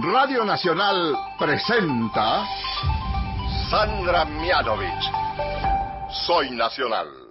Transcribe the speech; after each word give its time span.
Radio 0.00 0.42
Nacional 0.42 1.14
presenta 1.36 2.46
Sandra 3.68 4.24
Mianovich. 4.24 4.88
Soy 6.08 6.48
Nacional. 6.50 7.21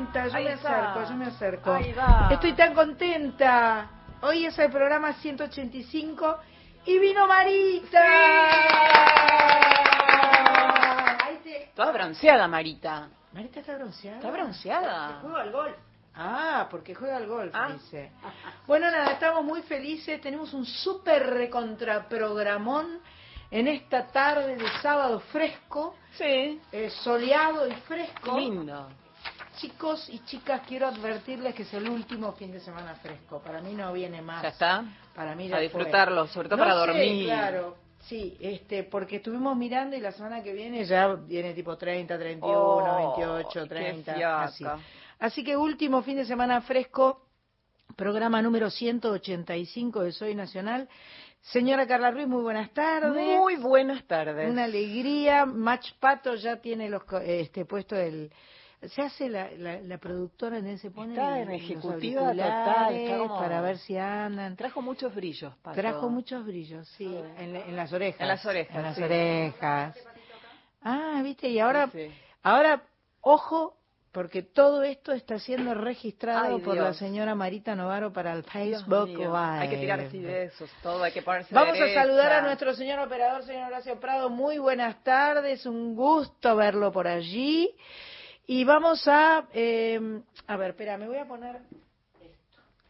Yo 0.00 0.40
me 0.40 0.52
acerco, 0.52 1.04
yo 1.08 1.14
me 1.14 1.26
acerco. 1.26 1.76
Estoy 2.30 2.52
tan 2.54 2.74
contenta. 2.74 3.90
Hoy 4.22 4.46
es 4.46 4.58
el 4.58 4.70
programa 4.70 5.12
185 5.14 6.38
y 6.86 6.98
vino 6.98 7.26
Marita. 7.26 8.04
Toda 11.74 11.92
bronceada, 11.92 12.48
Marita. 12.48 13.08
Marita 13.32 13.60
está 13.60 13.76
bronceada. 13.76 14.16
Está 14.16 14.30
bronceada. 14.30 15.18
Juega 15.22 15.40
al 15.42 15.52
golf. 15.52 15.76
Ah, 16.14 16.66
porque 16.70 16.94
juega 16.94 17.16
al 17.16 17.26
golf, 17.26 17.54
ah. 17.54 17.70
dice. 17.72 18.10
Bueno, 18.66 18.90
nada, 18.90 19.12
estamos 19.12 19.44
muy 19.44 19.62
felices. 19.62 20.20
Tenemos 20.20 20.52
un 20.52 20.66
súper 20.66 21.26
recontraprogramón 21.30 23.00
en 23.50 23.68
esta 23.68 24.06
tarde 24.08 24.56
de 24.56 24.68
sábado 24.82 25.20
fresco. 25.20 25.96
Sí. 26.12 26.60
Eh, 26.72 26.90
soleado 26.90 27.66
y 27.66 27.72
fresco. 27.72 28.38
Lindo. 28.38 28.88
Chicos 29.56 30.08
y 30.08 30.20
chicas, 30.24 30.62
quiero 30.66 30.86
advertirles 30.86 31.54
que 31.54 31.62
es 31.62 31.74
el 31.74 31.88
último 31.88 32.32
fin 32.32 32.52
de 32.52 32.60
semana 32.60 32.94
fresco. 32.94 33.40
Para 33.40 33.60
mí 33.60 33.74
no 33.74 33.92
viene 33.92 34.22
más. 34.22 34.42
Ya 34.42 34.48
está. 34.48 34.84
Para 35.14 35.34
mí 35.34 35.52
A 35.52 35.58
disfrutarlo, 35.58 36.26
sobre 36.28 36.48
todo 36.48 36.58
para 36.58 36.74
dormir. 36.74 37.26
Claro. 37.26 37.76
Sí, 38.00 38.36
este, 38.40 38.84
porque 38.84 39.16
estuvimos 39.16 39.56
mirando 39.56 39.94
y 39.94 40.00
la 40.00 40.12
semana 40.12 40.42
que 40.42 40.52
viene 40.52 40.84
ya 40.84 41.14
viene 41.14 41.52
tipo 41.52 41.76
30, 41.76 42.18
31, 42.18 43.14
28, 43.16 43.66
30, 43.66 44.42
así. 44.42 44.64
Así 45.18 45.44
que 45.44 45.56
último 45.56 46.02
fin 46.02 46.16
de 46.16 46.24
semana 46.24 46.62
fresco, 46.62 47.26
programa 47.96 48.40
número 48.40 48.70
185 48.70 50.02
de 50.02 50.12
Soy 50.12 50.34
Nacional. 50.34 50.88
Señora 51.42 51.86
Carla 51.86 52.10
Ruiz, 52.10 52.26
muy 52.26 52.42
buenas 52.42 52.70
tardes. 52.70 53.38
Muy 53.38 53.56
buenas 53.56 54.04
tardes. 54.06 54.50
Una 54.50 54.64
alegría. 54.64 55.44
Match 55.44 55.92
Pato 55.98 56.34
ya 56.34 56.56
tiene 56.56 56.88
los, 56.88 57.02
este 57.22 57.64
puesto 57.64 57.96
el 57.96 58.32
se 58.88 59.02
hace 59.02 59.28
la, 59.28 59.50
la, 59.58 59.98
productora 59.98 60.58
en 60.58 60.66
ese 60.66 60.90
pone 60.90 61.12
está 61.12 61.38
en 61.38 61.50
ejecutiva 61.50 62.30
total 62.30 63.28
para 63.28 63.60
ver 63.60 63.76
si 63.78 63.96
andan. 63.96 64.56
Trajo 64.56 64.80
muchos 64.80 65.14
brillos 65.14 65.54
Pato. 65.56 65.78
trajo 65.78 66.08
muchos 66.08 66.44
brillos 66.46 66.88
sí 66.96 67.14
en, 67.36 67.76
las 67.76 67.92
orejas. 67.92 68.20
En 68.20 68.28
las 68.28 68.44
orejas 68.46 68.76
en 68.76 68.82
las 68.82 68.98
orejas. 68.98 69.98
Ah 70.82 71.20
viste 71.22 71.48
y 71.48 71.58
ahora 71.58 71.90
ahora 72.42 72.82
ojo 73.20 73.76
porque 74.12 74.42
todo 74.42 74.82
esto 74.82 75.12
está 75.12 75.38
siendo 75.38 75.74
registrado 75.74 76.58
por 76.60 76.76
la 76.76 76.94
señora 76.94 77.34
Marita 77.34 77.76
Novaro 77.76 78.12
para 78.12 78.32
el 78.32 78.42
Facebook 78.42 79.08
Live. 79.08 79.36
Hay 79.36 79.68
que 79.68 79.76
tirar 79.76 80.00
así 80.00 80.18
de 80.18 80.44
esos, 80.44 80.68
todo, 80.82 81.04
hay 81.04 81.12
que 81.12 81.22
ponerse 81.22 81.54
Vamos 81.54 81.78
a 81.78 81.94
saludar 81.94 82.32
a 82.32 82.42
nuestro 82.42 82.74
señor 82.74 82.98
operador, 82.98 83.44
señor 83.44 83.68
Horacio 83.68 84.00
Prado. 84.00 84.28
Muy 84.28 84.58
buenas 84.58 85.04
tardes, 85.04 85.64
un 85.64 85.94
gusto 85.94 86.56
verlo 86.56 86.90
por 86.90 87.06
allí. 87.06 87.72
Y 88.52 88.64
vamos 88.64 89.06
a, 89.06 89.44
eh, 89.52 90.00
a 90.48 90.56
ver, 90.56 90.70
espera, 90.70 90.98
me 90.98 91.06
voy 91.06 91.18
a 91.18 91.24
poner 91.24 91.60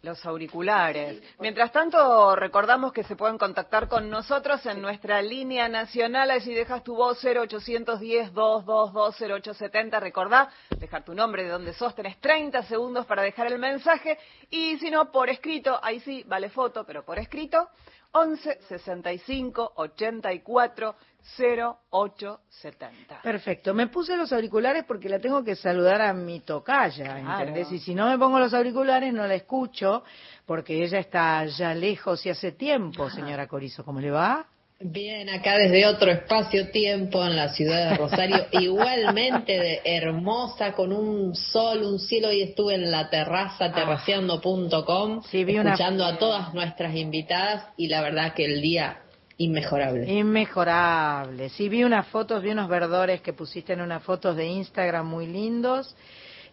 los 0.00 0.24
auriculares. 0.24 1.22
Mientras 1.38 1.70
tanto, 1.70 2.34
recordamos 2.34 2.94
que 2.94 3.04
se 3.04 3.14
pueden 3.14 3.36
contactar 3.36 3.86
con 3.86 4.08
nosotros 4.08 4.64
en 4.64 4.80
nuestra 4.80 5.20
línea 5.20 5.68
nacional. 5.68 6.30
Ahí 6.30 6.40
si 6.40 6.54
dejas 6.54 6.82
tu 6.82 6.96
voz 6.96 7.22
0810-222-0870, 7.22 10.00
recordá 10.00 10.48
dejar 10.78 11.04
tu 11.04 11.12
nombre, 11.12 11.42
de 11.42 11.50
donde 11.50 11.74
sos, 11.74 11.94
tenés 11.94 12.18
30 12.20 12.62
segundos 12.62 13.04
para 13.04 13.20
dejar 13.20 13.48
el 13.48 13.58
mensaje. 13.58 14.18
Y 14.48 14.78
si 14.78 14.90
no, 14.90 15.12
por 15.12 15.28
escrito, 15.28 15.78
ahí 15.82 16.00
sí, 16.00 16.24
vale 16.26 16.48
foto, 16.48 16.86
pero 16.86 17.04
por 17.04 17.18
escrito, 17.18 17.68
11 18.12 18.58
65 18.68 19.72
84 19.76 20.96
0870. 21.38 23.22
Perfecto. 23.22 23.74
Me 23.74 23.88
puse 23.88 24.16
los 24.16 24.32
auriculares 24.32 24.84
porque 24.84 25.08
la 25.08 25.18
tengo 25.18 25.44
que 25.44 25.54
saludar 25.54 26.00
a 26.00 26.12
mi 26.12 26.40
tocaya, 26.40 27.18
¿entendés? 27.18 27.70
Y 27.72 27.78
si 27.78 27.94
no 27.94 28.08
me 28.08 28.18
pongo 28.18 28.38
los 28.38 28.54
auriculares 28.54 29.12
no 29.12 29.26
la 29.26 29.34
escucho 29.34 30.02
porque 30.46 30.82
ella 30.82 30.98
está 30.98 31.44
ya 31.46 31.74
lejos 31.74 32.24
y 32.26 32.30
hace 32.30 32.52
tiempo, 32.52 33.10
señora 33.10 33.46
Corizo. 33.46 33.84
¿Cómo 33.84 34.00
le 34.00 34.10
va? 34.10 34.46
Bien, 34.82 35.28
acá 35.28 35.58
desde 35.58 35.86
otro 35.86 36.10
espacio-tiempo 36.10 37.22
en 37.22 37.36
la 37.36 37.50
ciudad 37.50 37.90
de 37.90 37.96
Rosario, 37.98 38.46
igualmente 38.52 39.52
de 39.52 39.82
hermosa, 39.84 40.72
con 40.72 40.90
un 40.90 41.34
sol, 41.34 41.82
un 41.82 41.98
cielo, 41.98 42.32
y 42.32 42.40
estuve 42.40 42.76
en 42.76 42.90
la 42.90 43.10
terraza, 43.10 43.66
ah. 43.66 43.74
terraceando.com, 43.74 45.20
escuchando 45.30 46.06
a 46.06 46.16
todas 46.16 46.54
nuestras 46.54 46.94
invitadas, 46.94 47.66
y 47.76 47.88
la 47.88 48.00
verdad 48.00 48.32
que 48.32 48.46
el 48.46 48.62
día 48.62 49.02
inmejorable. 49.36 50.10
Inmejorable. 50.10 51.50
Sí, 51.50 51.68
vi 51.68 51.84
unas 51.84 52.06
fotos, 52.06 52.42
vi 52.42 52.48
unos 52.48 52.70
verdores 52.70 53.20
que 53.20 53.34
pusiste 53.34 53.74
en 53.74 53.82
unas 53.82 54.02
fotos 54.02 54.34
de 54.34 54.46
Instagram 54.46 55.06
muy 55.06 55.26
lindos. 55.26 55.94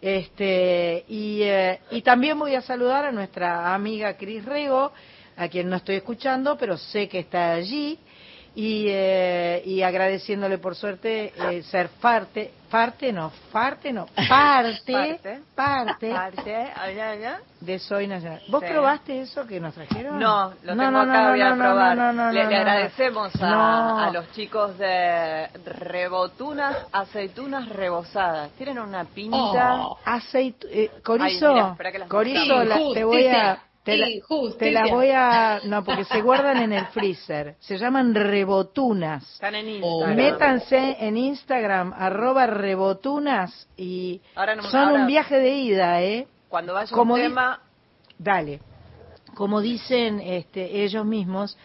Este, 0.01 1.05
y, 1.07 1.43
eh, 1.43 1.79
y 1.91 2.01
también 2.01 2.37
voy 2.37 2.55
a 2.55 2.61
saludar 2.61 3.05
a 3.05 3.11
nuestra 3.13 3.73
amiga 3.73 4.17
Cris 4.17 4.43
Rego, 4.43 4.91
a 5.37 5.47
quien 5.47 5.69
no 5.69 5.77
estoy 5.77 5.95
escuchando, 5.95 6.57
pero 6.57 6.77
sé 6.77 7.07
que 7.07 7.19
está 7.19 7.53
allí 7.53 7.97
y, 8.57 8.87
eh, 8.89 9.61
y 9.65 9.83
agradeciéndole 9.83 10.57
por 10.57 10.75
suerte 10.75 11.31
eh, 11.51 11.61
ser 11.61 11.89
parte, 11.89 12.51
parte 12.71 13.13
no, 13.13 13.31
parte 13.51 13.93
no, 13.93 14.07
parte, 14.27 15.19
parte, 15.53 16.09
parte, 16.11 16.55
de 17.61 17.77
Soy 17.77 18.07
Nacional. 18.07 18.41
¿Vos 18.49 18.63
probaste 18.63 19.21
eso 19.21 19.45
que 19.45 19.59
nos 19.59 19.75
trajeron? 19.75 20.19
No, 20.19 20.53
lo 20.63 20.75
tengo 20.75 20.89
no, 20.89 21.01
acá, 21.01 21.29
voy 21.29 21.41
a 21.41 21.55
probar. 21.55 22.33
le, 22.33 22.41
agradecemos 22.41 23.31
a, 23.39 24.09
los 24.11 24.31
chicos 24.31 24.75
de 24.79 25.49
Rebotunas, 25.63 26.77
aceitunas 26.91 27.69
rebozadas. 27.69 28.49
Tienen 28.53 28.79
una 28.79 29.05
pinta. 29.05 29.85
Oh. 29.85 29.99
Aceit 30.03 30.65
eh, 30.67 30.89
corizo, 31.03 31.77
corizo, 32.07 32.63
te 32.95 33.03
voy 33.03 33.27
a 33.27 33.66
te, 34.57 34.71
las 34.71 34.89
voy 34.89 35.09
a... 35.11 35.61
No, 35.63 35.83
porque 35.83 36.03
se 36.03 36.21
guardan 36.21 36.57
en 36.57 36.73
el 36.73 36.85
freezer. 36.87 37.55
Se 37.59 37.77
llaman 37.77 38.13
rebotunas. 38.13 39.23
Están 39.33 39.55
en 39.55 39.81
oh. 39.83 40.07
Instagram. 40.07 40.15
Métanse 40.15 40.97
en 40.99 41.17
Instagram, 41.17 41.93
arroba 41.97 42.47
rebotunas, 42.47 43.67
y 43.77 44.21
son 44.69 45.01
un 45.01 45.07
viaje 45.07 45.39
de 45.39 45.49
ida, 45.49 46.01
¿eh? 46.01 46.27
Cuando 46.49 46.73
vaya 46.73 46.93
Como 46.93 47.15
un 47.15 47.21
tema... 47.21 47.61
Dale. 48.17 48.59
Como 49.35 49.61
dicen 49.61 50.19
este, 50.19 50.83
ellos 50.83 51.05
mismos, 51.05 51.57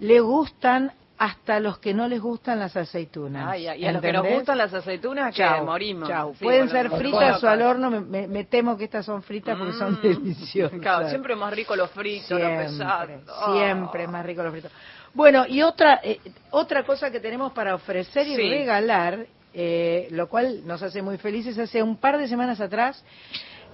le 0.00 0.20
gustan 0.20 0.92
hasta 1.24 1.58
los 1.58 1.78
que 1.78 1.94
no 1.94 2.06
les 2.06 2.20
gustan 2.20 2.58
las 2.58 2.76
aceitunas. 2.76 3.58
y 3.58 3.66
a 3.66 3.92
los 3.92 4.02
que 4.02 4.12
nos 4.12 4.28
gustan 4.28 4.58
las 4.58 4.74
aceitunas, 4.74 5.34
que 5.34 5.44
morimos. 5.62 6.10
Pueden 6.38 6.68
ser 6.68 6.90
fritas 6.90 7.42
o 7.42 7.48
al 7.48 7.62
horno, 7.62 7.90
me, 7.90 8.44
temo 8.44 8.76
que 8.76 8.84
estas 8.84 9.06
son 9.06 9.22
fritas 9.22 9.56
porque 9.56 9.72
son 9.72 9.94
mm. 9.94 10.02
deliciosas. 10.02 10.80
Claro, 10.80 11.08
siempre 11.08 11.34
más 11.34 11.54
rico 11.54 11.74
los 11.76 11.90
fritos, 11.90 12.26
siempre, 12.26 12.68
Siempre 12.68 14.06
más 14.06 14.26
rico 14.26 14.42
los 14.42 14.52
fritos. 14.52 14.70
Bueno, 15.14 15.46
y 15.48 15.62
otra, 15.62 16.00
eh, 16.02 16.20
otra 16.50 16.84
cosa 16.84 17.10
que 17.10 17.20
tenemos 17.20 17.52
para 17.52 17.74
ofrecer 17.74 18.26
y 18.26 18.36
regalar, 18.36 19.26
eh, 19.54 20.08
lo 20.10 20.28
cual 20.28 20.66
nos 20.66 20.82
hace 20.82 21.00
muy 21.00 21.16
felices, 21.16 21.58
hace 21.58 21.82
un 21.82 21.96
par 21.96 22.18
de 22.18 22.28
semanas 22.28 22.60
atrás 22.60 23.02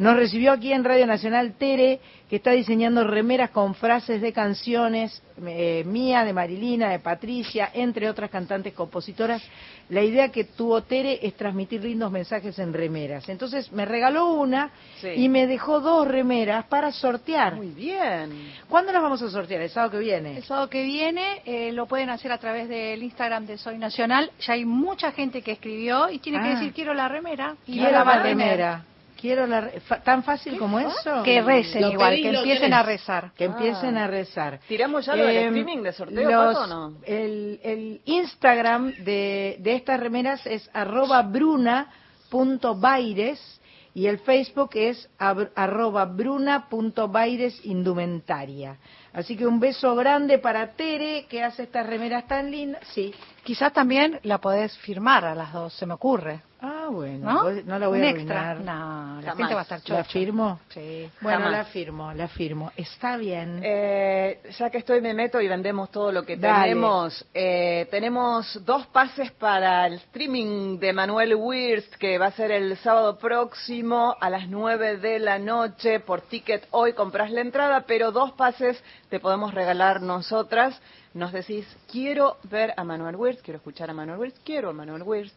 nos 0.01 0.17
recibió 0.17 0.53
aquí 0.53 0.73
en 0.73 0.83
Radio 0.83 1.07
Nacional 1.07 1.53
Tere, 1.59 2.01
que 2.31 2.37
está 2.37 2.53
diseñando 2.53 3.07
remeras 3.07 3.51
con 3.51 3.75
frases 3.75 4.23
de 4.23 4.33
canciones 4.33 5.23
eh, 5.47 5.85
mía, 5.85 6.25
de 6.25 6.33
Marilina, 6.33 6.89
de 6.89 7.01
Patricia, 7.01 7.69
entre 7.75 8.09
otras 8.09 8.31
cantantes 8.31 8.73
compositoras. 8.73 9.43
La 9.91 10.03
idea 10.03 10.31
que 10.31 10.45
tuvo 10.45 10.81
Tere 10.85 11.19
es 11.21 11.35
transmitir 11.35 11.85
lindos 11.85 12.11
mensajes 12.11 12.59
en 12.59 12.73
remeras. 12.73 13.29
Entonces 13.29 13.71
me 13.73 13.85
regaló 13.85 14.33
una 14.33 14.71
y 15.03 15.29
me 15.29 15.47
dejó 15.47 15.81
dos 15.81 16.09
remeras 16.09 16.65
para 16.65 16.93
sortear. 16.93 17.57
Muy 17.57 17.73
bien. 17.73 18.53
¿Cuándo 18.71 18.93
las 18.93 19.03
vamos 19.03 19.21
a 19.21 19.29
sortear? 19.29 19.61
¿El 19.61 19.69
sábado 19.69 19.91
que 19.91 19.99
viene? 19.99 20.39
El 20.39 20.45
sábado 20.45 20.71
que 20.71 20.83
viene 20.83 21.43
eh, 21.45 21.73
lo 21.73 21.85
pueden 21.85 22.09
hacer 22.09 22.33
a 22.33 22.39
través 22.39 22.71
del 22.71 23.03
Instagram 23.03 23.45
de 23.45 23.59
Soy 23.59 23.77
Nacional. 23.77 24.31
Ya 24.41 24.55
hay 24.55 24.65
mucha 24.65 25.13
gente 25.13 25.43
que 25.43 25.53
escribió 25.53 26.09
y 26.09 26.21
tiene 26.21 26.39
que 26.39 26.49
ah. 26.49 26.55
decir 26.55 26.73
quiero 26.73 26.95
la 26.95 27.07
remera. 27.07 27.55
Y 27.67 27.75
quiero 27.75 28.03
la 28.03 28.23
remera. 28.23 28.85
Quiero 29.21 29.47
la 29.47 29.71
tan 30.03 30.23
fácil 30.23 30.57
como 30.57 30.81
eso. 30.81 31.23
Que 31.23 31.43
recen 31.43 31.91
igual, 31.91 32.17
que 32.17 32.31
empiecen 32.31 32.73
a 32.73 32.83
rezar. 32.83 33.33
Que 33.37 33.45
empiecen 33.45 33.99
a 33.99 34.07
rezar. 34.07 34.61
¿Tiramos 34.67 35.05
ya 35.05 35.15
lo 35.15 35.27
del 35.27 35.37
em, 35.37 35.49
streaming 35.49 35.83
de 35.83 35.93
sorteo 35.93 36.51
o 36.51 36.67
no? 36.67 36.95
El, 37.05 37.61
el 37.63 38.01
Instagram 38.07 38.95
de, 39.05 39.57
de 39.59 39.75
estas 39.75 40.01
remeras 40.01 40.47
es 40.47 40.71
arroba 40.73 41.21
bruna.baires 41.23 43.61
y 43.93 44.07
el 44.07 44.21
Facebook 44.21 44.71
es 44.75 45.11
arroba 45.19 46.05
bruna.bairesindumentaria. 46.05 48.77
Así 49.13 49.37
que 49.37 49.45
un 49.47 49.59
beso 49.59 49.97
grande 49.97 50.39
para 50.39 50.75
Tere, 50.75 51.27
que 51.29 51.43
hace 51.43 51.65
estas 51.65 51.85
remeras 51.87 52.29
tan 52.29 52.49
lindas. 52.51 52.87
Sí. 52.95 53.13
Quizás 53.45 53.73
también 53.73 54.21
la 54.23 54.39
podés 54.39 54.77
firmar 54.79 55.25
a 55.25 55.35
las 55.35 55.53
dos, 55.53 55.73
se 55.75 55.87
me 55.87 55.95
ocurre. 55.95 56.43
Ah, 56.63 56.89
bueno, 56.91 57.43
¿no? 57.65 57.79
la 57.79 57.89
voy 57.89 58.03
a 58.03 58.11
extra. 58.11 58.55
No, 58.55 59.21
la 59.23 59.35
gente 59.35 59.55
va 59.55 59.61
a 59.61 59.63
estar 59.63 59.81
chocha. 59.81 59.95
¿La 59.95 60.05
firmo? 60.05 60.61
Sí. 60.69 61.11
Bueno, 61.23 61.49
la 61.49 61.65
firmo, 61.65 62.13
la 62.13 62.29
firmo. 62.29 62.71
Está 62.77 63.17
bien. 63.17 63.61
Eh, 63.63 64.43
ya 64.59 64.69
que 64.69 64.79
estoy, 64.79 65.01
me 65.01 65.15
meto 65.15 65.41
y 65.41 65.49
vendemos 65.49 65.91
todo 65.91 66.13
lo 66.13 66.23
que 66.25 66.37
tenemos. 66.37 67.25
Eh, 67.33 67.89
tenemos 67.91 68.63
dos 68.67 68.87
pases 68.89 69.31
para 69.33 69.87
el 69.87 69.95
streaming 69.95 70.79
de 70.79 70.93
Manuel 70.93 71.35
Wirst, 71.35 71.95
que 71.95 72.19
va 72.19 72.27
a 72.27 72.33
ser 72.33 72.51
el 72.51 72.77
sábado 72.79 73.17
próximo 73.19 74.15
a 74.21 74.29
las 74.29 74.47
9 74.47 74.99
de 74.99 75.19
la 75.19 75.39
noche. 75.39 76.01
Por 76.01 76.21
ticket 76.21 76.67
hoy 76.73 76.93
compras 76.93 77.31
la 77.31 77.41
entrada, 77.41 77.85
pero 77.87 78.13
dos 78.13 78.33
pases 78.33 78.83
te 79.09 79.19
podemos 79.19 79.55
regalar 79.55 80.03
nosotras. 80.03 80.79
Nos 81.13 81.33
decís, 81.33 81.67
quiero 81.91 82.37
ver 82.45 82.73
a 82.77 82.85
Manuel 82.85 83.17
Wirst, 83.17 83.43
quiero 83.43 83.59
escuchar 83.59 83.91
a 83.91 83.95
Manuel 83.95 84.21
Wirst, 84.21 84.39
quiero 84.45 84.71
a 84.71 84.73
Manuel 84.73 85.03
Wirst 85.03 85.35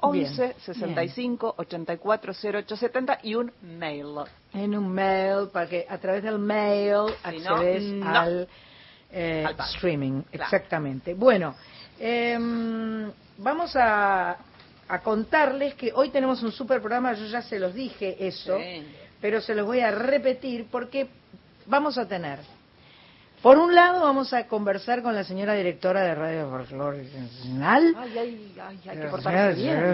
11 0.00 0.56
65 0.58 1.54
84 1.56 2.32
08 2.42 2.76
70 2.76 3.18
y 3.22 3.34
un 3.36 3.52
mail. 3.62 4.24
En 4.52 4.76
un 4.76 4.92
mail, 4.92 5.48
para 5.52 5.68
que 5.68 5.86
a 5.88 5.98
través 5.98 6.22
del 6.22 6.38
mail 6.38 7.14
accedes 7.22 7.82
eh, 9.12 9.44
al, 9.46 9.56
streaming. 9.74 10.22
Exactamente. 10.32 11.14
Bueno, 11.14 11.54
em, 11.98 13.10
vamos 13.38 13.76
a, 13.76 14.36
a, 14.88 15.00
contarles 15.00 15.74
que 15.74 15.92
hoy 15.94 16.10
tenemos 16.10 16.42
un 16.42 16.50
super 16.50 16.80
programa, 16.80 17.12
yo 17.14 17.26
ya 17.26 17.40
se 17.40 17.58
los 17.60 17.72
dije 17.72 18.16
eso, 18.18 18.58
pero 19.20 19.40
se 19.40 19.54
los 19.54 19.64
voy 19.64 19.80
a 19.80 19.92
repetir 19.92 20.66
porque 20.70 21.08
vamos 21.66 21.96
a 21.96 22.06
tener 22.06 22.40
por 23.44 23.58
un 23.58 23.74
lado, 23.74 24.00
vamos 24.00 24.32
a 24.32 24.46
conversar 24.46 25.02
con 25.02 25.14
la 25.14 25.22
señora 25.22 25.52
directora 25.52 26.00
de 26.00 26.14
Radio 26.14 26.48
Folklore 26.48 27.04
Nacional. 27.04 27.94
Ay, 27.94 28.18
ay, 28.18 28.54
ay, 28.58 28.80
hay 28.88 28.96
que 28.96 29.06
portarse 29.08 29.60
bien. 29.60 29.84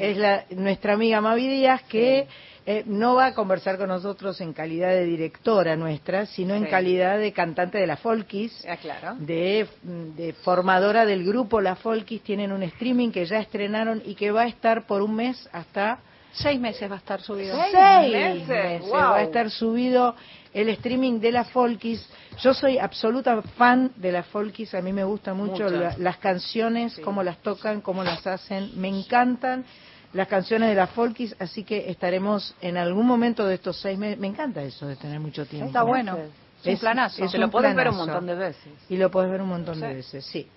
es 0.00 0.16
la, 0.16 0.46
nuestra 0.52 0.94
amiga 0.94 1.20
Mavi 1.20 1.46
Díaz, 1.46 1.82
que 1.82 2.26
eh, 2.64 2.84
no 2.86 3.16
va 3.16 3.26
a 3.26 3.34
conversar 3.34 3.76
con 3.76 3.88
nosotros 3.88 4.40
en 4.40 4.54
calidad 4.54 4.92
de 4.92 5.04
directora 5.04 5.76
nuestra, 5.76 6.24
sino 6.24 6.54
en 6.54 6.64
calidad 6.64 7.18
de 7.18 7.34
cantante 7.34 7.76
de 7.76 7.86
la 7.86 7.98
Folkis, 7.98 8.64
ah, 8.66 8.78
claro. 8.78 9.16
de, 9.16 9.68
de, 9.82 10.32
formadora 10.32 11.04
del 11.04 11.22
grupo 11.22 11.60
La 11.60 11.76
Folkis. 11.76 12.22
Tienen 12.22 12.50
un 12.50 12.62
streaming 12.62 13.10
que 13.10 13.26
ya 13.26 13.40
estrenaron 13.40 14.00
y 14.06 14.14
que 14.14 14.30
va 14.30 14.44
a 14.44 14.46
estar 14.46 14.86
por 14.86 15.02
un 15.02 15.16
mes 15.16 15.46
hasta... 15.52 15.98
Seis 16.30 16.60
meses 16.60 16.90
va 16.90 16.94
a 16.94 16.98
estar 16.98 17.20
subido. 17.20 17.56
Seis, 17.72 18.12
meses, 18.12 18.82
va 18.92 19.16
a 19.16 19.22
estar 19.22 19.50
subido 19.50 20.14
el 20.60 20.70
streaming 20.70 21.20
de 21.20 21.32
la 21.32 21.44
Folkis. 21.44 22.04
Yo 22.40 22.52
soy 22.52 22.78
absoluta 22.78 23.40
fan 23.42 23.92
de 23.96 24.10
la 24.12 24.24
Folkis, 24.24 24.74
a 24.74 24.82
mí 24.82 24.92
me 24.92 25.04
gustan 25.04 25.36
mucho 25.36 25.68
las 25.68 26.16
canciones, 26.18 26.98
cómo 27.04 27.22
las 27.22 27.38
tocan, 27.38 27.80
cómo 27.80 28.02
las 28.02 28.26
hacen, 28.26 28.72
me 28.74 28.88
encantan 28.88 29.64
las 30.12 30.26
canciones 30.26 30.70
de 30.70 30.74
la 30.74 30.86
Folkis, 30.88 31.36
así 31.38 31.64
que 31.64 31.90
estaremos 31.90 32.54
en 32.60 32.76
algún 32.76 33.06
momento 33.06 33.46
de 33.46 33.54
estos 33.54 33.80
seis 33.80 33.98
meses. 33.98 34.18
Me 34.18 34.26
encanta 34.26 34.62
eso 34.62 34.86
de 34.86 34.96
tener 34.96 35.20
mucho 35.20 35.46
tiempo. 35.46 35.66
Está 35.66 35.82
bueno. 35.82 36.16
Es, 36.64 36.74
un 36.74 36.78
planazo. 36.80 37.28
Se 37.28 37.38
lo 37.38 37.50
puedes 37.50 37.74
ver 37.76 37.90
un 37.90 37.96
montón 37.96 38.26
de 38.26 38.34
veces. 38.34 38.72
Y 38.88 38.96
lo 38.96 39.10
puedes 39.10 39.30
ver 39.30 39.42
un 39.42 39.48
montón 39.48 39.78
de 39.78 39.94
veces, 39.94 40.24
sí. 40.24 40.48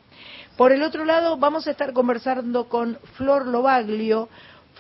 Por 0.58 0.72
el 0.72 0.84
otro 0.84 1.06
lado, 1.06 1.38
vamos 1.38 1.68
a 1.68 1.72
estar 1.72 1.94
conversando 1.94 2.68
con 2.70 2.98
Flor 3.16 3.48
Lobaglio, 3.48 4.30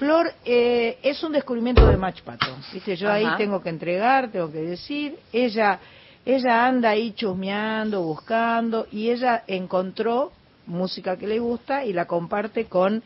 Flor 0.01 0.33
eh, 0.43 0.97
es 1.03 1.21
un 1.21 1.31
descubrimiento 1.31 1.85
de 1.85 1.95
Machpato. 1.95 2.47
¿viste? 2.73 2.95
Yo 2.95 3.11
ahí 3.11 3.27
tengo 3.37 3.61
que 3.61 3.69
entregar, 3.69 4.31
tengo 4.31 4.51
que 4.51 4.57
decir. 4.57 5.15
Ella, 5.31 5.79
ella 6.25 6.65
anda 6.65 6.89
ahí 6.89 7.11
chusmeando, 7.11 8.01
buscando, 8.01 8.87
y 8.91 9.11
ella 9.11 9.43
encontró 9.45 10.31
música 10.65 11.17
que 11.17 11.27
le 11.27 11.37
gusta 11.37 11.85
y 11.85 11.93
la 11.93 12.07
comparte 12.07 12.65
con 12.65 13.03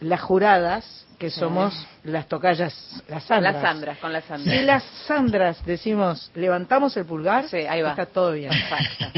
las 0.00 0.20
juradas 0.20 1.06
que 1.22 1.30
somos 1.30 1.86
las 2.02 2.26
tocallas, 2.26 2.74
las 3.06 3.22
Sandras. 3.22 3.54
Las 3.54 3.62
Sandras, 3.62 3.98
con 3.98 4.12
las 4.12 4.24
Sandras. 4.24 4.56
Y 4.56 4.64
las 4.64 4.82
Sandras 5.06 5.64
decimos, 5.64 6.32
levantamos 6.34 6.96
el 6.96 7.04
pulgar, 7.04 7.48
sí, 7.48 7.58
ahí 7.58 7.80
va. 7.80 7.90
está 7.90 8.06
todo 8.06 8.32
bien. 8.32 8.50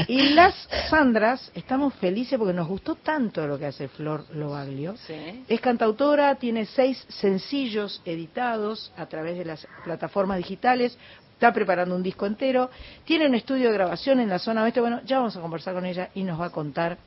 y 0.07 0.29
las 0.35 0.53
Sandras 0.87 1.51
estamos 1.55 1.95
felices 1.95 2.37
porque 2.37 2.53
nos 2.53 2.67
gustó 2.67 2.93
tanto 2.93 3.47
lo 3.47 3.57
que 3.57 3.65
hace 3.65 3.87
Flor 3.87 4.23
Lobaglio. 4.35 4.95
Sí. 4.97 5.43
Es 5.47 5.59
cantautora, 5.59 6.35
tiene 6.35 6.67
seis 6.67 7.03
sencillos 7.09 8.03
editados 8.05 8.91
a 8.97 9.07
través 9.07 9.35
de 9.39 9.45
las 9.45 9.67
plataformas 9.83 10.37
digitales, 10.37 10.95
está 11.33 11.51
preparando 11.51 11.95
un 11.95 12.03
disco 12.03 12.27
entero, 12.27 12.69
tiene 13.03 13.25
un 13.25 13.33
estudio 13.33 13.69
de 13.69 13.73
grabación 13.73 14.19
en 14.19 14.29
la 14.29 14.37
zona 14.37 14.61
oeste. 14.61 14.79
Bueno, 14.79 15.01
ya 15.05 15.17
vamos 15.17 15.35
a 15.35 15.41
conversar 15.41 15.73
con 15.73 15.87
ella 15.87 16.11
y 16.13 16.21
nos 16.21 16.39
va 16.39 16.45
a 16.45 16.51
contar 16.51 16.99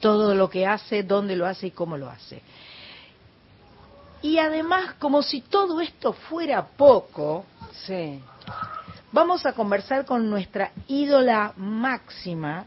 todo 0.00 0.34
lo 0.34 0.50
que 0.50 0.66
hace, 0.66 1.04
dónde 1.04 1.36
lo 1.36 1.46
hace 1.46 1.68
y 1.68 1.70
cómo 1.70 1.96
lo 1.96 2.10
hace. 2.10 2.42
Y 4.24 4.38
además, 4.38 4.94
como 4.94 5.22
si 5.22 5.42
todo 5.42 5.82
esto 5.82 6.14
fuera 6.14 6.66
poco, 6.66 7.44
vamos 9.12 9.44
a 9.44 9.52
conversar 9.52 10.06
con 10.06 10.30
nuestra 10.30 10.72
ídola 10.88 11.52
máxima 11.58 12.64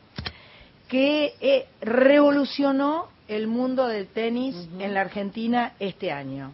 que 0.88 1.34
eh, 1.42 1.66
revolucionó 1.82 3.08
el 3.28 3.48
mundo 3.48 3.88
del 3.88 4.06
tenis 4.06 4.56
en 4.78 4.94
la 4.94 5.02
Argentina 5.02 5.74
este 5.80 6.12
año. 6.12 6.52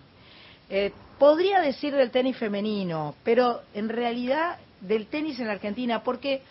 Eh, 0.69 0.93
podría 1.19 1.59
decir 1.59 1.93
del 1.93 2.09
tenis 2.09 2.37
femenino, 2.37 3.15
pero 3.25 3.59
en 3.73 3.89
realidad 3.89 4.57
del 4.79 5.07
tenis 5.07 5.37
en 5.37 5.47
la 5.47 5.53
Argentina, 5.53 6.01
porque 6.01 6.43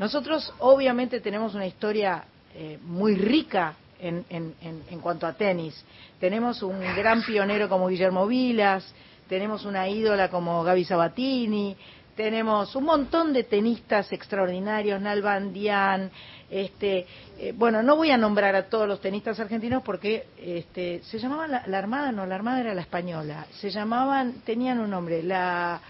nosotros 0.00 0.52
obviamente 0.58 1.20
tenemos 1.20 1.54
una 1.54 1.68
historia 1.68 2.24
eh, 2.56 2.76
muy 2.82 3.14
rica 3.14 3.76
en, 4.04 4.24
en, 4.28 4.54
en, 4.90 5.00
cuanto 5.00 5.26
a 5.26 5.32
tenis. 5.32 5.74
Tenemos 6.20 6.62
un 6.62 6.80
gran 6.96 7.22
pionero 7.22 7.68
como 7.68 7.88
Guillermo 7.88 8.26
Vilas, 8.26 8.84
tenemos 9.28 9.64
una 9.64 9.88
ídola 9.88 10.28
como 10.28 10.62
Gaby 10.62 10.84
Sabatini, 10.84 11.76
tenemos 12.14 12.76
un 12.76 12.84
montón 12.84 13.32
de 13.32 13.44
tenistas 13.44 14.12
extraordinarios, 14.12 15.00
Nalbandian, 15.00 16.10
este, 16.50 17.06
eh, 17.38 17.52
bueno, 17.56 17.82
no 17.82 17.96
voy 17.96 18.10
a 18.10 18.16
nombrar 18.16 18.54
a 18.54 18.68
todos 18.68 18.86
los 18.86 19.00
tenistas 19.00 19.40
argentinos 19.40 19.82
porque 19.82 20.28
este, 20.38 21.02
se 21.02 21.18
llamaban 21.18 21.50
la, 21.50 21.78
Armada, 21.78 22.12
no, 22.12 22.26
la 22.26 22.34
Armada 22.34 22.60
era 22.60 22.74
la 22.74 22.82
española, 22.82 23.46
se 23.52 23.70
llamaban, 23.70 24.42
tenían 24.44 24.78
un 24.78 24.90
nombre, 24.90 25.22
la 25.22 25.80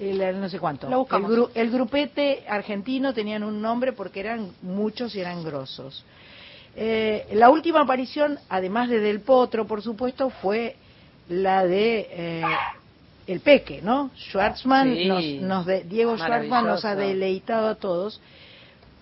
el, 0.00 0.40
no 0.40 0.48
sé 0.48 0.58
cuánto. 0.58 0.88
El, 0.88 1.66
el, 1.66 1.70
grupete 1.70 2.44
argentino 2.48 3.12
tenían 3.12 3.44
un 3.44 3.60
nombre 3.60 3.92
porque 3.92 4.20
eran 4.20 4.50
muchos 4.62 5.14
y 5.14 5.20
eran 5.20 5.44
grosos. 5.44 6.04
Eh, 6.76 7.28
la 7.32 7.50
última 7.50 7.80
aparición, 7.80 8.38
además 8.48 8.88
de 8.88 9.00
Del 9.00 9.20
Potro, 9.20 9.66
por 9.66 9.82
supuesto, 9.82 10.30
fue 10.30 10.76
la 11.28 11.64
de 11.64 12.08
eh, 12.10 12.42
el 13.26 13.40
Peque, 13.40 13.80
¿no? 13.82 14.10
Schwartzman, 14.16 15.08
nos, 15.46 15.66
de, 15.66 15.84
Diego 15.84 16.16
Schwartzman 16.16 16.66
nos 16.66 16.84
ha 16.84 16.94
deleitado 16.94 17.68
a 17.68 17.74
todos. 17.74 18.20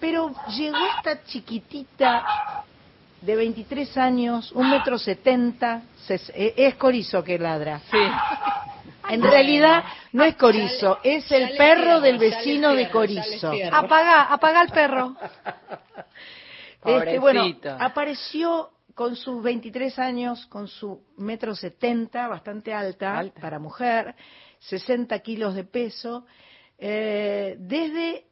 Pero 0.00 0.32
llegó 0.56 0.78
esta 0.98 1.24
chiquitita 1.24 2.64
de 3.20 3.36
23 3.36 3.96
años, 3.98 4.52
un 4.52 4.70
metro 4.70 4.98
setenta, 4.98 5.82
eh, 6.08 6.54
es 6.56 6.74
Corizo 6.76 7.22
que 7.24 7.38
ladra. 7.38 7.80
Sí. 7.90 7.98
En 9.10 9.22
realidad 9.22 9.84
no 10.12 10.22
es 10.22 10.36
Corizo, 10.36 10.98
es 11.02 11.32
el 11.32 11.56
perro 11.56 11.98
del 11.98 12.18
vecino 12.18 12.74
de 12.74 12.90
Corizo. 12.90 13.50
Apaga, 13.72 14.24
apaga 14.24 14.60
el 14.60 14.68
perro. 14.68 15.16
Este, 16.88 17.18
bueno, 17.18 17.44
apareció 17.78 18.70
con 18.94 19.14
sus 19.16 19.42
23 19.42 19.98
años, 19.98 20.46
con 20.46 20.68
su 20.68 21.02
metro 21.16 21.54
setenta, 21.54 22.28
bastante 22.28 22.72
alta, 22.72 23.24
para 23.40 23.58
mujer, 23.58 24.14
60 24.58 25.18
kilos 25.20 25.54
de 25.54 25.64
peso, 25.64 26.26
eh, 26.78 27.56
desde 27.58 28.28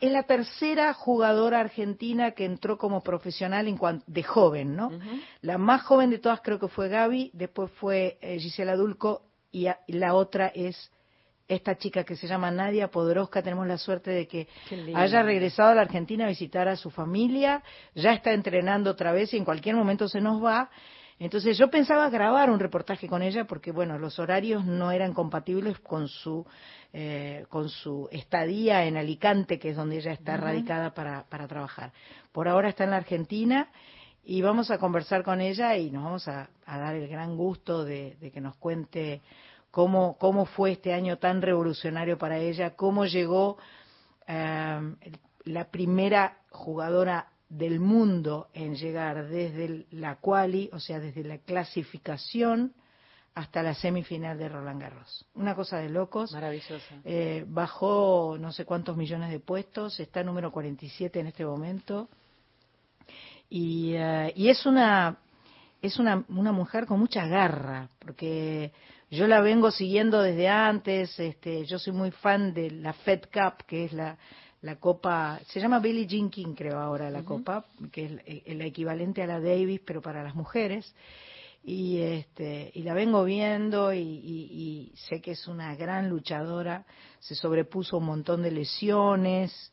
es 0.00 0.12
la 0.12 0.24
tercera 0.24 0.92
jugadora 0.92 1.60
argentina 1.60 2.32
que 2.32 2.44
entró 2.44 2.76
como 2.76 3.02
profesional 3.02 3.68
en 3.68 3.78
de 4.06 4.22
joven, 4.22 4.76
¿no? 4.76 4.90
La 5.40 5.56
más 5.56 5.82
joven 5.82 6.10
de 6.10 6.18
todas 6.18 6.40
creo 6.42 6.58
que 6.58 6.68
fue 6.68 6.88
Gaby, 6.88 7.30
después 7.32 7.70
fue 7.72 8.18
eh, 8.20 8.38
Gisela 8.38 8.76
Dulco 8.76 9.22
y, 9.50 9.68
la 9.86 10.14
otra 10.14 10.48
es 10.48 10.90
esta 11.54 11.76
chica 11.76 12.04
que 12.04 12.16
se 12.16 12.26
llama 12.26 12.50
Nadia 12.50 12.88
Podoroska. 12.88 13.42
Tenemos 13.42 13.66
la 13.66 13.78
suerte 13.78 14.10
de 14.10 14.26
que 14.26 14.48
haya 14.94 15.22
regresado 15.22 15.70
a 15.70 15.74
la 15.74 15.82
Argentina 15.82 16.24
a 16.24 16.28
visitar 16.28 16.68
a 16.68 16.76
su 16.76 16.90
familia, 16.90 17.62
ya 17.94 18.12
está 18.12 18.32
entrenando 18.32 18.90
otra 18.90 19.12
vez 19.12 19.32
y 19.34 19.36
en 19.36 19.44
cualquier 19.44 19.76
momento 19.76 20.08
se 20.08 20.20
nos 20.20 20.42
va. 20.42 20.70
Entonces 21.18 21.56
yo 21.56 21.70
pensaba 21.70 22.10
grabar 22.10 22.50
un 22.50 22.58
reportaje 22.58 23.06
con 23.06 23.22
ella 23.22 23.44
porque, 23.44 23.70
bueno, 23.70 23.98
los 23.98 24.18
horarios 24.18 24.64
no 24.64 24.90
eran 24.90 25.12
compatibles 25.12 25.78
con 25.78 26.08
su, 26.08 26.44
eh, 26.92 27.46
con 27.48 27.68
su 27.68 28.08
estadía 28.10 28.84
en 28.86 28.96
Alicante, 28.96 29.58
que 29.58 29.70
es 29.70 29.76
donde 29.76 29.98
ella 29.98 30.12
está 30.12 30.36
radicada 30.36 30.94
para, 30.94 31.24
para 31.28 31.46
trabajar. 31.46 31.92
Por 32.32 32.48
ahora 32.48 32.70
está 32.70 32.84
en 32.84 32.90
la 32.90 32.96
Argentina 32.96 33.68
y 34.24 34.40
vamos 34.40 34.70
a 34.70 34.78
conversar 34.78 35.24
con 35.24 35.40
ella 35.40 35.76
y 35.76 35.90
nos 35.90 36.04
vamos 36.04 36.28
a, 36.28 36.48
dar 36.66 36.94
el 36.94 37.08
gran 37.08 37.36
gusto 37.36 37.84
de, 37.84 38.16
que 38.32 38.40
nos 38.40 38.56
cuente 38.56 39.20
cómo, 39.72 40.16
cómo 40.18 40.44
fue 40.44 40.72
este 40.72 40.94
año 40.94 41.18
tan 41.18 41.42
revolucionario 41.42 42.16
para 42.18 42.38
ella, 42.38 42.76
cómo 42.76 43.06
llegó 43.06 43.56
eh, 44.28 44.94
la 45.46 45.64
primera 45.70 46.38
jugadora 46.50 47.26
del 47.48 47.80
mundo 47.80 48.48
en 48.54 48.76
llegar 48.76 49.26
desde 49.26 49.86
la 49.90 50.16
quali, 50.16 50.70
o 50.72 50.78
sea, 50.78 51.00
desde 51.00 51.24
la 51.24 51.38
clasificación 51.38 52.74
hasta 53.34 53.62
la 53.62 53.74
semifinal 53.74 54.36
de 54.38 54.48
Roland 54.50 54.80
Garros. 54.80 55.26
Una 55.34 55.54
cosa 55.54 55.78
de 55.78 55.88
locos. 55.88 56.32
Maravillosa. 56.32 56.94
Eh, 57.04 57.44
bajó 57.48 58.36
no 58.38 58.52
sé 58.52 58.66
cuántos 58.66 58.96
millones 58.96 59.30
de 59.30 59.40
puestos, 59.40 59.98
está 60.00 60.22
número 60.22 60.52
47 60.52 61.18
en 61.18 61.26
este 61.28 61.46
momento. 61.46 62.10
Y, 63.48 63.94
eh, 63.94 64.32
y 64.36 64.48
es 64.48 64.66
una 64.66 65.16
es 65.82 65.98
una, 65.98 66.24
una 66.28 66.52
mujer 66.52 66.86
con 66.86 67.00
mucha 67.00 67.26
garra, 67.26 67.88
porque 67.98 68.72
yo 69.12 69.26
la 69.26 69.42
vengo 69.42 69.70
siguiendo 69.70 70.22
desde 70.22 70.48
antes, 70.48 71.18
este, 71.20 71.66
yo 71.66 71.78
soy 71.78 71.92
muy 71.92 72.10
fan 72.10 72.54
de 72.54 72.70
la 72.70 72.94
Fed 72.94 73.24
Cup, 73.32 73.64
que 73.66 73.84
es 73.84 73.92
la, 73.92 74.16
la 74.62 74.76
copa, 74.76 75.38
se 75.48 75.60
llama 75.60 75.80
Billie 75.80 76.06
Jean 76.06 76.30
King 76.30 76.54
creo 76.56 76.78
ahora 76.78 77.10
la 77.10 77.22
copa, 77.22 77.66
que 77.92 78.06
es 78.06 78.12
el, 78.46 78.62
equivalente 78.62 79.22
a 79.22 79.26
la 79.26 79.38
Davis 79.38 79.82
pero 79.84 80.00
para 80.00 80.22
las 80.22 80.34
mujeres. 80.34 80.94
Y, 81.64 81.98
este, 81.98 82.72
y 82.74 82.82
la 82.82 82.94
vengo 82.94 83.22
viendo 83.22 83.92
y, 83.92 84.92
sé 84.96 85.20
que 85.20 85.32
es 85.32 85.46
una 85.46 85.76
gran 85.76 86.08
luchadora, 86.08 86.86
se 87.20 87.34
sobrepuso 87.34 87.98
un 87.98 88.06
montón 88.06 88.42
de 88.42 88.50
lesiones, 88.50 89.72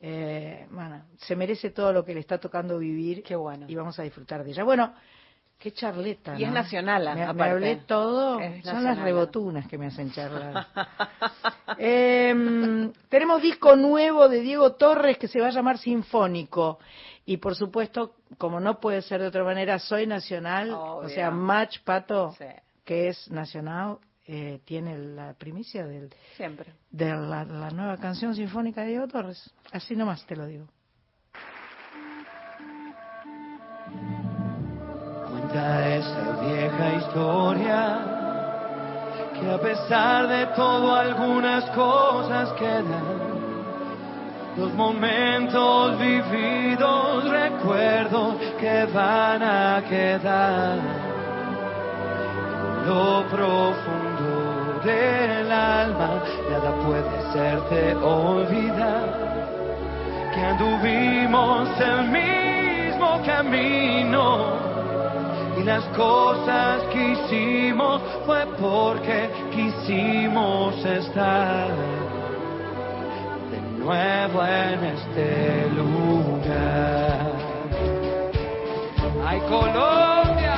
eh, 0.00 0.66
bueno, 0.70 1.02
se 1.16 1.34
merece 1.34 1.70
todo 1.70 1.92
lo 1.92 2.04
que 2.04 2.14
le 2.14 2.20
está 2.20 2.38
tocando 2.38 2.78
vivir 2.78 3.22
Qué 3.22 3.34
bueno. 3.34 3.66
y 3.68 3.74
vamos 3.74 3.98
a 3.98 4.04
disfrutar 4.04 4.44
de 4.44 4.52
ella. 4.52 4.62
Bueno, 4.62 4.94
Qué 5.58 5.72
charleta. 5.72 6.38
Y 6.38 6.44
es 6.44 6.52
nacional, 6.52 7.14
me, 7.14 7.22
hablé 7.24 7.76
todo. 7.76 8.38
Son 8.62 8.84
las 8.84 8.98
rebotunas 8.98 9.66
que 9.66 9.78
me 9.78 9.86
hacen 9.86 10.12
charlar. 10.12 10.66
Em, 11.78 12.92
tenemos 13.08 13.42
disco 13.42 13.74
nuevo 13.76 14.28
de 14.28 14.40
Diego 14.40 14.74
Torres 14.74 15.18
que 15.18 15.28
se 15.28 15.40
va 15.40 15.48
a 15.48 15.50
llamar 15.50 15.78
Sinfónico. 15.78 16.78
Y 17.24 17.38
por 17.38 17.54
supuesto, 17.56 18.14
como 18.38 18.60
no 18.60 18.80
puede 18.80 19.02
ser 19.02 19.20
de 19.20 19.26
otra 19.26 19.44
manera, 19.44 19.78
soy 19.78 20.06
nacional. 20.06 20.70
O 20.72 21.08
sea, 21.08 21.30
Match 21.30 21.80
Pato, 21.84 22.34
que 22.84 23.08
es 23.08 23.30
nacional, 23.30 23.98
eh, 24.26 24.60
tiene 24.64 24.98
la 24.98 25.34
primicia 25.34 25.86
del, 25.86 26.10
Siempre. 26.36 26.72
de 26.90 27.10
la, 27.10 27.44
la 27.44 27.70
nueva 27.70 27.96
canción 27.98 28.34
sinfónica 28.34 28.82
de 28.82 28.88
Diego 28.88 29.08
Torres. 29.08 29.52
Así 29.72 29.96
nomás 29.96 30.24
te 30.26 30.36
lo 30.36 30.46
digo. 30.46 30.66
Esa 35.56 36.36
vieja 36.42 36.94
historia 36.98 37.98
que 39.40 39.50
a 39.50 39.58
pesar 39.58 40.28
de 40.28 40.46
todo 40.54 40.94
algunas 40.94 41.64
cosas 41.70 42.52
quedan. 42.52 43.26
Los 44.56 44.72
momentos 44.74 45.98
vividos, 45.98 47.28
recuerdos 47.28 48.36
que 48.58 48.86
van 48.94 49.42
a 49.42 49.82
quedar. 49.86 50.78
Lo 52.86 53.24
profundo 53.28 54.80
del 54.84 55.52
alma, 55.52 56.22
nada 56.50 56.72
puede 56.86 57.18
hacerte 57.18 57.94
olvidar 57.96 59.26
que 60.32 60.40
anduvimos 60.40 61.68
el 61.80 62.08
mismo 62.08 63.20
camino 63.26 64.75
las 65.66 65.84
cosas 65.96 66.84
que 66.92 67.10
hicimos 67.10 68.00
fue 68.24 68.46
porque 68.56 69.28
quisimos 69.50 70.76
estar 70.84 71.70
de 73.50 73.60
nuevo 73.76 74.44
en 74.46 74.84
este 74.84 75.68
lugar. 75.74 77.32
Ay, 79.26 79.40
Colombia. 79.48 80.56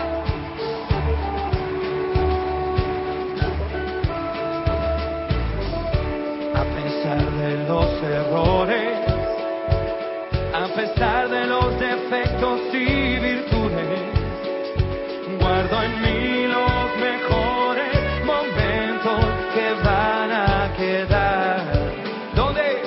A 6.54 6.64
pesar 6.76 7.30
de 7.30 7.66
los 7.66 8.02
errores, 8.02 8.98
a 10.52 10.66
pesar 10.76 11.30
de 11.30 11.46
los 11.46 11.80
defectos 11.80 12.60
y 12.74 13.18
virtudes, 13.20 13.57
en 15.70 16.00
mí 16.00 16.46
los 16.46 16.96
mejores 16.96 18.24
momentos 18.24 19.24
que 19.54 19.74
van 19.84 20.32
a 20.32 20.72
quedar. 20.76 21.60
¿Dónde? 22.34 22.82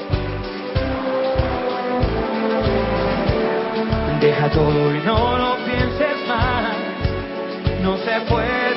Deja 4.19 4.49
todo 4.49 4.95
y 4.95 4.99
no 5.01 5.37
lo 5.37 5.55
pienses 5.57 6.27
más. 6.27 6.73
No 7.83 7.97
se 7.97 8.19
puede 8.21 8.71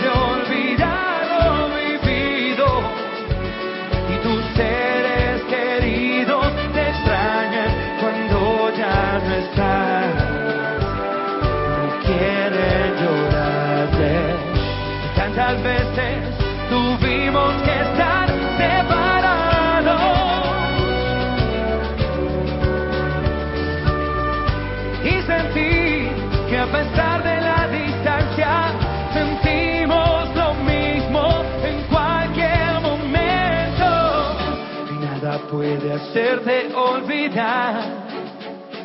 olvidar 37.34 37.82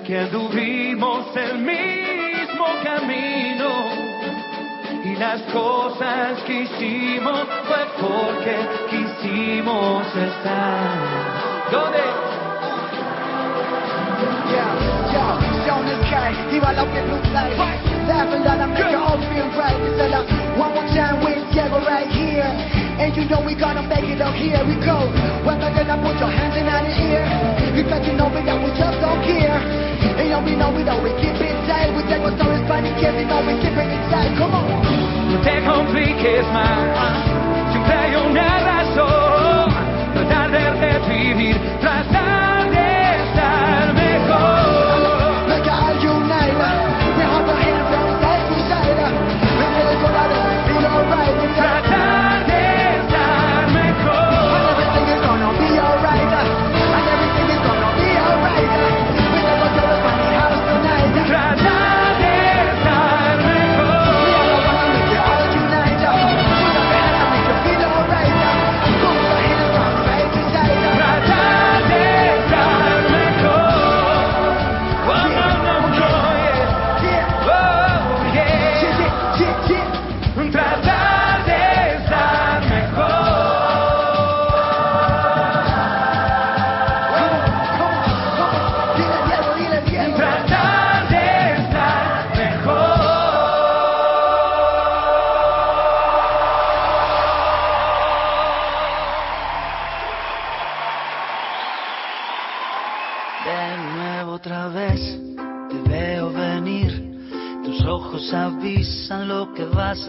que 0.06 0.26
tuvimos 0.26 1.36
el 1.36 1.60
mismo 1.60 2.66
camino 2.84 3.70
y 5.04 5.16
las 5.16 5.42
cosas 5.54 6.42
que 6.44 6.62
hicimos 6.62 7.46
fue 7.68 7.86
porque 8.02 8.56
quisimos 8.90 10.06
estar. 10.16 11.72
¿Dónde? 11.72 12.00
Yeah, 14.50 15.12
yeah, 15.12 15.66
Sean 15.66 15.88
is 15.88 16.10
K, 16.10 16.14
he 16.52 16.60
va 16.60 16.74
la 16.74 16.86
que. 16.86 17.02
Laughing 18.08 18.44
that 18.44 18.60
I 18.60 18.66
make 18.66 18.80
it 18.80 18.96
all 18.96 19.20
feel 19.30 19.46
right. 19.56 20.58
One 20.58 20.74
more 20.74 20.88
time 20.88 21.24
with 21.24 21.54
Diego 21.54 21.78
right 21.86 22.10
here. 22.10 22.89
And 23.00 23.16
you 23.16 23.24
know 23.32 23.40
we 23.40 23.56
gonna 23.56 23.82
make 23.88 24.04
it 24.04 24.20
up 24.20 24.36
here 24.36 24.60
we 24.68 24.76
go. 24.84 25.08
When 25.48 25.64
I 25.64 25.72
gonna 25.72 25.96
put 26.04 26.20
your 26.20 26.28
hands 26.28 26.60
in 26.60 26.68
the 26.68 26.80
ear. 27.08 27.24
Because 27.72 28.04
you 28.04 28.14
know 28.20 28.28
me 28.28 28.44
that 28.44 28.60
we 28.60 28.70
just 28.76 29.00
don't 29.00 29.24
care. 29.24 29.56
And 29.56 30.28
you 30.28 30.36
know 30.36 30.44
we 30.44 30.54
know 30.60 30.70
we 30.76 30.84
know 30.84 31.00
we 31.00 31.16
keep 31.16 31.40
it 31.40 31.56
tight. 31.64 31.96
We 31.96 32.04
take 32.12 32.20
our 32.20 32.36
stories 32.36 32.68
by 32.68 32.84
the 32.84 32.92
kids, 33.00 33.16
you 33.16 33.28
know 33.32 33.40
we 33.40 33.56
keep 33.64 33.72
it 33.72 33.88
inside. 33.88 34.36
Come 34.36 34.52
on. 34.52 34.68
No 35.32 35.38
te 35.40 35.64
compliques 35.64 36.44
más, 36.52 37.24
siempre 37.72 37.94
hay 37.96 38.16
una 38.20 38.60
razón. 38.68 39.72
Tratar 40.14 40.52
de 40.52 40.60
revivir, 40.84 41.56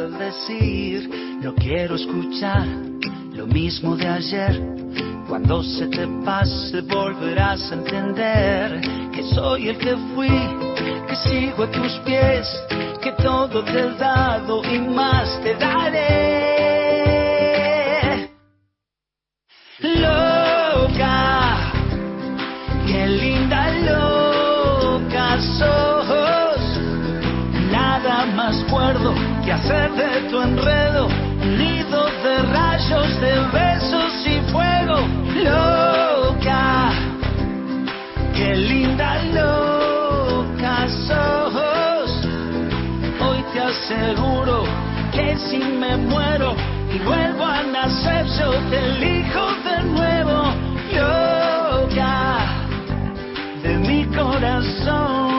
decir. 0.09 1.09
No 1.42 1.54
quiero 1.54 1.97
escuchar 1.97 2.66
lo 3.33 3.47
mismo 3.47 3.97
de 3.97 4.09
ayer. 4.09 4.62
Cuando 5.28 5.62
se 5.62 5.87
te 5.87 6.07
pase 6.25 6.80
volverás 6.80 7.71
a 7.71 7.75
entender 7.75 8.80
que 9.12 9.23
soy 9.35 9.69
el 9.69 9.78
que 9.78 9.97
fui, 10.14 10.28
que 11.07 11.16
sigo 11.16 11.64
a 11.64 11.71
tus 11.71 11.92
pies, 12.04 12.49
que 13.00 13.12
todo 13.12 13.62
te 13.64 13.78
he 13.78 13.95
dado 13.95 14.62
y 14.64 14.78
más 14.78 15.40
te 15.42 15.54
daré. 15.54 16.39
Y 46.93 46.99
vuelvo 46.99 47.45
a 47.45 47.63
nacer, 47.63 48.26
yo 48.39 48.50
te 48.69 48.79
elijo 48.79 49.47
de 49.65 49.83
nuevo. 49.85 50.55
Loca 50.93 52.47
de 53.63 53.79
mi 53.79 54.05
corazón. 54.07 55.31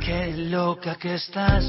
Qué 0.00 0.34
loca 0.50 0.96
que 0.96 1.14
estás, 1.14 1.64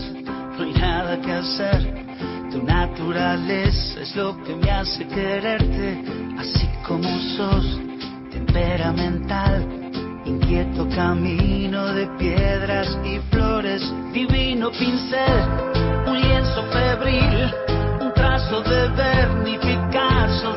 no 0.58 0.64
hay 0.64 0.74
nada 0.74 1.22
que 1.22 1.32
hacer. 1.32 2.06
Tu 2.52 2.64
naturaleza 2.64 4.02
es 4.02 4.16
lo 4.16 4.42
que 4.44 4.56
me 4.56 4.72
hace 4.72 5.08
quererte, 5.08 6.04
así 6.38 6.68
como 6.86 7.08
sos, 7.36 7.80
temperamental, 8.32 9.77
inquieto 10.28 10.88
camino 10.90 11.94
de 11.94 12.06
piedras 12.18 12.98
y 13.04 13.20
flores, 13.32 13.82
divino 14.12 14.70
pincel, 14.72 15.44
un 16.06 16.20
lienzo 16.20 16.64
febril, 16.72 17.54
un 18.02 18.14
trazo 18.14 18.62
de 18.62 18.90
Berni, 18.90 19.58
Picasso, 19.58 20.56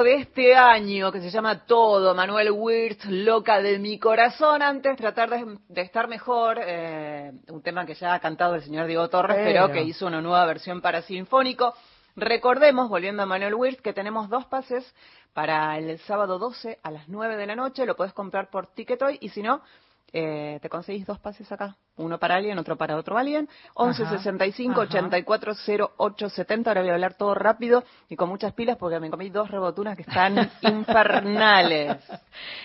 trabajo 0.00 0.04
de 0.04 0.14
este 0.22 0.54
año 0.54 1.12
que 1.12 1.20
se 1.20 1.30
llama 1.30 1.64
Todo, 1.66 2.14
Manuel 2.14 2.50
Wirtz, 2.52 3.04
Loca 3.06 3.60
de 3.60 3.78
mi 3.78 3.98
corazón, 3.98 4.62
antes 4.62 4.96
tratar 4.96 5.30
de, 5.30 5.58
de 5.68 5.80
estar 5.82 6.08
mejor, 6.08 6.58
eh, 6.62 7.32
un 7.48 7.62
tema 7.62 7.84
que 7.84 7.94
ya 7.94 8.14
ha 8.14 8.20
cantado 8.20 8.54
el 8.54 8.62
señor 8.62 8.86
Diego 8.86 9.08
Torres, 9.08 9.36
pero, 9.36 9.66
Pero. 9.66 9.72
que 9.72 9.82
hizo 9.82 10.06
una 10.06 10.20
nueva 10.20 10.44
versión 10.46 10.80
para 10.80 11.02
Sinfónico. 11.02 11.74
Recordemos, 12.16 12.88
volviendo 12.88 13.22
a 13.22 13.26
Manuel 13.26 13.54
Wirtz, 13.54 13.82
que 13.82 13.92
tenemos 13.92 14.28
dos 14.28 14.46
pases 14.46 14.94
para 15.32 15.76
el 15.78 15.98
sábado 16.00 16.38
12 16.38 16.78
a 16.82 16.90
las 16.90 17.08
9 17.08 17.36
de 17.36 17.46
la 17.46 17.56
noche, 17.56 17.86
lo 17.86 17.96
puedes 17.96 18.12
comprar 18.12 18.50
por 18.50 18.68
Ticketoy 18.68 19.18
y 19.20 19.28
si 19.30 19.42
no, 19.42 19.62
eh, 20.12 20.58
te 20.60 20.68
conseguís 20.68 21.06
dos 21.06 21.18
pases 21.18 21.50
acá, 21.52 21.76
uno 21.96 22.18
para 22.18 22.36
alguien, 22.36 22.58
otro 22.58 22.76
para 22.76 22.96
otro 22.96 23.16
alguien, 23.16 23.48
11 23.74 24.02
Ajá, 24.02 24.18
65 24.18 24.72
ajá. 24.72 24.82
84 24.82 25.52
08 25.96 26.28
70, 26.28 26.70
ahora 26.70 26.80
voy 26.80 26.90
a 26.90 26.94
hablar 26.94 27.14
todo 27.14 27.34
rápido 27.34 27.84
y 28.08 28.16
con 28.16 28.28
muchas 28.28 28.52
pilas 28.52 28.76
porque 28.76 28.98
me 29.00 29.10
comí 29.10 29.30
dos 29.30 29.50
rebotunas 29.50 29.96
que 29.96 30.02
están 30.02 30.50
infernales. 30.62 31.96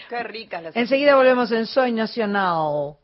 Qué 0.10 0.24
ricas 0.24 0.64
las 0.64 0.76
Enseguida 0.76 1.16
volvemos 1.16 1.52
en 1.52 1.66
Soy 1.68 1.92
Nacional. 1.92 2.96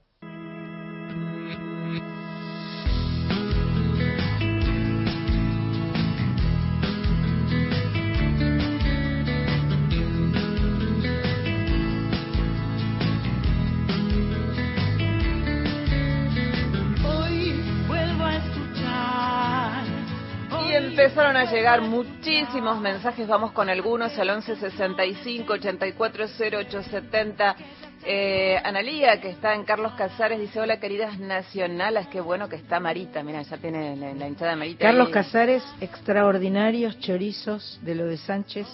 Empezaron 21.04 21.36
a 21.36 21.46
llegar 21.52 21.82
muchísimos 21.82 22.80
mensajes, 22.80 23.28
vamos 23.28 23.54
con 23.54 23.70
algunos 23.70 24.16
al 24.20 24.30
11 24.30 24.56
65 24.56 25.54
84 25.54 26.26
08 26.54 26.84
70. 26.84 27.56
Eh, 28.04 28.60
Analía, 28.64 29.20
que 29.20 29.30
está 29.30 29.54
en 29.56 29.64
Carlos 29.64 29.94
Casares, 29.94 30.40
dice, 30.40 30.60
hola 30.60 30.80
queridas 30.80 31.18
nacionales, 31.20 32.08
qué 32.08 32.20
bueno 32.22 32.48
que 32.50 32.56
está 32.56 32.80
Marita, 32.80 33.24
mira, 33.24 33.42
ya 33.44 33.58
tiene 33.58 33.96
la, 33.96 34.14
la 34.14 34.28
hinchada 34.28 34.56
Marita. 34.56 34.80
Carlos 34.86 35.08
ahí. 35.08 35.14
Casares, 35.14 35.64
extraordinarios 35.82 37.00
chorizos 37.00 37.80
de 37.84 37.96
lo 37.96 38.06
de 38.06 38.18
Sánchez 38.18 38.68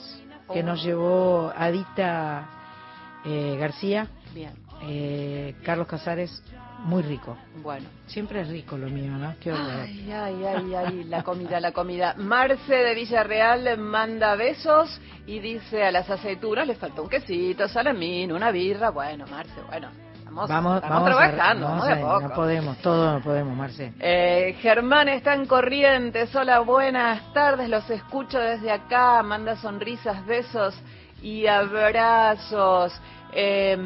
que 0.52 0.60
Oh. 0.60 0.64
nos 0.64 0.82
llevó 0.84 1.52
Adita 1.56 2.50
eh, 3.26 3.56
García. 3.60 4.08
Bien, 4.34 4.52
Eh, 4.84 5.56
Carlos 5.64 5.88
Casares, 5.88 6.44
muy 6.80 7.02
rico. 7.04 7.38
bueno. 7.62 7.88
Siempre 8.06 8.42
es 8.42 8.48
rico 8.50 8.78
lo 8.78 8.88
mío, 8.88 9.12
¿no? 9.12 9.36
Qué 9.40 9.52
horror. 9.52 9.82
Ay, 9.82 10.12
ay, 10.12 10.44
ay, 10.46 10.74
ay, 10.76 11.04
la 11.06 11.24
comida, 11.24 11.60
la 11.60 11.72
comida. 11.72 12.14
Marce 12.18 12.74
de 12.74 12.96
Villarreal 12.96 13.78
manda 13.78 14.36
besos 14.36 15.00
y 15.26 15.40
dice 15.40 15.84
a 15.84 15.92
las 15.92 16.10
aceitunas 16.10 16.66
le 16.68 16.76
falta 16.76 17.02
un 17.02 17.10
quesito, 17.10 17.68
salamín, 17.68 18.32
una 18.32 18.52
birra. 18.52 18.90
Bueno, 18.92 19.26
Marce, 19.30 19.62
bueno, 19.70 19.90
Vamos, 20.26 20.50
vamos 20.50 20.78
a- 20.78 20.82
trabajando, 20.82 21.66
vamos 21.66 21.88
vamos 21.88 21.88
de 21.88 21.96
poco. 22.04 22.22
No 22.22 22.34
podemos, 22.36 22.78
todo 22.80 23.14
no 23.14 23.22
podemos, 23.24 23.58
Marce. 23.58 23.94
Eh, 24.00 24.56
Germán 24.62 25.08
está 25.10 25.34
en 25.34 25.46
Corrientes. 25.48 26.36
Hola, 26.36 26.60
buenas 26.60 27.34
tardes. 27.34 27.68
Los 27.70 27.90
escucho 27.90 28.38
desde 28.38 28.70
acá. 28.72 29.24
Manda 29.24 29.56
sonrisas, 29.56 30.24
besos 30.28 30.76
y 31.24 31.48
abrazos. 31.48 32.94
Eh, 33.32 33.78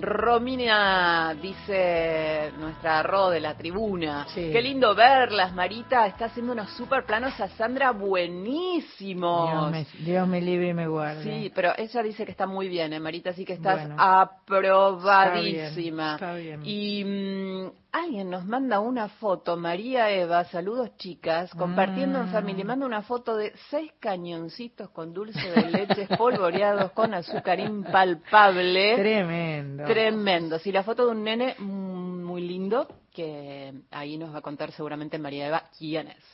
Romina 0.00 1.34
dice 1.40 2.52
nuestra 2.58 3.02
Ro 3.02 3.30
de 3.30 3.40
la 3.40 3.54
tribuna. 3.54 4.26
Sí. 4.28 4.50
Qué 4.52 4.60
lindo 4.62 4.94
verlas, 4.94 5.52
Marita. 5.54 6.06
Está 6.06 6.26
haciendo 6.26 6.52
unos 6.52 6.70
super 6.70 7.04
planos 7.04 7.38
a 7.40 7.48
Sandra 7.48 7.90
buenísimos. 7.92 9.50
Dios 9.50 9.70
me, 9.70 9.86
Dios 10.04 10.28
me 10.28 10.40
libre 10.40 10.68
y 10.68 10.74
me 10.74 10.86
guarde. 10.86 11.22
Sí, 11.22 11.52
pero 11.54 11.72
ella 11.76 12.02
dice 12.02 12.24
que 12.24 12.30
está 12.32 12.46
muy 12.46 12.68
bien, 12.68 12.92
¿eh, 12.92 13.00
Marita? 13.00 13.30
Así 13.30 13.44
que 13.44 13.54
estás 13.54 13.80
Bueno. 13.80 13.96
aprobadísima. 13.98 16.14
Está 16.14 16.34
bien, 16.34 16.60
está 16.60 16.62
bien. 16.62 16.62
Y 16.64 17.04
mm, 17.04 17.70
alguien 17.98 18.30
nos 18.30 18.44
manda 18.44 18.80
una 18.80 19.08
foto, 19.08 19.56
María 19.56 20.10
Eva, 20.10 20.44
saludos 20.44 20.96
chicas, 20.96 21.50
compartiendo 21.54 22.18
en 22.20 22.26
Mm. 22.26 22.32
familia, 22.32 22.64
manda 22.64 22.86
una 22.86 23.02
foto 23.02 23.36
de 23.36 23.52
seis 23.70 23.92
cañoncitos 24.00 24.90
con 24.90 25.12
dulce 25.14 25.40
de 25.50 25.70
leche 25.70 26.02
espolvoreados 26.10 26.92
con 26.92 27.14
azúcar 27.14 27.60
impalpable. 27.60 28.96
Tremendo. 28.96 29.84
Tremendo. 29.84 30.58
Sí, 30.58 30.72
la 30.72 30.82
foto 30.82 31.06
de 31.06 31.12
un 31.12 31.24
nene 31.24 31.54
mm, 31.58 32.24
muy 32.24 32.42
lindo 32.46 32.86
que 33.14 33.72
ahí 33.90 34.18
nos 34.18 34.34
va 34.34 34.38
a 34.38 34.42
contar 34.42 34.72
seguramente 34.72 35.18
María 35.18 35.46
Eva 35.48 35.64
quién 35.78 36.08
es. 36.08 36.24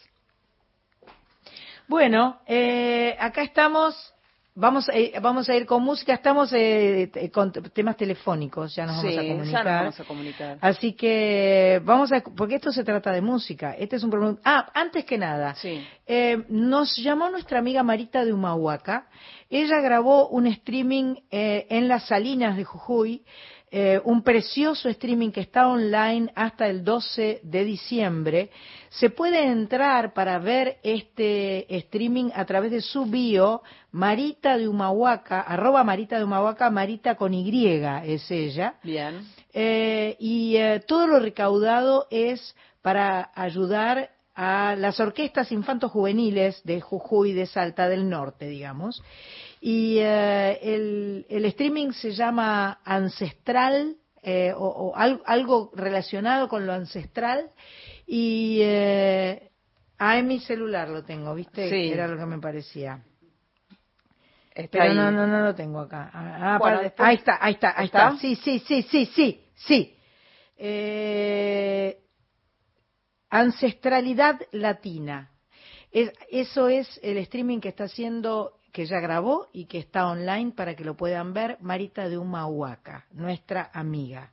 Bueno, 1.88 2.40
eh, 2.46 3.16
acá 3.18 3.42
estamos. 3.42 3.94
Vamos, 4.54 4.86
a 4.90 4.92
ir- 4.98 5.18
vamos 5.22 5.48
a 5.48 5.56
ir 5.56 5.64
con 5.64 5.82
música. 5.82 6.12
Estamos 6.12 6.52
eh, 6.52 7.10
con 7.32 7.50
temas 7.52 7.96
telefónicos. 7.96 8.74
Ya 8.74 8.84
nos 8.84 8.96
vamos 8.96 9.12
a 9.18 9.22
ya 9.22 9.28
comunicar. 9.28 9.64
nos 9.64 9.74
vamos 9.80 10.00
a 10.00 10.04
comunicar. 10.04 10.58
Así 10.60 10.92
que 10.92 11.80
vamos 11.84 12.12
a, 12.12 12.20
porque 12.20 12.56
esto 12.56 12.70
se 12.70 12.84
trata 12.84 13.12
de 13.12 13.22
música. 13.22 13.72
Este 13.72 13.96
es 13.96 14.02
un 14.04 14.10
programa. 14.10 14.38
Ah, 14.44 14.70
antes 14.74 15.06
que 15.06 15.16
nada, 15.16 15.54
Sí. 15.54 15.82
eh, 16.06 16.44
nos 16.50 16.94
llamó 16.98 17.30
nuestra 17.30 17.60
amiga 17.60 17.82
Marita 17.82 18.26
de 18.26 18.32
Humahuaca. 18.34 19.06
Ella 19.48 19.80
grabó 19.80 20.28
un 20.28 20.46
streaming 20.46 21.14
eh, 21.30 21.66
en 21.70 21.88
las 21.88 22.06
Salinas 22.08 22.54
de 22.58 22.64
Jujuy, 22.64 23.24
eh, 23.70 24.02
un 24.04 24.22
precioso 24.22 24.90
streaming 24.90 25.30
que 25.30 25.40
está 25.40 25.66
online 25.66 26.30
hasta 26.34 26.66
el 26.66 26.84
12 26.84 27.40
de 27.42 27.64
diciembre. 27.64 28.50
Se 28.98 29.08
puede 29.08 29.46
entrar 29.46 30.12
para 30.12 30.38
ver 30.38 30.76
este 30.82 31.74
streaming 31.76 32.30
a 32.34 32.44
través 32.44 32.70
de 32.70 32.82
su 32.82 33.06
bio, 33.06 33.62
Marita 33.90 34.58
de 34.58 34.68
Humahuaca, 34.68 35.40
arroba 35.40 35.82
Marita 35.82 36.18
de 36.18 36.24
Humahuaca, 36.24 36.68
Marita 36.70 37.14
con 37.14 37.32
Y 37.32 37.64
es 38.04 38.30
ella. 38.30 38.74
Bien. 38.82 39.26
Eh, 39.54 40.16
y 40.18 40.56
eh, 40.56 40.80
todo 40.86 41.06
lo 41.06 41.20
recaudado 41.20 42.06
es 42.10 42.54
para 42.82 43.30
ayudar 43.34 44.10
a 44.34 44.76
las 44.76 45.00
orquestas 45.00 45.52
infanto-juveniles 45.52 46.62
de 46.64 46.80
Jujuy, 46.82 47.32
de 47.32 47.46
Salta 47.46 47.88
del 47.88 48.08
Norte, 48.10 48.46
digamos. 48.46 49.02
Y 49.60 49.98
eh, 50.00 50.58
el, 50.62 51.24
el 51.30 51.44
streaming 51.46 51.92
se 51.92 52.10
llama 52.12 52.78
Ancestral, 52.84 53.96
eh, 54.22 54.52
o, 54.54 54.66
o 54.66 54.96
al- 54.96 55.22
algo 55.24 55.70
relacionado 55.74 56.48
con 56.48 56.66
lo 56.66 56.72
ancestral. 56.74 57.50
Y 58.06 58.58
eh, 58.62 59.50
ah, 59.98 60.18
en 60.18 60.26
mi 60.28 60.40
celular 60.40 60.88
lo 60.88 61.04
tengo, 61.04 61.34
¿viste? 61.34 61.68
Sí. 61.70 61.92
Era 61.92 62.06
lo 62.08 62.16
que 62.18 62.26
me 62.26 62.38
parecía. 62.38 63.02
Está 64.54 64.68
Pero 64.80 64.84
ahí. 64.90 64.96
no, 64.96 65.10
no, 65.10 65.26
no 65.26 65.40
lo 65.40 65.54
tengo 65.54 65.80
acá. 65.80 66.10
Ah, 66.12 66.58
Bueno, 66.58 66.76
para- 66.76 66.80
después- 66.82 67.08
ahí 67.08 67.14
está, 67.16 67.38
ahí 67.40 67.54
está, 67.54 67.74
ahí 67.78 67.86
¿Está? 67.86 68.08
está. 68.08 68.18
Sí, 68.20 68.36
sí, 68.36 68.58
sí, 68.58 68.82
sí, 68.82 69.06
sí, 69.06 69.44
sí. 69.54 69.96
Eh, 70.58 71.98
ancestralidad 73.30 74.40
latina. 74.52 75.30
Es- 75.90 76.12
eso 76.30 76.68
es 76.68 77.00
el 77.02 77.16
streaming 77.18 77.60
que 77.60 77.68
está 77.70 77.84
haciendo, 77.84 78.58
que 78.72 78.86
ya 78.86 79.00
grabó 79.00 79.48
y 79.52 79.66
que 79.66 79.78
está 79.78 80.06
online 80.08 80.52
para 80.52 80.74
que 80.74 80.84
lo 80.84 80.96
puedan 80.96 81.32
ver, 81.32 81.56
Marita 81.60 82.08
de 82.08 82.18
Humahuaca, 82.18 83.06
nuestra 83.12 83.70
amiga. 83.72 84.31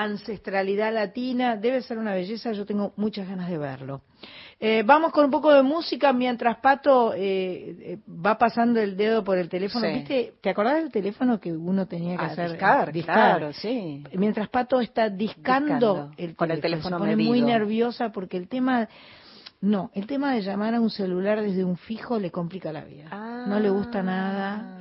Ancestralidad 0.00 0.92
latina, 0.94 1.56
debe 1.56 1.82
ser 1.82 1.98
una 1.98 2.14
belleza, 2.14 2.52
yo 2.52 2.64
tengo 2.64 2.92
muchas 2.96 3.28
ganas 3.28 3.50
de 3.50 3.58
verlo. 3.58 4.02
Eh, 4.60 4.82
vamos 4.84 5.12
con 5.12 5.24
un 5.24 5.30
poco 5.30 5.52
de 5.52 5.62
música 5.62 6.12
mientras 6.12 6.58
Pato 6.58 7.14
eh, 7.14 7.76
eh, 7.80 7.98
va 8.08 8.38
pasando 8.38 8.80
el 8.80 8.96
dedo 8.96 9.24
por 9.24 9.38
el 9.38 9.48
teléfono. 9.48 9.86
Sí. 9.86 9.92
¿Viste? 9.94 10.34
¿Te 10.40 10.50
acordás 10.50 10.76
del 10.76 10.90
teléfono 10.92 11.40
que 11.40 11.52
uno 11.52 11.86
tenía 11.86 12.16
que 12.16 12.24
Ah, 12.24 12.28
hacer? 12.28 12.50
discar, 12.50 12.92
discar? 12.92 13.14
claro, 13.38 13.52
sí. 13.52 14.04
Mientras 14.12 14.48
Pato 14.48 14.80
está 14.80 15.08
discando, 15.10 15.94
Discando, 15.94 16.10
el 16.16 16.36
con 16.36 16.50
el 16.50 16.60
teléfono 16.60 16.96
se 16.98 17.00
pone 17.00 17.16
muy 17.16 17.40
nerviosa 17.42 18.10
porque 18.10 18.36
el 18.36 18.48
tema, 18.48 18.88
no, 19.60 19.90
el 19.94 20.06
tema 20.06 20.32
de 20.34 20.42
llamar 20.42 20.74
a 20.74 20.80
un 20.80 20.90
celular 20.90 21.40
desde 21.42 21.64
un 21.64 21.76
fijo 21.76 22.18
le 22.20 22.30
complica 22.30 22.72
la 22.72 22.84
vida. 22.84 23.08
no 23.48 23.58
le 23.58 23.70
gusta 23.70 24.02
nada 24.02 24.74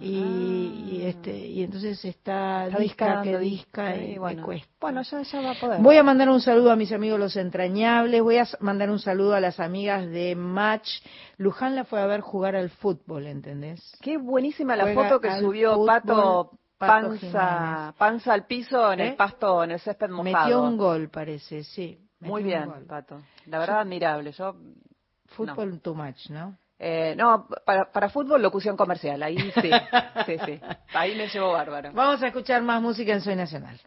y, 0.00 0.88
y, 0.90 1.02
este 1.06 1.36
y 1.36 1.62
entonces 1.62 2.04
está, 2.04 2.66
Está 2.66 2.78
disca 2.78 3.22
que 3.22 3.38
disca 3.38 3.96
y 3.96 4.12
le 4.12 4.18
bueno. 4.18 4.44
cuesta. 4.44 4.68
Bueno, 4.80 5.02
ya, 5.02 5.22
ya 5.22 5.40
va 5.40 5.50
a 5.52 5.54
poder. 5.54 5.80
Voy 5.80 5.96
a 5.96 6.02
mandar 6.02 6.28
un 6.28 6.40
saludo 6.40 6.70
a 6.70 6.76
mis 6.76 6.92
amigos 6.92 7.18
los 7.18 7.36
entrañables, 7.36 8.22
voy 8.22 8.38
a 8.38 8.46
mandar 8.60 8.90
un 8.90 8.98
saludo 8.98 9.34
a 9.34 9.40
las 9.40 9.60
amigas 9.60 10.06
de 10.08 10.34
Match. 10.36 10.88
Luján 11.38 11.76
la 11.76 11.84
fue 11.84 12.00
a 12.00 12.06
ver 12.06 12.20
jugar 12.20 12.56
al 12.56 12.70
fútbol, 12.70 13.26
¿entendés? 13.26 13.96
Qué 14.00 14.16
buenísima 14.18 14.76
la 14.76 14.84
Juega 14.84 15.04
foto 15.08 15.20
que 15.20 15.38
subió 15.40 15.74
fútbol, 15.74 15.86
Pato, 15.86 16.50
panza, 16.78 17.18
Jiménez. 17.18 17.94
panza 17.98 18.32
al 18.32 18.46
piso 18.46 18.92
en 18.92 19.00
¿Eh? 19.00 19.08
el 19.08 19.16
pasto, 19.16 19.64
en 19.64 19.70
el 19.72 19.80
césped 19.80 20.10
mojado. 20.10 20.44
Metió 20.46 20.62
un 20.62 20.76
gol, 20.76 21.08
parece, 21.10 21.64
sí. 21.64 21.98
Muy 22.20 22.42
bien. 22.42 22.70
Pato. 22.88 23.20
La 23.46 23.58
verdad, 23.58 23.80
admirable. 23.80 24.32
Yo, 24.32 24.54
Fútbol 25.26 25.80
too 25.80 25.94
much, 25.94 26.30
¿no? 26.30 26.56
Eh, 26.78 27.14
no, 27.16 27.48
para, 27.64 27.90
para 27.90 28.08
fútbol, 28.08 28.42
locución 28.42 28.76
comercial. 28.76 29.22
Ahí 29.22 29.38
sí, 29.38 29.70
sí, 30.26 30.36
sí. 30.44 30.60
Ahí 30.94 31.16
me 31.16 31.28
llevo 31.28 31.52
bárbaro. 31.52 31.92
Vamos 31.92 32.22
a 32.22 32.26
escuchar 32.26 32.62
más 32.62 32.82
música 32.82 33.12
en 33.12 33.20
Soy 33.20 33.36
Nacional. 33.36 33.80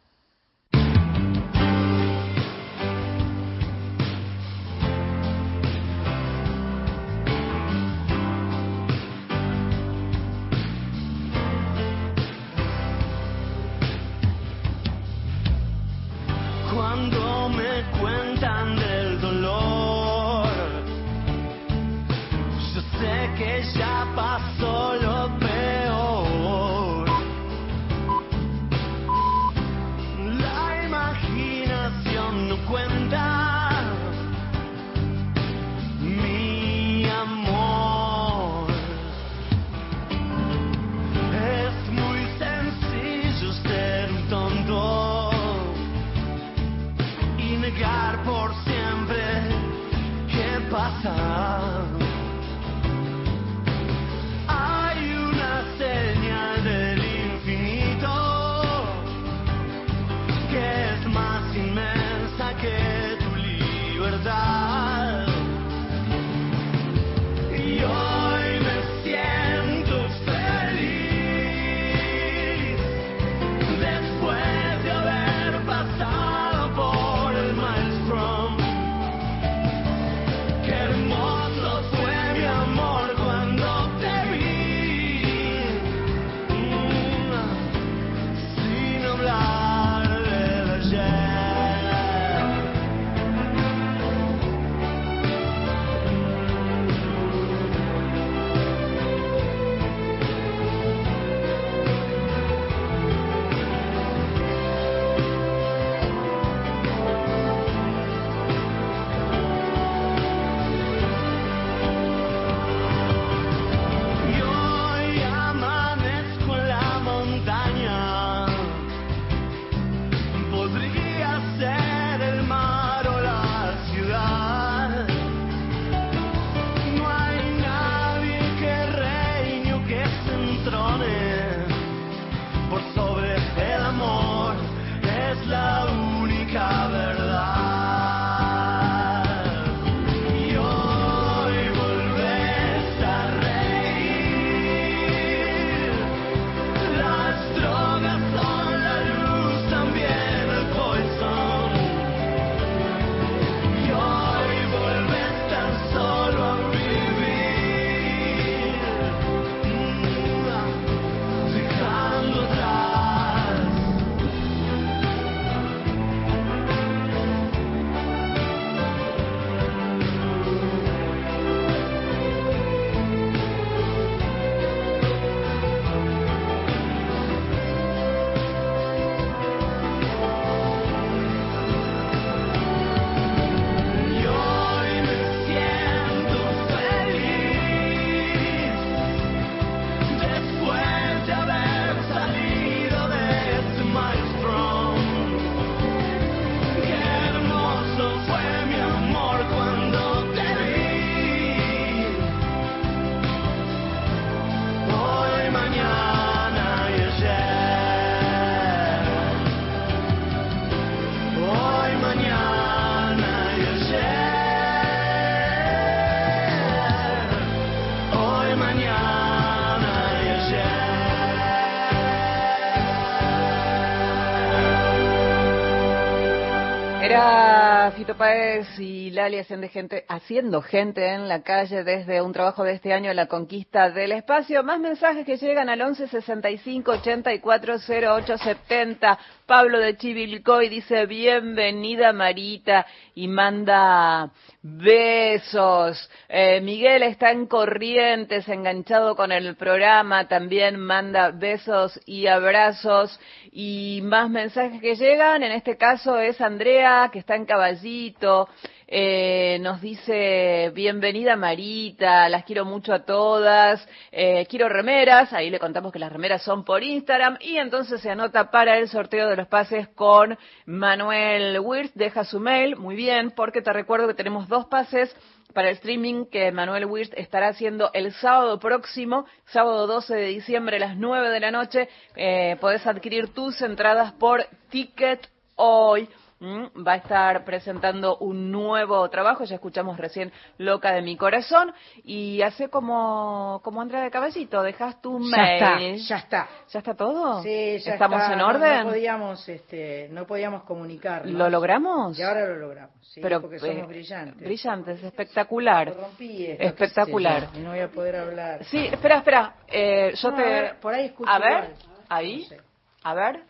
Fito 227.95 228.15
Páez 228.15 228.67
y 228.79 229.09
Lali 229.11 229.39
haciendo 229.39 229.67
gente, 229.67 230.05
haciendo 230.07 230.61
gente 230.61 231.05
en 231.13 231.27
la 231.27 231.41
calle 231.41 231.83
desde 231.83 232.21
un 232.21 232.31
trabajo 232.31 232.63
de 232.63 232.73
este 232.73 232.93
año, 232.93 233.11
La 233.13 233.25
Conquista 233.25 233.89
del 233.89 234.11
Espacio. 234.11 234.63
Más 234.63 234.79
mensajes 234.79 235.25
que 235.25 235.37
llegan 235.37 235.69
al 235.69 235.81
11 235.81 236.07
65 236.07 236.91
84 236.91 237.75
08 237.89 238.37
70. 238.37 239.19
Pablo 239.45 239.79
de 239.79 239.97
Chivilcoy 239.97 240.69
dice, 240.69 241.05
bienvenida 241.07 242.13
Marita, 242.13 242.85
y 243.15 243.27
manda 243.27 244.31
besos. 244.61 246.09
Eh, 246.27 246.59
Miguel 246.61 247.03
está 247.03 247.31
en 247.31 247.47
Corrientes, 247.47 248.47
enganchado 248.49 249.15
con 249.15 249.31
el 249.31 249.55
programa, 249.55 250.27
también 250.27 250.79
manda 250.79 251.31
besos 251.31 251.99
y 252.05 252.27
abrazos. 252.27 253.19
Y 253.51 254.01
más 254.03 254.29
mensajes 254.29 254.81
que 254.81 254.95
llegan, 254.95 255.43
en 255.43 255.51
este 255.51 255.77
caso 255.77 256.19
es 256.19 256.39
Andrea, 256.41 257.09
que 257.11 257.19
está 257.19 257.35
en 257.35 257.45
Caballito. 257.45 258.49
Eh, 258.91 259.59
nos 259.61 259.81
dice, 259.81 260.71
bienvenida 260.73 261.35
Marita, 261.35 262.27
las 262.27 262.43
quiero 262.43 262.65
mucho 262.65 262.91
a 262.91 263.05
todas, 263.05 263.87
eh, 264.11 264.47
quiero 264.49 264.67
remeras, 264.67 265.31
ahí 265.31 265.51
le 265.51 265.59
contamos 265.59 265.91
que 265.91 265.99
las 265.99 266.11
remeras 266.11 266.41
son 266.41 266.65
por 266.65 266.81
Instagram 266.81 267.37
y 267.39 267.57
entonces 267.57 268.01
se 268.01 268.09
anota 268.09 268.49
para 268.49 268.79
el 268.79 268.89
sorteo 268.89 269.29
de 269.29 269.35
los 269.35 269.47
pases 269.47 269.89
con 269.89 270.39
Manuel 270.65 271.59
Wirth, 271.59 271.91
deja 271.93 272.23
su 272.23 272.39
mail, 272.39 272.77
muy 272.77 272.95
bien, 272.95 273.29
porque 273.29 273.61
te 273.61 273.71
recuerdo 273.71 274.07
que 274.07 274.15
tenemos 274.15 274.47
dos 274.47 274.65
pases 274.65 275.15
para 275.53 275.69
el 275.69 275.75
streaming 275.75 276.25
que 276.25 276.51
Manuel 276.51 276.85
Wirth 276.85 277.13
estará 277.15 277.49
haciendo 277.49 277.91
el 277.93 278.11
sábado 278.13 278.59
próximo, 278.59 279.27
sábado 279.45 279.85
12 279.85 280.15
de 280.15 280.27
diciembre 280.29 280.77
a 280.77 280.79
las 280.79 280.97
9 280.97 281.29
de 281.29 281.39
la 281.39 281.51
noche, 281.51 281.89
eh, 282.15 282.57
podés 282.59 282.87
adquirir 282.87 283.35
tus 283.35 283.61
entradas 283.61 284.13
por 284.13 284.47
Ticket 284.71 285.29
Hoy. 285.53 286.09
Mm, 286.41 286.87
Va 286.87 286.93
a 286.93 286.95
estar 286.95 287.43
presentando 287.43 288.15
un 288.19 288.49
nuevo 288.49 289.09
trabajo, 289.09 289.43
ya 289.43 289.55
escuchamos 289.55 289.97
recién 289.97 290.31
Loca 290.57 290.93
de 290.93 291.01
mi 291.01 291.17
corazón, 291.17 291.73
y 292.03 292.41
hace 292.41 292.69
como, 292.69 293.59
como 293.61 293.81
Andrea 293.81 294.01
de 294.03 294.09
Caballito, 294.09 294.61
dejas 294.63 295.01
tu 295.01 295.19
Ya 295.19 295.37
mail. 295.37 295.95
está, 295.95 296.07
ya 296.07 296.15
está. 296.17 296.47
¿Ya 296.69 296.79
está 296.79 296.93
todo? 296.95 297.43
Sí, 297.43 297.79
ya 297.79 297.93
¿Estamos 297.93 298.21
está. 298.21 298.31
en 298.33 298.39
No- 298.39 298.47
orden? 298.47 298.77
No, 298.83 298.89
podíamos, 298.89 299.49
este, 299.49 300.07
no 300.11 300.25
podíamos 300.25 300.63
comunicarnos. 300.63 301.33
¿Lo 301.33 301.49
logramos? 301.49 302.17
Y 302.17 302.23
ahora 302.23 302.45
lo 302.47 302.55
logramos, 302.55 302.95
sí, 303.01 303.19
Pero, 303.21 303.41
porque 303.41 303.57
eh, 303.57 303.59
somos 303.59 303.87
brillantes. 303.89 304.37
Brillantes, 304.41 305.03
espectacular. 305.03 305.87
Lo 305.89 306.01
rompí 306.01 306.45
esto, 306.45 306.63
Espectacular. 306.63 307.49
sé 307.53 307.59
no 307.59 307.71
voy 307.71 307.79
a 307.79 307.89
poder 307.89 308.15
hablar. 308.15 308.63
Sí, 308.63 308.85
espera, 308.87 309.17
espera. 309.17 309.55
eh, 309.67 310.13
yo 310.15 310.31
No, 310.31 310.37
te. 310.37 310.43
a 310.43 310.45
ver, 310.45 310.79
por 310.79 310.93
ahí 310.93 311.05
escucho 311.07 311.29
A 311.29 311.37
ver, 311.39 311.51
igual. 311.51 311.73
ahí. 312.07 312.43
No 312.43 312.47
sé. 312.47 312.61
A 313.03 313.13
ver. 313.13 313.48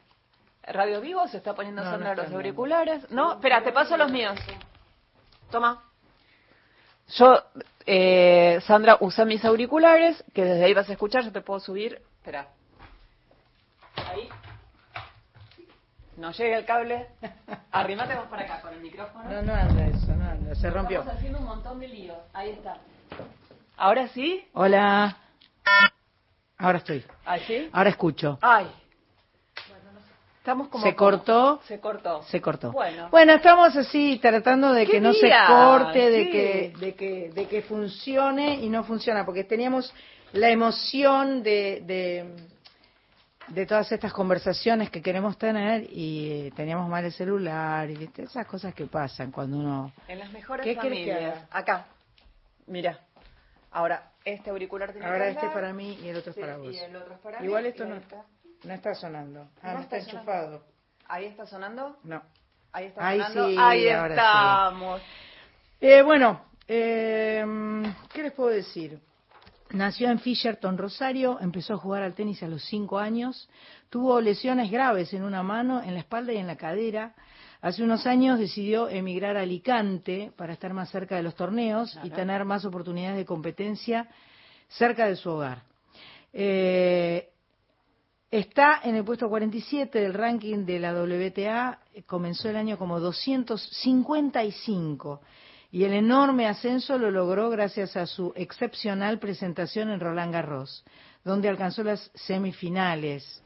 Radio 0.71 1.01
Vivo 1.01 1.27
se 1.27 1.37
está 1.37 1.53
poniendo 1.53 1.83
No, 1.83 1.91
Sandra 1.91 2.15
los 2.15 2.31
auriculares. 2.31 3.09
No, 3.11 3.33
espera, 3.33 3.63
te 3.63 3.71
paso 3.71 3.97
los 3.97 4.11
míos. 4.11 4.39
Toma. 5.51 5.83
Yo 7.07 7.43
Eh, 7.85 8.59
Sandra, 8.67 8.97
usa 8.99 9.25
mis 9.25 9.43
auriculares, 9.43 10.23
que 10.33 10.43
desde 10.43 10.65
ahí 10.65 10.73
vas 10.75 10.87
a 10.89 10.91
escuchar, 10.91 11.23
yo 11.23 11.31
te 11.31 11.41
puedo 11.41 11.59
subir. 11.59 11.99
Espera. 12.17 12.47
Ahí. 13.95 14.29
No 16.17 16.31
llega 16.31 16.57
el 16.59 16.65
cable. 16.65 17.07
Arrimate 17.71 18.13
vos 18.15 18.27
para 18.27 18.43
acá 18.43 18.61
con 18.61 18.73
el 18.73 18.81
micrófono. 18.81 19.23
No, 19.27 19.41
no 19.41 19.53
anda 19.55 19.87
eso, 19.87 20.13
no 20.15 20.29
anda, 20.29 20.53
se 20.53 20.69
rompió. 20.69 20.99
Estamos 20.99 21.17
haciendo 21.17 21.39
un 21.39 21.45
montón 21.45 21.79
de 21.79 21.87
líos. 21.87 22.17
Ahí 22.33 22.51
está. 22.51 22.77
¿Ahora 23.77 24.07
sí? 24.09 24.47
Hola. 24.53 25.17
Ahora 26.57 26.77
estoy. 26.77 27.03
¿Ahí 27.25 27.41
sí? 27.47 27.69
Ahora 27.71 27.89
escucho. 27.89 28.37
Ay. 28.41 28.69
Estamos 30.49 30.67
como... 30.69 30.83
Se 30.83 30.95
como- 30.95 31.11
cortó. 31.11 31.61
Se 31.67 31.79
cortó. 31.79 32.23
Se 32.23 32.41
cortó. 32.41 32.71
Bueno. 32.71 33.09
Bueno, 33.11 33.33
estamos 33.33 33.75
así 33.75 34.17
tratando 34.19 34.73
de 34.73 34.85
¿Qué 34.85 34.93
que 34.93 35.01
no 35.01 35.13
se 35.13 35.29
corte, 35.47 36.09
de 36.09 36.23
Sí. 36.25 36.31
que, 36.31 36.73
de 36.79 36.95
que, 36.95 37.29
de 37.31 37.45
que 37.47 37.61
funcione 37.61 38.55
y 38.55 38.69
no 38.69 38.83
funciona, 38.83 39.25
porque 39.25 39.43
teníamos 39.43 39.93
la 40.33 40.49
emoción 40.49 41.43
de, 41.43 41.83
de, 41.85 42.35
de 43.49 43.65
todas 43.67 43.91
estas 43.91 44.11
conversaciones 44.11 44.89
que 44.89 45.01
queremos 45.03 45.37
tener 45.37 45.83
y 45.91 46.31
eh, 46.47 46.51
teníamos 46.55 46.89
mal 46.89 47.05
el 47.05 47.11
celular 47.11 47.89
y 47.89 47.95
¿viste? 47.95 48.23
esas 48.23 48.47
cosas 48.47 48.73
que 48.73 48.85
pasan 48.87 49.31
cuando 49.31 49.57
uno. 49.57 49.91
En 50.07 50.17
las 50.19 50.31
mejores 50.31 50.63
¿Qué 50.63 50.73
que 50.75 50.81
familias. 50.81 51.45
Acá. 51.51 51.85
Mira. 52.65 52.99
Ahora, 53.71 54.11
este 54.25 54.49
auricular 54.49 54.91
tiene 54.93 55.05
Ahora 55.05 55.25
que 55.25 55.31
este 55.33 55.45
es 55.45 55.51
para 55.51 55.73
mí 55.73 55.97
y 56.03 56.07
el 56.07 56.15
otro 56.17 56.31
es 56.31 56.37
para 56.39 56.57
vos. 56.57 56.73
y 56.73 56.77
el 56.79 56.95
otro 56.95 57.13
es 57.13 57.19
para 57.19 57.43
Igual 57.45 57.63
mí, 57.63 57.69
esto 57.69 57.85
no, 57.85 57.95
está. 57.97 58.25
No 58.63 58.73
está 58.73 58.93
sonando. 58.95 59.47
Ah, 59.61 59.69
¿No 59.69 59.73
no 59.75 59.79
está 59.81 59.97
está 59.97 60.11
enchufado. 60.11 60.63
Ahí 61.07 61.25
está 61.25 61.45
sonando. 61.45 61.97
No. 62.03 62.21
Ahí 62.71 62.85
está 62.85 63.07
Ahí 63.07 63.19
sonando. 63.19 63.49
sí, 63.49 63.55
Ahí 63.59 63.81
sí. 63.81 63.87
estamos. 63.87 65.01
Eh, 65.81 66.01
bueno, 66.01 66.41
eh, 66.67 67.43
¿qué 68.13 68.23
les 68.23 68.33
puedo 68.33 68.49
decir? 68.49 68.99
Nació 69.71 70.09
en 70.09 70.19
Fisherton, 70.19 70.77
Rosario, 70.77 71.37
empezó 71.41 71.75
a 71.75 71.77
jugar 71.77 72.01
al 72.01 72.15
tenis 72.15 72.41
a 72.41 72.47
los 72.47 72.63
cinco 72.65 72.97
años, 72.97 73.47
tuvo 73.89 74.19
lesiones 74.19 74.71
graves 74.71 75.13
en 75.13 75.23
una 75.23 75.43
mano, 75.43 75.83
en 75.83 75.93
la 75.93 75.99
espalda 75.99 76.33
y 76.33 76.37
en 76.37 76.47
la 76.47 76.55
cadera. 76.57 77.13
Hace 77.61 77.83
unos 77.83 78.07
años 78.07 78.39
decidió 78.39 78.89
emigrar 78.89 79.37
a 79.37 79.41
Alicante 79.41 80.31
para 80.35 80.53
estar 80.53 80.73
más 80.73 80.89
cerca 80.89 81.15
de 81.17 81.23
los 81.23 81.35
torneos 81.35 81.99
y 82.03 82.09
tener 82.09 82.45
más 82.45 82.65
oportunidades 82.65 83.17
de 83.17 83.25
competencia 83.25 84.07
cerca 84.69 85.05
de 85.07 85.15
su 85.15 85.29
hogar. 85.29 85.61
Eh, 86.33 87.29
Está 88.31 88.81
en 88.83 88.95
el 88.95 89.03
puesto 89.03 89.27
47 89.27 89.99
del 89.99 90.13
ranking 90.13 90.63
de 90.65 90.77
la 90.79 90.93
WTA, 90.93 91.79
eh, 91.95 92.03
comenzó 92.03 92.47
el 92.49 92.57
año 92.57 92.77
como 92.77 92.99
255 92.99 95.21
y 95.71 95.83
el 95.83 95.93
enorme 95.93 96.45
ascenso 96.47 96.99
lo 96.99 97.09
logró 97.09 97.49
gracias 97.49 97.97
a 97.97 98.05
su 98.05 98.31
excepcional 98.35 99.17
presentación 99.17 99.89
en 99.89 99.99
Roland 99.99 100.31
Garros, 100.31 100.85
donde 101.23 101.49
alcanzó 101.49 101.83
las 101.83 102.11
semifinales. 102.13 103.43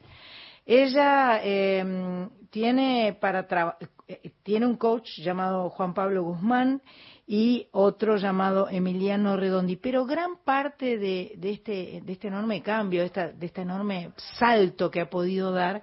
Ella 0.65 1.39
eh, 1.43 2.27
tiene 2.49 3.17
para 3.19 3.47
traba- 3.47 3.77
eh, 4.07 4.31
tiene 4.43 4.65
un 4.65 4.75
coach 4.75 5.07
llamado 5.19 5.69
Juan 5.69 5.93
Pablo 5.93 6.23
Guzmán 6.23 6.81
y 7.25 7.67
otro 7.71 8.17
llamado 8.17 8.67
Emiliano 8.69 9.37
Redondi, 9.37 9.77
pero 9.77 10.05
gran 10.05 10.37
parte 10.43 10.97
de, 10.97 11.33
de 11.37 11.51
este 11.51 12.01
de 12.03 12.11
este 12.13 12.27
enorme 12.27 12.61
cambio, 12.61 12.99
de, 12.99 13.05
esta- 13.07 13.29
de 13.31 13.45
este 13.45 13.61
enorme 13.61 14.11
salto 14.37 14.91
que 14.91 14.99
ha 15.01 15.09
podido 15.09 15.51
dar, 15.53 15.81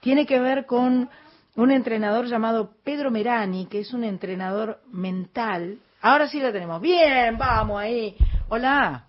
tiene 0.00 0.26
que 0.26 0.40
ver 0.40 0.66
con 0.66 1.08
un 1.56 1.70
entrenador 1.70 2.26
llamado 2.26 2.72
Pedro 2.84 3.10
Merani, 3.10 3.66
que 3.66 3.80
es 3.80 3.92
un 3.92 4.02
entrenador 4.04 4.80
mental. 4.90 5.78
Ahora 6.00 6.26
sí 6.28 6.40
lo 6.40 6.52
tenemos. 6.52 6.80
Bien, 6.80 7.36
vamos 7.38 7.80
ahí. 7.80 8.16
Hola. 8.48 9.04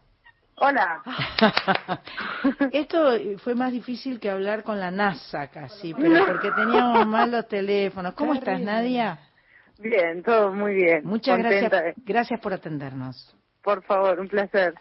Hola. 0.56 1.02
Esto 2.72 3.13
fue 3.44 3.56
más 3.56 3.72
difícil 3.72 4.20
que 4.20 4.30
hablar 4.30 4.63
con 4.63 4.80
la 4.80 4.91
NASA 4.91 5.48
casi, 5.48 5.94
pero 5.94 6.26
porque 6.28 6.52
teníamos 6.52 7.08
mal 7.08 7.32
los 7.32 7.48
teléfonos. 7.48 8.13
¿Cómo 8.13 8.34
estás. 8.36 8.60
Nadia? 8.60 9.17
Bien, 9.82 10.22
todo 10.24 10.52
muy 10.54 10.76
bien. 10.76 11.06
Muchas 11.06 11.38
Contenta. 11.41 11.70
gracias, 11.82 11.96
gracias 12.06 12.39
por 12.39 12.54
atendernos. 12.54 13.36
Por 13.63 13.84
favor, 13.84 14.20
un 14.20 14.28
placer. 14.28 14.74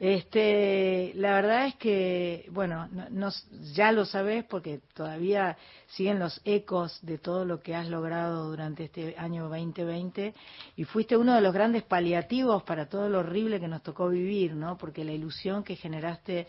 Este, 0.00 1.10
la 1.16 1.34
verdad 1.34 1.66
es 1.66 1.74
que, 1.74 2.46
bueno, 2.52 2.86
no- 2.92 3.10
nos- 3.10 3.48
ya 3.74 3.90
lo 3.90 4.04
sabes 4.04 4.44
porque 4.44 4.80
todavía 4.94 5.56
siguen 5.88 6.20
los 6.20 6.40
ecos 6.44 7.00
de 7.02 7.18
todo 7.18 7.44
lo 7.44 7.60
que 7.60 7.74
has 7.74 7.88
logrado 7.88 8.48
durante 8.48 8.84
este 8.84 9.16
año 9.18 9.48
2020 9.48 10.34
y 10.76 10.84
fuiste 10.84 11.16
uno 11.16 11.34
de 11.34 11.40
los 11.40 11.52
grandes 11.52 11.82
paliativos 11.82 12.62
para 12.62 12.88
todo 12.88 13.08
lo 13.08 13.20
horrible 13.20 13.58
que 13.58 13.66
nos 13.66 13.82
tocó 13.82 14.08
vivir, 14.08 14.54
¿no? 14.54 14.78
Porque 14.78 15.04
la 15.04 15.12
ilusión 15.12 15.64
que 15.64 15.74
generaste 15.74 16.46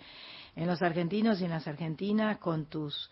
en 0.55 0.67
los 0.67 0.82
argentinos 0.84 1.41
y 1.41 1.45
en 1.45 1.51
las 1.51 1.67
argentinas 1.67 2.38
con 2.38 2.65
tus, 2.67 3.10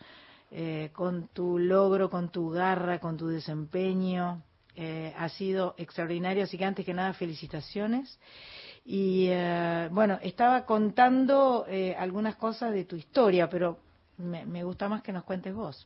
eh, 0.51 0.89
con 0.93 1.27
tu 1.29 1.59
logro, 1.59 2.09
con 2.09 2.31
tu 2.31 2.49
garra, 2.49 2.99
con 2.99 3.17
tu 3.17 3.27
desempeño, 3.27 4.43
eh, 4.75 5.13
ha 5.17 5.29
sido 5.29 5.75
extraordinario. 5.77 6.43
Así 6.43 6.57
que 6.57 6.65
antes 6.65 6.85
que 6.85 6.93
nada, 6.93 7.13
felicitaciones. 7.13 8.19
Y 8.89 9.27
eh, 9.29 9.89
bueno, 9.91 10.17
estaba 10.21 10.65
contando 10.65 11.65
eh, 11.67 11.93
algunas 11.99 12.37
cosas 12.37 12.73
de 12.73 12.85
tu 12.85 12.95
historia, 12.95 13.49
pero 13.49 13.79
me, 14.17 14.63
gusta 14.63 14.87
más 14.87 15.01
que 15.01 15.11
nos 15.11 15.25
cuentes 15.25 15.53
vos. 15.53 15.85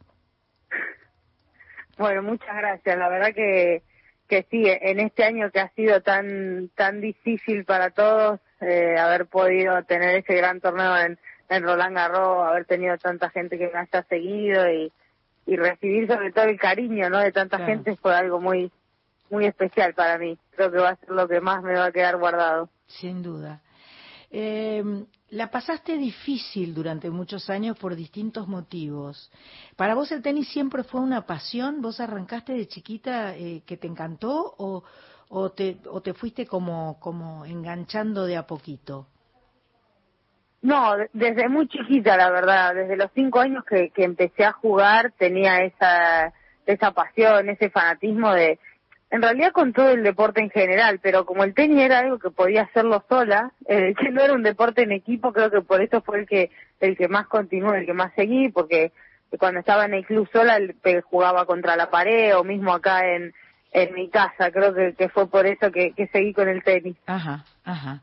Bueno, 1.97 2.21
muchas 2.21 2.55
gracias. 2.55 2.97
La 2.97 3.09
verdad 3.09 3.33
que, 3.33 3.81
que 4.27 4.45
sí, 4.51 4.63
en 4.65 4.99
este 4.99 5.23
año 5.23 5.49
que 5.49 5.59
ha 5.59 5.69
sido 5.69 6.01
tan 6.01 6.69
tan 6.75 7.01
difícil 7.01 7.65
para 7.65 7.89
todos, 7.89 8.39
eh, 8.59 8.95
haber 8.97 9.25
podido 9.25 9.83
tener 9.85 10.17
ese 10.17 10.35
gran 10.35 10.61
torneo 10.61 10.95
en, 10.97 11.17
en 11.51 11.63
Roland 11.63 11.95
Garros, 11.95 12.47
haber 12.47 12.65
tenido 12.65 12.97
tanta 12.97 13.29
gente 13.29 13.57
que 13.57 13.69
me 13.71 13.79
haya 13.79 14.03
seguido 14.03 14.69
y, 14.71 14.91
y 15.45 15.55
recibir 15.57 16.07
sobre 16.07 16.31
todo 16.31 16.45
el 16.45 16.59
cariño 16.59 17.09
no 17.09 17.19
de 17.19 17.31
tanta 17.31 17.57
Claro. 17.57 17.73
gente 17.73 17.95
fue 17.97 18.15
algo 18.15 18.39
muy 18.39 18.71
muy 19.29 19.45
especial 19.45 19.93
para 19.93 20.17
mí. 20.17 20.37
Creo 20.55 20.71
que 20.71 20.77
va 20.77 20.89
a 20.89 20.95
ser 20.97 21.09
lo 21.09 21.27
que 21.27 21.39
más 21.39 21.63
me 21.63 21.73
va 21.73 21.85
a 21.85 21.91
quedar 21.91 22.17
guardado. 22.17 22.69
Sin 22.87 23.23
duda. 23.23 23.61
Eh, 24.29 24.83
la 25.29 25.49
pasaste 25.49 25.97
difícil 25.97 26.73
durante 26.73 27.09
muchos 27.09 27.49
años 27.49 27.77
por 27.77 27.95
distintos 27.95 28.47
motivos. 28.47 29.31
¿Para 29.77 29.95
vos 29.95 30.11
el 30.11 30.21
tenis 30.21 30.49
siempre 30.49 30.83
fue 30.83 30.99
una 30.99 31.25
pasión? 31.25 31.81
¿Vos 31.81 31.99
arrancaste 32.01 32.53
de 32.53 32.67
chiquita 32.67 33.35
eh, 33.35 33.63
que 33.65 33.77
te 33.77 33.87
encantó 33.87 34.53
o, 34.57 34.83
o, 35.29 35.51
te, 35.51 35.77
o 35.89 36.01
te 36.01 36.13
fuiste 36.13 36.45
como, 36.45 36.99
como 36.99 37.45
enganchando 37.45 38.25
de 38.25 38.35
a 38.35 38.45
poquito? 38.45 39.07
No, 40.61 40.95
de- 40.97 41.09
desde 41.13 41.49
muy 41.49 41.67
chiquita, 41.67 42.17
la 42.17 42.29
verdad. 42.29 42.75
Desde 42.75 42.95
los 42.97 43.09
cinco 43.15 43.39
años 43.39 43.63
que, 43.65 43.89
que 43.89 44.03
empecé 44.03 44.45
a 44.45 44.51
jugar 44.51 45.11
tenía 45.17 45.63
esa, 45.63 46.33
esa 46.65 46.91
pasión, 46.91 47.49
ese 47.49 47.69
fanatismo 47.69 48.31
de, 48.33 48.59
en 49.09 49.21
realidad 49.21 49.51
con 49.51 49.73
todo 49.73 49.89
el 49.89 50.03
deporte 50.03 50.39
en 50.41 50.49
general, 50.51 50.99
pero 51.01 51.25
como 51.25 51.43
el 51.43 51.53
tenis 51.53 51.79
era 51.83 51.99
algo 51.99 52.19
que 52.19 52.29
podía 52.29 52.61
hacerlo 52.63 53.03
sola, 53.09 53.51
eh, 53.67 53.93
que 53.99 54.09
no 54.09 54.21
era 54.21 54.33
un 54.33 54.43
deporte 54.43 54.83
en 54.83 54.91
equipo, 54.91 55.33
creo 55.33 55.49
que 55.49 55.61
por 55.61 55.81
eso 55.81 56.01
fue 56.01 56.19
el 56.19 56.27
que, 56.27 56.51
el 56.79 56.95
que 56.95 57.07
más 57.07 57.27
continué, 57.27 57.79
el 57.79 57.85
que 57.85 57.93
más 57.93 58.13
seguí, 58.15 58.49
porque 58.49 58.91
cuando 59.39 59.59
estaba 59.61 59.85
en 59.85 59.95
el 59.95 60.05
club 60.05 60.29
sola 60.31 60.57
el- 60.57 60.75
jugaba 61.03 61.45
contra 61.45 61.75
la 61.75 61.89
pared 61.89 62.37
o 62.37 62.43
mismo 62.43 62.71
acá 62.73 63.05
en, 63.07 63.33
en 63.73 63.93
mi 63.95 64.09
casa, 64.09 64.51
creo 64.51 64.73
que, 64.75 64.93
que 64.93 65.09
fue 65.09 65.27
por 65.27 65.45
eso 65.47 65.71
que, 65.71 65.91
que 65.93 66.07
seguí 66.07 66.33
con 66.33 66.47
el 66.47 66.63
tenis. 66.63 66.95
Ajá, 67.07 67.45
ajá. 67.63 68.01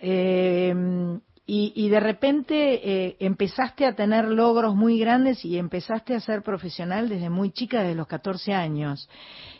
Eh, 0.00 0.74
y, 1.50 1.72
y 1.74 1.88
de 1.88 1.98
repente 1.98 2.54
eh, 3.06 3.16
empezaste 3.20 3.86
a 3.86 3.94
tener 3.94 4.26
logros 4.26 4.74
muy 4.74 5.00
grandes 5.00 5.42
y 5.46 5.56
empezaste 5.58 6.14
a 6.14 6.20
ser 6.20 6.42
profesional 6.42 7.08
desde 7.08 7.30
muy 7.30 7.52
chica, 7.52 7.80
desde 7.80 7.94
los 7.94 8.06
14 8.06 8.52
años. 8.52 9.08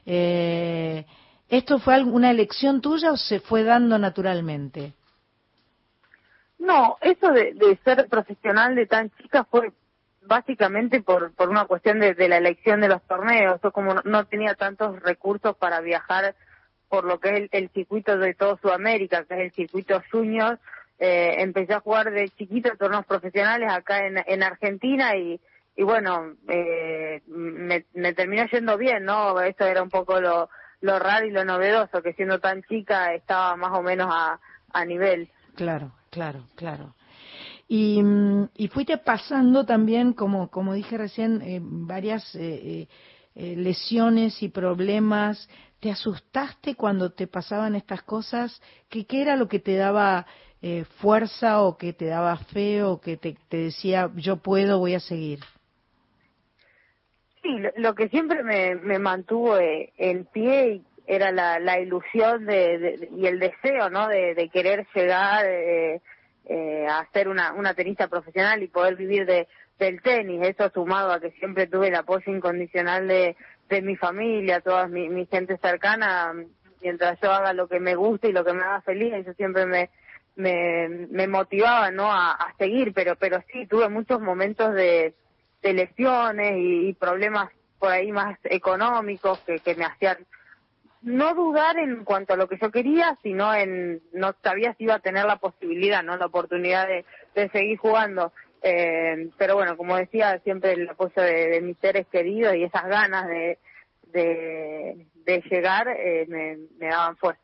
Eh, 0.04 1.06
¿Esto 1.48 1.78
fue 1.78 1.94
alguna 1.94 2.30
elección 2.30 2.82
tuya 2.82 3.10
o 3.10 3.16
se 3.16 3.40
fue 3.40 3.64
dando 3.64 3.98
naturalmente? 3.98 4.92
No, 6.58 6.98
eso 7.00 7.30
de, 7.32 7.54
de 7.54 7.78
ser 7.82 8.06
profesional 8.08 8.74
de 8.74 8.84
tan 8.84 9.10
chica 9.22 9.44
fue 9.44 9.72
básicamente 10.20 11.00
por, 11.00 11.32
por 11.34 11.48
una 11.48 11.64
cuestión 11.64 12.00
de, 12.00 12.12
de 12.12 12.28
la 12.28 12.36
elección 12.36 12.82
de 12.82 12.88
los 12.88 13.00
torneos. 13.04 13.62
Yo 13.62 13.72
como 13.72 13.94
no, 14.04 14.26
tenía 14.26 14.54
tantos 14.54 15.00
recursos 15.00 15.56
para 15.56 15.80
viajar 15.80 16.34
por 16.90 17.04
lo 17.04 17.18
que 17.18 17.30
es 17.30 17.36
el, 17.36 17.48
el 17.50 17.70
circuito 17.70 18.18
de 18.18 18.34
todo 18.34 18.58
Sudamérica, 18.58 19.24
que 19.24 19.36
es 19.36 19.40
el 19.40 19.52
circuito 19.52 20.02
junior, 20.12 20.58
eh, 20.98 21.36
empecé 21.38 21.74
a 21.74 21.80
jugar 21.80 22.10
de 22.10 22.28
chiquito 22.30 22.70
torneos 22.76 23.06
profesionales 23.06 23.70
acá 23.70 24.06
en, 24.06 24.18
en 24.26 24.42
Argentina 24.42 25.16
y, 25.16 25.40
y 25.76 25.82
bueno, 25.82 26.34
eh, 26.48 27.22
me, 27.26 27.84
me 27.94 28.12
terminó 28.14 28.44
yendo 28.46 28.76
bien, 28.76 29.04
¿no? 29.04 29.40
Eso 29.40 29.64
era 29.64 29.82
un 29.82 29.90
poco 29.90 30.20
lo, 30.20 30.48
lo 30.80 30.98
raro 30.98 31.26
y 31.26 31.30
lo 31.30 31.44
novedoso, 31.44 32.02
que 32.02 32.14
siendo 32.14 32.40
tan 32.40 32.62
chica 32.64 33.14
estaba 33.14 33.56
más 33.56 33.76
o 33.78 33.82
menos 33.82 34.08
a, 34.10 34.40
a 34.72 34.84
nivel. 34.84 35.28
Claro, 35.54 35.92
claro, 36.10 36.44
claro. 36.56 36.94
Y, 37.68 38.02
mm, 38.02 38.48
y 38.54 38.68
fuiste 38.68 38.98
pasando 38.98 39.66
también, 39.66 40.14
como, 40.14 40.50
como 40.50 40.74
dije 40.74 40.96
recién, 40.96 41.42
eh, 41.42 41.60
varias 41.62 42.34
eh, 42.34 42.40
eh, 42.40 42.88
eh, 43.34 43.54
lesiones 43.56 44.42
y 44.42 44.48
problemas 44.48 45.48
¿Te 45.80 45.92
asustaste 45.92 46.74
cuando 46.74 47.12
te 47.12 47.28
pasaban 47.28 47.76
estas 47.76 48.02
cosas? 48.02 48.60
¿Qué, 48.88 49.06
qué 49.06 49.22
era 49.22 49.36
lo 49.36 49.46
que 49.46 49.60
te 49.60 49.76
daba 49.76 50.26
eh, 50.62 50.84
fuerza 51.00 51.62
o 51.62 51.76
que 51.76 51.92
te 51.92 52.06
daba 52.06 52.36
fe 52.36 52.82
o 52.82 53.00
que 53.00 53.16
te, 53.16 53.36
decía 53.50 54.10
yo 54.16 54.38
puedo, 54.38 54.78
voy 54.78 54.94
a 54.94 55.00
seguir? 55.00 55.40
Sí, 57.42 57.58
lo, 57.58 57.70
lo 57.76 57.94
que 57.94 58.08
siempre 58.08 58.42
me, 58.42 58.74
me 58.74 58.98
mantuvo 58.98 59.58
eh, 59.58 59.92
en 59.96 60.24
pie 60.24 60.82
era 61.06 61.32
la, 61.32 61.58
la 61.58 61.80
ilusión 61.80 62.44
de, 62.44 63.08
y 63.16 63.26
el 63.26 63.38
deseo, 63.38 63.88
¿no? 63.88 64.08
De, 64.08 64.50
querer 64.52 64.86
llegar 64.94 65.46
eh, 65.46 66.02
eh, 66.46 66.86
a 66.88 67.06
ser 67.12 67.28
una, 67.28 67.52
una 67.54 67.74
tenista 67.74 68.08
profesional 68.08 68.62
y 68.62 68.68
poder 68.68 68.96
vivir 68.96 69.24
de, 69.24 69.48
del 69.78 70.02
tenis. 70.02 70.40
Eso 70.42 70.70
sumado 70.70 71.12
a 71.12 71.20
que 71.20 71.30
siempre 71.32 71.66
tuve 71.66 71.88
el 71.88 71.94
apoyo 71.94 72.30
incondicional 72.30 73.08
de, 73.08 73.36
de 73.70 73.82
mi 73.82 73.96
familia, 73.96 74.60
toda 74.60 74.86
mi 74.86 75.26
gente 75.26 75.56
cercana, 75.58 76.34
mientras 76.82 77.18
yo 77.20 77.30
haga 77.32 77.52
lo 77.52 77.68
que 77.68 77.80
me 77.80 77.94
guste 77.94 78.28
y 78.28 78.32
lo 78.32 78.44
que 78.44 78.52
me 78.52 78.62
haga 78.62 78.82
feliz, 78.82 79.12
eso 79.14 79.32
siempre 79.34 79.66
me, 79.66 79.90
me, 80.38 80.88
me 80.88 81.26
motivaba, 81.26 81.90
¿no? 81.90 82.10
A, 82.10 82.54
seguir, 82.58 82.94
pero, 82.94 83.16
pero 83.16 83.42
sí, 83.52 83.66
tuve 83.66 83.88
muchos 83.88 84.20
momentos 84.20 84.72
de, 84.72 85.14
lesiones 85.62 86.54
y, 86.56 86.94
problemas 86.94 87.50
por 87.78 87.90
ahí 87.90 88.10
más 88.12 88.38
económicos 88.44 89.40
que, 89.40 89.58
que 89.58 89.74
me 89.74 89.84
hacían 89.84 90.18
no 91.02 91.34
dudar 91.34 91.76
en 91.78 92.04
cuanto 92.04 92.32
a 92.32 92.36
lo 92.36 92.48
que 92.48 92.58
yo 92.60 92.70
quería, 92.70 93.18
sino 93.22 93.52
en 93.54 94.00
no 94.12 94.34
sabía 94.42 94.74
si 94.74 94.84
iba 94.84 94.94
a 94.94 95.00
tener 95.00 95.26
la 95.26 95.36
posibilidad, 95.36 96.02
no 96.02 96.16
la 96.16 96.26
oportunidad 96.26 96.86
de, 96.86 97.04
seguir 97.50 97.78
jugando. 97.78 98.32
Eh, 98.62 99.30
pero 99.36 99.54
bueno, 99.54 99.76
como 99.76 99.96
decía, 99.96 100.40
siempre 100.40 100.72
el 100.72 100.88
apoyo 100.88 101.22
de, 101.22 101.48
de 101.50 101.60
mis 101.60 101.76
seres 101.78 102.06
queridos 102.08 102.54
y 102.54 102.64
esas 102.64 102.86
ganas 102.86 103.28
de, 103.28 103.58
de, 104.12 105.06
de 105.24 105.40
llegar 105.50 105.88
eh, 105.88 106.26
me, 106.28 106.58
me 106.78 106.88
daban 106.88 107.16
fuerza. 107.16 107.40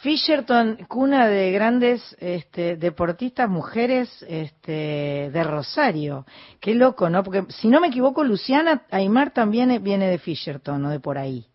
Fisherton, 0.00 0.76
cuna 0.86 1.26
de 1.26 1.50
grandes 1.50 2.16
este, 2.20 2.76
deportistas 2.76 3.48
mujeres 3.48 4.24
este, 4.28 5.28
de 5.32 5.44
Rosario. 5.44 6.24
Qué 6.60 6.74
loco, 6.74 7.10
¿no? 7.10 7.24
Porque 7.24 7.44
si 7.48 7.68
no 7.68 7.80
me 7.80 7.88
equivoco, 7.88 8.22
Luciana 8.22 8.82
Aymar 8.92 9.32
también 9.32 9.82
viene 9.82 10.08
de 10.08 10.18
Fisherton 10.18 10.84
o 10.84 10.90
de 10.90 11.00
por 11.00 11.18
ahí. 11.18 11.46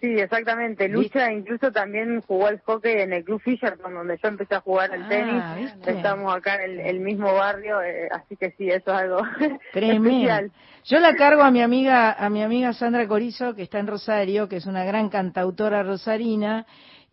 Sí, 0.00 0.08
exactamente. 0.18 0.88
Lucha 0.88 1.30
incluso 1.32 1.72
también 1.72 2.20
jugó 2.22 2.46
al 2.46 2.60
hockey 2.60 3.00
en 3.02 3.12
el 3.14 3.24
Club 3.24 3.40
Fisherton, 3.42 3.94
donde 3.94 4.18
yo 4.22 4.28
empecé 4.28 4.54
a 4.54 4.60
jugar 4.60 4.90
al 4.92 5.02
Ah, 5.04 5.08
tenis. 5.08 5.42
¿viste? 5.56 5.90
Estamos 5.92 6.34
acá 6.34 6.56
en 6.62 6.70
el, 6.72 6.80
el 6.80 7.00
mismo 7.00 7.34
barrio, 7.34 7.80
eh, 7.82 8.08
así 8.10 8.36
que 8.36 8.50
sí, 8.52 8.68
eso 8.68 8.92
es 8.92 8.98
algo 8.98 9.18
Tremendo. 9.72 10.08
especial. 10.10 10.52
Yo 10.84 10.98
la 11.00 11.14
cargo 11.14 11.42
a 11.42 11.50
mi 11.50 11.62
amiga, 11.62 12.12
a 12.12 12.28
mi 12.28 12.42
amiga 12.42 12.74
Sandra 12.74 13.06
Corizo, 13.08 13.54
que 13.54 13.62
está 13.62 13.78
en 13.78 13.86
Rosario, 13.86 14.46
que 14.48 14.56
es 14.56 14.66
una 14.66 14.84
gran 14.84 15.08
cantautora 15.08 15.82
rosarina, 15.82 16.66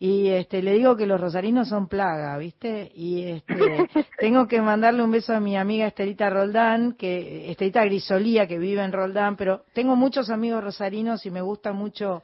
y 0.04 0.30
este, 0.30 0.62
le 0.62 0.72
digo 0.72 0.96
que 0.96 1.06
los 1.06 1.20
rosarinos 1.20 1.68
son 1.68 1.86
plaga, 1.86 2.36
¿viste? 2.36 2.90
Y 2.92 3.22
este, 3.22 3.54
tengo 4.18 4.48
que 4.48 4.60
mandarle 4.60 5.00
un 5.04 5.12
beso 5.12 5.32
a 5.32 5.38
mi 5.38 5.56
amiga 5.56 5.86
Estelita 5.86 6.28
Roldán, 6.28 6.94
que 6.94 7.48
Estelita 7.52 7.84
Grisolía, 7.84 8.48
que 8.48 8.58
vive 8.58 8.82
en 8.82 8.90
Roldán, 8.90 9.36
pero 9.36 9.62
tengo 9.72 9.94
muchos 9.94 10.28
amigos 10.28 10.64
rosarinos 10.64 11.24
y 11.24 11.30
me 11.30 11.40
gusta 11.40 11.72
mucho 11.72 12.20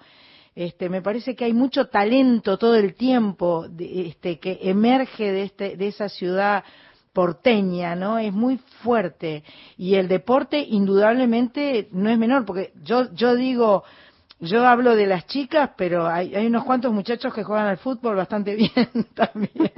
este, 0.56 0.88
me 0.88 1.02
parece 1.02 1.36
que 1.36 1.44
hay 1.44 1.52
mucho 1.52 1.86
talento 1.86 2.58
todo 2.58 2.74
el 2.74 2.96
tiempo 2.96 3.68
de- 3.68 4.08
este, 4.08 4.40
que 4.40 4.58
emerge 4.62 5.30
de, 5.30 5.42
este, 5.44 5.76
de 5.76 5.86
esa 5.86 6.08
ciudad 6.08 6.64
porteña, 7.12 7.94
¿no? 7.94 8.18
Es 8.18 8.32
muy 8.32 8.56
fuerte. 8.82 9.44
Y 9.76 9.94
el 9.94 10.08
deporte 10.08 10.58
indudablemente 10.58 11.86
no 11.92 12.10
es 12.10 12.18
menor, 12.18 12.44
porque 12.44 12.72
yo, 12.82 13.14
yo 13.14 13.36
digo, 13.36 13.84
yo 14.40 14.66
hablo 14.66 14.94
de 14.94 15.06
las 15.06 15.26
chicas, 15.26 15.70
pero 15.76 16.06
hay, 16.06 16.34
hay 16.34 16.46
unos 16.46 16.64
cuantos 16.64 16.92
muchachos 16.92 17.34
que 17.34 17.42
juegan 17.42 17.66
al 17.66 17.78
fútbol 17.78 18.16
bastante 18.16 18.54
bien 18.56 18.88
también, 19.14 19.72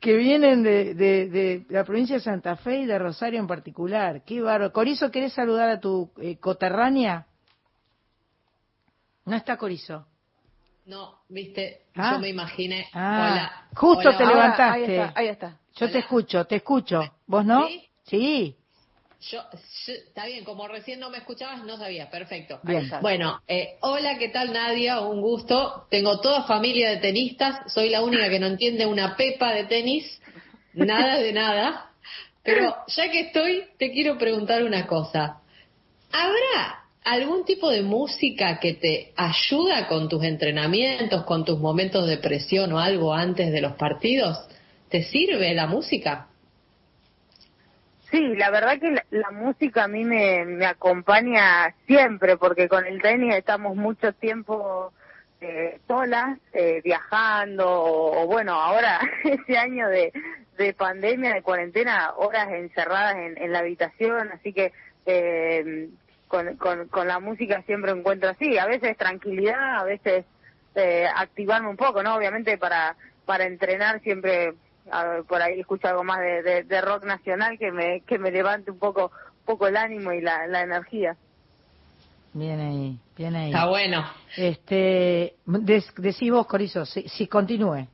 que 0.00 0.16
vienen 0.16 0.62
de, 0.62 0.94
de, 0.94 1.28
de 1.28 1.66
la 1.70 1.84
provincia 1.84 2.16
de 2.16 2.20
Santa 2.22 2.56
Fe 2.56 2.80
y 2.80 2.86
de 2.86 2.98
Rosario 2.98 3.40
en 3.40 3.46
particular. 3.46 4.22
Qué 4.24 4.40
bárbaro. 4.40 4.72
Corizo, 4.72 5.10
¿querés 5.10 5.32
saludar 5.32 5.68
a 5.70 5.80
tu 5.80 6.10
eh, 6.20 6.36
coterránea? 6.38 7.26
No 9.24 9.36
está 9.36 9.56
Corizo. 9.56 10.06
No, 10.86 11.20
viste, 11.28 11.80
Ah. 11.96 12.12
yo 12.14 12.18
me 12.20 12.28
imaginé. 12.28 12.86
Ah, 12.92 13.30
hola. 13.32 13.52
justo 13.74 14.08
hola, 14.08 14.18
te 14.18 14.24
hola. 14.24 14.34
levantaste. 14.34 14.74
Ahí 14.74 14.92
está, 14.92 15.12
ahí 15.20 15.26
está. 15.28 15.58
Yo 15.76 15.90
te 15.90 15.98
escucho, 16.00 16.44
te 16.44 16.56
escucho. 16.56 17.00
¿Vos 17.26 17.44
no? 17.44 17.66
¿Sí? 17.66 17.88
Sí. 18.04 18.56
Yo, 19.30 19.40
está 19.86 20.26
bien, 20.26 20.44
como 20.44 20.68
recién 20.68 21.00
no 21.00 21.08
me 21.08 21.18
escuchabas, 21.18 21.64
no 21.64 21.78
sabía, 21.78 22.10
perfecto. 22.10 22.60
Bien. 22.62 22.90
Bueno, 23.00 23.40
eh, 23.48 23.76
hola, 23.80 24.18
¿qué 24.18 24.28
tal 24.28 24.52
Nadia? 24.52 25.00
Un 25.00 25.22
gusto. 25.22 25.86
Tengo 25.90 26.20
toda 26.20 26.42
familia 26.42 26.90
de 26.90 26.96
tenistas, 26.98 27.72
soy 27.72 27.88
la 27.88 28.02
única 28.02 28.28
que 28.28 28.38
no 28.38 28.46
entiende 28.46 28.84
una 28.84 29.16
pepa 29.16 29.52
de 29.54 29.64
tenis, 29.64 30.20
nada 30.74 31.18
de 31.18 31.32
nada. 31.32 31.90
Pero 32.42 32.76
ya 32.88 33.10
que 33.10 33.20
estoy, 33.20 33.64
te 33.78 33.92
quiero 33.92 34.18
preguntar 34.18 34.62
una 34.62 34.86
cosa. 34.86 35.40
¿Habrá 36.12 36.84
algún 37.04 37.46
tipo 37.46 37.70
de 37.70 37.80
música 37.80 38.60
que 38.60 38.74
te 38.74 39.12
ayuda 39.16 39.88
con 39.88 40.10
tus 40.10 40.22
entrenamientos, 40.22 41.24
con 41.24 41.46
tus 41.46 41.58
momentos 41.58 42.06
de 42.06 42.18
presión 42.18 42.72
o 42.74 42.78
algo 42.78 43.14
antes 43.14 43.50
de 43.50 43.62
los 43.62 43.72
partidos? 43.76 44.38
¿Te 44.90 45.02
sirve 45.02 45.54
la 45.54 45.66
música? 45.66 46.28
Sí, 48.14 48.36
la 48.36 48.48
verdad 48.50 48.78
que 48.78 48.92
la, 48.92 49.04
la 49.10 49.32
música 49.32 49.82
a 49.82 49.88
mí 49.88 50.04
me, 50.04 50.64
acompaña 50.64 51.74
siempre, 51.84 52.36
porque 52.36 52.68
con 52.68 52.86
el 52.86 53.02
tenis 53.02 53.34
estamos 53.34 53.74
mucho 53.74 54.12
tiempo 54.12 54.92
eh, 55.40 55.80
solas, 55.88 56.38
eh, 56.52 56.80
viajando, 56.84 57.64
o, 57.66 58.24
bueno, 58.28 58.52
ahora 58.52 59.00
ese 59.24 59.58
año 59.58 59.88
de, 59.88 60.12
de 60.56 60.72
pandemia, 60.74 61.34
de 61.34 61.42
cuarentena, 61.42 62.12
horas 62.16 62.52
encerradas 62.52 63.16
en, 63.16 63.36
en 63.36 63.50
la 63.50 63.58
habitación, 63.58 64.30
así 64.30 64.52
que 64.52 64.72
eh, 65.06 65.88
con, 66.28 66.54
con, 66.54 66.86
con 66.86 67.08
la 67.08 67.18
música 67.18 67.62
siempre 67.62 67.90
encuentro 67.90 68.30
así, 68.30 68.56
a 68.58 68.66
veces 68.66 68.96
tranquilidad, 68.96 69.80
a 69.80 69.82
veces 69.82 70.24
eh, 70.76 71.08
activarme 71.16 71.68
un 71.68 71.76
poco, 71.76 72.04
¿no? 72.04 72.14
Obviamente 72.14 72.58
para, 72.58 72.94
para 73.24 73.46
entrenar 73.46 74.00
siempre 74.02 74.54
por 75.28 75.42
ahí 75.42 75.60
escucho 75.60 75.88
algo 75.88 76.04
más 76.04 76.20
de, 76.20 76.42
de, 76.42 76.62
de 76.64 76.80
rock 76.80 77.04
nacional 77.04 77.58
que 77.58 77.72
me, 77.72 78.02
que 78.02 78.18
me 78.18 78.30
levante 78.30 78.70
un 78.70 78.78
poco, 78.78 79.12
un 79.40 79.44
poco 79.44 79.66
el 79.66 79.76
ánimo 79.76 80.12
y 80.12 80.20
la, 80.20 80.46
la 80.46 80.62
energía. 80.62 81.16
Bien 82.32 82.60
ahí, 82.60 82.98
bien 83.16 83.36
ahí. 83.36 83.50
Está 83.50 83.66
bueno. 83.66 84.04
Este, 84.36 85.34
des, 85.46 85.92
decí 85.96 86.30
vos, 86.30 86.46
Corizo, 86.46 86.84
si, 86.84 87.08
si 87.08 87.26
continúe. 87.28 87.86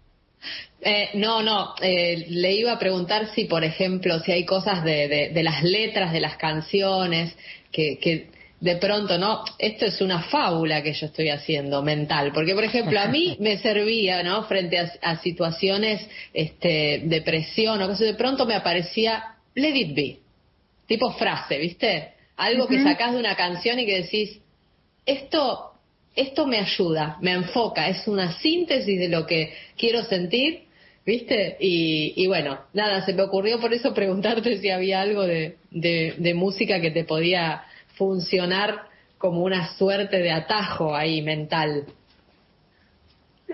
Eh, 0.81 1.11
no, 1.15 1.43
no, 1.43 1.75
eh, 1.83 2.25
le 2.29 2.53
iba 2.53 2.73
a 2.73 2.79
preguntar 2.79 3.27
si, 3.35 3.45
por 3.45 3.63
ejemplo, 3.63 4.19
si 4.21 4.33
hay 4.33 4.47
cosas 4.47 4.83
de, 4.83 5.07
de, 5.09 5.31
de 5.35 5.43
las 5.43 5.63
letras 5.63 6.13
de 6.13 6.21
las 6.21 6.39
canciones 6.39 7.37
que, 7.71 7.99
que 7.99 8.31
de 8.61 8.77
pronto, 8.77 9.17
¿no? 9.17 9.43
Esto 9.59 9.87
es 9.87 10.01
una 10.03 10.23
fábula 10.25 10.83
que 10.83 10.93
yo 10.93 11.07
estoy 11.07 11.31
haciendo 11.31 11.83
mental, 11.83 12.31
porque, 12.33 12.55
por 12.55 12.65
ejemplo, 12.65 13.01
a 13.01 13.07
mí 13.07 13.37
me 13.41 13.59
servía, 13.59 14.23
¿no? 14.23 14.45
Frente 14.45 14.79
a, 14.79 14.93
a 15.01 15.17
situaciones 15.17 16.07
este, 16.35 17.03
de 17.05 17.23
presión 17.23 17.81
o 17.81 17.87
cosas, 17.87 18.01
de 18.01 18.15
pronto 18.15 18.45
me 18.45 18.55
aparecía 18.55 19.37
Let 19.55 19.77
It 19.77 19.95
Be, 19.95 20.19
tipo 20.87 21.11
frase, 21.13 21.59
¿viste? 21.59 22.13
Algo 22.37 22.67
que 22.67 22.83
sacás 22.83 23.13
de 23.13 23.19
una 23.19 23.35
canción 23.35 23.79
y 23.79 23.87
que 23.87 24.03
decís, 24.03 24.41
esto, 25.05 25.73
esto 26.15 26.47
me 26.47 26.59
ayuda, 26.59 27.17
me 27.21 27.33
enfoca, 27.33 27.89
es 27.89 28.07
una 28.09 28.39
síntesis 28.41 28.99
de 28.99 29.09
lo 29.09 29.27
que 29.27 29.53
quiero 29.77 30.05
sentir, 30.05 30.65
¿viste? 31.05 31.57
Y, 31.61 32.15
y 32.17 32.27
bueno, 32.27 32.61
nada, 32.73 33.05
se 33.05 33.13
me 33.13 33.23
ocurrió 33.23 33.59
por 33.59 33.73
eso 33.73 33.93
preguntarte 33.95 34.59
si 34.59 34.71
había 34.71 35.01
algo 35.01 35.27
de, 35.27 35.57
de, 35.71 36.15
de 36.17 36.35
música 36.35 36.81
que 36.81 36.91
te 36.91 37.05
podía 37.05 37.65
funcionar 38.01 38.89
como 39.19 39.43
una 39.43 39.75
suerte 39.77 40.17
de 40.17 40.33
atajo 40.33 40.97
ahí 40.97 41.21
mental. 41.21 41.85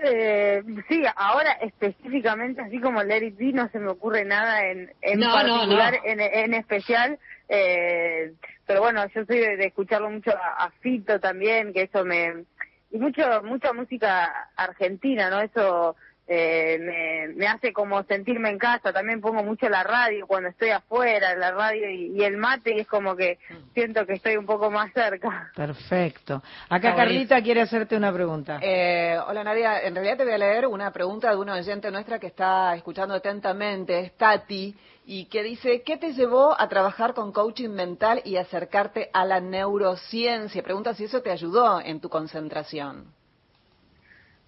Eh, 0.01 0.63
sí, 0.87 1.03
ahora 1.17 1.51
específicamente, 1.61 2.61
así 2.61 2.79
como 2.79 3.03
Let 3.03 3.25
It 3.25 3.37
Be, 3.37 3.51
no 3.51 3.67
se 3.69 3.79
me 3.79 3.89
ocurre 3.89 4.23
nada 4.23 4.65
en, 4.65 4.89
en 5.01 5.19
No, 5.19 5.27
no, 5.27 5.33
particular, 5.33 5.99
no. 6.01 6.09
En, 6.09 6.21
en 6.21 6.53
especial. 6.53 7.19
Eh, 7.49 8.31
pero 8.65 8.79
bueno, 8.79 9.05
yo 9.13 9.25
soy 9.25 9.39
de, 9.39 9.57
de 9.57 9.65
escucharlo 9.65 10.09
mucho 10.09 10.31
a, 10.31 10.65
a 10.65 10.71
Fito 10.79 11.19
también, 11.19 11.73
que 11.73 11.81
eso 11.83 12.05
me... 12.05 12.45
Y 12.89 12.99
mucho 12.99 13.23
mucha 13.43 13.73
música 13.73 14.49
argentina, 14.55 15.29
¿no? 15.29 15.41
Eso 15.41 15.97
eh, 16.27 16.77
me, 16.79 17.33
me 17.35 17.47
hace 17.47 17.71
como 17.71 18.03
sentirme 18.03 18.49
en 18.49 18.57
casa. 18.57 18.91
También 18.91 19.21
pongo 19.21 19.43
mucho 19.43 19.69
la 19.69 19.83
radio 19.83 20.27
cuando 20.27 20.49
estoy 20.49 20.69
afuera, 20.69 21.35
la 21.35 21.51
radio 21.51 21.89
y, 21.89 22.17
y 22.17 22.23
el 22.23 22.37
mate, 22.37 22.75
y 22.75 22.79
es 22.81 22.87
como 22.87 23.15
que 23.15 23.39
siento 23.73 24.05
que 24.05 24.13
estoy 24.13 24.37
un 24.37 24.45
poco 24.45 24.69
más 24.69 24.91
cerca. 24.93 25.51
Perfecto. 25.55 26.43
Acá 26.69 26.95
Carlita 26.95 27.41
quiere 27.41 27.61
hacerte 27.61 27.95
una 27.95 28.13
pregunta. 28.13 28.59
Eh, 28.61 29.17
hola 29.27 29.43
Nadia, 29.43 29.81
en 29.81 29.95
realidad 29.95 30.17
te 30.17 30.23
voy 30.23 30.33
a 30.33 30.37
leer 30.37 30.67
una 30.67 30.91
pregunta 30.91 31.29
de 31.29 31.37
una 31.37 31.53
oyente 31.53 31.89
nuestra 31.91 32.19
que 32.19 32.27
está 32.27 32.75
escuchando 32.75 33.15
atentamente, 33.15 33.99
es 33.99 34.17
Tati, 34.17 34.75
y 35.05 35.25
que 35.25 35.41
dice, 35.41 35.83
¿qué 35.83 35.97
te 35.97 36.13
llevó 36.13 36.59
a 36.59 36.67
trabajar 36.67 37.13
con 37.13 37.31
coaching 37.31 37.69
mental 37.69 38.21
y 38.25 38.35
acercarte 38.35 39.09
a 39.13 39.23
la 39.23 39.39
neurociencia? 39.39 40.61
Pregunta 40.61 40.93
si 40.93 41.05
eso 41.05 41.21
te 41.21 41.31
ayudó 41.31 41.79
en 41.79 42.01
tu 42.01 42.09
concentración. 42.09 43.16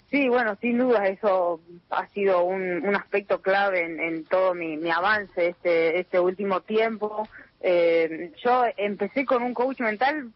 Sí, 0.10 0.28
bueno, 0.28 0.58
sin 0.60 0.80
duda 0.80 1.08
eso 1.08 1.62
ha 1.92 2.08
sido 2.08 2.44
un, 2.44 2.96
aspecto 2.96 3.42
clave 3.42 3.84
en, 3.84 4.00
en 4.00 4.26
todo 4.26 4.56
mi, 4.56 4.76
mi 4.78 4.90
avance 4.90 5.50
este, 5.50 6.00
este 6.00 6.20
último 6.20 6.62
tiempo. 6.62 7.28
Eh, 7.62 8.32
yo 8.44 8.66
empecé 8.78 9.26
con 9.26 9.44
un 9.44 9.54
coach 9.54 9.82
mental 9.82 10.32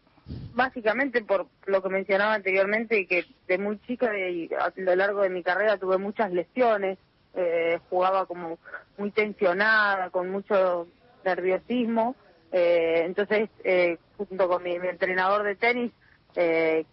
básicamente 0.54 1.22
por 1.22 1.46
lo 1.66 1.82
que 1.82 1.88
mencionaba 1.88 2.34
anteriormente, 2.34 3.06
que 3.06 3.24
de 3.48 3.58
muy 3.58 3.78
chica 3.80 4.16
y 4.16 4.48
a 4.58 4.72
lo 4.76 4.94
largo 4.94 5.22
de 5.22 5.30
mi 5.30 5.42
carrera 5.42 5.76
tuve 5.76 5.98
muchas 5.98 6.32
lesiones, 6.32 6.98
eh, 7.34 7.78
jugaba 7.90 8.26
como 8.26 8.58
muy 8.96 9.10
tensionada, 9.10 10.10
con 10.10 10.30
mucho 10.30 10.86
nerviosismo, 11.24 12.14
eh, 12.52 13.02
entonces 13.04 13.50
eh, 13.64 13.98
junto 14.16 14.48
con 14.48 14.62
mi, 14.62 14.78
mi 14.78 14.88
entrenador 14.88 15.42
de 15.42 15.56
tenis 15.56 15.92
eh, 16.36 16.84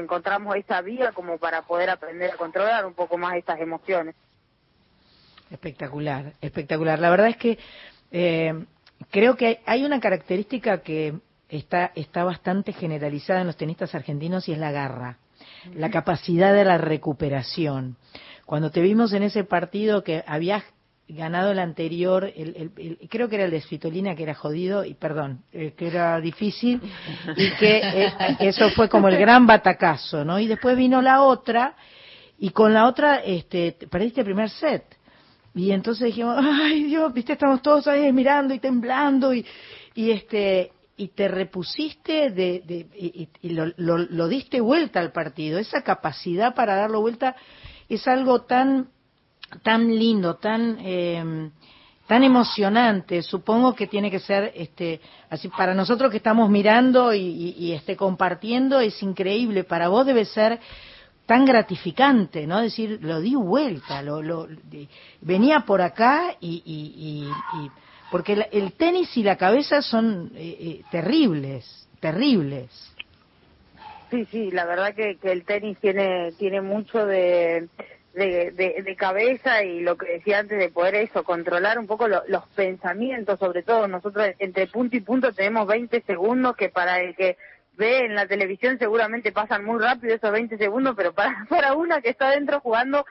encontramos 0.00 0.56
esa 0.56 0.80
vía 0.80 1.12
como 1.12 1.38
para 1.38 1.62
poder 1.62 1.90
aprender 1.90 2.32
a 2.32 2.36
controlar 2.36 2.86
un 2.86 2.94
poco 2.94 3.18
más 3.18 3.36
estas 3.36 3.60
emociones. 3.60 4.14
Espectacular, 5.50 6.32
espectacular. 6.40 6.98
La 6.98 7.10
verdad 7.10 7.28
es 7.28 7.36
que 7.36 7.58
eh, 8.10 8.64
creo 9.10 9.36
que 9.36 9.46
hay, 9.46 9.58
hay 9.66 9.84
una 9.84 10.00
característica 10.00 10.78
que 10.82 11.14
está, 11.48 11.92
está 11.94 12.24
bastante 12.24 12.72
generalizada 12.72 13.40
en 13.40 13.46
los 13.46 13.56
tenistas 13.56 13.94
argentinos 13.94 14.48
y 14.48 14.52
es 14.52 14.58
la 14.58 14.72
garra, 14.72 15.18
la 15.74 15.90
capacidad 15.90 16.52
de 16.54 16.64
la 16.64 16.78
recuperación. 16.78 17.96
Cuando 18.46 18.70
te 18.70 18.80
vimos 18.80 19.12
en 19.12 19.22
ese 19.22 19.44
partido 19.44 20.04
que 20.04 20.22
habías 20.26 20.64
ganado 21.08 21.52
el 21.52 21.58
anterior, 21.58 22.24
el, 22.24 22.56
el- 22.56 22.70
el- 23.00 23.08
creo 23.08 23.28
que 23.28 23.36
era 23.36 23.44
el 23.44 23.50
de 23.50 23.60
Svitolina, 23.60 24.14
que 24.14 24.22
era 24.22 24.34
jodido, 24.34 24.84
y 24.84 24.94
perdón, 24.94 25.42
eh, 25.52 25.74
que 25.76 25.86
era 25.88 26.20
difícil, 26.20 26.80
y 27.36 27.50
que 27.56 27.78
eh, 27.78 28.12
eso 28.40 28.70
fue 28.70 28.88
como 28.88 29.08
el 29.08 29.18
gran 29.18 29.46
batacazo, 29.46 30.24
¿no? 30.24 30.38
Y 30.40 30.46
después 30.46 30.76
vino 30.76 31.02
la 31.02 31.22
otra, 31.22 31.76
y 32.38 32.50
con 32.50 32.72
la 32.72 32.86
otra 32.86 33.16
este, 33.18 33.72
te- 33.72 33.86
perdiste 33.86 34.20
el 34.20 34.26
primer 34.26 34.48
set. 34.50 34.84
Y 35.54 35.70
entonces 35.70 36.06
dijimos, 36.06 36.36
ay 36.42 36.84
Dios, 36.84 37.12
viste, 37.12 37.34
estamos 37.34 37.62
todos 37.62 37.86
ahí 37.86 38.10
mirando 38.12 38.54
y 38.54 38.58
temblando 38.58 39.32
y, 39.34 39.44
y 39.94 40.10
este 40.10 40.72
y 40.96 41.08
te 41.08 41.26
repusiste 41.26 42.30
de, 42.30 42.62
de- 42.64 42.86
y, 42.96 43.22
y- 43.22 43.28
y 43.42 43.48
lo, 43.50 43.66
lo- 43.76 43.98
lo 43.98 44.28
diste 44.28 44.60
vuelta 44.60 45.00
al 45.00 45.10
partido. 45.12 45.58
Esa 45.58 45.82
capacidad 45.82 46.54
para 46.54 46.76
darlo 46.76 47.00
vuelta 47.00 47.34
es 47.88 48.06
algo 48.08 48.42
tan 48.42 48.88
tan 49.62 49.96
lindo, 49.96 50.36
tan 50.36 50.78
eh, 50.80 51.50
tan 52.06 52.22
emocionante. 52.22 53.22
Supongo 53.22 53.74
que 53.74 53.86
tiene 53.86 54.10
que 54.10 54.18
ser 54.20 54.52
este 54.54 55.00
así 55.30 55.48
para 55.48 55.74
nosotros 55.74 56.10
que 56.10 56.18
estamos 56.18 56.50
mirando 56.50 57.14
y, 57.14 57.72
este 57.72 57.96
compartiendo 57.96 58.80
es 58.80 59.02
increíble. 59.02 59.64
Para 59.64 59.88
vos 59.88 60.04
debe 60.06 60.24
ser 60.24 60.58
tan 61.26 61.46
gratificante, 61.46 62.46
¿no? 62.46 62.60
Decir, 62.60 62.98
lo 63.00 63.20
di 63.20 63.34
vuelta, 63.34 64.02
lo, 64.02 64.20
lo, 64.20 64.46
venía 65.22 65.60
por 65.60 65.80
acá 65.80 66.36
y, 66.40 66.62
y- 66.66 67.70
porque 68.10 68.36
la- 68.36 68.44
el 68.52 68.72
tenis 68.74 69.16
y 69.16 69.22
la 69.22 69.36
cabeza 69.36 69.80
son 69.82 70.30
eh, 70.36 70.56
eh, 70.60 70.82
terribles, 70.90 71.88
terribles. 72.00 72.70
Sí, 74.10 74.26
sí, 74.30 74.50
la 74.52 74.66
verdad 74.66 74.94
que, 74.94 75.16
que 75.16 75.32
el 75.32 75.44
tenis 75.44 75.78
tiene 75.80 76.32
tiene 76.38 76.60
mucho 76.60 77.04
de, 77.06 77.68
de, 78.14 78.50
de- 78.52 78.82
cabeza 78.96 79.62
y 79.64 79.80
lo 79.80 79.96
que 79.96 80.06
decía 80.14 80.38
antes 80.38 80.58
de 80.58 80.68
poder 80.68 80.94
eso, 80.94 81.24
controlar 81.24 81.78
un 81.78 81.86
poco 81.86 82.08
lo- 82.08 82.22
los 82.28 82.46
pensamientos, 82.54 83.38
sobre 83.38 83.62
todo 83.62 83.88
nosotros 83.88 84.26
entre 84.38 84.66
punto 84.68 84.96
y 84.96 85.00
punto 85.00 85.32
tenemos 85.32 85.66
20 85.66 86.00
segundos 86.02 86.56
que 86.56 86.68
para 86.68 87.00
el 87.00 87.14
que 87.16 87.36
ve 87.76 88.04
en 88.06 88.14
la 88.14 88.26
televisión 88.26 88.78
seguramente 88.78 89.32
pasan 89.32 89.64
muy 89.64 89.82
rápido 89.82 90.14
esos 90.14 90.30
20 90.30 90.56
segundos, 90.58 90.94
pero 90.96 91.12
para, 91.12 91.44
para 91.48 91.74
una 91.74 92.00
que 92.00 92.10
está 92.10 92.28
adentro 92.28 92.60
jugando 92.60 93.04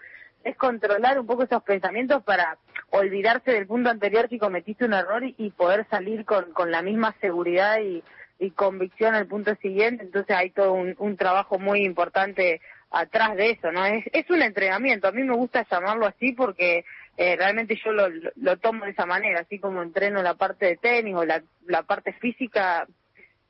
es 0.43 0.55
controlar 0.57 1.19
un 1.19 1.25
poco 1.27 1.43
esos 1.43 1.63
pensamientos 1.63 2.23
para 2.23 2.57
olvidarse 2.89 3.51
del 3.51 3.67
punto 3.67 3.89
anterior 3.89 4.27
si 4.29 4.37
cometiste 4.39 4.85
un 4.85 4.93
error 4.93 5.23
y 5.25 5.49
poder 5.51 5.85
salir 5.89 6.25
con, 6.25 6.51
con 6.53 6.71
la 6.71 6.81
misma 6.81 7.15
seguridad 7.21 7.79
y, 7.79 8.03
y 8.39 8.51
convicción 8.51 9.15
al 9.15 9.25
punto 9.27 9.55
siguiente. 9.61 10.03
Entonces 10.03 10.35
hay 10.35 10.49
todo 10.49 10.73
un, 10.73 10.95
un 10.97 11.15
trabajo 11.17 11.59
muy 11.59 11.83
importante 11.85 12.61
atrás 12.93 13.35
de 13.35 13.51
eso, 13.51 13.71
¿no? 13.71 13.83
Es, 13.85 14.05
es 14.13 14.29
un 14.29 14.41
entrenamiento. 14.41 15.07
A 15.07 15.11
mí 15.11 15.23
me 15.23 15.35
gusta 15.35 15.65
llamarlo 15.69 16.05
así 16.05 16.31
porque 16.31 16.85
eh, 17.17 17.35
realmente 17.35 17.77
yo 17.83 17.91
lo, 17.91 18.07
lo, 18.35 18.57
tomo 18.57 18.85
de 18.85 18.91
esa 18.91 19.05
manera, 19.05 19.41
así 19.41 19.59
como 19.59 19.83
entreno 19.83 20.23
la 20.23 20.35
parte 20.35 20.65
de 20.65 20.77
tenis 20.77 21.15
o 21.15 21.25
la, 21.25 21.43
parte 21.83 22.13
física, 22.13 22.87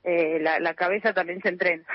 eh, 0.03 0.39
la, 0.41 0.73
cabeza 0.73 1.13
también 1.13 1.41
se 1.41 1.49
entrena. 1.49 1.85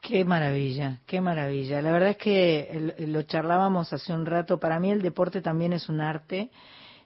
Qué 0.00 0.24
maravilla, 0.24 0.98
qué 1.06 1.20
maravilla. 1.20 1.82
La 1.82 1.92
verdad 1.92 2.10
es 2.10 2.16
que 2.16 2.94
lo 2.98 3.22
charlábamos 3.22 3.92
hace 3.92 4.12
un 4.12 4.26
rato. 4.26 4.58
Para 4.58 4.78
mí 4.78 4.90
el 4.90 5.02
deporte 5.02 5.40
también 5.40 5.72
es 5.72 5.88
un 5.88 6.00
arte, 6.00 6.50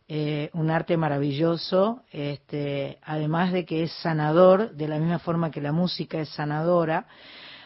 eh, 0.09 0.51
un 0.53 0.71
arte 0.71 0.97
maravilloso, 0.97 2.03
este, 2.13 2.99
además 3.03 3.53
de 3.53 3.65
que 3.65 3.85
es 3.85 3.93
sanador, 4.03 4.73
de 4.73 4.89
la 4.89 4.99
misma 4.99 5.19
forma 5.19 5.51
que 5.51 5.61
la 5.61 5.73
música 5.73 6.19
es 6.19 6.29
sanadora. 6.31 7.07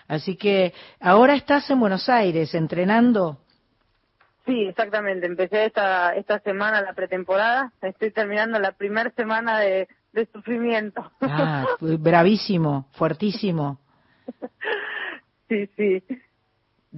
Así 0.09 0.37
que 0.37 0.73
ahora 1.01 1.35
estás 1.35 1.69
en 1.71 1.81
Buenos 1.81 2.09
Aires 2.09 2.55
entrenando. 2.55 3.39
Sí, 4.45 4.67
exactamente. 4.67 5.27
Empecé 5.27 5.65
esta, 5.65 6.15
esta 6.15 6.39
semana 6.41 6.83
la 6.83 6.93
pretemporada. 6.93 7.73
Estoy 7.81 8.11
terminando 8.11 8.59
la 8.59 8.73
primera 8.73 9.11
semana 9.11 9.59
de, 9.59 9.89
de 10.13 10.27
sufrimiento. 10.27 11.11
Ah, 11.23 11.67
bravísimo, 11.81 12.89
fuertísimo. 12.93 13.81
sí, 15.49 15.67
sí. 15.77 16.03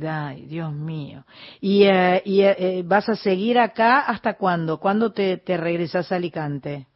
Ay, 0.04 0.46
Dios 0.46 0.72
mío. 0.72 1.24
¿Y, 1.60 1.84
eh, 1.84 2.22
y 2.24 2.42
eh, 2.42 2.56
eh, 2.58 2.82
vas 2.84 3.08
a 3.08 3.16
seguir 3.16 3.58
acá 3.58 4.00
hasta 4.00 4.34
cuándo? 4.34 4.78
¿Cuándo 4.78 5.12
te, 5.12 5.38
te 5.38 5.56
regresas 5.56 6.10
a 6.10 6.16
Alicante? 6.16 6.86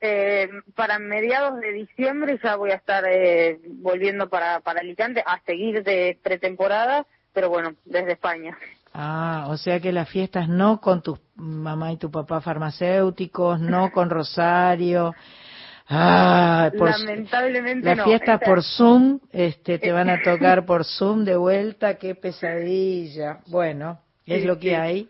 Eh, 0.00 0.48
para 0.76 0.98
mediados 1.00 1.60
de 1.60 1.72
diciembre 1.72 2.38
ya 2.42 2.54
voy 2.56 2.70
a 2.70 2.76
estar 2.76 3.04
eh, 3.08 3.58
volviendo 3.66 4.28
para, 4.28 4.60
para 4.60 4.80
Alicante 4.80 5.22
a 5.26 5.40
seguir 5.44 5.82
de 5.82 6.18
pretemporada, 6.22 7.04
pero 7.32 7.48
bueno, 7.50 7.74
desde 7.84 8.12
España. 8.12 8.56
Ah, 8.94 9.46
o 9.48 9.56
sea 9.56 9.80
que 9.80 9.90
las 9.92 10.08
fiestas 10.08 10.48
no 10.48 10.80
con 10.80 11.02
tu 11.02 11.18
mamá 11.34 11.92
y 11.92 11.96
tu 11.96 12.10
papá 12.10 12.40
farmacéuticos, 12.40 13.60
no 13.60 13.90
con 13.92 14.08
Rosario. 14.08 15.14
Ah, 15.88 16.70
por, 16.76 16.90
Lamentablemente 16.90 17.86
las 17.86 17.96
no. 17.98 18.04
fiestas 18.04 18.34
Esta- 18.34 18.44
por 18.46 18.62
Zoom, 18.62 19.20
este, 19.32 19.78
te 19.80 19.90
van 19.90 20.10
a 20.10 20.22
tocar 20.22 20.64
por 20.66 20.84
Zoom 20.84 21.24
de 21.24 21.36
vuelta, 21.36 21.94
qué 21.98 22.14
pesadilla. 22.14 23.40
Bueno, 23.46 24.00
es 24.26 24.42
Sí, 24.42 24.46
lo 24.46 24.58
que 24.58 24.68
sí. 24.70 24.74
hay, 24.74 25.08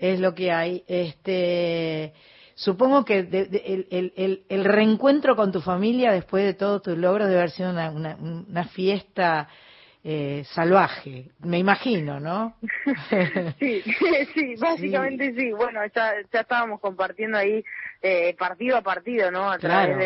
es 0.00 0.18
lo 0.20 0.34
que 0.34 0.50
hay. 0.52 0.84
Este, 0.88 2.12
supongo 2.54 3.04
que 3.04 3.22
de- 3.22 3.46
de- 3.46 3.62
el, 3.66 3.86
el, 3.90 4.12
el, 4.16 4.42
el 4.48 4.64
reencuentro 4.64 5.36
con 5.36 5.52
tu 5.52 5.60
familia 5.60 6.12
después 6.12 6.44
de 6.44 6.54
todos 6.54 6.82
tus 6.82 6.96
logros 6.98 7.28
debe 7.28 7.40
haber 7.40 7.50
sido 7.50 7.70
una, 7.70 7.90
una, 7.90 8.16
una 8.16 8.64
fiesta 8.68 9.48
eh, 10.04 10.42
salvaje, 10.52 11.30
me 11.40 11.58
imagino, 11.58 12.18
¿no? 12.18 12.56
Sí, 13.60 13.82
sí, 14.34 14.54
básicamente 14.58 15.32
sí. 15.34 15.52
Bueno, 15.52 15.80
ya, 15.94 16.14
ya 16.32 16.40
estábamos 16.40 16.80
compartiendo 16.80 17.38
ahí 17.38 17.64
eh, 18.02 18.34
partido 18.38 18.76
a 18.76 18.82
partido, 18.82 19.30
¿no? 19.30 19.50
A 19.50 19.58
Claro. 19.58 19.92
través 19.92 19.98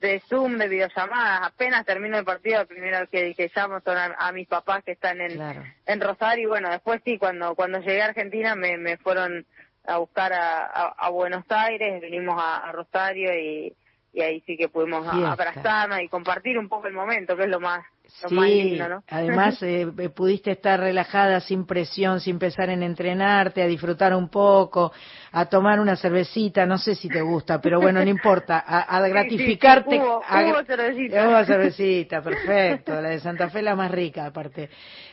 de, 0.00 0.08
de 0.08 0.20
Zoom, 0.28 0.58
de 0.58 0.68
videollamadas. 0.68 1.40
Apenas 1.42 1.84
termino 1.84 2.18
el 2.18 2.24
partido, 2.24 2.58
la 2.58 2.64
primera 2.66 3.00
vez 3.00 3.08
que, 3.10 3.34
que 3.34 3.50
llamo 3.54 3.80
son 3.80 3.96
a, 3.96 4.14
a 4.18 4.30
mis 4.32 4.46
papás 4.46 4.84
que 4.84 4.92
están 4.92 5.20
en, 5.20 5.32
Claro. 5.32 5.64
en 5.86 6.00
Rosario. 6.00 6.44
Y 6.44 6.48
bueno, 6.48 6.70
después 6.70 7.00
sí, 7.04 7.18
cuando, 7.18 7.56
cuando 7.56 7.80
llegué 7.80 8.00
a 8.02 8.06
Argentina 8.06 8.54
me, 8.54 8.76
me 8.78 8.96
fueron 8.98 9.44
a 9.84 9.98
buscar 9.98 10.32
a, 10.32 10.88
a, 10.88 11.10
Buenos 11.10 11.44
Aires, 11.48 12.00
vinimos 12.00 12.36
a, 12.38 12.68
a 12.68 12.72
Rosario 12.72 13.34
y, 13.38 13.74
y 14.12 14.20
ahí 14.20 14.40
sí 14.46 14.56
que 14.56 14.68
pudimos 14.68 15.06
Fiesta. 15.08 15.32
abrazarnos 15.32 16.00
y 16.02 16.08
compartir 16.08 16.58
un 16.58 16.68
poco 16.68 16.86
el 16.86 16.92
momento, 16.94 17.36
que 17.36 17.44
es 17.44 17.48
lo 17.48 17.60
más, 17.60 17.84
lo 18.22 18.28
Sí, 18.28 18.36
más 18.36 18.50
lindo, 18.50 18.88
¿no? 18.88 19.02
además 19.08 19.62
eh, 19.62 19.86
eh, 19.98 20.08
pudiste 20.10 20.50
estar 20.52 20.78
relajada, 20.80 21.40
sin 21.40 21.64
presión, 21.66 22.20
sin 22.20 22.38
pensar 22.38 22.68
en 22.70 22.82
entrenarte, 22.82 23.62
a 23.62 23.66
disfrutar 23.66 24.14
un 24.14 24.28
poco, 24.28 24.92
a 25.32 25.46
tomar 25.46 25.80
una 25.80 25.96
cervecita, 25.96 26.66
no 26.66 26.76
sé 26.78 26.94
si 26.94 27.08
te 27.08 27.20
gusta, 27.22 27.60
pero 27.60 27.80
bueno, 27.80 28.02
no 28.02 28.08
importa, 28.10 28.62
a, 28.66 28.80
a 28.80 29.00
Sí, 29.00 29.08
sí, 29.08 29.08
sí, 29.08 29.10
gratificarte. 29.10 29.96
hubo- 29.96 30.22
a- 30.28 30.44
hubo 30.44 30.62
cervecita. 30.64 31.28
Hubo 31.28 31.44
cervecita, 31.46 32.22
perfecto, 32.22 33.00
la 33.00 33.08
de 33.10 33.20
Santa 33.20 33.48
Fe 33.50 33.62
la 33.62 33.74
más 33.74 33.90
rica 33.90 34.26
aparte. 34.26 34.68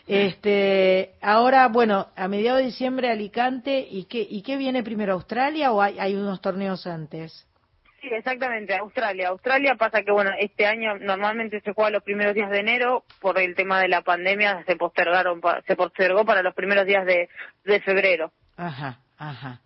Este, 0.07 1.15
ahora, 1.21 1.67
bueno, 1.67 2.07
a 2.15 2.27
mediados 2.27 2.59
de 2.59 2.65
diciembre 2.67 3.09
Alicante, 3.11 3.87
¿y 3.89 4.05
qué, 4.05 4.25
y 4.29 4.41
qué 4.41 4.57
viene 4.57 4.83
primero, 4.83 5.13
Australia 5.13 5.71
o 5.71 5.81
hay, 5.81 5.99
hay 5.99 6.15
unos 6.15 6.41
torneos 6.41 6.85
antes? 6.87 7.45
Sí, 8.01 8.07
exactamente, 8.11 8.75
Australia. 8.75 9.29
Australia 9.29 9.75
pasa 9.75 10.03
que, 10.03 10.11
bueno, 10.11 10.31
este 10.39 10.65
año 10.65 10.97
normalmente 10.99 11.59
se 11.61 11.73
juega 11.73 11.89
los 11.89 12.03
primeros 12.03 12.33
días 12.33 12.49
de 12.49 12.59
enero, 12.59 13.03
por 13.19 13.37
el 13.39 13.55
tema 13.55 13.81
de 13.81 13.89
la 13.89 14.01
pandemia 14.01 14.63
se 14.65 14.75
postergaron, 14.77 15.41
se 15.67 15.75
postergó 15.75 16.23
para 16.25 16.41
los 16.41 16.55
primeros 16.55 16.85
días 16.85 17.05
de, 17.05 17.29
de 17.65 17.81
febrero. 17.81 18.31
Ajá, 18.55 18.99
ajá. 19.17 19.61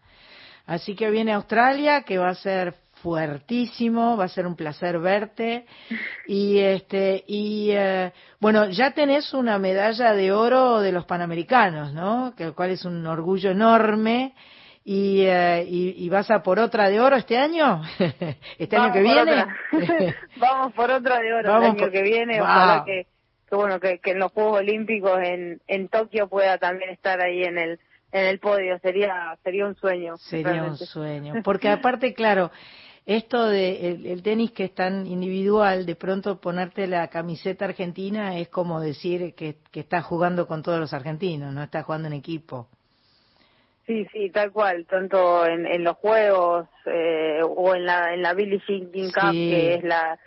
Así 0.66 0.96
que 0.96 1.12
viene 1.12 1.34
Australia, 1.34 2.04
que 2.04 2.18
va 2.18 2.30
a 2.30 2.36
ser 2.36 2.74
fuertísimo, 3.04 4.16
va 4.16 4.26
a 4.26 4.30
ser 4.30 4.48
un 4.48 4.56
placer 4.56 4.98
verte 4.98 5.66
y 6.26 6.60
este 6.60 7.26
y 7.28 7.72
eh, 7.72 8.14
bueno 8.40 8.70
ya 8.70 8.92
tenés 8.92 9.34
una 9.34 9.60
medalla 9.60 10.14
de 10.14 10.32
oro 10.32 10.80
de 10.80 10.94
los 10.94 11.06
Panamericanos, 11.06 11.92
¿no? 11.94 12.34
Que 12.38 12.46
el 12.46 12.54
cual 12.54 12.72
es 12.72 12.86
un 12.86 13.06
orgullo 13.06 13.52
enorme 13.52 14.34
y, 14.86 15.22
eh, 15.26 15.66
y, 15.68 16.06
y 16.06 16.10
vas 16.10 16.30
a 16.30 16.44
por 16.44 16.60
otra 16.60 16.90
de 16.90 17.00
oro 17.00 17.16
este 17.16 17.38
año, 17.38 17.82
este 18.58 18.76
año 18.76 18.92
que 18.94 19.02
viene. 19.02 19.46
Vamos 20.38 20.74
por 20.74 20.92
otra 20.92 21.20
de 21.20 21.34
oro 21.34 21.50
Vamos 21.50 21.64
el 21.66 21.72
año 21.72 21.80
por- 21.80 21.92
que 21.92 22.02
viene. 22.02 22.40
Wow. 22.40 22.44
Ojalá 22.50 22.84
que, 22.86 23.08
que 23.50 23.56
bueno 23.56 23.80
que, 23.80 24.00
que 24.00 24.12
en 24.12 24.20
los 24.20 24.32
Juegos 24.32 24.60
Olímpicos 24.60 25.20
en, 25.24 25.62
en 25.68 25.88
Tokio 25.88 26.28
pueda 26.28 26.58
también 26.58 26.90
estar 26.90 27.22
ahí 27.22 27.44
en 27.44 27.58
el 27.58 27.80
en 28.12 28.26
el 28.26 28.40
podio. 28.40 28.78
Sería 28.80 29.38
sería 29.44 29.66
un 29.66 29.76
sueño. 29.76 30.18
Sería 30.18 30.64
un 30.64 30.78
sueño. 30.78 31.34
Porque 31.44 31.70
aparte, 31.70 32.14
claro, 32.14 32.52
esto 33.06 33.48
de 33.48 33.88
el, 33.90 34.06
el 34.06 34.22
tenis 34.22 34.52
que 34.52 34.66
es 34.66 34.76
tan 34.76 35.08
individual, 35.08 35.86
de 35.86 35.96
pronto 35.96 36.40
ponerte 36.42 36.88
la 36.88 37.08
camiseta 37.08 37.66
argentina 37.66 38.38
es 38.38 38.50
como 38.50 38.82
decir 38.82 39.34
que, 39.34 39.58
que 39.72 39.80
estás 39.80 40.04
jugando 40.06 40.46
con 40.46 40.62
todos 40.62 40.80
los 40.80 40.94
argentinos, 40.94 41.54
no 41.54 41.64
estás 41.64 41.86
jugando 41.86 42.08
en 42.10 42.14
equipo. 42.16 42.68
Sí, 43.86 44.08
sí, 44.14 44.30
tal 44.30 44.52
cual, 44.54 44.86
tanto 44.86 45.46
en, 45.46 45.66
en 45.68 45.84
los 45.84 45.98
juegos 45.98 46.68
eh, 46.86 47.42
o 47.44 47.76
en 47.76 47.86
la 47.86 48.14
en 48.14 48.22
la 48.22 48.34
Billie 48.34 48.62
Jean 48.66 48.90
King 48.92 49.12
Cup, 49.14 49.32
Sí. 49.32 49.50
que 49.50 49.74
es 49.76 49.84
la 49.84 50.18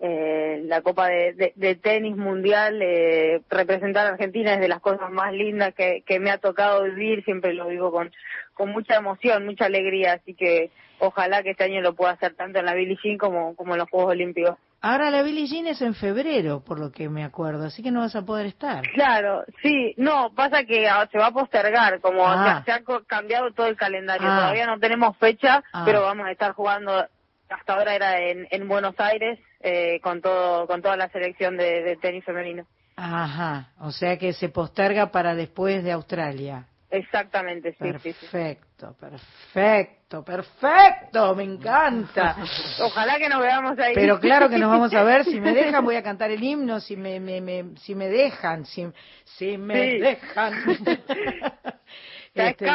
eh, 0.00 0.60
la 0.64 0.82
Copa 0.82 1.06
de, 1.08 1.32
de- 1.34 1.52
de 1.54 1.76
Tenis 1.76 2.16
Mundial, 2.16 2.80
eh, 2.82 3.40
representar 3.48 4.06
a 4.06 4.10
Argentina 4.10 4.54
es 4.54 4.60
de 4.60 4.68
las 4.68 4.80
cosas 4.80 5.10
más 5.12 5.32
lindas 5.32 5.72
que, 5.74 6.02
que 6.04 6.18
me 6.18 6.30
ha 6.30 6.38
tocado 6.38 6.82
vivir, 6.82 7.24
siempre 7.24 7.54
lo 7.54 7.68
vivo 7.68 7.92
con, 7.92 8.10
con 8.54 8.70
mucha 8.70 8.96
emoción, 8.96 9.46
mucha 9.46 9.66
alegría, 9.66 10.14
así 10.14 10.34
que 10.34 10.70
ojalá 10.98 11.42
que 11.44 11.50
este 11.50 11.64
año 11.64 11.80
lo 11.80 11.94
pueda 11.94 12.12
hacer 12.12 12.34
tanto 12.34 12.58
en 12.58 12.66
la 12.66 12.74
Billie 12.74 12.98
Jean 13.02 13.16
como, 13.16 13.54
como 13.54 13.74
en 13.74 13.78
los 13.78 13.88
Juegos 13.88 14.10
Olímpicos. 14.10 14.56
Ahora 14.86 15.10
la 15.10 15.22
Billie 15.22 15.46
Jean 15.46 15.66
es 15.66 15.80
en 15.80 15.94
febrero, 15.94 16.60
por 16.62 16.78
lo 16.78 16.92
que 16.92 17.08
me 17.08 17.24
acuerdo, 17.24 17.64
así 17.64 17.82
que 17.82 17.90
no 17.90 18.00
vas 18.00 18.14
a 18.14 18.20
poder 18.22 18.44
estar. 18.44 18.82
Claro, 18.92 19.42
sí, 19.62 19.94
no, 19.96 20.30
pasa 20.34 20.64
que 20.64 20.86
ah, 20.86 21.08
se 21.10 21.16
va 21.16 21.28
a 21.28 21.32
postergar, 21.32 22.00
como 22.02 22.22
Ah. 22.26 22.62
se, 22.66 22.70
se 22.70 22.72
ha 22.72 22.82
cambiado 23.06 23.50
todo 23.52 23.66
el 23.68 23.76
calendario, 23.76 24.28
Ah. 24.30 24.36
todavía 24.40 24.66
no 24.66 24.78
tenemos 24.78 25.16
fecha, 25.16 25.62
Ah. 25.72 25.84
pero 25.86 26.02
vamos 26.02 26.26
a 26.26 26.32
estar 26.32 26.52
jugando, 26.52 27.02
hasta 27.48 27.72
ahora 27.74 27.94
era 27.94 28.20
en, 28.20 28.46
en 28.50 28.68
Buenos 28.68 28.94
Aires, 29.00 29.38
eh, 29.60 30.00
con 30.02 30.20
todo 30.20 30.66
con 30.66 30.82
toda 30.82 30.98
la 30.98 31.08
selección 31.08 31.56
de, 31.56 31.82
de 31.82 31.96
tenis 31.96 32.22
femenino. 32.22 32.66
Ajá, 32.96 33.70
o 33.80 33.90
sea 33.90 34.18
que 34.18 34.34
se 34.34 34.50
posterga 34.50 35.10
para 35.10 35.34
después 35.34 35.82
de 35.82 35.92
Australia. 35.92 36.66
Exactamente, 36.94 37.72
sí, 37.72 37.92
sí, 38.02 38.12
sí. 38.12 38.26
Perfecto, 38.30 38.96
perfecto, 39.00 40.24
perfecto, 40.24 41.34
me 41.34 41.42
encanta. 41.42 42.36
Ojalá 42.80 43.18
que 43.18 43.28
nos 43.28 43.40
veamos 43.40 43.76
ahí. 43.80 43.94
Pero 43.94 44.20
claro 44.20 44.48
que 44.48 44.58
nos 44.58 44.70
vamos 44.70 44.94
a 44.94 45.02
ver, 45.02 45.24
si 45.24 45.40
me 45.40 45.52
dejan 45.54 45.84
voy 45.84 45.96
a 45.96 46.02
cantar 46.04 46.30
el 46.30 46.42
himno, 46.42 46.78
si 46.78 46.96
me, 46.96 47.18
me, 47.18 47.40
me- 47.40 47.76
si 47.78 47.96
me 47.96 48.08
dejan, 48.08 48.64
si, 48.64 48.86
si 49.24 49.58
me 49.58 49.90
Sí. 49.90 49.98
dejan. 49.98 50.54
Este, 52.36 52.66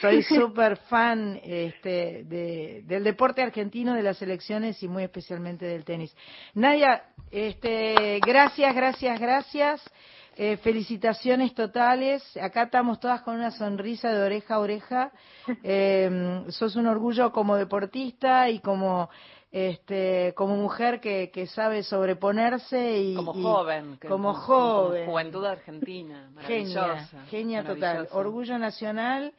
soy 0.00 0.22
súper 0.22 0.78
fan 0.78 1.38
este, 1.44 2.24
de, 2.24 2.80
del 2.84 3.04
deporte 3.04 3.42
argentino, 3.42 3.92
de 3.92 4.02
las 4.02 4.16
selecciones 4.16 4.82
y 4.82 4.88
muy 4.88 5.02
especialmente 5.02 5.66
del 5.66 5.84
tenis. 5.84 6.16
Nadia, 6.54 7.02
este, 7.30 8.20
gracias, 8.26 8.74
gracias, 8.74 9.20
gracias. 9.20 9.82
Eh, 10.36 10.56
felicitaciones 10.58 11.54
totales. 11.54 12.22
Acá 12.38 12.62
estamos 12.64 12.98
todas 13.00 13.20
con 13.22 13.34
una 13.36 13.50
sonrisa 13.50 14.10
de 14.10 14.22
oreja 14.22 14.54
a 14.54 14.58
oreja. 14.60 15.12
Eh, 15.62 16.44
sos 16.48 16.74
un 16.76 16.86
orgullo 16.86 17.32
como 17.32 17.56
deportista 17.56 18.48
y 18.48 18.60
como 18.60 19.10
este 19.50 20.32
como 20.34 20.56
mujer 20.56 20.98
que, 21.00 21.30
que 21.30 21.46
sabe 21.46 21.82
sobreponerse 21.82 22.98
y 22.98 23.14
Como 23.14 23.34
joven. 23.34 23.98
como 24.00 24.08
como 24.08 24.34
joven 24.34 25.06
juventud 25.06 25.44
argentina. 25.44 26.30
Genia, 26.46 26.80
Maravillosa. 26.80 27.24
genia 27.26 27.62
total, 27.62 27.80
maravillosa. 27.80 28.16
orgullo 28.18 28.58
nacional. 28.58 29.32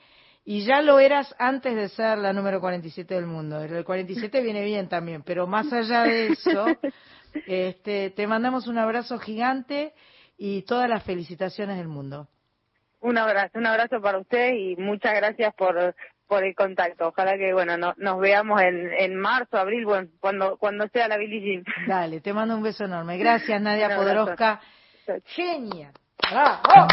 Y 0.45 0.65
ya 0.65 0.81
lo 0.81 0.99
eras 0.99 1.33
antes 1.39 1.73
de 1.73 1.87
ser 1.89 2.17
la 2.19 2.33
número 2.33 2.59
47 2.59 3.15
del 3.15 3.25
mundo. 3.25 3.61
El 3.61 3.83
47 3.83 4.41
viene 4.41 4.63
bien 4.63 4.89
también, 4.89 5.23
pero 5.23 5.47
más 5.47 5.71
allá 5.73 6.03
de 6.03 6.27
eso, 6.27 6.65
este, 7.47 8.11
te 8.11 8.27
mandamos 8.27 8.67
un 8.67 8.77
abrazo 8.77 9.17
gigante 9.17 9.93
y 10.45 10.63
todas 10.63 10.89
las 10.89 11.01
felicitaciones 11.03 11.77
del 11.77 11.87
mundo. 11.87 12.27
Un 12.99 13.17
abrazo, 13.17 13.57
un 13.57 13.65
abrazo 13.65 14.01
para 14.01 14.17
ustedes 14.17 14.55
y 14.57 14.75
muchas 14.75 15.13
gracias 15.15 15.53
por 15.55 15.95
por 16.27 16.43
el 16.43 16.53
contacto. 16.53 17.07
Ojalá 17.07 17.37
que 17.37 17.53
bueno 17.53 17.77
no- 17.77 17.93
nos 17.95 18.19
veamos 18.19 18.61
en, 18.61 18.91
en 18.91 19.15
marzo, 19.15 19.57
abril, 19.57 19.85
bueno, 19.85 20.09
cuando 20.19 20.57
cuando 20.57 20.85
sea 20.89 21.07
la 21.07 21.15
Billie 21.17 21.39
Jean. 21.39 21.63
Dale, 21.87 22.19
te 22.19 22.33
mando 22.33 22.57
un 22.57 22.63
beso 22.63 22.83
enorme. 22.83 23.17
Gracias, 23.17 23.61
Nadia. 23.61 23.95
Podoroska. 23.95 24.59
Genia. 25.27 25.93
¡Bravo! 26.29 26.87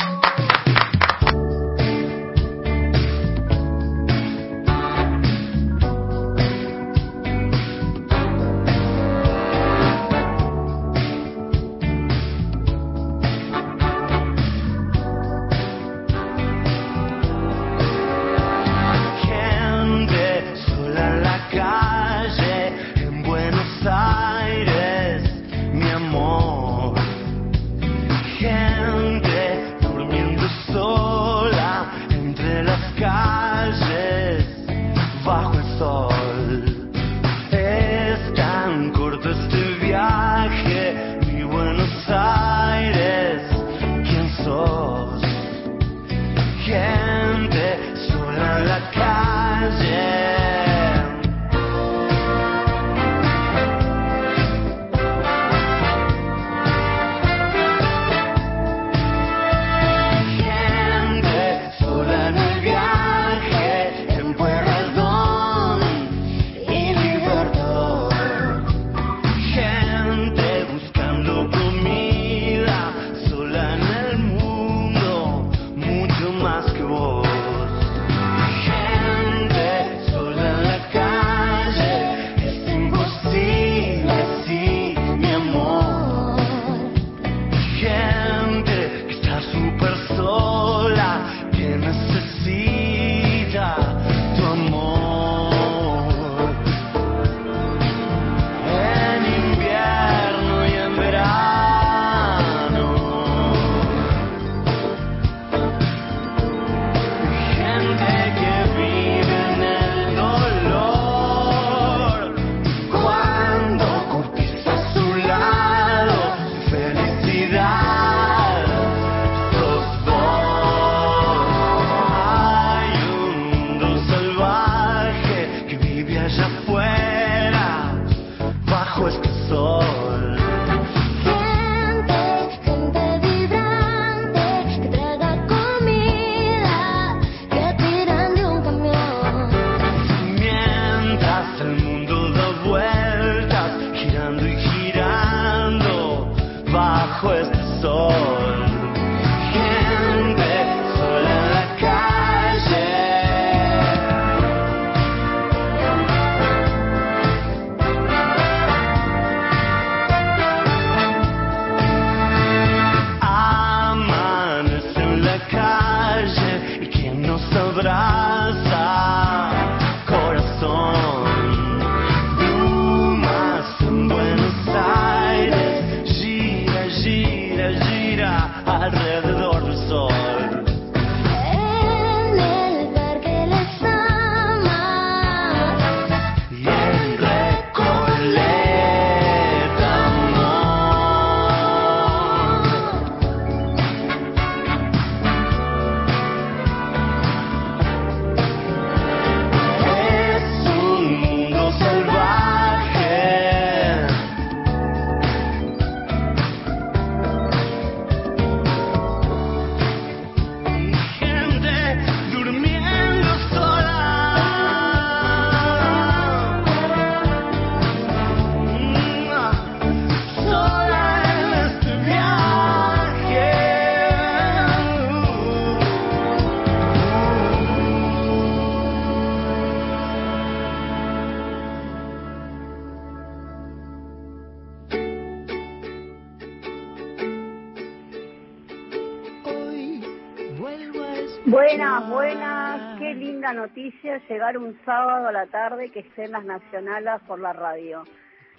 Llegar 244.29 244.59
un 244.59 244.79
sábado 244.85 245.29
a 245.29 245.33
la 245.33 245.47
tarde 245.47 245.91
que 245.91 246.01
estén 246.01 246.33
las 246.33 246.45
nacionalas 246.45 247.23
por 247.23 247.41
la 247.41 247.53
radio. 247.53 248.05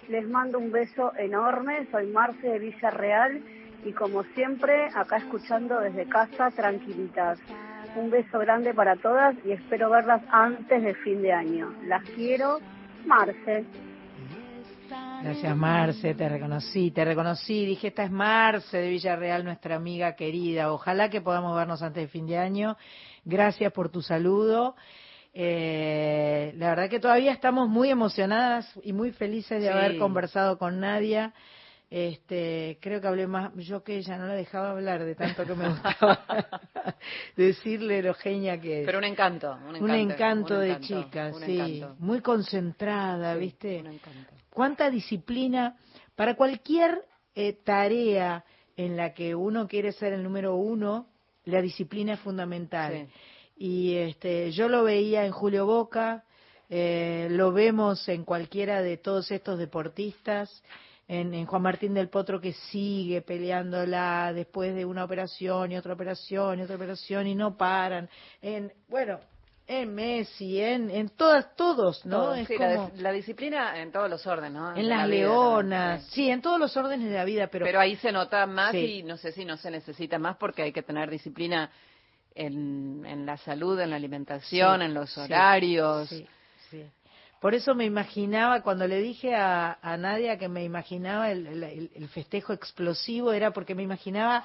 Les 0.08 0.28
mando 0.28 0.58
un 0.58 0.72
beso 0.72 1.12
enorme, 1.16 1.86
soy 1.90 2.06
Marce 2.08 2.46
de 2.46 2.58
Villarreal 2.58 3.42
y 3.84 3.92
como 3.92 4.24
siempre 4.34 4.88
acá 4.94 5.18
escuchando 5.18 5.80
desde 5.80 6.08
casa 6.08 6.50
tranquilitas. 6.50 7.38
Un 7.96 8.10
beso 8.10 8.38
grande 8.38 8.74
para 8.74 8.96
todas 8.96 9.34
y 9.44 9.52
espero 9.52 9.90
verlas 9.90 10.22
antes 10.30 10.82
de 10.82 10.94
fin 10.94 11.22
de 11.22 11.32
año. 11.32 11.74
Las 11.84 12.02
quiero, 12.10 12.58
Marce. 13.04 13.64
Gracias, 15.22 15.56
Marce, 15.56 16.14
te 16.14 16.28
reconocí, 16.28 16.90
te 16.90 17.04
reconocí. 17.04 17.64
Dije, 17.64 17.88
esta 17.88 18.04
es 18.04 18.10
Marce 18.10 18.78
de 18.78 18.88
Villarreal, 18.88 19.44
nuestra 19.44 19.76
amiga 19.76 20.16
querida. 20.16 20.72
Ojalá 20.72 21.10
que 21.10 21.20
podamos 21.20 21.56
vernos 21.56 21.82
antes 21.82 22.02
de 22.02 22.08
fin 22.08 22.26
de 22.26 22.38
año. 22.38 22.76
Gracias 23.24 23.72
por 23.72 23.88
tu 23.88 24.02
saludo. 24.02 24.74
Eh, 25.34 26.52
la 26.56 26.70
verdad 26.70 26.90
que 26.90 27.00
todavía 27.00 27.32
estamos 27.32 27.68
muy 27.68 27.88
emocionadas 27.90 28.68
y 28.82 28.92
muy 28.92 29.12
felices 29.12 29.60
de 29.62 29.68
Sí. 29.68 29.72
haber 29.72 29.96
conversado 29.96 30.58
con 30.58 30.80
Nadia. 30.80 31.32
Este, 31.90 32.78
creo 32.80 33.02
que 33.02 33.06
hablé 33.06 33.26
más 33.26 33.52
yo 33.56 33.82
que 33.84 33.96
ella, 33.98 34.16
no 34.16 34.26
la 34.26 34.32
dejaba 34.34 34.70
hablar 34.70 35.04
de 35.04 35.14
tanto 35.14 35.44
que 35.44 35.54
me 35.54 35.68
gustaba 35.68 36.18
decirle 37.36 38.02
lo 38.02 38.14
genia 38.14 38.58
que 38.58 38.80
es. 38.80 38.86
Pero 38.86 38.96
un 38.98 39.04
encanto, 39.04 39.52
un 39.52 39.76
encanto. 39.76 39.84
Un 39.84 39.90
encanto 39.94 40.54
un 40.54 40.60
de 40.60 40.68
encanto, 40.70 40.86
chica, 40.86 41.32
sí. 41.44 41.58
encanto. 41.58 41.96
Muy 41.98 42.20
concentrada, 42.20 43.34
Sí, 43.34 43.40
¿viste? 43.40 43.80
un 43.80 43.86
encanto. 43.88 44.32
Cuánta 44.50 44.88
disciplina 44.90 45.76
para 46.16 46.34
cualquier 46.34 47.04
eh, 47.34 47.52
tarea 47.62 48.42
en 48.76 48.96
la 48.96 49.12
que 49.12 49.34
uno 49.34 49.68
quiere 49.68 49.92
ser 49.92 50.14
el 50.14 50.22
número 50.22 50.54
uno, 50.54 51.08
la 51.44 51.60
disciplina 51.60 52.14
es 52.14 52.20
fundamental. 52.20 53.06
Y 53.56 53.94
este, 53.96 54.50
yo 54.52 54.68
lo 54.68 54.82
veía 54.84 55.24
en 55.24 55.32
Julio 55.32 55.66
Boca, 55.66 56.24
eh, 56.70 57.28
lo 57.30 57.52
vemos 57.52 58.08
en 58.08 58.24
cualquiera 58.24 58.82
de 58.82 58.96
todos 58.96 59.30
estos 59.30 59.58
deportistas, 59.58 60.62
en, 61.08 61.34
en 61.34 61.46
Juan 61.46 61.62
Martín 61.62 61.92
del 61.94 62.08
Potro 62.08 62.40
que 62.40 62.52
sigue 62.54 63.20
peleándola 63.22 64.32
después 64.32 64.74
de 64.74 64.84
una 64.84 65.04
operación 65.04 65.70
y 65.72 65.76
otra 65.76 65.92
operación 65.92 66.58
y 66.58 66.62
otra 66.62 66.76
operación 66.76 67.26
y 67.26 67.34
no 67.34 67.56
paran. 67.56 68.08
En, 68.40 68.72
bueno, 68.88 69.20
en 69.66 69.94
Messi, 69.94 70.60
en, 70.60 70.90
en 70.90 71.10
todas, 71.10 71.54
todos, 71.54 72.04
¿no? 72.06 72.34
Es 72.34 72.48
sí, 72.48 72.56
la, 72.58 72.74
como 72.76 72.88
dis- 72.90 72.94
la 72.96 73.12
disciplina 73.12 73.80
en 73.80 73.92
todos 73.92 74.08
los 74.10 74.26
órdenes, 74.26 74.52
¿no? 74.52 74.74
en 74.76 74.88
las 74.88 75.00
la 75.00 75.06
leonas, 75.06 76.04
sí, 76.10 76.30
en 76.30 76.40
todos 76.42 76.58
los 76.58 76.76
órdenes 76.76 77.08
de 77.10 77.16
la 77.16 77.24
vida, 77.24 77.46
pero, 77.48 77.64
Pero, 77.66 77.80
ahí 77.80 77.96
se 77.96 78.10
nota 78.10 78.46
más 78.46 78.72
Sí. 78.72 78.78
y 78.78 79.02
no 79.02 79.16
sé 79.18 79.32
si 79.32 79.44
no 79.44 79.56
se 79.56 79.70
necesita 79.70 80.18
más 80.18 80.36
porque 80.36 80.62
hay 80.62 80.72
que 80.72 80.82
tener 80.82 81.10
disciplina 81.10 81.70
en, 82.34 83.04
en 83.06 83.26
la 83.26 83.36
salud, 83.36 83.78
en 83.80 83.90
la 83.90 83.96
alimentación, 83.96 84.80
Sí, 84.80 84.84
en 84.86 84.94
los 84.94 85.16
horarios. 85.18 86.08
sí, 86.08 86.26
sí. 86.70 86.84
Por 87.40 87.54
eso 87.54 87.74
me 87.74 87.84
imaginaba, 87.84 88.62
cuando 88.62 88.86
le 88.86 88.98
dije 89.00 89.34
a, 89.34 89.78
a 89.82 89.96
Nadia 89.96 90.38
que 90.38 90.48
me 90.48 90.62
imaginaba 90.62 91.30
el, 91.32 91.46
el- 91.46 91.90
el 91.94 92.08
festejo 92.08 92.52
explosivo, 92.52 93.32
era 93.32 93.50
porque 93.50 93.74
me 93.74 93.82
imaginaba 93.82 94.44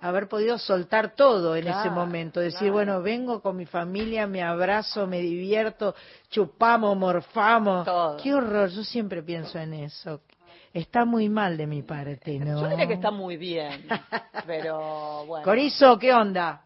haber 0.00 0.28
podido 0.28 0.58
soltar 0.58 1.14
todo 1.14 1.56
en 1.56 1.66
ese 1.68 1.90
momento, 1.90 2.40
decir, 2.40 2.58
claro. 2.60 2.72
bueno, 2.72 3.02
vengo 3.02 3.40
con 3.42 3.56
mi 3.56 3.66
familia, 3.66 4.26
me 4.26 4.42
abrazo, 4.42 5.06
me 5.06 5.20
divierto, 5.20 5.94
chupamos, 6.30 6.96
morfamos. 6.96 7.86
Qué 8.22 8.32
horror, 8.34 8.70
yo 8.70 8.82
siempre 8.84 9.22
pienso 9.22 9.58
en 9.58 9.74
eso. 9.74 10.20
Está 10.72 11.04
muy 11.04 11.28
mal 11.28 11.56
de 11.56 11.66
mi 11.66 11.82
parte, 11.82 12.38
¿no? 12.38 12.60
Yo 12.62 12.68
diría 12.68 12.86
que 12.86 12.94
está 12.94 13.10
muy 13.10 13.36
bien, 13.36 13.82
pero 14.46 15.24
bueno. 15.26 15.44
Corizo, 15.44 15.98
¿qué 15.98 16.12
onda? 16.14 16.64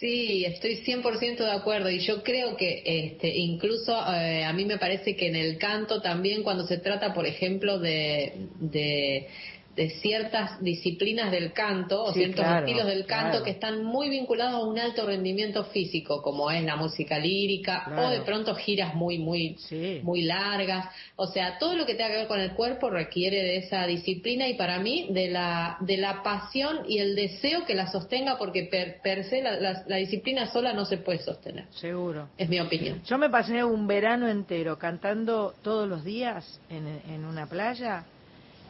Sí, 0.00 0.44
estoy 0.44 0.76
100% 0.76 1.44
de 1.44 1.50
acuerdo. 1.52 1.90
Y 1.90 2.00
yo 2.00 2.22
creo 2.22 2.56
que 2.56 2.82
este, 2.84 3.28
incluso 3.36 3.92
eh, 4.12 4.42
a 4.44 4.52
mí 4.52 4.64
me 4.64 4.78
parece 4.78 5.14
que 5.14 5.28
en 5.28 5.36
el 5.36 5.58
canto 5.58 6.00
también 6.00 6.42
cuando 6.42 6.66
se 6.66 6.78
trata, 6.78 7.12
por 7.12 7.26
ejemplo, 7.26 7.78
de, 7.78 8.48
de, 8.60 9.28
de 9.74 9.90
ciertas 9.90 10.62
disciplinas 10.62 11.30
del 11.30 11.52
canto 11.52 12.04
o 12.04 12.12
Sí, 12.12 12.20
ciertos 12.20 12.44
claro, 12.44 12.66
estilos 12.66 12.86
del 12.86 13.06
canto 13.06 13.30
claro. 13.30 13.44
que 13.44 13.50
están 13.50 13.84
muy 13.84 14.08
vinculados 14.08 14.54
a 14.54 14.64
un 14.64 14.78
alto 14.78 15.06
rendimiento 15.06 15.64
físico, 15.64 16.22
como 16.22 16.50
es 16.50 16.62
la 16.64 16.76
música 16.76 17.18
lírica 17.18 17.82
Claro. 17.86 18.06
o 18.06 18.10
de 18.10 18.20
pronto 18.20 18.54
giras 18.54 18.94
muy, 18.94 19.18
muy, 19.18 19.56
muy 20.02 20.22
largas. 20.22 20.86
O 21.16 21.26
sea, 21.26 21.58
todo 21.58 21.74
lo 21.76 21.86
que 21.86 21.94
tenga 21.94 22.10
que 22.10 22.16
ver 22.18 22.26
con 22.28 22.40
el 22.40 22.52
cuerpo 22.52 22.90
requiere 22.90 23.42
de 23.42 23.56
esa 23.58 23.86
disciplina 23.86 24.46
y 24.48 24.54
para 24.54 24.78
mí 24.78 25.08
de 25.10 25.28
la, 25.30 25.76
de 25.80 25.96
la 25.96 26.22
pasión 26.22 26.80
y 26.88 26.98
el 26.98 27.14
deseo 27.16 27.64
que 27.64 27.74
la 27.74 27.90
sostenga 27.90 28.38
porque 28.38 28.64
per, 28.64 29.00
per 29.02 29.24
se 29.24 29.42
la, 29.42 29.58
la- 29.60 29.84
la 29.86 29.96
disciplina 29.96 30.52
sola 30.52 30.72
no 30.72 30.84
se 30.84 30.98
puede 30.98 31.18
sostener. 31.18 31.64
Seguro. 31.70 32.28
Es 32.38 32.48
mi 32.48 32.60
opinión. 32.60 33.02
Yo 33.04 33.18
me 33.18 33.28
pasé 33.30 33.64
un 33.64 33.86
verano 33.86 34.28
entero 34.28 34.78
cantando 34.78 35.54
todos 35.62 35.88
los 35.88 36.04
días 36.04 36.60
en, 36.70 36.86
en 37.12 37.24
una 37.24 37.46
playa 37.46 38.04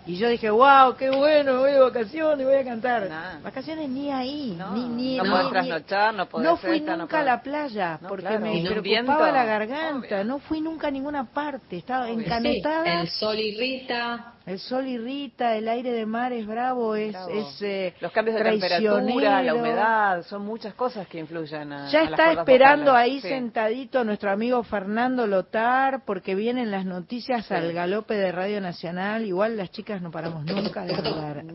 y 0.06 0.16
yo 0.16 0.28
dije, 0.28 0.50
wow, 0.50 0.94
qué 0.98 1.08
bueno, 1.10 1.60
voy 1.60 1.72
de 1.72 1.78
vacaciones, 1.80 2.46
voy 2.46 2.56
a 2.56 2.64
cantar. 2.64 3.08
Vacaciones 3.42 3.88
ni 3.88 4.10
ahí, 4.10 4.56
ni, 4.74 4.84
ni, 4.84 5.16
no 5.16 5.42
ni- 5.44 5.50
trasnochar, 5.50 6.14
no 6.14 6.26
podés 6.28 6.48
No 6.48 6.56
fui 6.58 6.76
esta, 6.76 6.92
no 6.92 6.98
nunca 7.04 7.16
a 7.18 7.20
podés- 7.22 7.24
la 7.26 7.42
playa 7.42 7.98
No, 8.02 8.08
porque 8.08 8.26
claro. 8.26 8.40
me 8.40 8.62
preocupaba 8.62 8.80
viento. 8.82 9.12
la 9.32 9.44
garganta, 9.44 10.24
no 10.24 10.38
fui 10.40 10.60
nunca 10.60 10.88
a 10.88 10.90
ninguna 10.90 11.24
parte, 11.24 11.78
estaba 11.78 12.10
encanetada. 12.10 12.84
Sí, 12.84 12.90
el 13.00 13.08
sol 13.08 13.38
irrita. 13.38 14.33
El 14.46 14.58
sol 14.58 14.86
irrita, 14.86 15.56
el 15.56 15.66
aire 15.68 15.90
de 15.90 16.04
mar 16.04 16.30
es 16.34 16.46
bravo, 16.46 16.96
es, 16.96 17.12
Bravo. 17.12 17.30
es 17.30 17.62
eh, 17.62 17.94
Los 18.00 18.12
cambios 18.12 18.36
de 18.36 18.42
temperatura, 18.44 19.42
la 19.42 19.54
humedad, 19.54 20.22
son 20.26 20.44
muchas 20.44 20.74
cosas 20.74 21.08
que 21.08 21.18
influyen 21.18 21.72
a, 21.72 21.88
Ya 21.88 22.00
a 22.00 22.04
está 22.04 22.32
esperando 22.32 22.90
vocales. 22.90 23.10
ahí 23.12 23.20
Sí. 23.22 23.28
sentadito 23.28 24.04
nuestro 24.04 24.30
amigo 24.30 24.62
Fernando 24.64 25.26
Lotar 25.26 26.04
porque 26.04 26.34
vienen 26.34 26.70
las 26.70 26.84
noticias 26.84 27.50
al 27.50 27.72
galope 27.72 28.14
de 28.14 28.32
Radio 28.32 28.60
Nacional. 28.60 29.24
Igual 29.24 29.56
las 29.56 29.70
chicas 29.70 30.02
no 30.02 30.10
paramos 30.10 30.44
nunca 30.44 30.84
de 30.84 30.94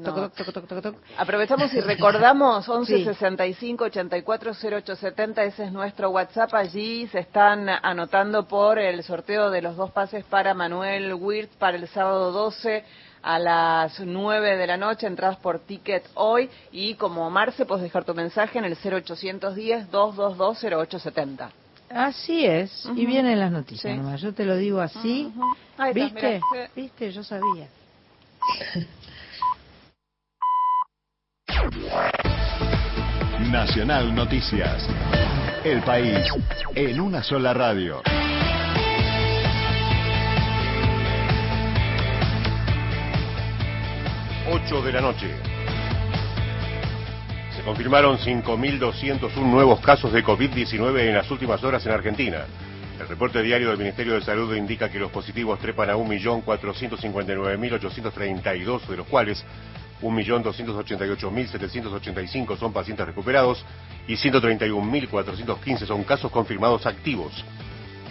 toc, 0.04 0.82
toc. 0.82 0.96
Aprovechamos 1.18 1.72
y 1.76 1.82
recordamos 1.82 2.66
Sí. 2.70 2.72
11 2.72 3.04
65 3.04 3.84
84 3.84 4.52
0870, 4.54 5.44
ese 5.44 5.66
es 5.66 5.72
nuestro 5.72 6.10
WhatsApp. 6.10 6.54
Allí 6.56 7.06
se 7.08 7.20
están 7.20 7.70
anotando 7.70 8.48
por 8.48 8.80
el 8.80 9.04
sorteo 9.04 9.52
de 9.52 9.62
los 9.62 9.76
dos 9.76 9.92
pases 9.92 10.24
para 10.26 10.56
Manuel 10.56 11.14
Wirtz 11.14 11.56
para 11.58 11.78
el 11.78 11.88
sábado 11.90 12.32
12 12.32 12.79
noche 12.79 12.79
a 13.22 13.38
las 13.40 14.00
9 14.00 14.56
de 14.58 14.68
la 14.68 14.78
noche, 14.78 15.08
entradas 15.08 15.38
por 15.38 15.60
ticket 15.60 16.06
hoy 16.16 16.50
y 16.72 16.94
como 16.96 17.30
Marce 17.30 17.66
puedes 17.66 17.84
dejar 17.84 18.04
tu 18.06 18.14
mensaje 18.14 18.60
en 18.60 18.66
el 18.66 18.78
0810-222-0870. 18.78 21.50
Así 21.90 22.46
es, 22.46 22.88
y 22.96 23.06
vienen 23.06 23.40
las 23.40 23.52
noticias 23.52 23.92
Sí. 23.94 23.98
nomás. 24.00 24.22
Yo 24.22 24.34
te 24.34 24.46
lo 24.46 24.56
digo 24.56 24.80
así. 24.80 25.34
Ahí 25.78 25.90
está, 25.90 26.00
¿Viste? 26.30 26.42
¿Viste? 26.76 27.12
Yo 27.12 27.24
sabía. 27.24 27.68
Nacional 33.52 34.14
Noticias. 34.14 34.88
El 35.64 35.82
país 35.82 36.28
en 36.76 37.00
una 37.00 37.24
sola 37.24 37.54
radio. 37.54 38.02
Ocho 44.52 44.82
de 44.82 44.92
la 44.92 45.00
noche. 45.00 45.28
Se 47.56 47.62
confirmaron 47.62 48.18
5.201 48.18 49.36
nuevos 49.44 49.80
casos 49.80 50.12
de 50.12 50.24
COVID-19 50.24 51.02
en 51.02 51.14
las 51.14 51.30
últimas 51.30 51.64
horas 51.64 51.86
en 51.86 51.92
Argentina. 51.92 52.46
El 53.00 53.08
reporte 53.08 53.44
diario 53.44 53.70
del 53.70 53.78
Ministerio 53.78 54.16
de 54.16 54.22
Salud 54.22 54.56
indica 54.56 54.90
que 54.90 54.98
los 54.98 55.12
positivos 55.12 55.60
trepan 55.60 55.92
a 55.92 55.98
1.459.832, 55.98 58.88
de 58.88 58.98
los 58.98 59.06
cuales 59.06 59.46
1.288.785 60.02 62.58
son 62.58 62.74
pacientes 62.74 63.06
recuperados 63.06 63.64
y 64.08 64.16
131.415 64.16 65.86
son 65.86 66.04
casos 66.04 66.32
confirmados 66.32 66.88
activos. 66.88 67.46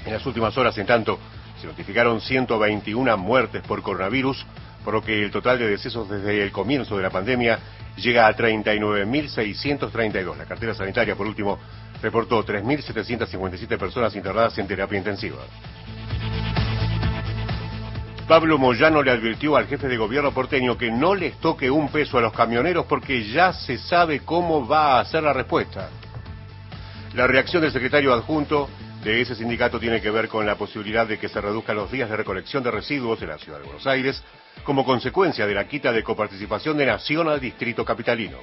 En 0.07 0.13
las 0.13 0.25
últimas 0.25 0.57
horas, 0.57 0.79
en 0.79 0.87
tanto, 0.87 1.19
se 1.61 1.67
notificaron 1.67 2.21
121 2.21 3.17
muertes 3.17 3.61
por 3.63 3.83
coronavirus, 3.83 4.47
por 4.85 4.95
lo 4.95 5.03
que 5.03 5.23
el 5.23 5.31
total 5.31 5.59
de 5.59 5.69
decesos 5.69 6.09
desde 6.09 6.43
el 6.43 6.53
comienzo 6.53 6.97
de 6.97 7.03
la 7.03 7.11
pandemia 7.11 7.59
llega 7.97 8.27
a 8.27 8.37
39.632. 8.37 10.37
La 10.37 10.47
cartera 10.47 10.75
sanitaria, 10.75 11.17
por 11.17 11.27
último, 11.27 11.59
reportó 12.03 12.45
3.757 12.45 13.79
personas 13.79 14.15
internadas 14.15 14.57
en 14.59 14.67
terapia 14.67 14.99
intensiva. 14.99 15.39
Pablo 18.29 18.59
Moyano 18.59 19.03
le 19.03 19.11
advirtió 19.11 19.57
al 19.57 19.67
jefe 19.67 19.89
de 19.89 19.97
gobierno 19.97 20.33
porteño 20.33 20.77
que 20.77 20.91
no 20.91 21.15
les 21.15 21.41
toque 21.41 21.71
un 21.71 21.89
peso 21.89 22.19
a 22.19 22.21
los 22.21 22.35
camioneros 22.35 22.85
porque 22.85 23.27
ya 23.27 23.55
se 23.55 23.79
sabe 23.79 24.21
cómo 24.21 24.69
va 24.69 25.01
a 25.01 25.05
ser 25.07 25.23
la 25.23 25.33
respuesta. 25.33 25.89
La 27.15 27.27
reacción 27.27 27.63
del 27.63 27.73
secretario 27.73 28.13
adjunto 28.13 28.69
de 29.03 29.23
ese 29.23 29.35
sindicato 29.35 29.81
tiene 29.81 30.03
que 30.03 30.11
ver 30.11 30.29
con 30.29 30.45
la 30.45 30.57
posibilidad 30.57 31.07
de 31.07 31.19
que 31.19 31.31
se 31.31 31.41
reduzcan 31.41 31.77
los 31.77 31.91
días 31.91 32.11
de 32.11 32.17
recolección 32.17 32.63
de 32.63 32.71
residuos 32.71 33.23
en 33.23 33.29
la 33.29 33.39
ciudad 33.39 33.61
de 33.61 33.65
Buenos 33.65 33.87
Aires 33.87 34.23
como 34.65 34.85
consecuencia 34.85 35.47
de 35.47 35.55
la 35.55 35.67
quita 35.67 35.93
de 35.93 36.03
coparticipación 36.03 36.77
de 36.77 36.87
Nación 36.87 37.29
al 37.29 37.41
distrito 37.41 37.85
capitalino. 37.85 38.39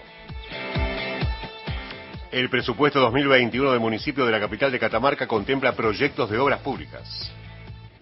El 2.32 2.50
presupuesto 2.50 3.00
2021 3.00 3.72
del 3.72 3.80
municipio 3.80 4.26
de 4.26 4.32
la 4.32 4.40
capital 4.40 4.72
de 4.72 4.80
Catamarca 4.80 5.28
contempla 5.28 5.74
proyectos 5.74 6.30
de 6.30 6.38
obras 6.38 6.60
públicas. 6.60 7.32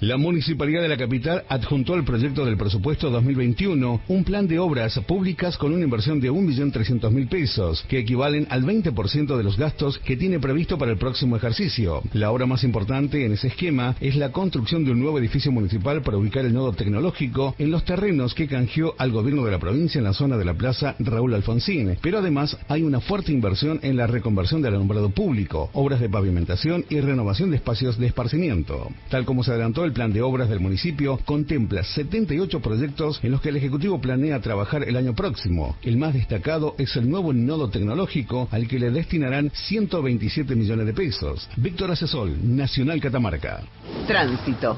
La 0.04 0.18
Municipalidad 0.18 0.82
de 0.82 0.90
la 0.90 0.98
Capital 0.98 1.46
adjuntó 1.48 1.94
al 1.94 2.04
proyecto 2.04 2.44
del 2.44 2.58
presupuesto 2.58 3.10
2021 3.10 4.02
un 4.10 4.24
plan 4.26 4.50
de 4.50 4.60
obras 4.60 5.00
públicas 5.08 5.58
con 5.58 5.74
una 5.74 5.86
inversión 5.86 6.20
de 6.20 6.30
1.300.000 6.30 7.30
pesos, 7.30 7.86
que 7.88 8.00
equivalen 8.00 8.46
al 8.50 8.66
20% 8.66 9.38
de 9.38 9.44
los 9.44 9.56
gastos 9.56 10.00
que 10.00 10.18
tiene 10.18 10.42
previsto 10.42 10.78
para 10.78 10.92
el 10.92 10.98
próximo 10.98 11.38
ejercicio. 11.38 12.02
La 12.12 12.32
obra 12.32 12.46
más 12.46 12.66
importante 12.66 13.26
en 13.26 13.32
ese 13.32 13.48
esquema 13.48 13.96
es 14.02 14.18
la 14.18 14.34
construcción 14.34 14.84
de 14.84 14.92
un 14.92 15.00
nuevo 15.00 15.20
edificio 15.20 15.54
municipal 15.54 16.02
para 16.02 16.18
ubicar 16.18 16.44
el 16.44 16.54
nodo 16.54 16.74
tecnológico 16.74 17.56
en 17.58 17.72
los 17.72 17.86
terrenos 17.86 18.34
que 18.34 18.50
canjeó 18.50 18.96
al 18.98 19.14
gobierno 19.14 19.46
de 19.46 19.52
la 19.52 19.60
provincia 19.60 20.00
en 20.00 20.04
la 20.04 20.12
zona 20.12 20.36
de 20.36 20.44
la 20.44 20.56
Plaza 20.56 20.98
Raúl 21.00 21.34
Alfonsín. 21.34 21.98
Pero 22.02 22.18
además 22.18 22.58
hay 22.68 22.82
una 22.82 23.00
fuerte 23.00 23.32
inversión 23.32 23.80
en 23.84 23.96
la 23.96 24.08
reconversión 24.08 24.62
del 24.62 24.74
alumbrado 24.74 25.12
público, 25.12 25.70
obras 25.72 26.02
de 26.02 26.10
pavimentación 26.10 26.84
y 26.90 27.00
renovación 27.00 27.52
de 27.52 27.56
espacios 27.56 27.98
de 27.98 28.08
esparcimiento. 28.08 28.90
Tal 29.10 29.24
como 29.24 29.46
se 29.46 29.52
adelantó 29.52 29.86
el 29.86 29.93
plan 29.94 30.12
de 30.12 30.22
obras 30.22 30.50
del 30.50 30.60
municipio, 30.60 31.20
contempla 31.26 31.84
78 31.84 32.60
proyectos 32.60 33.20
en 33.24 33.32
los 33.32 33.42
que 33.42 33.50
el 33.50 33.58
Ejecutivo 33.58 34.02
planea 34.02 34.42
trabajar 34.42 34.84
el 34.84 34.98
año 34.98 35.14
próximo. 35.14 35.78
El 35.82 35.98
más 35.98 36.14
destacado 36.14 36.76
es 36.78 36.96
el 36.96 37.10
nuevo 37.10 37.34
nodo 37.34 37.70
tecnológico 37.70 38.48
al 38.52 38.68
que 38.68 38.80
le 38.80 38.92
destinarán 38.92 39.52
127 39.54 40.56
millones 40.56 40.86
de 40.86 40.94
pesos. 40.94 41.50
Víctor 41.58 41.92
Asesol, 41.92 42.36
Nacional 42.56 43.00
Catamarca. 43.00 43.62
Tránsito. 44.08 44.78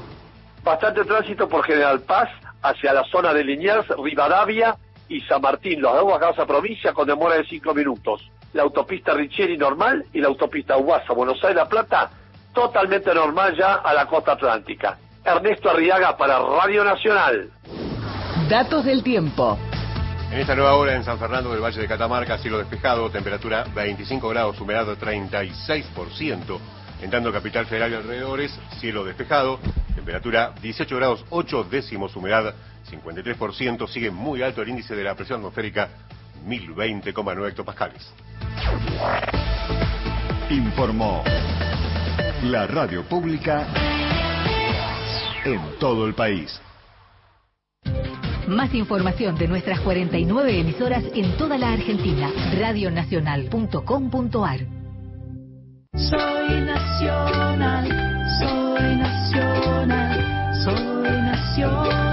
Bastante 0.62 1.04
tránsito 1.04 1.48
por 1.48 1.64
General 1.64 2.00
Paz 2.00 2.28
hacia 2.62 2.92
la 2.92 3.04
zona 3.04 3.32
de 3.32 3.44
Liniers, 3.44 3.86
Rivadavia 4.02 4.76
y 5.08 5.20
San 5.22 5.40
Martín, 5.40 5.80
los 5.80 5.94
dos 5.94 6.22
a 6.22 6.30
esa 6.30 6.46
provincia 6.46 6.92
con 6.92 7.06
demora 7.06 7.36
de 7.36 7.44
5 7.44 7.74
minutos. 7.74 8.28
La 8.52 8.62
autopista 8.62 9.14
Richieri 9.14 9.56
normal 9.56 10.04
y 10.12 10.20
la 10.20 10.28
autopista 10.28 10.76
Guasa, 10.76 11.12
Buenos 11.12 11.42
Aires, 11.44 11.56
La 11.56 11.68
Plata, 11.68 12.10
totalmente 12.52 13.14
normal 13.14 13.54
ya 13.56 13.74
a 13.74 13.92
la 13.92 14.06
costa 14.06 14.32
atlántica. 14.32 14.98
Ernesto 15.26 15.70
Arriaga 15.70 16.16
para 16.16 16.38
Radio 16.38 16.84
Nacional. 16.84 17.50
Datos 18.48 18.84
del 18.84 19.02
tiempo. 19.02 19.58
En 20.30 20.38
esta 20.38 20.54
nueva 20.54 20.76
hora 20.76 20.94
en 20.94 21.02
San 21.02 21.18
Fernando 21.18 21.50
del 21.50 21.60
Valle 21.60 21.80
de 21.80 21.88
Catamarca, 21.88 22.38
cielo 22.38 22.58
despejado, 22.58 23.10
temperatura 23.10 23.64
25 23.74 24.28
grados, 24.28 24.60
humedad 24.60 24.86
36%. 24.86 26.58
En 27.02 27.10
tanto 27.10 27.32
Capital 27.32 27.66
Federal 27.66 27.90
y 27.90 27.94
alrededores, 27.96 28.56
cielo 28.78 29.04
despejado, 29.04 29.58
temperatura 29.96 30.52
18 30.62 30.96
grados 30.96 31.24
8 31.30 31.64
décimos, 31.64 32.14
humedad 32.14 32.54
53%, 32.88 33.88
sigue 33.88 34.12
muy 34.12 34.42
alto 34.42 34.62
el 34.62 34.68
índice 34.68 34.94
de 34.94 35.02
la 35.02 35.16
presión 35.16 35.40
atmosférica 35.40 35.88
1020,9 36.46 37.48
hectopascales. 37.48 38.12
Informó 40.50 41.24
la 42.44 42.66
radio 42.68 43.02
pública 43.02 43.66
en 45.54 45.78
todo 45.78 46.06
el 46.06 46.14
país. 46.14 46.60
Más 48.46 48.72
información 48.74 49.36
de 49.36 49.48
nuestras 49.48 49.80
49 49.80 50.60
emisoras 50.60 51.02
en 51.14 51.36
toda 51.36 51.58
la 51.58 51.72
Argentina. 51.72 52.30
Radionacional.com.ar 52.58 54.60
Soy 55.94 56.60
nacional, 56.60 57.88
soy 58.38 58.96
nacional, 58.96 60.54
soy 60.64 61.02
nacional. 61.02 62.05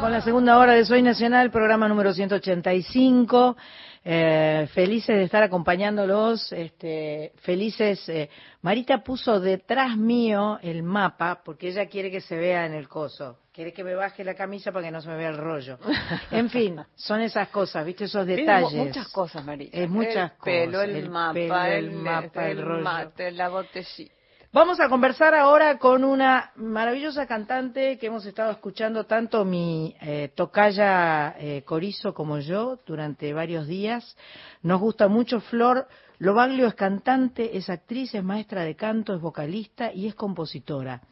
Con 0.00 0.12
la 0.12 0.20
segunda 0.20 0.58
hora 0.58 0.74
de 0.74 0.84
Soy 0.84 1.02
Nacional, 1.02 1.50
programa 1.50 1.88
número 1.88 2.12
185. 2.12 3.56
Eh, 4.04 4.68
felices 4.72 5.16
de 5.16 5.24
estar 5.24 5.42
acompañándolos. 5.42 6.52
Este, 6.52 7.32
felices. 7.40 8.08
eh, 8.08 8.28
Marita 8.62 9.02
puso 9.02 9.40
detrás 9.40 9.96
mío 9.96 10.58
el 10.62 10.82
mapa 10.82 11.40
porque 11.44 11.68
ella 11.68 11.86
quiere 11.86 12.10
que 12.10 12.20
se 12.20 12.36
vea 12.36 12.66
en 12.66 12.74
el 12.74 12.88
coso. 12.88 13.38
Quiere 13.52 13.72
que 13.72 13.82
me 13.82 13.94
baje 13.94 14.22
la 14.22 14.34
camisa 14.34 14.70
para 14.70 14.84
que 14.84 14.90
no 14.92 15.00
se 15.00 15.08
me 15.08 15.16
vea 15.16 15.30
el 15.30 15.38
rollo. 15.38 15.78
En 16.30 16.50
fin, 16.50 16.78
son 16.94 17.20
esas 17.22 17.48
cosas, 17.48 17.84
¿viste? 17.86 18.04
Esos 18.04 18.26
detalles. 18.26 18.72
muchas 18.74 19.08
cosas, 19.08 19.44
María. 19.44 19.70
Es 19.72 19.88
muchas 19.88 20.30
el 20.32 20.38
pelo, 20.44 20.82
el, 20.82 20.94
el 20.96 21.10
mapa, 21.10 21.32
pelo, 21.32 21.56
el 21.56 21.84
el, 21.86 21.90
mapa, 21.92 22.48
el 22.48 22.62
rollo. 22.62 22.82
mate, 22.82 23.32
la 23.32 23.48
botellita. 23.48 24.12
Vamos 24.52 24.78
a 24.78 24.88
conversar 24.88 25.34
ahora 25.34 25.76
con 25.78 26.04
una 26.04 26.52
maravillosa 26.54 27.26
cantante 27.26 27.98
que 27.98 28.06
hemos 28.06 28.24
estado 28.24 28.52
escuchando 28.52 29.04
tanto 29.04 29.44
mi 29.44 29.94
eh, 30.00 30.30
tocaya 30.34 31.34
eh, 31.38 31.62
Corizo 31.64 32.14
como 32.14 32.38
yo 32.38 32.78
durante 32.86 33.32
varios 33.32 33.66
días. 33.66 34.16
Nos 34.62 34.80
gusta 34.80 35.08
mucho 35.08 35.40
Flor. 35.40 35.88
Lobaglio 36.18 36.68
es 36.68 36.74
cantante, 36.74 37.58
es 37.58 37.68
actriz, 37.68 38.14
es 38.14 38.22
maestra 38.22 38.62
de 38.62 38.76
canto, 38.76 39.14
es 39.14 39.20
vocalista 39.20 39.92
y 39.92 40.06
es 40.06 40.14
compositora. 40.14 41.02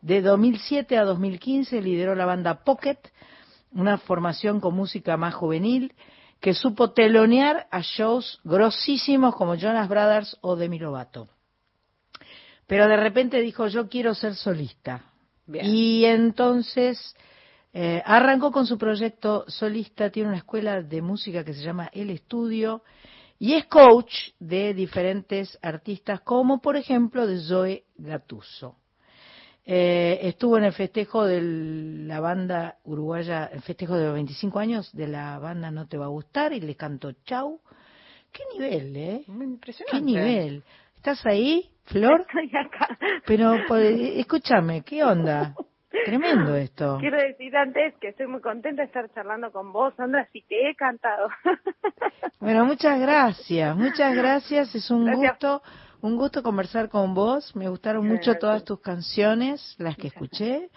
De 0.00 0.22
2007 0.22 0.96
a 0.96 1.04
2015 1.04 1.82
lideró 1.82 2.14
la 2.14 2.26
banda 2.26 2.62
Pocket, 2.62 2.98
una 3.72 3.98
formación 3.98 4.60
con 4.60 4.74
música 4.74 5.16
más 5.16 5.34
juvenil 5.34 5.92
que 6.40 6.54
supo 6.54 6.92
telonear 6.92 7.66
a 7.70 7.80
shows 7.80 8.40
grosísimos 8.44 9.34
como 9.34 9.56
Jonas 9.56 9.88
Brothers 9.88 10.38
o 10.40 10.56
Demi 10.56 10.78
Lovato. 10.78 11.28
Pero 12.66 12.88
de 12.88 12.96
repente 12.96 13.40
dijo, 13.40 13.66
yo 13.68 13.88
quiero 13.88 14.14
ser 14.14 14.34
solista. 14.34 15.04
Bien. 15.46 15.66
Y 15.66 16.04
entonces 16.06 17.14
eh, 17.72 18.02
arrancó 18.04 18.52
con 18.52 18.66
su 18.66 18.78
proyecto 18.78 19.44
solista, 19.48 20.10
tiene 20.10 20.28
una 20.28 20.38
escuela 20.38 20.80
de 20.80 21.02
música 21.02 21.44
que 21.44 21.54
se 21.54 21.62
llama 21.62 21.90
El 21.92 22.10
Estudio 22.10 22.82
y 23.38 23.54
es 23.54 23.66
coach 23.66 24.14
de 24.38 24.72
diferentes 24.74 25.58
artistas, 25.60 26.20
como 26.20 26.60
por 26.60 26.76
ejemplo 26.76 27.26
de 27.26 27.40
Zoe 27.40 27.84
Gatuso. 27.96 28.76
Eh, 29.66 30.18
estuvo 30.22 30.58
en 30.58 30.64
el 30.64 30.72
festejo 30.72 31.24
de 31.24 31.40
la 31.42 32.20
banda 32.20 32.78
uruguaya, 32.84 33.46
el 33.46 33.62
festejo 33.62 33.96
de 33.96 34.04
los 34.04 34.14
25 34.14 34.58
años 34.58 34.92
de 34.92 35.08
la 35.08 35.38
banda 35.38 35.70
No 35.70 35.88
Te 35.88 35.96
Va 35.96 36.04
a 36.04 36.08
Gustar 36.08 36.52
y 36.52 36.60
le 36.60 36.76
cantó 36.76 37.12
Chau. 37.24 37.60
¿Qué 38.30 38.42
nivel, 38.52 38.96
eh? 38.96 39.24
Impresionante. 39.26 39.98
¿Qué 39.98 40.00
nivel? 40.00 40.62
¿Estás 40.96 41.24
ahí, 41.26 41.70
Flor? 41.84 42.20
Estoy 42.22 42.50
acá. 42.56 42.98
Pero, 43.26 43.56
pues, 43.68 43.94
escúchame, 44.16 44.82
¿qué 44.82 45.04
onda? 45.04 45.54
Tremendo 46.04 46.56
esto. 46.56 46.98
Quiero 47.00 47.16
decir 47.18 47.56
antes 47.56 47.94
que 48.00 48.08
estoy 48.08 48.26
muy 48.26 48.40
contenta 48.40 48.82
de 48.82 48.86
estar 48.86 49.08
charlando 49.14 49.52
con 49.52 49.72
vos, 49.72 49.94
Sandra, 49.96 50.28
si 50.32 50.42
te 50.42 50.68
he 50.70 50.74
cantado. 50.74 51.28
Bueno, 52.40 52.66
muchas 52.66 53.00
gracias, 53.00 53.74
muchas 53.74 54.14
gracias. 54.14 54.74
Es 54.74 54.90
un 54.90 55.06
Gracias. 55.06 55.30
gusto, 55.32 55.62
un 56.02 56.16
gusto 56.18 56.42
conversar 56.42 56.90
con 56.90 57.14
vos. 57.14 57.56
Me 57.56 57.70
gustaron 57.70 58.06
mucho 58.06 58.34
todas 58.34 58.64
tus 58.64 58.80
canciones, 58.80 59.74
las 59.78 59.96
que 59.96 60.08
escuché. 60.08 60.68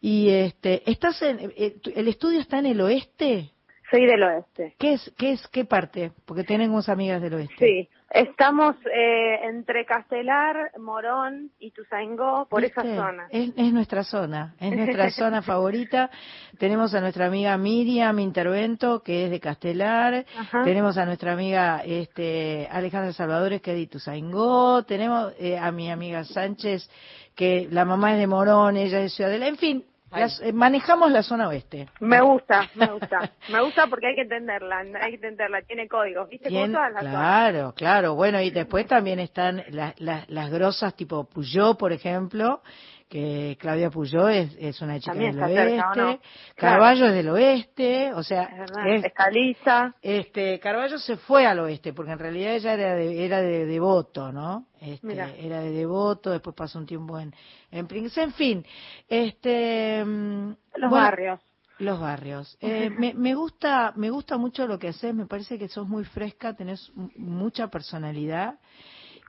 Y 0.00 0.28
este, 0.28 0.88
estás 0.88 1.20
en, 1.22 1.52
eh, 1.56 1.74
el 1.96 2.06
estudio 2.06 2.38
está 2.38 2.60
en 2.60 2.66
el 2.66 2.80
oeste. 2.80 3.50
Soy 3.90 4.06
del 4.06 4.22
oeste. 4.22 4.76
¿Qué 4.78 4.92
es, 4.92 5.12
qué 5.18 5.32
es, 5.32 5.48
qué 5.48 5.64
parte? 5.64 6.12
Porque 6.26 6.44
tenemos 6.44 6.88
amigas 6.88 7.20
del 7.20 7.34
oeste. 7.34 7.56
Sí, 7.58 7.88
estamos 8.10 8.76
eh, 8.92 9.40
entre 9.44 9.84
Castelar, 9.84 10.72
Morón 10.78 11.50
y 11.58 11.70
Tuzaingó, 11.70 12.46
por 12.50 12.64
esa 12.64 12.82
zona. 12.82 13.28
Es, 13.30 13.52
es 13.56 13.72
nuestra 13.72 14.04
zona, 14.04 14.54
es 14.58 14.76
nuestra 14.76 15.10
zona 15.10 15.42
favorita. 15.42 16.10
Tenemos 16.58 16.94
a 16.94 17.00
nuestra 17.00 17.26
amiga 17.26 17.56
Miriam 17.56 18.18
Intervento, 18.18 19.02
que 19.02 19.24
es 19.24 19.30
de 19.30 19.40
Castelar. 19.40 20.26
Ajá. 20.36 20.62
Tenemos 20.64 20.98
a 20.98 21.06
nuestra 21.06 21.32
amiga 21.32 21.82
este, 21.84 22.68
Alejandra 22.70 23.12
Salvadores, 23.12 23.62
que 23.62 23.70
es 23.70 23.76
de 23.76 23.82
Ituzaingó. 23.82 24.82
Tenemos 24.84 25.32
eh, 25.38 25.56
a 25.56 25.70
mi 25.70 25.90
amiga 25.90 26.24
Sánchez, 26.24 26.90
que 27.34 27.68
la 27.70 27.84
mamá 27.84 28.12
es 28.14 28.18
de 28.18 28.26
Morón, 28.26 28.76
ella 28.76 28.98
es 28.98 29.04
de 29.04 29.08
Ciudadela. 29.10 29.46
En 29.46 29.56
fin, 29.56 29.84
las- 30.18 30.40
eh, 30.40 30.52
manejamos 30.52 31.10
la 31.10 31.22
zona 31.22 31.48
oeste. 31.48 31.88
Me 32.00 32.20
gusta, 32.20 32.68
me 32.74 32.86
gusta. 32.86 33.30
Me 33.50 33.60
gusta 33.62 33.86
porque 33.86 34.08
hay 34.08 34.14
que 34.14 34.22
entenderla, 34.22 34.78
hay 35.00 35.10
que 35.10 35.16
entenderla. 35.16 35.62
Tiene 35.62 35.88
códigos, 35.88 36.28
¿viste? 36.28 36.48
Como 36.50 36.66
todas 36.66 36.92
las 36.92 37.02
zonas. 37.02 37.12
claro, 37.14 37.74
claro. 37.76 38.14
Bueno, 38.14 38.40
y 38.40 38.50
después 38.50 38.86
también 38.86 39.18
están 39.20 39.62
las, 39.70 39.98
las, 40.00 40.28
las 40.28 40.50
grosas 40.50 40.94
tipo 40.94 41.24
Puyó, 41.24 41.74
por 41.74 41.92
ejemplo, 41.92 42.62
que 43.10 43.58
Claudia 43.60 43.90
Puyó 43.90 44.28
es, 44.28 44.54
es 44.58 44.80
una 44.80 44.98
chica 45.00 45.10
También 45.12 45.32
del 45.32 45.40
está 45.42 45.46
oeste. 45.48 45.70
cerca, 45.76 45.90
¿o 45.90 45.94
no? 45.96 46.20
Carballo 46.54 47.06
es 47.06 47.14
del 47.14 47.28
oeste, 47.28 48.12
o 48.14 48.22
sea, 48.22 48.44
Es 48.44 48.58
verdad. 48.58 48.86
es- 48.88 49.04
Escaliza. 49.04 49.94
este, 50.00 50.60
Carballo 50.60 50.96
se 50.98 51.16
fue 51.16 51.44
al 51.44 51.58
oeste, 51.58 51.92
porque 51.92 52.12
en 52.12 52.18
realidad 52.20 52.54
ella 52.54 52.72
era 52.74 52.94
de, 52.94 53.24
era 53.26 53.42
de 53.42 53.66
Devoto, 53.66 54.30
¿no? 54.32 54.66
Este, 54.80 55.10
era 55.44 55.60
de 55.60 55.70
Devoto, 55.72 56.30
después 56.30 56.54
pasó 56.54 56.78
un 56.78 56.86
tiempo 56.86 57.18
en, 57.18 57.34
en 57.72 57.86
Pringles, 57.88 58.16
en 58.16 58.32
fin, 58.32 58.64
este, 59.08 60.04
mm, 60.04 60.48
Los 60.76 60.90
bueno, 60.90 61.04
barrios. 61.04 61.40
los 61.78 61.98
barrios. 61.98 62.56
Eh, 62.62 62.90
me, 62.90 63.12
me 63.14 63.34
gusta, 63.34 63.92
me 63.96 64.08
gusta 64.10 64.36
mucho 64.38 64.66
lo 64.68 64.78
que 64.78 64.88
haces. 64.88 65.12
Me 65.14 65.26
parece 65.26 65.58
que 65.58 65.68
sos 65.68 65.88
muy 65.88 66.04
fresca, 66.04 66.54
tenés 66.54 66.92
mucha 67.16 67.66
personalidad 67.68 68.58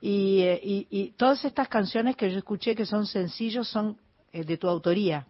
y, 0.04 0.42
eh, 0.42 0.60
y, 0.60 0.88
y 0.90 1.12
todas 1.12 1.44
estas 1.44 1.68
canciones 1.68 2.16
que 2.16 2.28
yo 2.28 2.36
escuché 2.36 2.74
que 2.74 2.86
son 2.86 3.06
sencillos 3.06 3.68
son 3.68 3.96
eh, 4.32 4.44
de 4.44 4.56
tu 4.56 4.68
autoría. 4.68 5.26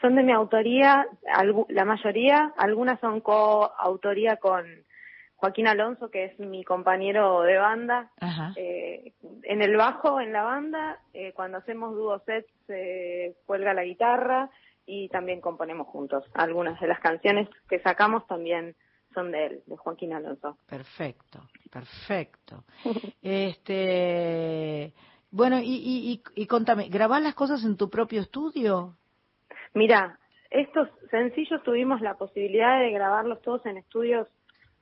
Son 0.00 0.16
de 0.16 0.24
mi 0.24 0.32
autoría, 0.32 1.06
la 1.68 1.84
mayoría, 1.84 2.52
algunas 2.58 2.98
son 3.00 3.20
coautoría 3.20 4.36
con 4.36 4.66
Joaquín 5.36 5.68
Alonso, 5.68 6.10
que 6.10 6.24
es 6.24 6.38
mi 6.40 6.64
compañero 6.64 7.42
de 7.42 7.56
banda. 7.56 8.10
Eh, 8.56 9.12
en 9.44 9.62
el 9.62 9.76
bajo, 9.76 10.20
en 10.20 10.32
la 10.32 10.42
banda, 10.42 10.98
eh, 11.14 11.32
cuando 11.32 11.58
hacemos 11.58 11.94
dúo 11.94 12.18
sets, 12.26 12.50
se 12.66 13.36
cuelga 13.46 13.74
la 13.74 13.84
guitarra 13.84 14.50
y 14.86 15.08
también 15.08 15.40
componemos 15.40 15.86
juntos. 15.86 16.24
Algunas 16.34 16.80
de 16.80 16.88
las 16.88 16.98
canciones 16.98 17.48
que 17.68 17.78
sacamos 17.78 18.26
también 18.26 18.74
son 19.14 19.30
de 19.30 19.46
él, 19.46 19.62
de 19.66 19.76
Joaquín 19.76 20.12
Alonso. 20.12 20.58
Perfecto, 20.68 21.40
perfecto. 21.70 22.64
Este, 23.22 24.92
bueno, 25.30 25.58
y, 25.58 25.64
y, 25.64 26.12
y, 26.12 26.42
y 26.42 26.46
contame, 26.46 26.88
¿grabás 26.88 27.22
las 27.22 27.34
cosas 27.34 27.64
en 27.64 27.76
tu 27.76 27.88
propio 27.88 28.20
estudio? 28.20 28.94
Mira, 29.72 30.18
estos 30.50 30.88
sencillos 31.10 31.62
tuvimos 31.62 32.00
la 32.00 32.14
posibilidad 32.14 32.80
de 32.80 32.92
grabarlos 32.92 33.42
todos 33.42 33.64
en 33.66 33.78
estudios 33.78 34.28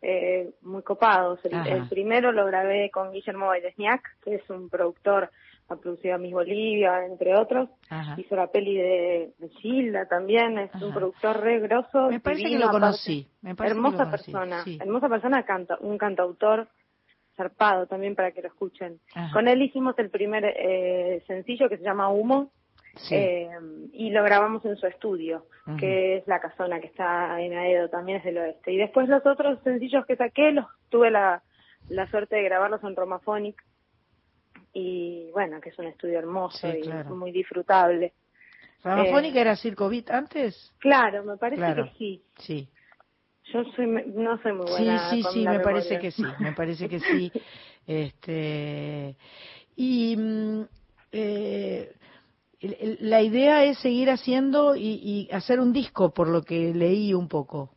eh, 0.03 0.51
muy 0.61 0.83
copados. 0.83 1.39
El, 1.45 1.67
el 1.67 1.89
primero 1.89 2.33
lo 2.33 2.45
grabé 2.45 2.91
con 2.91 3.13
Guillermo 3.13 3.47
Baidesniak, 3.47 4.03
que 4.23 4.35
es 4.35 4.51
un 4.51 4.69
productor, 4.69 5.31
ha 5.73 5.77
producido 5.81 6.15
a 6.15 6.19
Miss 6.19 6.33
Bolivia, 6.33 7.05
entre 7.07 7.37
otros. 7.37 7.69
Ajá. 7.91 8.15
Hizo 8.19 8.37
la 8.37 8.47
peli 8.49 8.77
de, 8.77 9.33
de 9.39 9.49
Gilda 9.61 10.07
también, 10.07 10.59
es 10.59 10.75
un 10.81 10.93
productor 10.93 11.41
re 11.41 11.61
grosso. 11.61 12.09
Me 12.09 12.21
parece 12.21 12.43
que 12.43 12.49
divino, 12.49 12.67
lo 12.67 12.71
aparte. 12.71 12.81
conocí. 12.87 13.29
Me 13.43 13.55
parece 13.55 13.75
que 13.75 13.81
lo 13.81 13.87
hermosa 13.89 14.05
conocí, 14.05 14.33
persona, 14.33 14.65
sí. 14.65 14.79
hermosa 14.81 15.09
persona, 15.09 15.43
canta, 15.45 15.79
un 15.81 15.99
cantautor 15.99 16.69
zarpado 17.37 17.87
también 17.87 18.15
para 18.15 18.33
que 18.33 18.43
lo 18.43 18.49
escuchen. 18.49 19.01
Ajá. 19.15 19.33
Con 19.33 19.49
él 19.49 19.63
hicimos 19.63 19.99
el 19.99 20.11
primer 20.11 20.45
eh, 20.45 21.23
sencillo 21.27 21.69
que 21.69 21.79
se 21.79 21.85
llama 21.85 22.09
Humo, 22.11 22.51
Sí. 22.97 23.15
eh, 23.15 23.49
y 23.95 24.11
lo 24.11 24.23
grabamos 24.23 24.63
en 24.67 24.77
su 24.77 24.87
estudio, 24.87 25.47
que 25.79 26.19
es 26.19 26.27
la 26.29 26.41
casona 26.41 26.79
que 26.79 26.89
está 26.89 27.41
en 27.41 27.55
Aedo, 27.57 27.89
también 27.89 28.19
es 28.19 28.25
del 28.25 28.37
oeste. 28.37 28.71
Y 28.71 28.77
después 28.77 29.09
los 29.09 29.25
otros 29.25 29.59
sencillos 29.65 30.05
que 30.05 30.15
saqué, 30.17 30.53
los 30.53 30.67
tuve 30.91 31.11
la, 31.11 31.43
la 31.89 32.07
suerte 32.11 32.37
de 32.37 32.43
grabarlos 32.43 32.85
en 32.85 32.95
Romaphonic. 32.95 33.57
Y 34.73 35.31
bueno, 35.33 35.61
que 35.61 35.69
es 35.71 35.79
un 35.79 35.87
estudio 35.87 36.19
hermoso 36.19 36.59
Sí, 36.69 36.79
y 36.79 36.83
claro. 36.83 37.15
muy 37.15 37.31
disfrutable. 37.33 38.13
¿Ramafónica 38.83 39.39
Eh, 39.39 39.41
era 39.43 39.57
Circo 39.57 39.89
Beat 39.89 40.11
antes? 40.11 40.73
Claro, 40.79 41.25
me 41.25 41.37
parece 41.37 41.63
Claro. 41.63 41.85
que 41.85 41.99
sí. 41.99 42.23
Sí. 42.39 42.69
Yo 43.53 43.65
soy, 43.77 43.87
no 43.87 44.41
soy 44.43 44.53
muy 44.53 44.67
Sí, 44.67 44.73
buena. 44.73 45.11
sí, 45.11 45.23
con 45.23 45.33
sí, 45.33 45.41
la 45.45 45.53
me 45.53 45.61
parece 45.61 45.99
que 45.99 46.11
sí, 46.11 46.25
me 46.39 46.53
parece 46.53 46.89
que 46.89 47.01
sí. 47.01 47.33
Este, 47.87 49.17
y 49.77 50.17
mm, 50.17 50.63
eh, 51.11 51.93
la 53.01 53.21
idea 53.23 53.65
es 53.65 53.79
seguir 53.79 54.09
haciendo 54.09 54.77
y, 54.77 55.01
y 55.03 55.29
hacer 55.33 55.59
un 55.59 55.73
disco, 55.73 56.15
por 56.15 56.29
lo 56.29 56.43
que 56.43 56.73
leí 56.73 57.13
un 57.13 57.27
poco. 57.29 57.75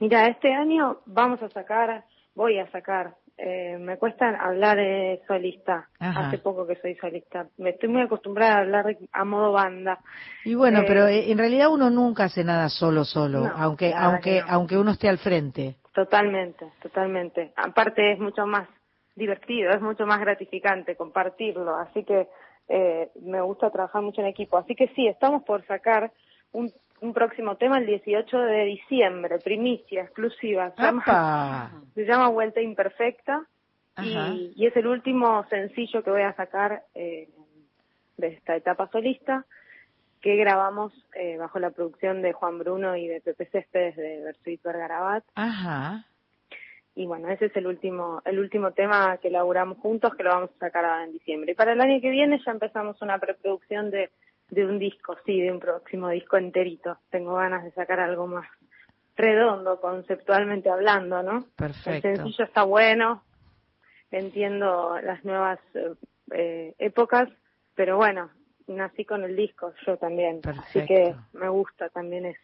Mira, 0.00 0.26
este 0.26 0.52
año 0.52 0.98
vamos 1.06 1.40
a 1.42 1.48
sacar, 1.50 2.04
voy 2.34 2.58
a 2.58 2.68
sacar, 2.72 3.14
eh, 3.38 3.76
me 3.78 3.98
cuesta 3.98 4.30
hablar 4.40 4.78
de 4.78 5.20
solista, 5.26 5.88
Ajá. 5.98 6.20
hace 6.28 6.38
poco 6.38 6.66
que 6.66 6.76
soy 6.76 6.94
solista, 6.96 7.46
me 7.58 7.70
estoy 7.70 7.88
muy 7.90 8.02
acostumbrada 8.02 8.56
a 8.56 8.60
hablar 8.60 8.96
a 9.12 9.24
modo 9.24 9.52
banda. 9.52 9.98
Y 10.44 10.54
bueno, 10.54 10.80
Eh, 10.80 10.84
pero 10.86 11.06
eh, 11.06 11.30
en 11.30 11.38
realidad 11.38 11.68
uno 11.70 11.90
nunca 11.90 12.24
hace 12.24 12.44
nada 12.44 12.68
solo, 12.68 13.04
solo, 13.04 13.40
No, 13.40 13.52
aunque, 13.56 13.92
aunque, 13.94 14.40
no. 14.40 14.46
aunque 14.48 14.78
uno 14.78 14.92
esté 14.92 15.08
al 15.08 15.18
frente. 15.18 15.76
Totalmente, 15.92 16.66
totalmente. 16.82 17.52
Aparte 17.56 18.12
es 18.12 18.18
mucho 18.18 18.46
más 18.46 18.68
divertido, 19.14 19.70
es 19.70 19.80
mucho 19.80 20.06
más 20.06 20.20
gratificante 20.20 20.96
compartirlo, 20.96 21.76
así 21.76 22.04
que 22.04 22.28
eh, 22.68 23.10
me 23.22 23.40
gusta 23.40 23.70
trabajar 23.70 24.02
mucho 24.02 24.20
en 24.20 24.26
equipo. 24.28 24.58
Así 24.58 24.74
que 24.74 24.88
sí, 24.88 25.06
estamos 25.06 25.42
por 25.44 25.64
sacar 25.66 26.10
un, 26.56 26.72
un 27.00 27.12
próximo 27.12 27.56
tema 27.56 27.78
el 27.78 27.86
18 27.86 28.38
de 28.38 28.64
diciembre, 28.64 29.38
primicia, 29.38 30.02
exclusiva. 30.02 30.72
Se 30.74 30.82
llama, 30.82 31.02
¡Apa! 31.02 31.70
se 31.94 32.04
llama 32.04 32.28
Vuelta 32.28 32.60
Imperfecta 32.60 33.46
y, 34.02 34.52
y 34.56 34.66
es 34.66 34.76
el 34.76 34.86
último 34.86 35.44
sencillo 35.48 36.02
que 36.02 36.10
voy 36.10 36.22
a 36.22 36.34
sacar 36.34 36.82
eh, 36.94 37.28
de 38.16 38.28
esta 38.28 38.56
etapa 38.56 38.88
solista 38.90 39.44
que 40.20 40.36
grabamos 40.36 40.92
eh, 41.14 41.36
bajo 41.36 41.58
la 41.58 41.70
producción 41.70 42.22
de 42.22 42.32
Juan 42.32 42.58
Bruno 42.58 42.96
y 42.96 43.06
de 43.06 43.20
Pepe 43.20 43.46
Céspedes 43.46 43.96
de 43.96 44.22
Versuit 44.22 44.62
Vergarabat 44.62 45.24
Ajá. 45.34 46.06
y 46.94 47.06
bueno, 47.06 47.28
ese 47.28 47.46
es 47.46 47.56
el 47.56 47.66
último, 47.66 48.22
el 48.24 48.38
último 48.38 48.72
tema 48.72 49.18
que 49.18 49.28
elaboramos 49.28 49.78
juntos, 49.78 50.14
que 50.14 50.24
lo 50.24 50.30
vamos 50.30 50.50
a 50.56 50.58
sacar 50.58 50.84
ahora 50.84 51.04
en 51.04 51.12
diciembre. 51.12 51.52
Y 51.52 51.54
para 51.54 51.72
el 51.72 51.80
año 51.80 52.00
que 52.00 52.10
viene 52.10 52.40
ya 52.44 52.50
empezamos 52.50 53.00
una 53.02 53.18
preproducción 53.18 53.90
de, 53.90 54.10
de 54.50 54.64
un 54.64 54.78
disco, 54.78 55.16
sí, 55.24 55.40
de 55.40 55.52
un 55.52 55.60
próximo 55.60 56.08
disco 56.08 56.36
enterito. 56.36 56.98
Tengo 57.10 57.34
ganas 57.34 57.64
de 57.64 57.72
sacar 57.72 58.00
algo 58.00 58.26
más 58.26 58.46
redondo, 59.16 59.80
conceptualmente 59.80 60.70
hablando, 60.70 61.22
¿no? 61.22 61.46
Perfecto. 61.56 62.08
El 62.08 62.16
sencillo 62.16 62.44
está 62.44 62.62
bueno, 62.64 63.22
entiendo 64.10 64.98
las 65.02 65.24
nuevas 65.24 65.58
eh, 65.74 65.94
eh, 66.32 66.74
épocas, 66.78 67.28
pero 67.74 67.96
bueno, 67.96 68.30
nací 68.66 69.04
con 69.04 69.24
el 69.24 69.34
disco 69.36 69.72
yo 69.86 69.96
también, 69.96 70.40
así 70.44 70.84
que 70.84 71.14
Perfecto. 71.14 71.22
me 71.32 71.48
gusta 71.48 71.88
también 71.88 72.26
eso. 72.26 72.40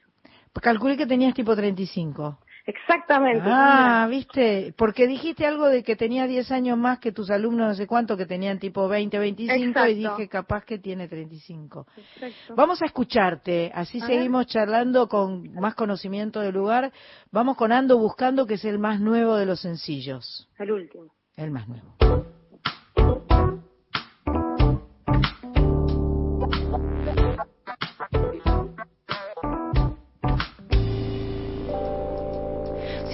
Calculé 0.60 0.96
que 0.96 1.06
tenías 1.06 1.34
tipo 1.34 1.56
35. 1.56 2.38
Exactamente. 2.64 3.42
Ah, 3.44 4.06
viste, 4.08 4.72
porque 4.76 5.06
dijiste 5.06 5.46
algo 5.46 5.68
de 5.68 5.82
que 5.82 5.96
tenía 5.96 6.26
10 6.26 6.52
años 6.52 6.78
más 6.78 7.00
que 7.00 7.10
tus 7.10 7.30
alumnos, 7.30 7.68
no 7.68 7.74
sé 7.74 7.86
cuánto, 7.86 8.16
que 8.16 8.26
tenían 8.26 8.58
tipo 8.58 8.88
20, 8.88 9.18
25, 9.18 9.86
y 9.86 9.94
dije 9.94 10.28
capaz 10.28 10.64
que 10.64 10.78
tiene 10.78 11.08
35. 11.08 11.86
Exacto. 11.96 12.54
Vamos 12.54 12.80
a 12.82 12.86
escucharte, 12.86 13.72
así 13.74 14.00
A 14.00 14.06
seguimos 14.06 14.46
charlando 14.46 15.08
con 15.08 15.52
más 15.54 15.74
conocimiento 15.74 16.40
del 16.40 16.54
lugar. 16.54 16.92
Vamos 17.32 17.56
con 17.56 17.72
Ando 17.72 17.98
Buscando, 17.98 18.46
que 18.46 18.54
es 18.54 18.64
el 18.64 18.78
más 18.78 19.00
nuevo 19.00 19.36
de 19.36 19.46
los 19.46 19.60
sencillos. 19.60 20.48
El 20.58 20.72
último. 20.72 21.12
El 21.36 21.50
más 21.50 21.66
nuevo. 21.66 21.96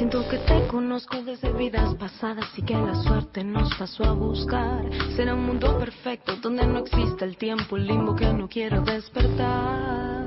Que 0.09 0.39
te 0.39 0.67
conozco 0.69 1.23
desde 1.23 1.53
vidas 1.53 1.95
pasadas 1.97 2.47
y 2.57 2.63
que 2.63 2.73
la 2.73 2.95
suerte 3.03 3.45
nos 3.45 3.73
pasó 3.75 4.05
a 4.05 4.13
buscar. 4.13 4.83
Será 5.15 5.35
un 5.35 5.45
mundo 5.45 5.79
perfecto 5.79 6.37
donde 6.37 6.67
no 6.67 6.79
existe 6.79 7.27
el 7.27 7.37
tiempo, 7.37 7.77
el 7.77 7.87
limbo 7.87 8.17
que 8.17 8.33
no 8.33 8.49
quiero 8.49 8.81
despertar. 8.81 10.25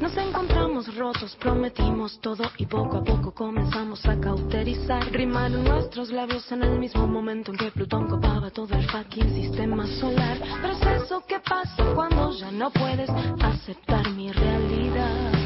Nos 0.00 0.16
encontramos 0.16 0.96
rotos, 0.96 1.36
prometimos 1.36 2.18
todo 2.22 2.44
y 2.56 2.64
poco 2.64 2.96
a 2.96 3.04
poco 3.04 3.32
comenzamos 3.34 4.04
a 4.06 4.18
cauterizar. 4.18 5.12
Rimaron 5.12 5.64
nuestros 5.64 6.10
labios 6.10 6.50
en 6.50 6.62
el 6.62 6.78
mismo 6.78 7.06
momento 7.06 7.52
en 7.52 7.58
que 7.58 7.70
Plutón 7.70 8.08
copaba 8.08 8.50
todo 8.50 8.74
el 8.74 8.90
fucking 8.90 9.28
sistema 9.34 9.86
solar. 10.00 10.38
Pero 10.62 10.72
es 10.72 11.02
eso 11.04 11.22
que 11.28 11.38
pasa 11.40 11.84
cuando 11.94 12.32
ya 12.32 12.50
no 12.50 12.70
puedes 12.70 13.10
aceptar 13.40 14.08
mi 14.10 14.32
realidad. 14.32 15.37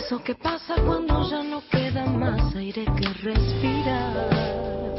Eso 0.00 0.18
que 0.24 0.34
pasa 0.34 0.76
cuando 0.86 1.28
ya 1.30 1.42
no 1.42 1.60
queda 1.70 2.06
más 2.06 2.56
aire 2.56 2.86
que 2.86 3.06
respirar. 3.22 4.89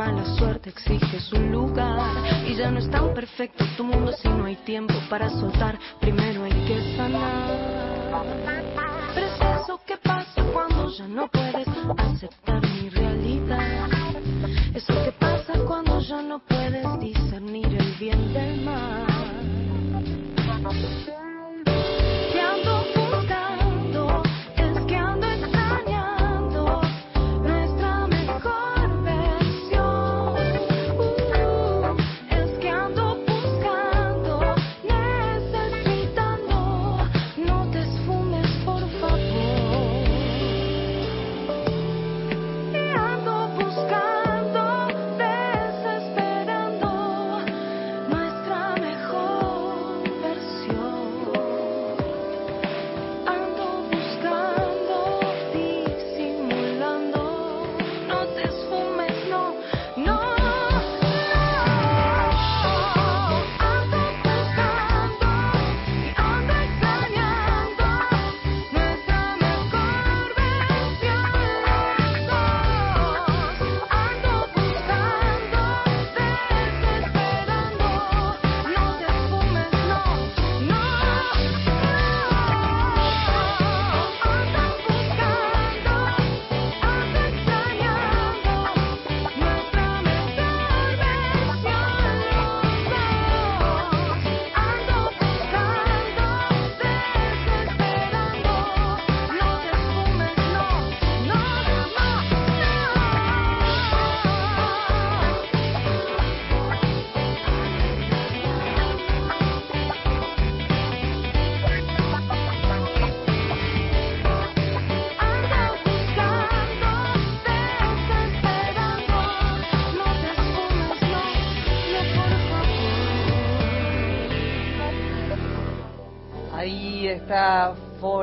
Mala 0.00 0.24
suerte 0.38 0.70
exige 0.70 1.20
su 1.20 1.36
lugar. 1.36 2.00
Y 2.48 2.54
ya 2.54 2.70
no 2.70 2.78
es 2.78 2.90
tan 2.90 3.12
perfecto 3.12 3.66
tu 3.76 3.84
mundo 3.84 4.12
si 4.12 4.28
no 4.28 4.46
hay 4.46 4.56
tiempo 4.56 4.94
para 5.10 5.28
soltar, 5.28 5.78
primero 6.00 6.44
hay 6.44 6.56
que 6.66 6.96
sanar. 6.96 7.50
Pero 9.14 9.26
es 9.26 9.62
eso 9.62 9.78
que 9.86 9.98
pasa 9.98 10.42
cuando 10.54 10.88
ya 10.88 11.06
no 11.06 11.28
puedes 11.28 11.68
aceptar 11.98 12.62
mi 12.62 12.88
realidad. 12.88 13.88
Eso 14.74 14.94
que 15.04 15.12
pasa 15.12 15.52
cuando 15.66 16.00
ya 16.00 16.22
no 16.22 16.38
puedes 16.38 17.00
discernir 17.00 17.66
el 17.66 17.94
bien 17.96 18.32
del 18.32 18.64
mal. 18.64 18.69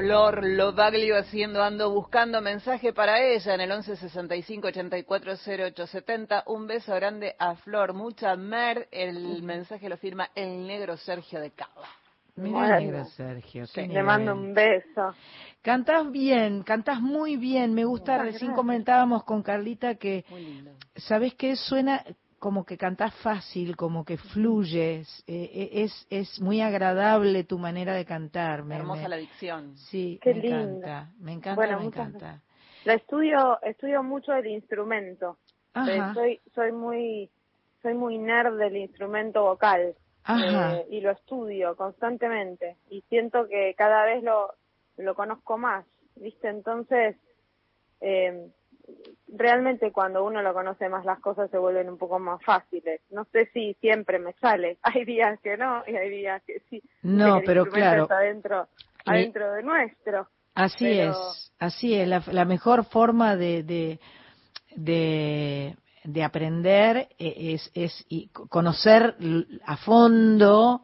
Folor 0.08 0.42
Lobaglio 0.48 1.18
haciendo 1.18 1.62
Ando 1.62 1.92
Buscando 1.92 2.42
mensaje 2.42 2.94
para 2.94 3.20
ella 3.22 3.56
en 3.56 3.60
el 3.60 3.70
11 3.70 3.98
65 3.98 4.68
84 4.70 5.34
0870. 5.46 6.44
Un 6.48 6.66
beso 6.66 6.96
grande 6.96 7.36
a 7.38 7.56
Flor, 7.56 7.94
mucha 7.94 8.34
mer. 8.38 8.88
El 8.90 9.44
mensaje 9.44 9.90
lo 9.90 9.98
firma 9.98 10.30
el 10.34 10.66
negro 10.66 10.96
Sergio 10.96 11.42
de 11.42 11.52
Cava. 11.52 11.90
Mira, 12.38 12.58
Bueno. 12.58 12.80
negro 12.80 13.04
Sergio. 13.04 13.66
qué 13.76 13.82
Le 13.82 13.88
nivel. 13.90 14.06
mando 14.06 14.32
un 14.34 14.54
beso. 14.54 15.14
Cantás 15.62 16.10
bien, 16.10 16.64
cantás 16.64 17.02
muy 17.02 17.36
bien. 17.36 17.74
Me 17.74 17.84
gusta, 17.84 18.14
Muchas 18.14 18.26
recién 18.28 18.52
gracias. 18.52 18.56
comentábamos 18.56 19.26
con 19.26 19.44
Carlita 19.44 19.96
que, 19.96 20.24
¿sabes 20.96 21.34
qué? 21.34 21.58
Suena 21.58 22.02
como 22.40 22.66
que 22.66 22.78
cantás 22.78 23.14
fácil, 23.22 23.76
como 23.76 24.06
que 24.06 24.18
fluyes. 24.18 25.24
eh, 25.28 25.70
es, 25.72 26.08
es 26.10 26.40
muy 26.40 26.62
agradable 26.62 27.44
tu 27.44 27.58
manera 27.58 27.94
de 27.94 28.06
cantar. 28.06 28.64
Me, 28.64 28.76
Hermosa 28.76 29.04
me- 29.04 29.10
la 29.10 29.18
dicción. 29.18 29.76
Sí, 29.78 30.20
Qué 30.22 30.34
me 30.34 30.42
linda. 30.42 30.62
encanta. 30.62 31.12
Me 31.20 31.32
encanta, 31.34 31.56
Bueno, 31.56 31.80
me 31.80 31.86
encanta. 31.86 32.42
La 32.86 32.94
estudio, 32.94 33.60
estudio 33.64 34.04
mucho 34.04 34.34
el 34.34 34.48
instrumento. 34.48 35.38
Ajá. 35.74 36.12
Eh, 36.12 36.14
soy, 36.14 36.42
soy 36.54 36.72
muy, 36.72 37.30
soy 37.82 37.94
muy 37.96 38.18
nerd 38.18 38.58
del 38.58 38.78
instrumento 38.78 39.44
vocal. 39.44 39.96
Ajá. 40.24 40.76
Eh, 40.76 40.88
y 40.92 41.02
lo 41.02 41.12
estudio 41.12 41.76
constantemente. 41.76 42.78
Y 42.90 43.02
siento 43.10 43.48
que 43.48 43.74
cada 43.78 44.04
vez 44.06 44.24
lo, 44.24 44.54
lo 44.98 45.16
conozco 45.16 45.58
más, 45.58 45.86
¿viste? 46.16 46.50
Entonces, 46.50 47.16
eh, 48.02 48.50
realmente 49.28 49.92
cuando 49.92 50.24
uno 50.26 50.42
lo 50.42 50.54
conoce 50.54 50.90
más 50.90 51.06
las 51.06 51.20
cosas 51.20 51.50
se 51.52 51.58
vuelven 51.58 51.90
un 51.90 51.98
poco 51.98 52.20
más 52.20 52.42
fáciles. 52.44 53.02
No 53.12 53.26
sé 53.26 53.48
si 53.54 53.74
siempre 53.76 54.20
me 54.20 54.34
sale. 54.34 54.78
Hay 54.84 55.06
días 55.06 55.40
que 55.42 55.58
no 55.58 55.84
y 55.88 55.96
hay 55.96 56.10
días 56.10 56.42
que 56.44 56.62
sí. 56.70 56.82
No, 57.02 57.40
que 57.40 57.46
pero 57.46 57.66
claro. 57.66 58.04
está 58.04 58.18
adentro, 58.18 58.68
adentro 59.06 59.52
de 59.54 59.64
nuestro. 59.64 60.28
Así 60.56 60.86
Pero- 60.86 61.12
es, 61.12 61.54
así 61.60 61.94
es. 61.94 62.08
La, 62.08 62.24
la 62.32 62.44
mejor 62.46 62.84
forma 62.86 63.36
de, 63.36 63.62
de, 63.62 64.00
de, 64.76 65.76
de 66.08 66.24
aprender 66.24 67.10
e- 67.20 67.54
es, 67.54 67.70
es 67.74 68.06
y 68.08 68.28
co- 68.28 68.48
conocer 68.48 69.16
a 69.66 69.76
fondo 69.78 70.82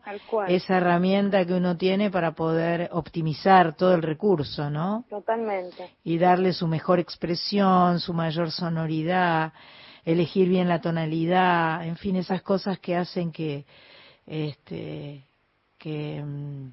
esa 0.50 0.78
herramienta 0.78 1.46
que 1.46 1.54
uno 1.54 1.78
tiene 1.78 2.12
para 2.12 2.32
poder 2.34 2.90
optimizar 2.92 3.74
todo 3.76 3.94
el 3.96 4.02
recurso, 4.02 4.70
¿no? 4.70 5.06
Totalmente. 5.10 5.92
Y 6.04 6.18
darle 6.18 6.52
su 6.52 6.68
mejor 6.68 7.00
expresión, 7.00 8.00
su 8.02 8.14
mayor 8.14 8.52
sonoridad. 8.52 9.54
elegir 10.06 10.50
bien 10.50 10.68
la 10.68 10.82
tonalidad, 10.82 11.86
en 11.88 11.96
fin, 11.96 12.18
esas 12.18 12.42
cosas 12.42 12.78
que 12.80 12.94
hacen 12.98 13.32
que, 13.32 13.64
este, 14.28 15.24
que, 15.78 16.22
mm, 16.22 16.68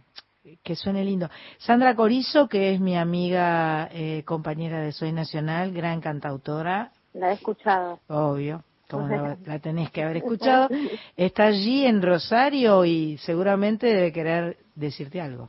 que 0.64 0.74
suene 0.74 1.04
lindo. 1.04 1.30
Sandra 1.58 1.94
Corizo, 1.94 2.48
que 2.48 2.74
es 2.74 2.80
mi 2.80 2.96
amiga, 2.96 3.88
eh, 3.92 4.24
compañera 4.24 4.80
de 4.80 4.90
Soy 4.90 5.12
Nacional, 5.12 5.70
gran 5.72 6.00
cantautora, 6.00 6.90
La 7.14 7.30
he 7.30 7.34
escuchado. 7.34 8.00
obvio, 8.08 8.62
como 8.88 9.08
la, 9.08 9.36
la 9.46 9.58
tenés 9.58 9.90
que 9.90 10.02
haber 10.02 10.18
escuchado, 10.18 10.68
está 11.16 11.46
allí 11.46 11.84
en 11.86 12.02
Rosario 12.02 12.84
y 12.84 13.18
seguramente 13.18 13.86
debe 13.86 14.12
querer 14.12 14.56
decirte 14.74 15.20
algo. 15.20 15.48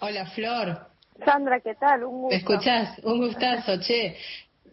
Hola, 0.00 0.26
Flor. 0.26 0.86
Sandra, 1.24 1.60
¿qué 1.60 1.74
tal? 1.74 2.04
Un 2.04 2.22
gusto. 2.22 2.30
¿Me 2.30 2.36
escuchás? 2.36 2.98
Un 3.04 3.18
gustazo, 3.18 3.78
che. 3.80 4.16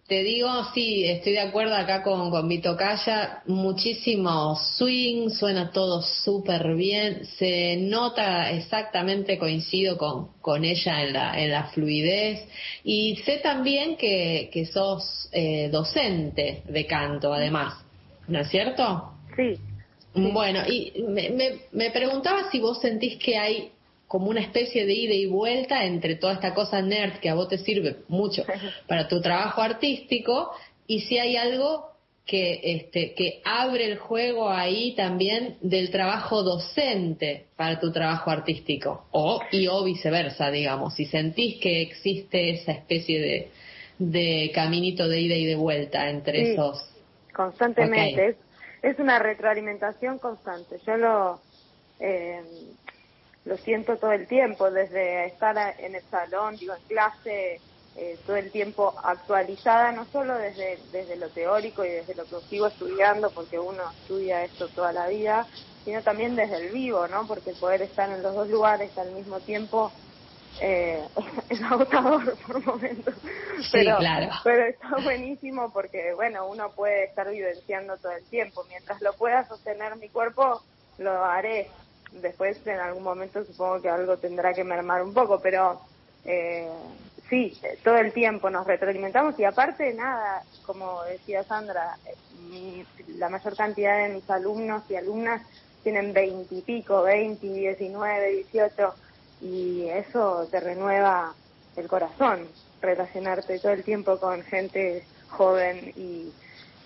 Te 0.07 0.23
digo, 0.23 0.47
sí, 0.73 1.03
estoy 1.03 1.33
de 1.33 1.41
acuerdo 1.41 1.75
acá 1.75 2.01
con, 2.01 2.31
con 2.31 2.47
Vito 2.47 2.77
Calla, 2.77 3.41
muchísimo 3.45 4.55
swing, 4.55 5.29
suena 5.29 5.69
todo 5.71 6.01
súper 6.01 6.75
bien, 6.75 7.25
se 7.37 7.75
nota 7.75 8.49
exactamente, 8.51 9.37
coincido 9.37 9.97
con, 9.97 10.29
con 10.39 10.63
ella 10.63 11.03
en 11.03 11.11
la, 11.11 11.43
en 11.43 11.51
la 11.51 11.63
fluidez 11.65 12.47
y 12.85 13.17
sé 13.25 13.39
también 13.39 13.97
que, 13.97 14.49
que 14.53 14.65
sos 14.65 15.27
eh, 15.33 15.67
docente 15.69 16.61
de 16.65 16.85
canto 16.85 17.33
además, 17.33 17.73
¿no 18.29 18.39
es 18.39 18.47
cierto? 18.47 19.11
Sí. 19.35 19.57
Bueno, 20.15 20.61
y 20.65 21.03
me, 21.05 21.31
me, 21.31 21.49
me 21.73 21.91
preguntaba 21.91 22.49
si 22.49 22.61
vos 22.61 22.79
sentís 22.79 23.17
que 23.17 23.37
hay 23.37 23.71
como 24.07 24.29
una 24.29 24.41
especie 24.41 24.85
de 24.85 24.93
ida 24.93 25.13
y 25.13 25.25
vuelta 25.25 25.83
entre 25.85 26.15
toda 26.15 26.33
esta 26.33 26.53
cosa 26.53 26.81
nerd 26.81 27.19
que 27.19 27.29
a 27.29 27.35
vos 27.35 27.49
te 27.49 27.57
sirve 27.57 27.97
mucho 28.07 28.45
para 28.87 29.07
tu 29.07 29.21
trabajo 29.21 29.61
artístico 29.61 30.51
y 30.87 31.01
si 31.01 31.17
hay 31.17 31.35
algo 31.35 31.91
que 32.25 32.59
este 32.63 33.13
que 33.13 33.41
abre 33.45 33.85
el 33.85 33.97
juego 33.97 34.49
ahí 34.49 34.93
también 34.95 35.55
del 35.61 35.91
trabajo 35.91 36.43
docente 36.43 37.45
para 37.55 37.79
tu 37.79 37.91
trabajo 37.91 38.31
artístico 38.31 39.05
o 39.11 39.41
y 39.51 39.67
o 39.67 39.83
viceversa 39.83 40.51
digamos 40.51 40.95
si 40.95 41.05
sentís 41.05 41.57
que 41.61 41.81
existe 41.81 42.49
esa 42.49 42.73
especie 42.73 43.21
de 43.21 43.51
de 43.99 44.51
caminito 44.53 45.07
de 45.07 45.21
ida 45.21 45.35
y 45.35 45.45
de 45.45 45.55
vuelta 45.55 46.09
entre 46.09 46.45
Sí. 46.45 46.51
esos 46.51 46.97
Constantemente. 47.37 48.29
Es, 48.29 48.35
es 48.81 48.99
una 48.99 49.19
retroalimentación 49.19 50.17
constante. 50.17 50.79
Yo 50.87 50.97
lo, 50.97 51.39
eh, 51.99 52.41
lo 53.47 53.57
siento 53.57 53.97
todo 53.97 54.11
el 54.11 54.27
tiempo, 54.27 54.69
desde 54.69 55.25
estar 55.25 55.75
en 55.79 55.95
el 55.95 56.03
salón, 56.09 56.57
digo, 56.57 56.73
en 56.73 56.83
clase, 56.87 57.61
eh, 57.95 58.17
todo 58.25 58.35
el 58.35 58.51
tiempo 58.51 58.93
actualizada, 59.03 59.91
no 59.91 60.05
solo 60.11 60.37
desde, 60.37 60.77
desde 60.91 61.15
lo 61.15 61.29
teórico 61.29 61.83
y 61.83 61.89
desde 61.89 62.13
lo 62.13 62.25
que 62.25 62.35
sigo 62.49 62.67
estudiando, 62.67 63.31
porque 63.31 63.57
uno 63.57 63.81
estudia 64.01 64.43
esto 64.43 64.67
toda 64.67 64.91
la 64.91 65.07
vida, 65.07 65.47
sino 65.83 66.03
también 66.03 66.35
desde 66.35 66.57
el 66.57 66.73
vivo, 66.73 67.07
¿no? 67.07 67.25
Porque 67.25 67.53
poder 67.53 67.81
estar 67.81 68.09
en 68.11 68.21
los 68.21 68.35
dos 68.35 68.49
lugares 68.49 68.95
al 68.97 69.11
mismo 69.13 69.39
tiempo 69.39 69.91
eh, 70.61 71.01
es 71.49 71.61
agotador 71.61 72.37
por 72.47 72.65
momentos. 72.65 73.15
Sí, 73.61 73.69
pero, 73.71 73.97
claro. 73.97 74.31
pero 74.43 74.65
está 74.65 74.89
buenísimo 75.03 75.71
porque, 75.71 76.13
bueno, 76.13 76.47
uno 76.47 76.71
puede 76.75 77.05
estar 77.05 77.29
vivenciando 77.29 77.97
todo 77.97 78.11
el 78.11 78.25
tiempo. 78.29 78.63
Mientras 78.69 79.01
lo 79.01 79.13
pueda 79.13 79.47
sostener 79.47 79.95
mi 79.95 80.09
cuerpo, 80.09 80.61
lo 80.97 81.23
haré. 81.23 81.69
Después, 82.21 82.65
en 82.65 82.79
algún 82.79 83.03
momento, 83.03 83.43
supongo 83.45 83.81
que 83.81 83.89
algo 83.89 84.17
tendrá 84.19 84.53
que 84.53 84.63
mermar 84.63 85.03
un 85.03 85.13
poco, 85.13 85.41
pero 85.41 85.81
eh, 86.23 86.69
sí, 87.29 87.59
todo 87.83 87.97
el 87.97 88.13
tiempo 88.13 88.49
nos 88.49 88.65
retroalimentamos 88.67 89.37
y 89.39 89.43
aparte, 89.45 89.93
nada, 89.93 90.43
como 90.61 91.03
decía 91.03 91.43
Sandra, 91.45 91.97
mi- 92.29 92.87
la 93.07 93.29
mayor 93.29 93.55
cantidad 93.55 93.97
de 94.03 94.13
mis 94.15 94.29
alumnos 94.29 94.83
y 94.89 94.95
alumnas 94.95 95.45
tienen 95.83 96.13
veintipico, 96.13 97.03
veinte, 97.03 97.47
diecinueve, 97.47 98.31
dieciocho, 98.31 98.95
y 99.39 99.87
eso 99.89 100.47
te 100.51 100.59
renueva 100.59 101.37
el 101.75 101.87
corazón, 101.87 102.55
relacionarte 102.81 103.59
todo 103.59 103.71
el 103.71 103.83
tiempo 103.83 104.19
con 104.19 104.43
gente 104.43 105.07
joven 105.27 105.93
y 105.95 106.35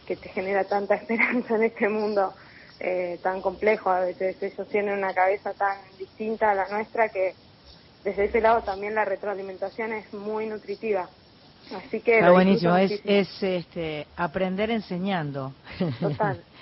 que 0.05 0.17
te 0.17 0.29
genera 0.29 0.67
tanta 0.67 0.95
esperanza 1.01 1.55
en 1.55 1.63
este 1.63 1.89
mundo 1.89 2.35
eh, 2.83 3.19
tan 3.21 3.41
complejo. 3.41 3.89
A 3.89 4.01
veces 4.01 4.35
ellos 4.41 4.67
tienen 4.69 4.97
una 4.97 5.13
cabeza 5.13 5.53
tan 5.53 5.77
distinta 5.97 6.51
a 6.51 6.55
la 6.55 6.67
nuestra 6.69 7.09
que 7.09 7.33
desde 8.03 8.25
ese 8.25 8.41
lado 8.41 8.61
también 8.63 8.95
la 8.95 9.05
retroalimentación 9.05 9.93
es 9.93 10.11
muy 10.13 10.47
nutritiva. 10.47 11.09
Así 11.75 12.01
que 12.01 12.15
Está 12.19 12.31
buenísimo, 12.31 12.75
es, 12.75 12.99
es 13.05 13.43
este, 13.43 14.07
aprender 14.17 14.71
enseñando. 14.71 15.53
Total. 15.99 16.43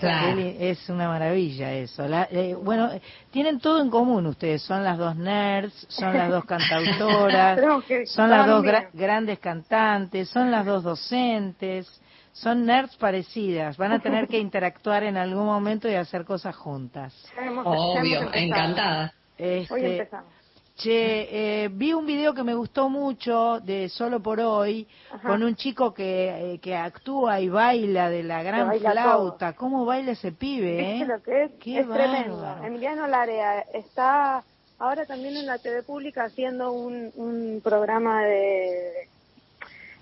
Claro. 0.00 0.40
Es 0.40 0.88
una 0.88 1.08
maravilla 1.08 1.70
eso. 1.74 2.08
La- 2.08 2.26
eh, 2.30 2.54
bueno, 2.54 2.88
tienen 3.30 3.60
todo 3.60 3.82
en 3.82 3.90
común 3.90 4.24
ustedes. 4.24 4.62
Son 4.62 4.82
las 4.82 4.96
dos 4.96 5.14
nerds, 5.14 5.74
son 5.90 6.16
las 6.16 6.30
dos 6.30 6.46
cantautoras, 6.46 7.60
son 8.06 8.30
las 8.30 8.46
dos 8.46 8.64
gra- 8.64 8.88
grandes 8.94 9.38
cantantes, 9.40 10.30
son 10.30 10.50
las 10.50 10.64
dos 10.64 10.84
docentes. 10.84 11.86
Son 12.34 12.66
nerds 12.66 12.96
parecidas. 12.96 13.76
Van 13.76 13.92
a 13.92 14.00
tener 14.00 14.26
que 14.28 14.38
interactuar 14.38 15.04
en 15.04 15.16
algún 15.16 15.46
momento 15.46 15.88
y 15.88 15.94
hacer 15.94 16.24
cosas 16.24 16.54
juntas. 16.56 17.14
Hemos- 17.40 17.64
Obvio, 17.66 18.28
encantada. 18.34 19.14
Este, 19.38 19.72
Hoy 19.72 19.84
empezamos. 19.84 20.32
Che, 20.76 21.62
eh, 21.64 21.68
vi 21.68 21.92
un 21.92 22.04
video 22.04 22.34
que 22.34 22.42
me 22.42 22.52
gustó 22.54 22.88
mucho 22.88 23.60
de 23.60 23.88
Solo 23.88 24.20
por 24.20 24.40
Hoy, 24.40 24.88
Ajá. 25.12 25.28
con 25.28 25.44
un 25.44 25.54
chico 25.54 25.94
que, 25.94 26.54
eh, 26.54 26.58
que 26.58 26.74
actúa 26.74 27.40
y 27.40 27.48
baila 27.48 28.10
de 28.10 28.24
la 28.24 28.42
gran 28.42 28.66
baila 28.66 28.90
flauta. 28.90 29.52
¿Cómo 29.52 29.84
baila 29.84 30.10
ese 30.10 30.32
pibe, 30.32 30.76
¿Viste 30.76 31.02
eh? 31.02 31.06
lo 31.06 31.22
que 31.22 31.42
es? 31.44 31.52
Qué 31.60 31.78
es 31.78 31.88
tremendo. 31.88 32.56
Emiliano 32.64 33.06
Larea 33.06 33.60
está 33.72 34.42
ahora 34.80 35.06
también 35.06 35.36
en 35.36 35.46
la 35.46 35.58
TV 35.58 35.84
pública 35.84 36.24
haciendo 36.24 36.72
un, 36.72 37.12
un 37.14 37.60
programa 37.62 38.24
de 38.24 39.08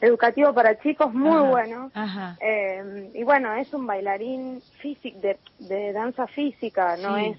educativo 0.03 0.53
para 0.53 0.79
chicos 0.81 1.15
muy 1.15 1.31
Ajá, 1.31 1.49
bueno. 1.51 1.91
Ajá. 1.95 2.37
Eh, 2.41 3.11
y 3.15 3.23
bueno, 3.25 3.55
es 3.55 3.73
un 3.73 3.87
bailarín 3.87 4.61
físic 4.81 5.15
de, 5.17 5.39
de 5.61 5.93
danza 5.93 6.27
física, 6.27 6.97
no 6.97 7.17
es 7.17 7.39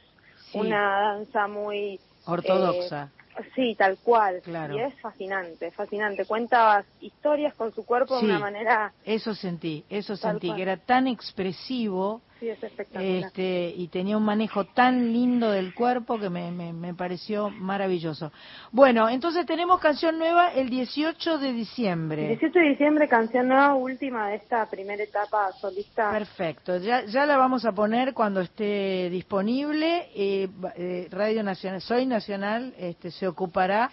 sí. 0.52 0.58
una 0.60 1.00
danza 1.00 1.48
muy 1.48 2.00
Ortodoxa. 2.26 3.10
eh, 3.38 3.44
sí, 3.56 3.76
tal 3.76 3.98
cual. 3.98 4.42
Claro. 4.44 4.76
Y 4.76 4.80
es 4.80 4.94
fascinante, 5.02 5.72
fascinante. 5.72 6.26
Cuenta 6.26 6.84
historias 7.02 7.54
con 7.56 7.74
su 7.74 7.86
cuerpo 7.86 8.20
Sí. 8.20 8.26
de 8.28 8.32
una 8.32 8.40
manera, 8.40 8.94
Eso 9.04 9.34
sentí, 9.36 9.84
eso 9.90 10.16
sentí, 10.16 10.48
cual. 10.48 10.56
que 10.58 10.62
era 10.64 10.78
tan 10.78 11.08
expresivo 11.08 12.22
sí, 12.44 12.50
es 12.50 12.64
espectacular. 12.64 13.26
este, 13.26 13.74
y 13.76 13.88
tenía 13.88 14.18
un 14.18 14.24
manejo 14.24 14.66
tan 14.66 15.14
lindo 15.14 15.50
del 15.52 15.74
cuerpo 15.74 16.20
que 16.20 16.30
me, 16.30 16.52
me, 16.52 16.74
me 16.74 16.94
pareció 16.94 17.50
maravilloso. 17.50 18.32
Bueno, 18.72 19.10
entonces 19.10 19.46
tenemos 19.46 19.80
canción 19.80 20.18
nueva 20.18 20.54
el 20.54 20.70
18 20.70 21.38
de 21.38 21.54
diciembre. 21.54 22.28
18 22.28 22.60
de 22.60 22.70
diciembre, 22.70 23.08
canción 23.08 23.48
nueva, 23.48 23.76
última 23.76 24.30
de 24.30 24.36
esta 24.36 24.66
primera 24.70 25.04
etapa 25.04 25.52
solista. 25.54 26.12
Perfecto, 26.12 26.78
ya, 26.78 27.06
ya 27.06 27.26
la 27.26 27.38
vamos 27.38 27.66
a 27.66 27.72
poner 27.72 28.14
cuando 28.14 28.42
esté 28.42 29.10
disponible. 29.10 30.10
Eh, 30.16 30.50
eh, 30.76 31.08
Radio 31.12 31.44
Nacional, 31.44 31.82
Soy 31.82 32.06
Nacional, 32.06 32.74
este, 32.78 33.12
se 33.12 33.28
ocupará 33.28 33.90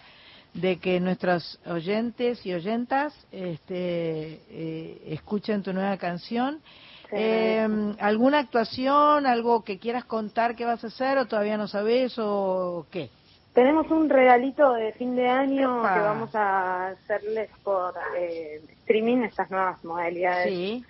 de 0.53 0.79
que 0.79 0.99
nuestros 0.99 1.59
oyentes 1.65 2.45
y 2.45 2.53
oyentas 2.53 3.13
este, 3.31 4.41
eh, 4.49 5.01
escuchen 5.07 5.63
tu 5.63 5.71
nueva 5.71 5.95
canción. 5.97 6.59
Eh, 7.11 7.67
¿Alguna 7.99 8.39
actuación, 8.39 9.25
algo 9.25 9.63
que 9.63 9.79
quieras 9.79 10.05
contar 10.05 10.55
que 10.55 10.65
vas 10.65 10.83
a 10.83 10.87
hacer 10.87 11.17
o 11.17 11.25
todavía 11.25 11.57
no 11.57 11.67
sabes 11.67 12.15
o 12.17 12.85
qué? 12.91 13.09
Tenemos 13.53 13.91
un 13.91 14.09
regalito 14.09 14.73
de 14.73 14.93
fin 14.93 15.15
de 15.15 15.27
año 15.27 15.79
Epa. 15.79 15.93
que 15.93 15.99
vamos 15.99 16.35
a 16.35 16.87
hacerles 16.87 17.49
por 17.63 17.93
eh, 18.17 18.61
streaming, 18.81 19.23
estas 19.23 19.51
nuevas 19.51 19.83
modalidades 19.83 20.47
Sí, 20.47 20.85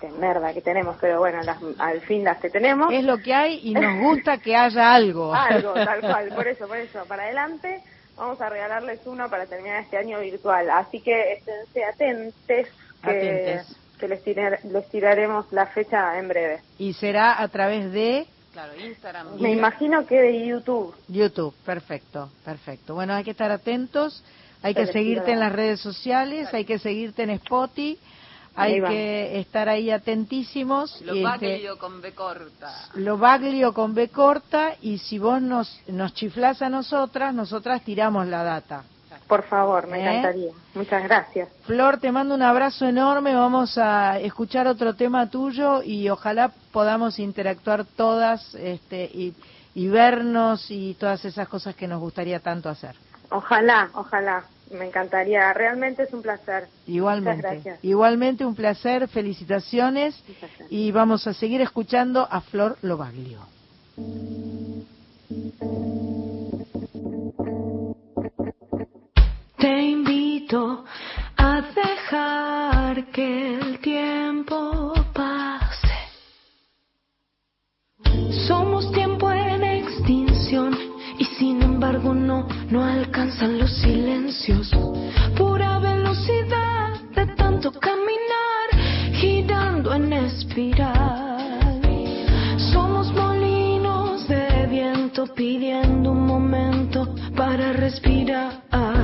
de 0.00 0.08
merda 0.12 0.54
que 0.54 0.62
tenemos, 0.62 0.96
pero 1.00 1.18
bueno, 1.18 1.42
las, 1.42 1.58
al 1.78 2.00
fin 2.02 2.24
las 2.24 2.38
que 2.38 2.48
tenemos. 2.48 2.90
es 2.92 3.04
lo 3.04 3.18
que 3.18 3.34
hay 3.34 3.60
y 3.62 3.74
nos 3.74 3.98
gusta 4.00 4.38
que 4.38 4.56
haya 4.56 4.94
algo. 4.94 5.34
Algo, 5.34 5.74
tal 5.74 6.00
cual, 6.00 6.28
por 6.34 6.46
eso, 6.48 6.66
por 6.68 6.76
eso. 6.78 7.04
Para 7.06 7.24
adelante 7.24 7.82
vamos 8.16 8.40
a 8.40 8.48
regalarles 8.48 9.00
uno 9.04 9.28
para 9.28 9.44
terminar 9.46 9.82
este 9.82 9.98
año 9.98 10.20
virtual. 10.20 10.70
Así 10.70 11.00
que 11.00 11.32
esténse 11.34 11.84
atentes 11.84 12.68
que, 13.02 13.10
Atentes. 13.10 13.76
Que 13.98 14.08
les, 14.08 14.22
tirar- 14.24 14.60
les 14.64 14.88
tiraremos 14.88 15.46
la 15.52 15.66
fecha 15.66 16.18
en 16.18 16.28
breve. 16.28 16.60
Y 16.78 16.92
será 16.94 17.40
a 17.42 17.48
través 17.48 17.92
de 17.92 18.26
Claro, 18.52 18.72
Instagram. 18.80 19.38
Me 19.40 19.52
imagino 19.52 20.04
que 20.06 20.20
de 20.20 20.46
YouTube. 20.46 20.94
YouTube, 21.08 21.54
perfecto, 21.64 22.30
perfecto. 22.44 22.94
Bueno, 22.94 23.12
hay 23.14 23.22
que 23.22 23.30
estar 23.32 23.50
atentos, 23.52 24.24
hay 24.62 24.74
que 24.74 24.86
seguirte 24.88 25.30
en 25.32 25.38
las 25.40 25.52
redes 25.52 25.78
sociales, 25.80 26.52
hay 26.52 26.64
que 26.64 26.78
seguirte 26.80 27.22
en 27.22 27.30
Spotify, 27.30 27.98
hay 28.56 28.80
que 28.82 29.38
estar 29.38 29.68
ahí 29.68 29.90
atentísimos. 29.92 31.00
Lo 31.02 31.12
este, 31.12 31.22
baglio 31.22 31.78
con 31.78 32.00
B 32.00 32.12
corta. 32.12 32.88
lo 32.94 33.16
baglio 33.18 33.72
con 33.72 33.94
B 33.94 34.08
corta 34.08 34.74
y 34.82 34.98
si 34.98 35.20
vos 35.20 35.40
nos, 35.40 35.80
nos 35.86 36.12
chiflás 36.14 36.60
a 36.60 36.68
nosotras, 36.68 37.32
nosotras 37.32 37.82
tiramos 37.84 38.26
la 38.26 38.42
data. 38.42 38.82
Por 39.28 39.42
favor, 39.42 39.86
me 39.86 39.98
¿Eh? 39.98 40.00
encantaría. 40.00 40.52
Muchas 40.74 41.04
gracias. 41.04 41.48
Flor, 41.64 41.98
te 41.98 42.10
mando 42.10 42.34
un 42.34 42.42
abrazo 42.42 42.86
enorme. 42.86 43.34
Vamos 43.34 43.76
a 43.76 44.18
escuchar 44.18 44.66
otro 44.66 44.94
tema 44.94 45.28
tuyo 45.28 45.82
y 45.82 46.08
ojalá 46.08 46.50
podamos 46.72 47.18
interactuar 47.18 47.84
todas 47.84 48.54
este, 48.54 49.04
y, 49.04 49.34
y 49.74 49.88
vernos 49.88 50.70
y 50.70 50.94
todas 50.94 51.24
esas 51.26 51.46
cosas 51.46 51.76
que 51.76 51.86
nos 51.86 52.00
gustaría 52.00 52.40
tanto 52.40 52.70
hacer. 52.70 52.96
Ojalá, 53.30 53.90
ojalá. 53.94 54.44
Me 54.70 54.86
encantaría. 54.86 55.52
Realmente 55.52 56.02
es 56.02 56.12
un 56.12 56.22
placer. 56.22 56.68
Igualmente. 56.86 57.36
Muchas 57.36 57.52
gracias. 57.52 57.84
Igualmente 57.84 58.44
un 58.44 58.54
placer, 58.54 59.08
felicitaciones 59.08 60.22
y 60.68 60.90
vamos 60.92 61.26
a 61.26 61.32
seguir 61.32 61.60
escuchando 61.60 62.26
a 62.30 62.40
Flor 62.40 62.76
Lobaglio. 62.82 63.40
Te 69.58 69.82
invito 69.82 70.84
a 71.36 71.60
dejar 71.60 73.10
que 73.10 73.56
el 73.56 73.80
tiempo 73.80 74.92
pase. 75.12 75.98
Somos 78.46 78.92
tiempo 78.92 79.32
en 79.32 79.64
extinción 79.64 80.78
y 81.18 81.24
sin 81.24 81.60
embargo 81.62 82.14
no, 82.14 82.46
no 82.70 82.84
alcanzan 82.84 83.58
los 83.58 83.72
silencios. 83.78 84.70
Pura 85.36 85.80
velocidad 85.80 87.00
de 87.16 87.26
tanto 87.34 87.72
caminar, 87.72 88.68
girando 89.14 89.92
en 89.92 90.12
espiral. 90.12 91.80
Somos 92.72 93.12
molinos 93.12 94.28
de 94.28 94.68
viento 94.70 95.26
pidiendo 95.34 96.12
un 96.12 96.26
momento 96.26 97.12
para 97.34 97.72
respirar. 97.72 98.97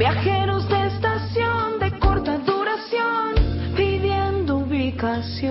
Viajeros 0.00 0.66
de 0.66 0.86
estación 0.86 1.78
de 1.78 1.90
corta 1.98 2.38
duración 2.38 3.34
pidiendo 3.76 4.56
ubicación. 4.56 5.50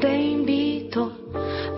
Te 0.00 0.20
invito 0.20 1.12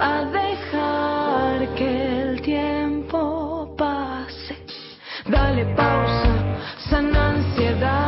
a 0.00 0.24
dejar 0.24 1.74
que 1.74 2.22
el 2.22 2.40
tiempo 2.40 3.74
pase. 3.76 4.56
Dale 5.26 5.66
pausa, 5.76 6.56
sana 6.88 7.32
ansiedad. 7.32 8.07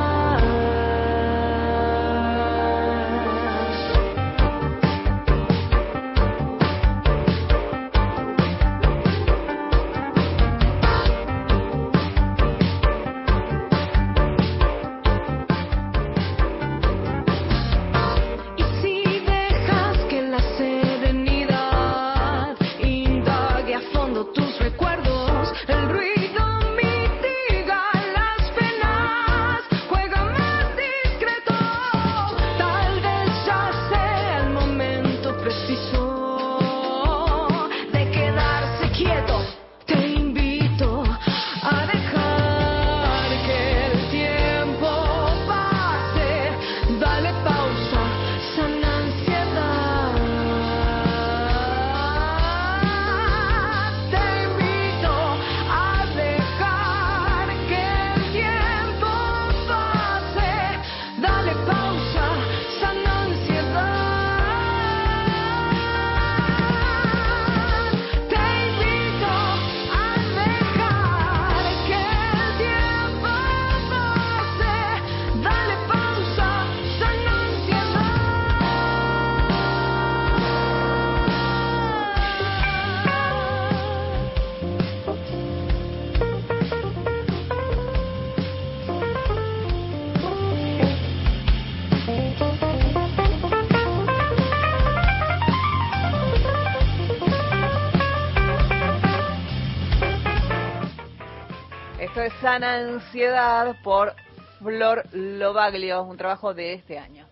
Sana 102.40 102.74
Ansiedad 102.76 103.76
por 103.82 104.14
Flor 104.60 105.04
Lobaglio, 105.12 106.02
un 106.02 106.16
trabajo 106.16 106.54
de 106.54 106.74
este 106.74 106.98
año. 106.98 107.26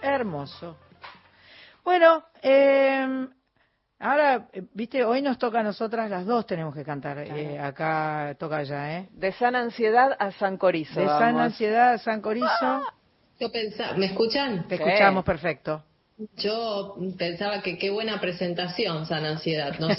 Hermoso. 0.00 0.76
Bueno, 1.84 2.24
eh, 2.42 3.26
ahora, 3.98 4.46
viste, 4.72 5.04
hoy 5.04 5.20
nos 5.22 5.38
toca 5.38 5.60
a 5.60 5.62
nosotras 5.62 6.08
las 6.10 6.26
dos, 6.26 6.46
tenemos 6.46 6.74
que 6.74 6.84
cantar. 6.84 7.18
eh, 7.18 7.58
acá 7.58 8.36
toca 8.38 8.62
ya, 8.62 8.98
¿eh? 8.98 9.08
De 9.12 9.32
Sana 9.32 9.60
Ansiedad 9.60 10.16
a 10.18 10.30
San 10.32 10.56
Corizo. 10.58 11.00
De 11.00 11.06
vamos. 11.06 11.20
Sana 11.20 11.44
Ansiedad 11.44 11.92
a 11.94 11.98
San 11.98 12.20
Corizo. 12.20 12.82
Yo 13.40 13.50
pensaba, 13.50 13.94
¿me 13.96 14.06
escuchan? 14.06 14.68
Te 14.68 14.76
escuchamos 14.76 15.24
perfecto. 15.24 15.82
Yo 16.36 16.94
pensaba 17.18 17.62
que 17.62 17.78
qué 17.78 17.90
buena 17.90 18.20
presentación, 18.20 19.06
San 19.06 19.24
Ansiedad. 19.24 19.78
Nos- 19.78 19.98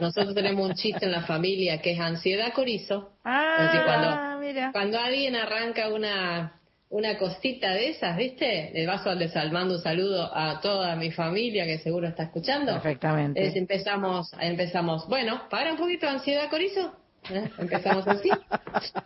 nosotros 0.00 0.34
tenemos 0.34 0.68
un 0.68 0.74
chiste 0.74 1.06
en 1.06 1.12
la 1.12 1.22
familia 1.22 1.80
que 1.80 1.92
es 1.92 2.00
ansiedad 2.00 2.52
corizo. 2.52 3.12
Así 3.24 3.78
cuando, 3.84 4.08
Ah, 4.10 4.38
mira. 4.40 4.70
cuando 4.72 4.98
alguien 4.98 5.36
arranca 5.36 5.88
una, 5.88 6.60
una 6.90 7.16
cosita 7.18 7.70
de 7.72 7.90
esas, 7.90 8.16
¿viste? 8.16 8.70
Le 8.74 8.86
vas 8.86 9.06
a 9.06 9.14
desalmando 9.14 9.74
un 9.76 9.80
saludo 9.80 10.30
a 10.34 10.60
toda 10.60 10.94
mi 10.96 11.10
familia 11.12 11.64
que 11.64 11.78
seguro 11.78 12.08
está 12.08 12.24
escuchando. 12.24 12.72
Perfectamente. 12.72 13.46
Es- 13.46 13.56
empezamos, 13.56 14.30
empezamos, 14.40 15.08
bueno, 15.08 15.42
para 15.48 15.72
un 15.72 15.78
poquito 15.78 16.08
ansiedad 16.08 16.50
corizo. 16.50 16.94
¿Eh? 17.30 17.50
Empezamos 17.58 18.06
así. 18.06 18.30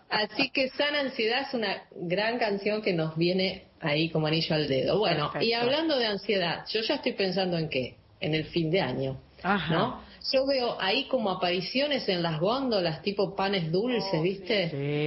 Así 0.08 0.50
que 0.50 0.68
Sana 0.70 1.00
Ansiedad 1.00 1.42
es 1.48 1.54
una 1.54 1.82
gran 1.92 2.38
canción 2.38 2.82
que 2.82 2.92
nos 2.92 3.16
viene 3.16 3.64
ahí 3.80 4.10
como 4.10 4.26
anillo 4.26 4.54
al 4.54 4.68
dedo. 4.68 4.98
Bueno, 4.98 5.30
y 5.40 5.52
hablando 5.52 5.98
de 5.98 6.06
ansiedad, 6.06 6.64
yo 6.72 6.80
ya 6.80 6.96
estoy 6.96 7.12
pensando 7.12 7.58
en 7.58 7.68
qué, 7.68 7.96
en 8.20 8.34
el 8.34 8.44
fin 8.46 8.70
de 8.70 8.80
año, 8.80 9.20
Ajá. 9.42 9.74
¿no? 9.74 10.08
Yo 10.32 10.46
veo 10.46 10.76
ahí 10.80 11.06
como 11.06 11.30
apariciones 11.30 12.08
en 12.08 12.22
las 12.22 12.40
góndolas 12.40 13.02
tipo 13.02 13.34
panes 13.36 13.70
dulces, 13.70 14.20
¿viste? 14.20 14.64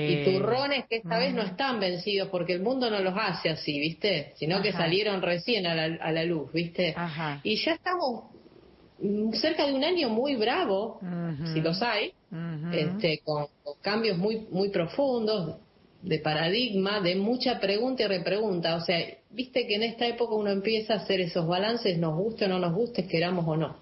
Y 0.10 0.24
turrones 0.24 0.86
que 0.88 0.98
esta 0.98 1.20
vez 1.20 1.34
no 1.34 1.44
están 1.44 1.80
vencidos 1.80 2.30
porque 2.30 2.54
el 2.54 2.62
mundo 2.62 2.90
no 2.90 3.00
los 3.00 3.14
hace 3.16 3.50
así, 3.50 3.78
¿viste? 3.80 4.32
Sino 4.36 4.62
que 4.62 4.72
salieron 4.72 5.22
recién 5.22 5.68
a 5.68 5.76
la, 5.76 6.04
a 6.04 6.12
la 6.12 6.24
luz, 6.24 6.52
¿viste? 6.54 6.94
Ajá. 6.96 7.42
Y 7.44 7.58
ya 7.58 7.74
estamos 7.74 8.31
cerca 9.34 9.66
de 9.66 9.74
un 9.74 9.84
año 9.84 10.10
muy 10.10 10.36
bravo, 10.36 11.00
si 11.54 11.62
los 11.62 11.82
hay, 11.82 12.14
este, 12.72 13.20
con, 13.24 13.48
con 13.64 13.74
cambios 13.82 14.18
muy, 14.18 14.48
muy 14.52 14.70
profundos 14.70 15.58
de 16.02 16.20
paradigma, 16.20 17.00
de 17.00 17.16
mucha 17.16 17.60
pregunta 17.60 18.04
y 18.04 18.08
repregunta. 18.08 18.76
O 18.76 18.82
sea, 18.82 18.98
viste 19.30 19.68
que 19.68 19.76
en 19.76 19.84
esta 19.84 20.08
época 20.08 20.34
uno 20.36 20.50
empieza 20.50 20.94
a 20.94 20.98
hacer 20.98 21.22
esos 21.22 21.48
balances, 21.48 21.98
nos 21.98 22.16
guste 22.16 22.46
o 22.46 22.48
no 22.48 22.60
nos 22.60 22.74
guste, 22.74 23.08
queramos 23.08 23.48
o 23.48 23.56
no. 23.56 23.76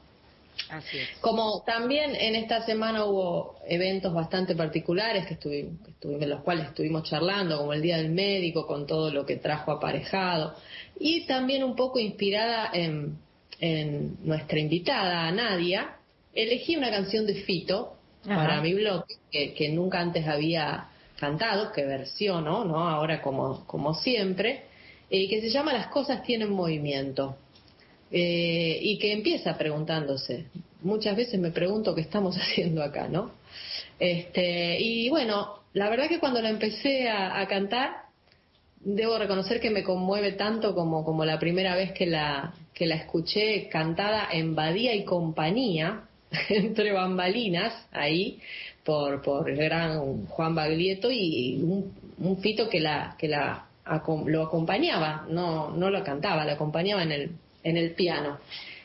Así 0.69 0.97
es. 0.97 1.07
Como 1.21 1.63
también 1.65 2.15
en 2.15 2.35
esta 2.35 2.65
semana 2.65 3.05
hubo 3.05 3.55
eventos 3.67 4.13
bastante 4.13 4.55
particulares 4.55 5.25
que 5.25 5.35
estuvimos, 5.35 5.79
que 5.85 5.91
estuvimos- 5.91 6.21
en 6.23 6.29
los 6.29 6.41
cuales 6.41 6.67
estuvimos 6.67 7.03
charlando, 7.03 7.57
como 7.57 7.71
el 7.73 7.81
Día 7.81 7.97
del 7.97 8.11
Médico, 8.11 8.67
con 8.67 8.85
todo 8.85 9.09
lo 9.11 9.25
que 9.25 9.37
trajo 9.37 9.71
aparejado, 9.71 10.55
y 10.99 11.25
también 11.25 11.63
un 11.63 11.75
poco 11.75 11.97
inspirada 11.99 12.69
en, 12.73 13.17
en 13.59 14.17
nuestra 14.23 14.59
invitada, 14.59 15.31
Nadia, 15.31 15.97
elegí 16.33 16.75
una 16.75 16.89
canción 16.89 17.25
de 17.25 17.35
Fito 17.43 17.95
Ajá. 18.25 18.35
para 18.35 18.61
mi 18.61 18.73
blog, 18.73 19.05
que, 19.31 19.53
que 19.53 19.69
nunca 19.69 19.99
antes 19.99 20.27
había 20.27 20.89
cantado, 21.19 21.71
que 21.71 21.85
versiono, 21.85 22.63
¿no? 22.63 22.89
Ahora 22.89 23.21
como, 23.21 23.65
como 23.65 23.93
siempre, 23.93 24.63
eh, 25.09 25.27
que 25.27 25.41
se 25.41 25.49
llama 25.49 25.73
Las 25.73 25.87
cosas 25.87 26.23
tienen 26.23 26.51
movimiento. 26.51 27.37
Eh, 28.11 28.79
y 28.81 28.97
que 28.97 29.11
empieza 29.13 29.55
preguntándose. 29.55 30.45
Muchas 30.81 31.15
veces 31.15 31.39
me 31.39 31.51
pregunto 31.51 31.93
qué 31.93 32.01
estamos 32.01 32.35
haciendo 32.41 32.81
acá, 32.81 33.07
¿no? 33.07 33.31
Este, 33.99 34.79
y 34.79 35.09
bueno, 35.09 35.59
la 35.73 35.89
verdad 35.89 36.07
que 36.07 36.19
cuando 36.19 36.41
la 36.41 36.49
empecé 36.49 37.09
a, 37.09 37.39
a 37.39 37.47
cantar, 37.47 38.08
debo 38.81 39.17
reconocer 39.17 39.59
que 39.59 39.69
me 39.69 39.83
conmueve 39.83 40.33
tanto 40.33 40.73
como, 40.73 41.03
como 41.03 41.25
la 41.25 41.39
primera 41.39 41.75
vez 41.75 41.91
que 41.91 42.05
la, 42.05 42.53
que 42.73 42.85
la 42.85 42.95
escuché 42.95 43.67
cantada 43.69 44.27
en 44.31 44.55
Badía 44.55 44.95
y 44.95 45.03
Compañía, 45.03 46.03
entre 46.49 46.91
bambalinas, 46.91 47.73
ahí, 47.91 48.39
por, 48.83 49.21
por 49.21 49.49
el 49.49 49.57
gran 49.57 50.25
Juan 50.27 50.55
Baglietto 50.55 51.11
y 51.11 51.61
un, 51.61 51.93
un 52.19 52.37
fito 52.41 52.69
que 52.69 52.79
la, 52.79 53.15
que 53.17 53.27
la 53.27 53.65
lo 54.27 54.43
acompañaba, 54.43 55.25
no, 55.29 55.71
no 55.71 55.89
lo 55.89 56.03
cantaba, 56.03 56.45
lo 56.45 56.51
acompañaba 56.51 57.03
en 57.03 57.11
el, 57.11 57.31
en 57.63 57.77
el 57.77 57.91
piano. 57.91 58.37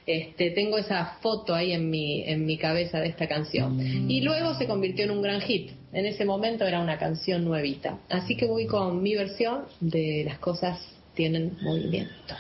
Este, 0.06 0.51
tengo 0.51 0.76
esa 0.76 1.16
foto 1.22 1.55
ahí 1.55 1.72
en 1.72 1.89
mi, 1.89 2.22
en 2.24 2.44
mi 2.44 2.59
cabeza 2.59 3.01
de 3.01 3.09
esta 3.09 3.26
canción. 3.26 3.81
Y 4.10 4.20
luego 4.20 4.55
se 4.55 4.66
convirtió 4.66 5.05
en 5.05 5.12
un 5.12 5.22
gran 5.22 5.40
hit. 5.40 5.70
En 5.93 6.05
ese 6.06 6.24
momento 6.24 6.66
era 6.66 6.81
una 6.81 6.98
canción 6.98 7.44
nuevita. 7.44 7.98
Así 8.10 8.36
que 8.36 8.47
voy 8.47 8.66
con 8.66 9.02
mi 9.02 9.14
versión 9.14 9.64
de 9.81 10.24
Las 10.26 10.39
cosas 10.39 10.78
tienen 11.14 11.56
movimiento. 11.62 12.35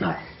A 0.00 0.08
ver. 0.08 0.40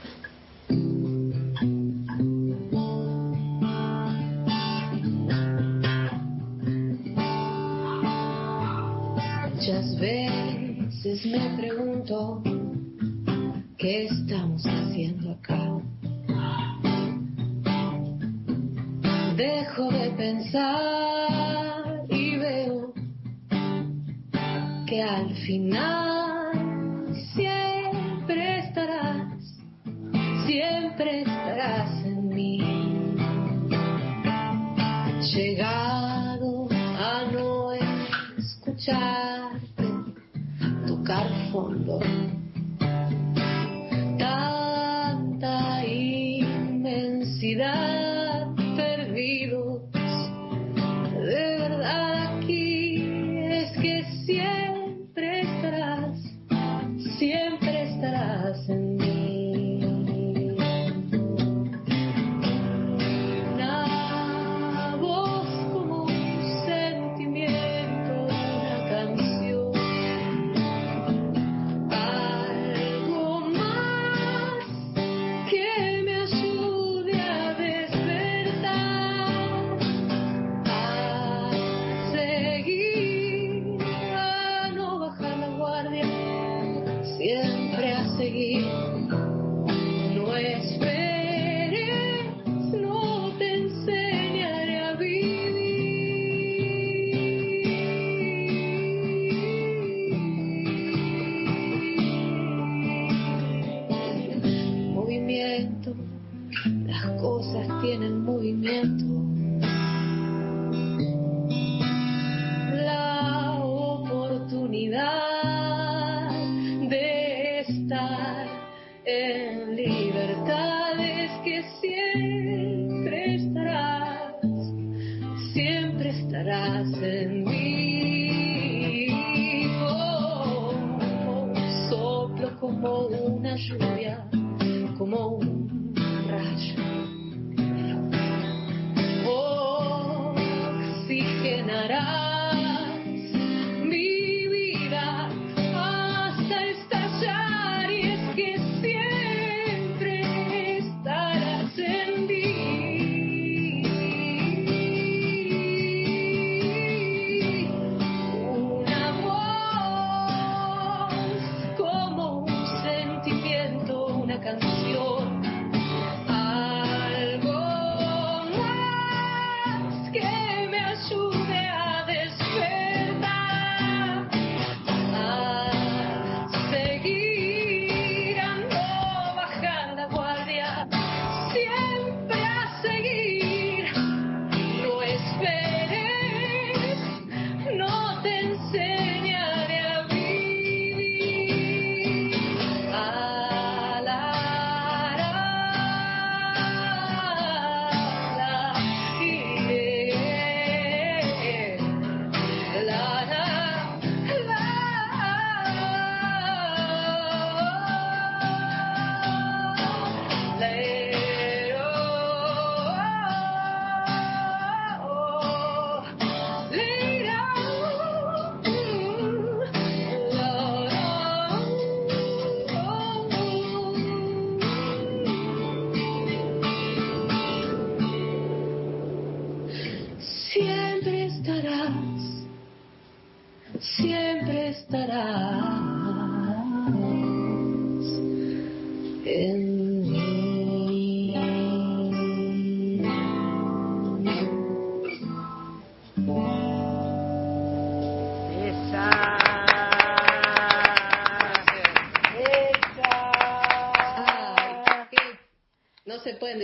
Muchas 9.54 10.00
veces 10.00 11.26
me 11.26 11.58
pregunto 11.58 12.42
qué 13.76 14.06
estamos 14.06 14.62
haciendo 14.64 15.32
acá. 15.32 15.80
Dejo 19.40 19.88
de 19.90 20.10
pensar 20.10 22.04
y 22.10 22.36
veo 22.36 22.92
que 24.86 25.02
al 25.02 25.34
final 25.46 27.16
siempre 27.32 28.58
estarás, 28.58 29.42
siempre 30.46 31.22
estarás 31.22 32.04
en 32.04 32.28
mí. 32.28 32.58
Llegado 35.32 36.68
a 36.70 37.24
no 37.32 37.72
escucharte 38.36 39.88
tocar 40.86 41.26
fondo. 41.50 41.98
Tanta 44.18 45.86
inmensidad 45.86 46.80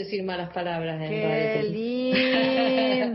decir 0.07 0.25
malas 0.25 0.51
palabras. 0.51 0.99
me 0.99 1.09
Qué 1.09 1.63
lindo. 1.71 3.07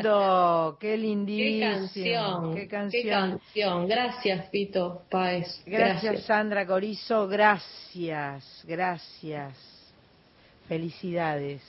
¡Qué 0.80 0.90
Qué 0.90 0.98
lindísimo! 0.98 1.72
canción, 1.72 2.56
¡Qué 2.56 2.62
qué 2.62 2.68
canción! 3.10 3.88
Gracias, 3.88 4.50
Pito 4.50 5.04
Páez. 5.10 5.62
Gracias, 5.66 6.24
Sandra 6.24 6.66
Corizo. 6.66 7.28
Gracias, 7.28 8.64
gracias. 8.68 9.54
Felicidades. 10.68 11.62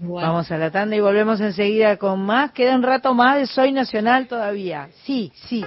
Bueno. 0.00 0.28
Vamos 0.28 0.50
a 0.50 0.56
la 0.56 0.70
tanda 0.70 0.96
y 0.96 1.00
volvemos 1.00 1.40
enseguida 1.40 1.96
con 1.96 2.20
más. 2.20 2.52
Queda 2.52 2.74
un 2.74 2.82
rato 2.82 3.14
más 3.14 3.38
de 3.38 3.46
Soy 3.46 3.72
Nacional 3.72 4.26
todavía. 4.26 4.88
Sí, 5.04 5.30
sí. 5.34 5.64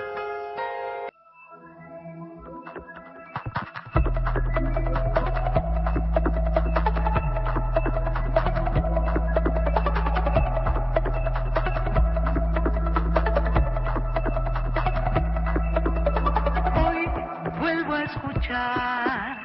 Escuchar, 18.46 19.38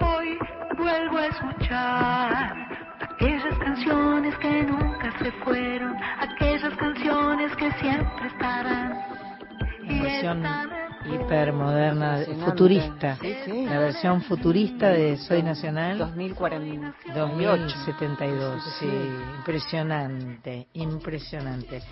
hoy 0.00 0.38
vuelvo 0.76 1.18
a 1.18 1.26
escuchar 1.26 2.56
aquellas 3.00 3.58
canciones 3.58 4.36
que 4.38 4.62
nunca 4.64 5.18
se 5.18 5.30
fueron, 5.44 5.96
aquellas 6.18 6.76
canciones 6.76 7.54
que 7.56 7.70
siempre 7.72 8.26
estarán. 8.26 8.98
La 9.86 10.02
versión 10.02 10.44
hipermoderna, 11.06 12.18
futurista. 12.44 13.18
La 13.66 13.78
versión 13.78 14.22
futurista 14.22 14.88
de 14.88 15.16
Soy 15.16 15.42
Nacional. 15.42 15.98
2048. 15.98 16.98
2072, 17.14 18.64
sí. 18.80 18.86
Impresionante, 19.38 20.66
impresionante. 20.74 21.82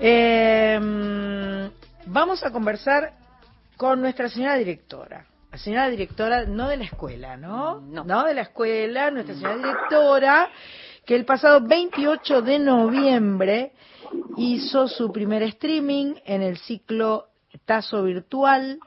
Eh, 0.00 1.70
vamos 2.06 2.42
a 2.42 2.50
conversar 2.50 3.12
con 3.76 4.00
nuestra 4.00 4.28
señora 4.28 4.56
directora. 4.56 5.26
Señora 5.56 5.88
directora, 5.90 6.46
no 6.46 6.68
de 6.68 6.78
la 6.78 6.84
escuela, 6.84 7.36
¿no? 7.36 7.80
No, 7.80 8.24
de 8.24 8.34
la 8.34 8.42
escuela, 8.42 9.10
nuestra 9.10 9.34
señora 9.34 9.56
directora, 9.56 10.50
que 11.04 11.14
el 11.14 11.24
pasado 11.26 11.60
28 11.60 12.40
de 12.42 12.58
noviembre 12.58 13.72
hizo 14.36 14.88
su 14.88 15.12
primer 15.12 15.42
streaming 15.42 16.14
en 16.24 16.42
el 16.42 16.56
ciclo 16.56 17.28
Tazo 17.66 18.02
Virtual. 18.02 18.78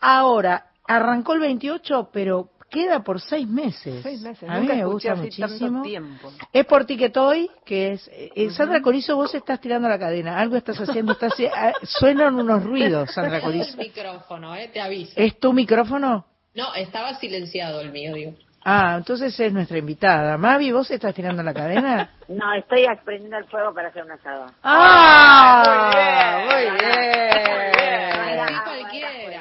Ahora, 0.00 0.70
arrancó 0.86 1.34
el 1.34 1.40
28, 1.40 2.08
pero 2.10 2.50
queda 2.70 3.00
por 3.02 3.20
seis 3.20 3.46
meses. 3.46 4.02
Seis 4.02 4.20
meses. 4.22 4.48
A 4.48 4.54
mí 4.54 4.60
Nunca 4.60 4.74
me 4.74 4.84
gusta 4.86 5.12
así 5.12 5.22
muchísimo. 5.22 5.82
tiempo. 5.82 6.32
Es 6.52 6.64
por 6.64 6.84
Ticketoy, 6.86 7.50
que 7.66 7.92
es... 7.92 8.08
eh, 8.12 8.50
Sandra 8.50 8.80
Corizo, 8.80 9.16
vos 9.16 9.34
estás 9.34 9.60
tirando 9.60 9.88
la 9.88 9.98
cadena. 9.98 10.38
Algo 10.38 10.56
estás 10.56 10.78
haciendo. 10.80 11.12
Estás, 11.12 11.38
eh, 11.40 11.50
suenan 11.82 12.36
unos 12.36 12.62
ruidos, 12.64 13.12
Sandra 13.12 13.38
Es 13.38 13.44
Corizo. 13.44 13.70
el 13.72 13.76
micrófono, 13.88 14.54
eh, 14.56 14.68
te 14.72 14.80
aviso. 14.80 15.12
¿Es 15.16 15.38
tu 15.38 15.52
micrófono? 15.52 16.24
No, 16.54 16.74
estaba 16.74 17.14
silenciado 17.14 17.80
el 17.80 17.92
mío, 17.92 18.14
digo. 18.14 18.34
Ah, 18.62 18.96
entonces 18.98 19.38
es 19.40 19.52
nuestra 19.54 19.78
invitada. 19.78 20.36
Mavi, 20.36 20.70
¿vos 20.70 20.90
estás 20.90 21.14
tirando 21.14 21.42
la 21.42 21.54
cadena? 21.54 22.10
No, 22.28 22.52
estoy 22.52 22.84
prendiendo 23.06 23.38
el 23.38 23.44
fuego 23.46 23.72
para 23.72 23.88
hacer 23.88 24.04
un 24.04 24.12
asado. 24.12 24.46
¡Ah! 24.62 26.42
Muy 26.44 26.64
bien. 26.78 28.40
Así 28.40 28.54
cualquiera. 28.64 29.39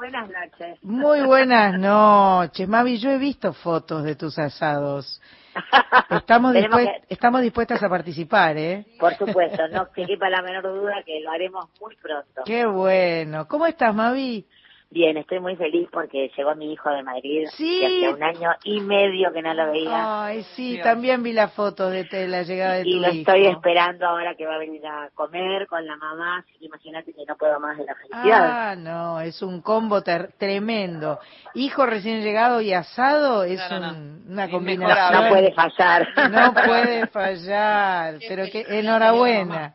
Buenas 0.00 0.30
noches. 0.30 0.78
Muy 0.82 1.20
buenas 1.26 1.78
noches. 1.78 2.66
Mavi, 2.66 2.96
yo 2.98 3.10
he 3.10 3.18
visto 3.18 3.52
fotos 3.52 4.02
de 4.02 4.16
tus 4.16 4.38
asados. 4.38 5.20
Estamos, 6.10 6.54
dispuest- 6.54 7.04
estamos 7.10 7.42
dispuestas 7.42 7.82
a 7.82 7.88
participar, 7.90 8.56
¿eh? 8.56 8.86
Por 8.98 9.14
supuesto, 9.16 9.68
no 9.68 9.86
se 9.94 10.06
quepa 10.06 10.30
la 10.30 10.40
menor 10.40 10.62
duda 10.62 11.02
que 11.04 11.20
lo 11.20 11.30
haremos 11.30 11.66
muy 11.82 11.94
pronto. 11.96 12.42
Qué 12.46 12.64
bueno. 12.64 13.46
¿Cómo 13.46 13.66
estás, 13.66 13.94
Mavi? 13.94 14.46
Bien, 14.92 15.16
estoy 15.16 15.38
muy 15.38 15.54
feliz 15.54 15.88
porque 15.92 16.32
llegó 16.36 16.52
mi 16.56 16.72
hijo 16.72 16.90
de 16.90 17.04
Madrid. 17.04 17.46
Sí. 17.52 17.78
Que 17.78 17.86
hacía 17.86 18.10
un 18.10 18.22
año 18.24 18.50
y 18.64 18.80
medio 18.80 19.32
que 19.32 19.40
no 19.40 19.54
lo 19.54 19.70
veía. 19.70 20.24
Ay, 20.24 20.42
sí, 20.56 20.80
también 20.82 21.22
vi 21.22 21.32
la 21.32 21.46
foto 21.46 21.88
de, 21.88 22.04
te- 22.06 22.26
la 22.26 22.42
llegada 22.42 22.74
de 22.74 22.82
tu 22.82 22.88
y 22.88 22.94
lo 22.94 23.06
hijo. 23.08 23.18
estoy 23.18 23.46
esperando 23.46 24.04
ahora 24.08 24.34
que 24.34 24.46
va 24.46 24.56
a 24.56 24.58
venir 24.58 24.84
a 24.84 25.08
comer 25.14 25.68
con 25.68 25.86
la 25.86 25.94
mamá. 25.96 26.38
Así 26.38 26.58
que 26.58 26.64
imagínate 26.66 27.12
que 27.12 27.24
no 27.24 27.36
puedo 27.36 27.60
más 27.60 27.78
de 27.78 27.84
la 27.84 27.94
felicidad. 27.94 28.50
Ah, 28.50 28.74
no, 28.76 29.20
es 29.20 29.40
un 29.42 29.60
combo 29.62 30.02
ter- 30.02 30.32
tremendo. 30.38 31.20
Hijo 31.54 31.86
recién 31.86 32.22
llegado 32.24 32.60
y 32.60 32.72
asado 32.72 33.44
es 33.44 33.60
un- 33.70 34.24
una 34.28 34.50
combinación. 34.50 35.22
No 35.22 35.28
puede 35.28 35.52
fallar. 35.52 36.08
No 36.32 36.52
puede 36.52 37.06
fallar, 37.06 38.16
pero 38.28 38.42
que 38.50 38.66
enhorabuena. 38.68 39.74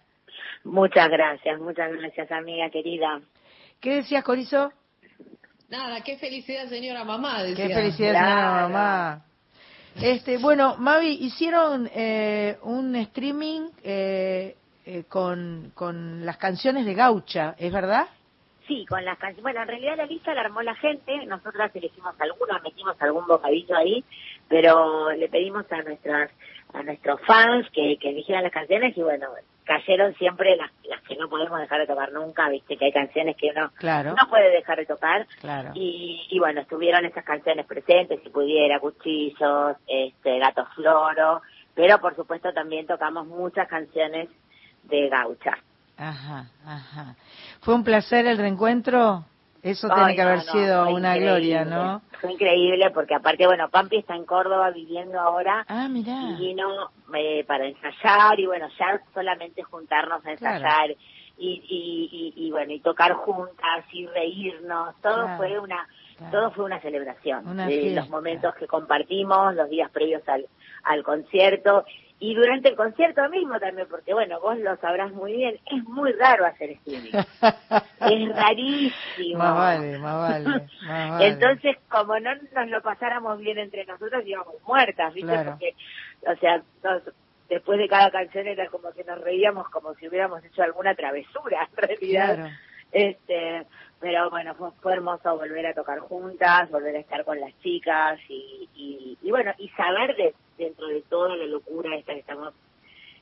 Muchas 0.65 1.09
gracias, 1.09 1.57
muchas 1.61 1.89
gracias, 1.93 2.29
amiga 2.33 2.69
querida. 2.69 3.21
¿Qué 3.79 3.95
decías, 3.95 4.21
Corizo? 4.25 4.73
Nada, 5.69 6.01
qué 6.01 6.17
felicidad, 6.17 6.67
señora 6.67 7.03
mamá. 7.03 7.43
Decía. 7.43 7.67
Qué 7.67 7.73
felicidad, 7.73 8.13
señora 8.13 8.67
mamá. 8.67 9.25
Este, 10.01 10.37
bueno, 10.37 10.75
Mavi, 10.77 11.17
hicieron 11.21 11.89
eh, 11.93 12.57
un 12.63 12.95
streaming 12.95 13.69
eh, 13.81 14.55
eh, 14.85 15.03
con, 15.07 15.71
con 15.73 16.25
las 16.25 16.37
canciones 16.37 16.85
de 16.85 16.93
Gaucha, 16.93 17.55
¿es 17.57 17.71
verdad? 17.71 18.07
Sí, 18.67 18.85
con 18.87 19.05
las 19.05 19.17
canciones. 19.17 19.43
Bueno, 19.43 19.61
en 19.61 19.67
realidad 19.67 19.97
la 19.97 20.05
lista 20.05 20.33
la 20.33 20.41
armó 20.41 20.61
la 20.61 20.75
gente. 20.75 21.25
Nosotras 21.25 21.71
elegimos 21.75 22.13
algunas, 22.19 22.61
metimos 22.61 23.01
algún 23.01 23.25
bocadillo 23.25 23.77
ahí, 23.77 24.03
pero 24.49 25.11
le 25.11 25.29
pedimos 25.29 25.71
a 25.71 25.81
nuestras 25.81 26.31
a 26.73 26.83
nuestros 26.83 27.21
fans 27.21 27.67
que, 27.71 27.97
que 28.01 28.09
eligieran 28.09 28.43
las 28.43 28.51
canciones 28.51 28.97
y 28.97 29.01
bueno, 29.01 29.29
cayeron 29.65 30.13
siempre 30.15 30.55
las, 30.55 30.71
las 30.87 31.01
que 31.01 31.15
no 31.15 31.27
podemos 31.27 31.59
dejar 31.59 31.79
de 31.79 31.87
tocar 31.87 32.11
nunca, 32.13 32.47
viste 32.49 32.77
que 32.77 32.85
hay 32.85 32.91
canciones 32.91 33.35
que 33.35 33.49
uno 33.55 33.71
Claro. 33.75 34.11
no 34.19 34.29
puede 34.29 34.51
dejar 34.51 34.77
de 34.77 34.85
tocar. 34.85 35.27
Claro. 35.41 35.71
Y, 35.73 36.27
y 36.29 36.39
bueno, 36.39 36.61
estuvieron 36.61 37.03
esas 37.05 37.23
canciones 37.25 37.65
presentes, 37.65 38.21
si 38.23 38.29
pudiera, 38.29 38.79
Cuchillos, 38.79 39.75
este, 39.87 40.39
Gato 40.39 40.65
Floro, 40.75 41.41
pero 41.73 41.99
por 41.99 42.15
supuesto 42.15 42.53
también 42.53 42.87
tocamos 42.87 43.27
muchas 43.27 43.67
canciones 43.67 44.29
de 44.83 45.09
gaucha. 45.09 45.57
Ajá, 45.97 46.45
ajá. 46.65 47.15
¿Fue 47.61 47.73
un 47.73 47.83
placer 47.83 48.27
el 48.27 48.37
reencuentro? 48.37 49.25
Eso 49.65 49.87
Ay, 49.89 49.95
tiene 49.95 50.15
que 50.15 50.21
no, 50.21 50.27
haber 50.29 50.45
no, 50.45 50.51
sido 50.51 50.89
una 50.89 51.17
gloria, 51.17 51.65
¿no? 51.65 52.01
Fue 52.21 52.31
increíble 52.31 52.91
porque 52.91 53.15
aparte, 53.15 53.47
bueno, 53.47 53.67
Pampi 53.69 53.97
está 53.97 54.15
en 54.15 54.23
Córdoba 54.25 54.69
viviendo 54.69 55.19
ahora. 55.19 55.65
Ah, 55.67 55.87
mirá. 55.89 56.21
Y 56.21 56.35
vino 56.35 56.91
eh, 57.15 57.43
para 57.47 57.65
ensayar 57.65 58.39
y 58.39 58.45
bueno, 58.45 58.67
ya 58.77 59.01
solamente 59.15 59.63
juntarnos 59.63 60.23
a 60.23 60.31
ensayar 60.33 60.59
Claro. 60.59 60.93
y, 61.39 61.63
y, 61.67 62.33
y, 62.37 62.45
y, 62.47 62.51
bueno, 62.51 62.73
y 62.73 62.79
tocar 62.79 63.13
juntas 63.13 63.85
y 63.91 64.05
reírnos, 64.05 64.95
todo 65.01 65.23
Claro, 65.23 65.37
fue 65.37 65.57
una 65.59 65.87
claro. 66.17 66.31
todo 66.31 66.51
fue 66.51 66.65
una 66.65 66.79
celebración. 66.81 67.47
Una 67.47 67.67
los 67.67 68.09
momentos 68.09 68.53
que 68.55 68.67
compartimos, 68.67 69.55
los 69.55 69.67
días 69.69 69.89
previos 69.89 70.21
al, 70.29 70.45
al 70.83 71.03
concierto 71.03 71.85
y 72.19 72.33
durante 72.33 72.69
el 72.69 72.75
concierto 72.75 73.27
mismo 73.29 73.59
también, 73.59 73.87
porque 73.89 74.13
bueno, 74.13 74.39
vos 74.39 74.57
lo 74.57 74.75
sabrás 74.77 75.11
muy 75.11 75.33
bien, 75.33 75.59
es 75.69 75.83
muy 75.83 76.13
raro 76.13 76.45
hacer 76.45 76.71
streaming. 76.71 77.11
es 78.09 78.35
rarísimo. 78.35 79.37
Más 79.39 79.55
vale, 79.55 79.97
más 79.99 80.15
vale, 80.29 80.45
más 80.49 80.61
vale. 81.09 81.27
Entonces, 81.27 81.77
como 81.89 82.17
no 82.19 82.31
nos 82.53 82.67
lo 82.69 82.81
pasáramos 82.81 83.39
bien 83.39 83.57
entre 83.57 83.85
nosotros, 83.85 84.23
íbamos 84.25 84.55
muertas, 84.65 85.13
¿viste? 85.13 85.31
Claro. 85.31 85.51
Porque, 85.51 85.75
o 86.27 86.35
sea, 86.37 86.61
nos- 86.83 87.13
después 87.49 87.77
de 87.77 87.87
cada 87.87 88.09
canción 88.11 88.47
era 88.47 88.67
como 88.69 88.91
que 88.91 89.03
nos 89.03 89.19
reíamos 89.21 89.69
como 89.69 89.93
si 89.95 90.07
hubiéramos 90.07 90.43
hecho 90.43 90.63
alguna 90.63 90.95
travesura, 90.95 91.67
en 91.71 91.87
realidad. 91.87 92.35
Claro. 92.35 92.51
Este, 92.95 93.65
pero 93.99 94.29
bueno, 94.29 94.55
fue, 94.55 94.71
fue 94.81 94.93
hermoso 94.93 95.35
volver 95.35 95.67
a 95.67 95.73
tocar 95.73 95.99
juntas, 95.99 96.71
volver 96.71 96.95
a 96.95 96.99
estar 96.99 97.25
con 97.25 97.37
las 97.37 97.51
chicas 97.59 98.17
y, 98.29 98.69
y, 98.73 99.17
y 99.21 99.31
bueno, 99.31 99.51
y 99.57 99.67
saber 99.69 100.15
de, 100.15 100.33
dentro 100.57 100.87
de 100.87 101.01
toda 101.01 101.35
la 101.35 101.45
locura 101.45 101.93
esta 101.97 102.13
que 102.13 102.21
estamos 102.21 102.53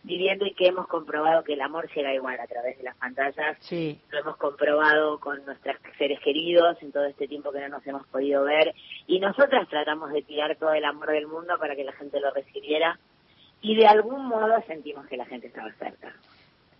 viviendo 0.03 0.45
y 0.45 0.53
que 0.53 0.67
hemos 0.67 0.85
comprobado 0.85 1.43
que 1.43 1.53
el 1.53 1.61
amor 1.61 1.89
llega 1.91 2.13
igual 2.13 2.39
a 2.39 2.45
través 2.45 2.77
de 2.77 2.83
las 2.83 2.95
pantallas. 2.97 3.57
Sí. 3.61 3.99
Lo 4.11 4.19
hemos 4.19 4.37
comprobado 4.37 5.19
con 5.19 5.43
nuestros 5.43 5.77
seres 5.97 6.19
queridos 6.19 6.77
en 6.83 6.91
todo 6.91 7.05
este 7.05 7.27
tiempo 7.27 7.51
que 7.51 7.61
no 7.61 7.69
nos 7.69 7.87
hemos 7.87 8.05
podido 8.09 8.43
ver 8.43 8.75
y 9.07 9.19
nosotras 9.19 9.67
tratamos 9.69 10.11
de 10.11 10.21
tirar 10.21 10.55
todo 10.57 10.73
el 10.73 10.85
amor 10.85 11.09
del 11.09 11.25
mundo 11.25 11.57
para 11.57 11.75
que 11.75 11.83
la 11.83 11.93
gente 11.93 12.19
lo 12.19 12.31
recibiera 12.31 12.99
y 13.59 13.75
de 13.75 13.87
algún 13.87 14.27
modo 14.27 14.53
sentimos 14.67 15.07
que 15.07 15.17
la 15.17 15.25
gente 15.25 15.47
estaba 15.47 15.71
cerca. 15.79 16.13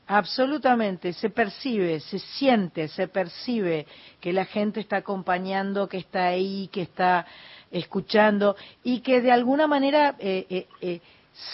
Absolutamente, 0.06 1.14
se 1.14 1.30
percibe, 1.30 2.02
se 2.02 2.20
siente, 2.20 2.90
se 2.90 3.08
percibe 3.08 3.88
que 4.20 4.34
la 4.34 4.44
gente 4.44 4.82
está 4.82 4.98
acompañando, 4.98 5.88
que 5.88 5.98
está 5.98 6.26
ahí, 6.28 6.70
que 6.74 6.82
está 6.82 7.26
escuchando 7.72 8.56
y 8.84 9.00
que 9.00 9.22
de 9.22 9.32
alguna 9.32 9.66
manera 9.66 10.16
eh, 10.20 10.46
eh, 10.50 10.68
eh, 10.82 11.02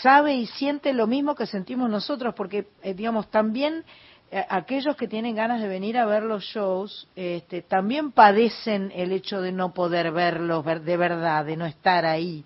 sabe 0.02 0.34
y 0.34 0.48
siente 0.48 0.94
lo 0.94 1.06
mismo 1.06 1.36
que 1.36 1.46
sentimos 1.46 1.92
nosotros, 1.92 2.34
porque 2.34 2.66
eh, 2.82 2.96
digamos 2.96 3.30
también 3.30 3.84
eh, 4.32 4.44
aquellos 4.50 4.96
que 4.96 5.08
tienen 5.08 5.36
ganas 5.36 5.62
de 5.62 5.68
venir 5.68 5.98
a 6.00 6.08
ver 6.08 6.24
los 6.24 6.44
shows 6.44 7.08
este, 7.16 7.62
también 7.62 8.12
padecen 8.12 8.92
el 8.96 9.12
hecho 9.12 9.42
de 9.42 9.52
no 9.52 9.74
poder 9.76 10.12
verlos 10.12 10.66
ver- 10.66 10.82
de 10.82 10.98
verdad, 10.98 11.46
de 11.46 11.56
no 11.56 11.68
estar 11.68 12.04
ahí. 12.04 12.44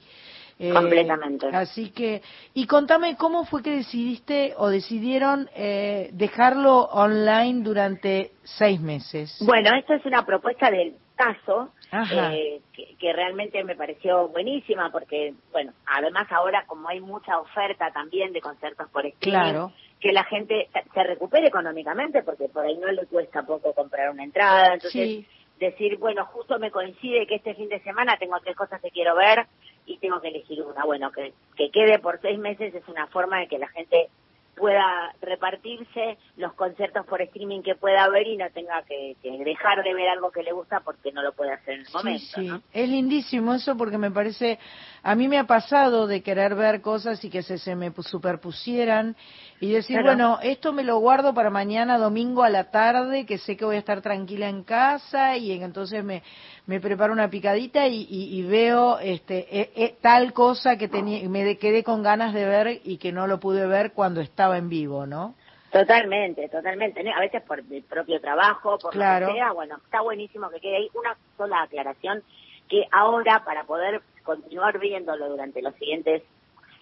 Eh, 0.64 0.72
Completamente. 0.72 1.48
Así 1.48 1.90
que, 1.92 2.22
y 2.54 2.66
contame 2.68 3.18
cómo 3.18 3.44
fue 3.44 3.62
que 3.62 3.72
decidiste 3.72 4.54
o 4.56 4.70
decidieron 4.70 5.50
eh, 5.56 6.10
dejarlo 6.14 6.84
online 6.86 7.64
durante 7.64 8.32
seis 8.44 8.80
meses. 8.80 9.38
Bueno, 9.46 9.72
esto 9.78 9.94
es 9.94 10.06
una 10.06 10.26
propuesta 10.26 10.72
del 10.72 10.96
caso 11.16 11.74
eh, 11.92 12.62
que, 12.72 12.96
que 12.98 13.12
realmente 13.14 13.62
me 13.66 13.76
pareció 13.76 14.30
buenísima 14.30 14.90
porque, 14.90 15.34
bueno, 15.52 15.74
además 15.86 16.28
ahora 16.32 16.64
como 16.66 16.88
hay 16.88 17.02
mucha 17.02 17.40
oferta 17.40 17.92
también 17.92 18.32
de 18.32 18.40
conciertos 18.40 18.90
por 18.90 19.06
streaming, 19.06 19.38
Claro. 19.38 19.74
que 20.00 20.14
la 20.14 20.24
gente 20.24 20.70
se 20.94 21.04
recupere 21.04 21.48
económicamente 21.48 22.24
porque 22.24 22.48
por 22.48 22.66
ahí 22.66 22.78
no 22.78 22.88
le 22.90 23.06
cuesta 23.08 23.44
poco 23.44 23.74
comprar 23.74 24.10
una 24.12 24.24
entrada, 24.24 24.76
entonces 24.76 24.92
Sí. 24.92 25.28
Decir, 25.60 25.98
bueno, 25.98 26.26
justo 26.26 26.60
me 26.60 26.72
coincide 26.72 27.28
que 27.28 27.36
este 27.36 27.56
fin 27.56 27.70
de 27.70 27.80
semana 27.82 28.18
tengo 28.18 28.40
tres 28.42 28.56
cosas 28.56 28.82
que 28.82 28.92
quiero 28.92 29.16
ver 29.16 29.46
y 29.86 29.98
tengo 29.98 30.20
que 30.22 30.30
elegir 30.30 30.62
una. 30.62 30.84
Bueno, 30.86 31.12
que, 31.12 31.34
que 31.56 31.70
quede 31.72 32.00
por 32.00 32.20
seis 32.22 32.38
meses 32.40 32.74
es 32.74 32.88
una 32.88 33.08
forma 33.08 33.40
de 33.40 33.48
que 33.48 33.60
la 33.60 33.68
gente 33.70 34.10
pueda 34.56 35.12
repartirse 35.20 36.20
los 36.38 36.54
conciertos 36.54 37.06
por 37.08 37.20
streaming 37.24 37.64
que 37.64 37.74
pueda 37.74 38.08
ver 38.10 38.28
y 38.28 38.38
no 38.38 38.48
tenga 38.52 38.84
que, 38.84 39.16
que 39.24 39.32
dejar 39.44 39.84
de 39.84 39.96
ver 39.96 40.10
algo 40.10 40.32
que 40.32 40.44
le 40.44 40.52
gusta 40.52 40.82
porque 40.82 41.12
no 41.12 41.24
lo 41.24 41.32
puede 41.34 41.54
hacer 41.54 41.74
en 41.80 41.86
el 41.88 41.92
momento. 41.92 42.20
Sí, 42.36 42.50
sí. 42.50 42.62
Es 42.72 42.88
lindísimo 42.88 43.56
eso 43.56 43.76
porque 43.76 43.98
me 43.98 44.12
parece, 44.12 44.60
a 45.02 45.16
mí 45.16 45.28
me 45.28 45.40
ha 45.40 45.46
pasado 45.46 46.06
de 46.06 46.22
querer 46.22 46.54
ver 46.54 46.82
cosas 46.82 47.24
y 47.26 47.32
que 47.32 47.42
se, 47.42 47.58
se 47.58 47.76
me 47.76 47.92
pu- 47.92 48.04
superpusieran 48.04 49.16
y 49.60 49.72
decir, 49.72 49.96
Claro. 50.02 50.08
bueno, 50.08 50.40
esto 50.44 50.74
me 50.74 50.84
lo 50.84 50.98
guardo 50.98 51.34
para 51.34 51.50
mañana 51.50 51.98
domingo 51.98 52.44
a 52.44 52.50
la 52.50 52.72
tarde, 52.72 53.26
que 53.26 53.38
sé 53.38 53.56
que 53.56 53.66
voy 53.66 53.76
a 53.78 53.80
estar 53.80 54.02
tranquila 54.02 54.50
en 54.50 54.64
casa 54.64 55.38
y 55.38 55.52
entonces 55.52 56.04
me, 56.04 56.22
me 56.66 56.80
preparo 56.80 57.14
una 57.14 57.30
picadita 57.30 57.88
y, 57.88 58.06
y- 58.10 58.38
y 58.40 58.42
veo 58.44 59.00
este 59.00 59.48
eh, 59.62 59.72
eh, 59.76 59.96
tal 60.02 60.34
cosa 60.34 60.78
que 60.78 60.88
tenía, 60.88 61.28
me 61.30 61.44
de- 61.44 61.58
quedé 61.58 61.84
con 61.84 62.04
ganas 62.04 62.34
de 62.34 62.46
ver 62.46 62.82
y 62.84 62.98
que 62.98 63.12
no 63.12 63.28
lo 63.28 63.40
pude 63.40 63.66
ver 63.68 63.94
cuando 63.94 64.22
estaba 64.22 64.58
en 64.58 64.70
vivo, 64.70 65.06
¿no? 65.06 65.36
Totalmente, 65.72 66.48
totalmente. 66.50 67.02
A 67.12 67.20
veces 67.20 67.42
por 67.42 67.60
el 67.60 67.84
propio 67.84 68.22
trabajo, 68.22 68.78
por 68.78 68.92
Claro. 68.92 69.26
lo 69.26 69.32
que 69.34 69.38
sea, 69.40 69.52
bueno, 69.54 69.78
está 69.84 70.02
buenísimo 70.02 70.50
que 70.52 70.60
quede 70.60 70.78
ahí. 70.78 70.90
Una 70.94 71.18
sola 71.36 71.64
aclaración, 71.64 72.22
que 72.70 72.86
ahora 72.92 73.44
para 73.44 73.64
poder 73.64 74.02
continuar 74.24 74.78
viéndolo 74.78 75.30
durante 75.30 75.62
los 75.64 75.74
siguientes 75.76 76.22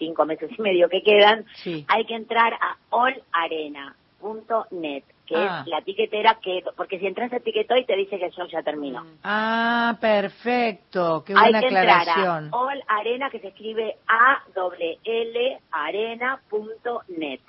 cinco 0.02 0.26
meses 0.26 0.50
y 0.58 0.62
medio 0.62 0.90
que 0.90 1.04
quedan, 1.04 1.46
Sí. 1.64 1.86
hay 1.88 2.06
que 2.06 2.16
entrar 2.16 2.54
a 2.54 2.78
allarena.net, 2.90 5.04
que 5.28 5.36
Ah. 5.36 5.62
es 5.62 5.68
la 5.68 5.82
tiquetera 5.82 6.40
que, 6.42 6.64
porque 6.76 6.98
si 7.00 7.06
entras 7.08 7.32
a 7.34 7.40
Tiquetoy 7.40 7.86
te 7.86 7.96
dice 7.96 8.18
que 8.20 8.26
el 8.26 8.32
show 8.32 8.48
ya 8.48 8.62
terminó. 8.64 9.06
Ah, 9.24 9.96
perfecto, 10.02 11.24
qué 11.26 11.34
Hay 11.34 11.52
buena 11.52 11.60
que 11.62 11.68
entrar 11.68 11.90
aclaración. 12.02 12.50
a 12.52 12.58
All 12.58 12.84
Arena, 12.88 13.30
que 13.30 13.40
se 13.40 13.48
escribe 13.50 13.96
a 14.08 14.42
w 14.56 14.98
l 15.04 15.60
arena.net. 15.72 17.40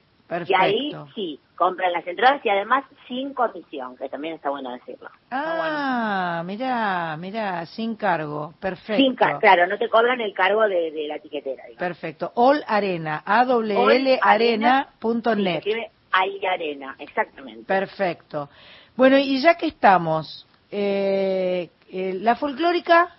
Y 0.47 0.55
ahí 0.55 0.91
Perfecto. 0.91 1.09
sí, 1.15 1.41
compran 1.57 1.93
las 1.93 2.07
entradas 2.07 2.45
y 2.45 2.49
además 2.49 2.85
sin 3.07 3.35
comisión, 3.35 3.97
que 3.97 4.09
también 4.09 4.35
está 4.35 4.51
bueno 4.51 4.73
decirlo. 4.73 5.11
Ah, 5.31 6.43
mira, 6.45 7.17
mira, 7.19 7.67
sin 7.67 7.97
cargo, 7.97 8.55
perfecto. 8.61 9.03
Sin 9.03 9.15
ca- 9.15 9.39
claro, 9.39 9.67
no 9.67 9.79
te 9.79 9.89
cobran 9.89 10.21
el 10.21 10.33
cargo 10.33 10.63
de, 10.63 10.91
de 10.91 11.09
la 11.09 11.19
tiquetera. 11.19 11.63
digamos. 11.65 11.79
Perfecto. 11.79 12.33
All 12.35 12.63
Arena, 12.67 13.23
A 13.27 13.43
L 13.43 14.19
Arena, 14.23 14.89
arena.net. 15.03 15.35
Sí, 15.37 15.45
se 15.45 15.59
escribe 15.59 15.91
ahí 16.13 16.47
Arena, 16.47 16.97
exactamente. 16.99 17.65
Perfecto. 17.65 18.49
Bueno, 18.97 19.19
y 19.19 19.41
ya 19.41 19.57
que 19.57 19.67
estamos, 19.67 20.47
eh, 20.71 21.71
eh, 21.91 22.15
la 22.21 22.37
folclórica, 22.37 23.15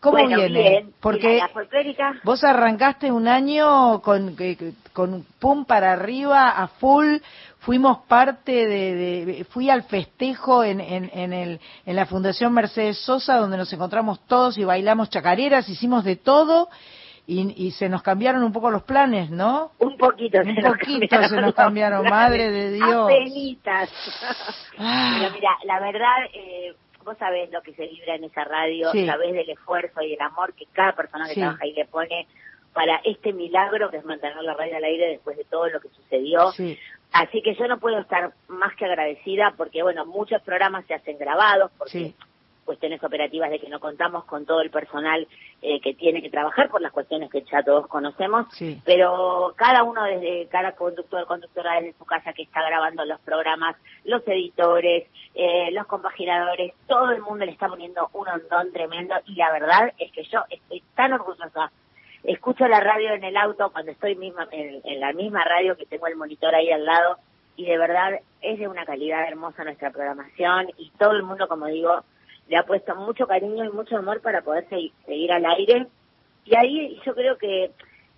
¿cómo 0.00 0.12
Bueno, 0.18 0.36
viene? 0.36 0.60
bien. 0.70 0.92
Porque 1.00 1.40
Mira, 1.84 2.14
vos 2.24 2.44
arrancaste 2.44 3.10
un 3.12 3.28
año 3.28 4.00
con, 4.02 4.36
con 4.92 5.24
pum 5.38 5.64
para 5.64 5.92
arriba, 5.92 6.50
a 6.50 6.68
full, 6.68 7.16
fuimos 7.60 7.98
parte 8.06 8.52
de, 8.66 8.94
de- 8.94 9.44
fui 9.44 9.70
al 9.70 9.82
festejo 9.84 10.62
en, 10.64 10.80
en, 10.80 11.10
en, 11.12 11.32
el, 11.32 11.60
en 11.86 11.96
la 11.96 12.06
Fundación 12.06 12.52
Mercedes 12.52 12.98
Sosa, 13.04 13.36
donde 13.36 13.56
nos 13.56 13.72
encontramos 13.72 14.20
todos 14.26 14.56
y 14.58 14.64
bailamos 14.64 15.10
chacareras, 15.10 15.68
hicimos 15.68 16.04
de 16.04 16.16
todo. 16.16 16.68
Y, 17.30 17.66
y 17.66 17.72
se 17.72 17.90
nos 17.90 18.00
cambiaron 18.02 18.42
un 18.42 18.54
poco 18.54 18.70
los 18.70 18.84
planes, 18.84 19.28
¿no? 19.28 19.72
un 19.80 19.98
poquito 19.98 20.38
Un 20.38 20.46
se 20.54 20.62
nos 20.62 20.78
poquito 20.78 21.22
se 21.28 21.36
nos 21.42 21.52
cambiaron, 21.54 22.08
madre 22.08 22.50
de 22.50 22.70
Dios. 22.72 23.04
Apenitas. 23.04 23.90
Ah. 24.78 25.16
Pero 25.20 25.34
mira, 25.34 25.50
la 25.64 25.78
verdad, 25.78 26.16
eh, 26.32 26.72
vos 27.08 27.18
sabés 27.18 27.50
lo 27.50 27.62
que 27.62 27.72
se 27.74 27.86
vibra 27.86 28.14
en 28.16 28.24
esa 28.24 28.44
radio, 28.44 28.90
Sí. 28.92 29.06
sabés 29.06 29.32
del 29.32 29.48
esfuerzo 29.48 30.02
y 30.02 30.12
el 30.14 30.20
amor 30.20 30.52
que 30.54 30.66
cada 30.72 30.92
persona 30.92 31.26
que 31.26 31.34
Sí. 31.34 31.40
trabaja 31.40 31.64
ahí 31.64 31.72
le 31.72 31.86
pone 31.86 32.26
para 32.74 32.96
este 33.04 33.32
milagro 33.32 33.90
que 33.90 33.96
es 33.96 34.04
mantener 34.04 34.36
la 34.42 34.54
radio 34.54 34.76
al 34.76 34.84
aire 34.84 35.08
después 35.08 35.36
de 35.36 35.44
todo 35.44 35.68
lo 35.68 35.80
que 35.80 35.88
sucedió. 35.88 36.52
Sí. 36.52 36.78
Así 37.12 37.40
que 37.40 37.54
yo 37.54 37.66
no 37.66 37.78
puedo 37.78 37.98
estar 37.98 38.32
más 38.48 38.76
que 38.76 38.84
agradecida 38.84 39.54
porque, 39.56 39.82
bueno, 39.82 40.04
muchos 40.04 40.42
programas 40.42 40.84
se 40.86 40.94
hacen 40.94 41.16
grabados 41.18 41.70
porque 41.78 41.90
Sí. 41.92 42.14
Cuestiones 42.68 43.02
operativas 43.02 43.48
de 43.50 43.58
que 43.58 43.70
no 43.70 43.80
contamos 43.80 44.26
con 44.26 44.44
todo 44.44 44.60
el 44.60 44.68
personal 44.70 45.26
eh, 45.62 45.80
que 45.80 45.94
tiene 45.94 46.20
que 46.20 46.28
trabajar 46.28 46.68
por 46.68 46.82
las 46.82 46.92
cuestiones 46.92 47.30
que 47.30 47.42
ya 47.50 47.62
todos 47.62 47.86
conocemos, 47.86 48.46
Sí. 48.52 48.78
pero 48.84 49.54
cada 49.56 49.84
uno 49.84 50.04
desde 50.04 50.46
cada 50.48 50.72
conductor 50.72 51.24
conductora 51.26 51.80
desde 51.80 51.96
su 51.98 52.04
casa 52.04 52.34
que 52.34 52.42
está 52.42 52.60
grabando 52.62 53.06
los 53.06 53.18
programas, 53.20 53.74
los 54.04 54.20
editores, 54.28 55.08
eh, 55.34 55.70
los 55.72 55.86
compaginadores, 55.86 56.74
todo 56.86 57.10
el 57.12 57.22
mundo 57.22 57.46
le 57.46 57.52
está 57.52 57.68
poniendo 57.68 58.10
un 58.12 58.28
hondón 58.28 58.70
tremendo 58.70 59.14
y 59.24 59.34
la 59.36 59.50
verdad 59.50 59.90
es 59.96 60.12
que 60.12 60.24
yo 60.24 60.40
estoy 60.50 60.82
tan 60.94 61.14
orgullosa. 61.14 61.72
Escucho 62.22 62.68
la 62.68 62.80
radio 62.80 63.12
en 63.14 63.24
el 63.24 63.36
auto 63.38 63.70
cuando 63.72 63.92
estoy 63.92 64.14
misma 64.14 64.46
en, 64.50 64.82
en 64.84 65.00
la 65.00 65.14
misma 65.14 65.42
radio 65.42 65.74
que 65.74 65.86
tengo 65.86 66.06
el 66.06 66.16
monitor 66.16 66.54
ahí 66.54 66.70
al 66.70 66.84
lado 66.84 67.16
y 67.56 67.64
de 67.64 67.78
verdad 67.78 68.20
es 68.42 68.58
de 68.58 68.68
una 68.68 68.84
calidad 68.84 69.26
hermosa 69.26 69.64
nuestra 69.64 69.90
programación 69.90 70.68
y 70.76 70.90
todo 70.98 71.12
el 71.12 71.22
mundo, 71.22 71.48
como 71.48 71.66
digo, 71.66 72.04
le 72.48 72.56
ha 72.56 72.62
puesto 72.64 72.94
mucho 72.96 73.26
cariño 73.26 73.64
y 73.64 73.70
mucho 73.70 73.96
amor 73.96 74.20
para 74.20 74.42
poder 74.42 74.68
segui- 74.68 74.92
seguir 75.06 75.32
al 75.32 75.44
aire. 75.46 75.86
Y 76.44 76.56
ahí 76.56 77.00
yo 77.04 77.14
creo 77.14 77.36
que 77.36 77.70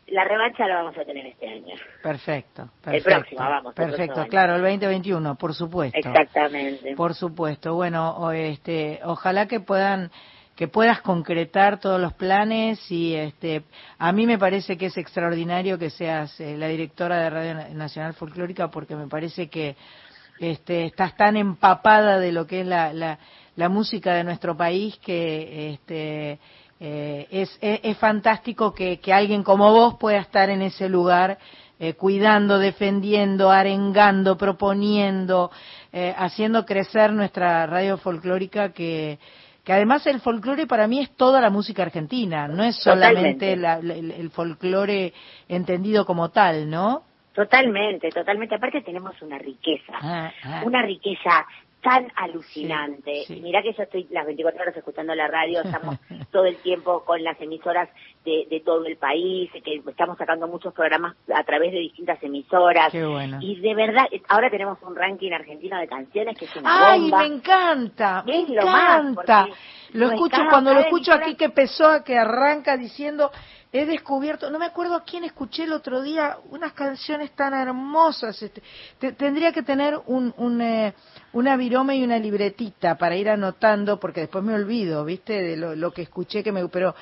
la 0.06 0.24
revancha 0.24 0.66
la 0.66 0.76
vamos 0.82 0.96
a 0.98 1.04
tener 1.04 1.26
este 1.26 1.48
año. 1.48 1.74
Perfecto, 2.02 2.62
El 2.62 2.68
perfecto. 3.02 3.10
próximo, 3.10 3.40
vamos, 3.40 3.74
el 3.78 3.84
Perfecto, 3.86 4.26
claro, 4.28 4.56
el 4.56 4.62
2021, 4.62 5.34
por 5.36 5.54
supuesto. 5.54 5.98
Exactamente. 5.98 6.94
Por 6.96 7.14
supuesto. 7.14 7.74
Bueno, 7.74 8.30
este, 8.32 9.00
ojalá 9.04 9.46
que 9.46 9.60
puedan 9.60 10.10
que 10.56 10.68
puedas 10.68 11.00
concretar 11.00 11.80
todos 11.80 11.98
los 11.98 12.12
planes 12.12 12.90
y 12.92 13.14
este 13.14 13.62
a 13.98 14.12
mí 14.12 14.26
me 14.26 14.36
parece 14.36 14.76
que 14.76 14.86
es 14.86 14.98
extraordinario 14.98 15.78
que 15.78 15.88
seas 15.88 16.38
eh, 16.38 16.54
la 16.58 16.66
directora 16.68 17.16
de 17.16 17.30
Radio 17.30 17.54
Nacional 17.74 18.12
Folclórica 18.12 18.68
porque 18.68 18.94
me 18.94 19.06
parece 19.06 19.48
que 19.48 19.74
este 20.40 20.86
estás 20.86 21.14
tan 21.16 21.36
empapada 21.36 22.18
de 22.18 22.32
lo 22.32 22.46
que 22.46 22.62
es 22.62 22.66
la, 22.66 22.92
la, 22.92 23.18
la 23.56 23.68
música 23.68 24.14
de 24.14 24.24
nuestro 24.24 24.56
país 24.56 24.96
que 24.98 25.74
este 25.74 26.38
eh, 26.80 27.26
es, 27.30 27.58
es, 27.60 27.80
es 27.82 27.96
fantástico 27.98 28.72
que, 28.72 28.98
que 29.00 29.12
alguien 29.12 29.42
como 29.42 29.70
vos 29.70 29.96
pueda 30.00 30.18
estar 30.18 30.48
en 30.48 30.62
ese 30.62 30.88
lugar 30.88 31.36
eh, 31.78 31.92
cuidando, 31.94 32.58
defendiendo, 32.58 33.50
arengando, 33.50 34.36
proponiendo, 34.36 35.50
eh, 35.92 36.14
haciendo 36.16 36.64
crecer 36.64 37.12
nuestra 37.12 37.66
radio 37.66 37.98
folclórica 37.98 38.72
que, 38.72 39.18
que 39.62 39.72
además 39.74 40.06
el 40.06 40.20
folclore 40.20 40.66
para 40.66 40.86
mí 40.86 41.00
es 41.00 41.10
toda 41.16 41.40
la 41.40 41.50
música 41.50 41.82
argentina, 41.82 42.48
no 42.48 42.64
es 42.64 42.76
solamente 42.76 43.56
la- 43.56 43.80
la- 43.82 43.94
el, 43.94 44.10
el 44.10 44.30
folclore 44.30 45.12
entendido 45.48 46.06
como 46.06 46.30
tal, 46.30 46.68
¿no? 46.70 47.02
Totalmente, 47.34 48.10
totalmente. 48.10 48.54
Aparte 48.54 48.82
tenemos 48.82 49.20
una 49.22 49.38
riqueza, 49.38 49.92
Ah, 50.02 50.32
ah. 50.44 50.62
una 50.64 50.82
riqueza 50.82 51.46
tan 51.82 52.08
alucinante. 52.14 53.24
Y 53.28 53.40
Mirá 53.40 53.62
que 53.62 53.72
yo 53.72 53.82
estoy 53.84 54.06
las 54.10 54.26
24 54.26 54.60
horas 54.60 54.76
escuchando 54.76 55.14
la 55.14 55.28
radio, 55.28 55.62
estamos 55.62 55.96
todo 56.30 56.44
el 56.44 56.56
tiempo 56.56 57.04
con 57.06 57.22
las 57.24 57.40
emisoras 57.40 57.88
de, 58.24 58.46
de 58.50 58.60
todo 58.60 58.84
el 58.84 58.98
país, 58.98 59.50
que 59.64 59.76
estamos 59.88 60.18
sacando 60.18 60.46
muchos 60.46 60.74
programas 60.74 61.16
a 61.34 61.42
través 61.44 61.72
de 61.72 61.78
distintas 61.78 62.22
emisoras. 62.22 62.92
Qué 62.92 63.06
bueno. 63.06 63.38
Y 63.40 63.58
de 63.60 63.74
verdad, 63.74 64.04
ahora 64.28 64.50
tenemos 64.50 64.76
un 64.82 64.94
ranking 64.94 65.32
argentino 65.32 65.78
de 65.78 65.88
canciones 65.88 66.36
que 66.36 66.44
es 66.44 66.56
una 66.56 66.90
Ay, 66.92 67.00
bomba. 67.02 67.18
me 67.20 67.26
encanta, 67.36 68.22
me 68.26 68.42
Es 68.42 68.48
lo 68.50 68.66
más, 68.66 69.00
encanta. 69.04 69.46
Lo 69.92 70.10
escucho 70.10 70.42
cuando 70.50 70.74
lo 70.74 70.80
escucho 70.80 71.14
aquí 71.14 71.34
que 71.34 71.48
Pessoa 71.48 72.04
que 72.04 72.18
arranca 72.18 72.76
diciendo 72.76 73.30
he 73.72 73.86
descubierto, 73.86 74.50
no 74.50 74.58
me 74.58 74.66
acuerdo 74.66 74.96
a 74.96 75.04
quién 75.04 75.24
escuché 75.24 75.64
el 75.64 75.72
otro 75.72 76.02
día 76.02 76.38
unas 76.50 76.72
canciones 76.72 77.30
tan 77.32 77.54
hermosas. 77.54 78.42
Este, 78.42 78.62
te- 78.98 79.12
tendría 79.12 79.52
que 79.52 79.62
tener 79.62 79.98
un, 80.06 80.34
un, 80.38 80.60
eh, 80.60 80.94
una 81.32 81.56
virome 81.56 81.96
y 81.96 82.02
una 82.04 82.18
libretita 82.18 82.96
para 82.98 83.16
ir 83.16 83.28
anotando 83.28 84.00
porque 84.00 84.20
después 84.22 84.42
me 84.42 84.54
olvido, 84.54 85.04
¿viste? 85.04 85.40
De 85.40 85.56
lo, 85.56 85.76
lo 85.76 85.92
que 85.92 86.02
escuché 86.02 86.42
que 86.42 86.52
me 86.52 86.66
pero 86.68 86.94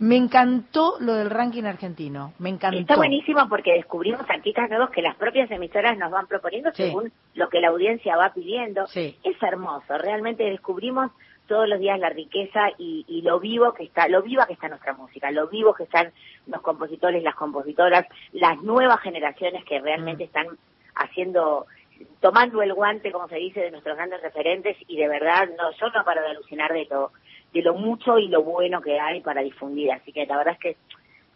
me 0.00 0.16
encantó 0.16 0.36
encantó 0.46 0.96
lo 1.00 1.14
del 1.14 1.30
ranking 1.30 1.64
argentino, 1.64 2.34
me 2.38 2.50
encantó. 2.50 2.78
Está 2.78 2.96
buenísimo 2.96 3.48
porque 3.48 3.72
descubrimos 3.72 4.20
artistas 4.28 4.68
nuevos 4.68 4.90
que 4.90 5.02
las 5.02 5.16
propias 5.16 5.50
emisoras 5.50 5.96
nos 5.98 6.10
van 6.10 6.26
proponiendo 6.26 6.70
Sí. 6.74 6.84
según 6.84 7.12
lo 7.34 7.48
que 7.48 7.60
la 7.60 7.68
audiencia 7.68 8.16
va 8.16 8.32
pidiendo. 8.32 8.86
Sí. 8.88 9.16
Es 9.24 9.42
hermoso, 9.42 9.96
realmente 9.98 10.44
descubrimos 10.44 11.10
todos 11.46 11.68
los 11.68 11.78
días 11.78 11.98
la 11.98 12.10
riqueza 12.10 12.70
y, 12.78 13.04
y 13.08 13.22
lo 13.22 13.40
vivo 13.40 13.72
que 13.72 13.84
está, 13.84 14.08
lo 14.08 14.22
viva 14.22 14.46
que 14.46 14.52
está 14.54 14.68
nuestra 14.68 14.94
música, 14.94 15.30
lo 15.30 15.48
vivo 15.48 15.74
que 15.74 15.84
están 15.84 16.12
los 16.46 16.60
compositores, 16.62 17.22
las 17.22 17.34
compositoras, 17.34 18.06
las 18.32 18.60
nuevas 18.62 19.00
generaciones 19.00 19.64
que 19.64 19.80
realmente 19.80 20.24
Mm. 20.24 20.26
están 20.26 20.46
haciendo, 20.94 21.66
tomando 22.20 22.62
el 22.62 22.74
guante, 22.74 23.12
como 23.12 23.28
se 23.28 23.36
dice, 23.36 23.60
de 23.60 23.70
nuestros 23.70 23.96
grandes 23.96 24.22
referentes 24.22 24.76
y 24.88 24.96
de 24.96 25.08
verdad, 25.08 25.48
no, 25.56 25.70
yo 25.72 25.88
no 25.90 26.04
paro 26.04 26.22
de 26.22 26.28
alucinar 26.28 26.72
de 26.72 26.86
lo, 26.90 27.12
de 27.52 27.62
lo 27.62 27.74
mucho 27.74 28.18
y 28.18 28.28
lo 28.28 28.42
bueno 28.42 28.80
que 28.80 28.98
hay 28.98 29.20
para 29.20 29.42
difundir, 29.42 29.92
así 29.92 30.12
que 30.12 30.26
la 30.26 30.36
verdad 30.38 30.54
es 30.54 30.60
que 30.60 30.76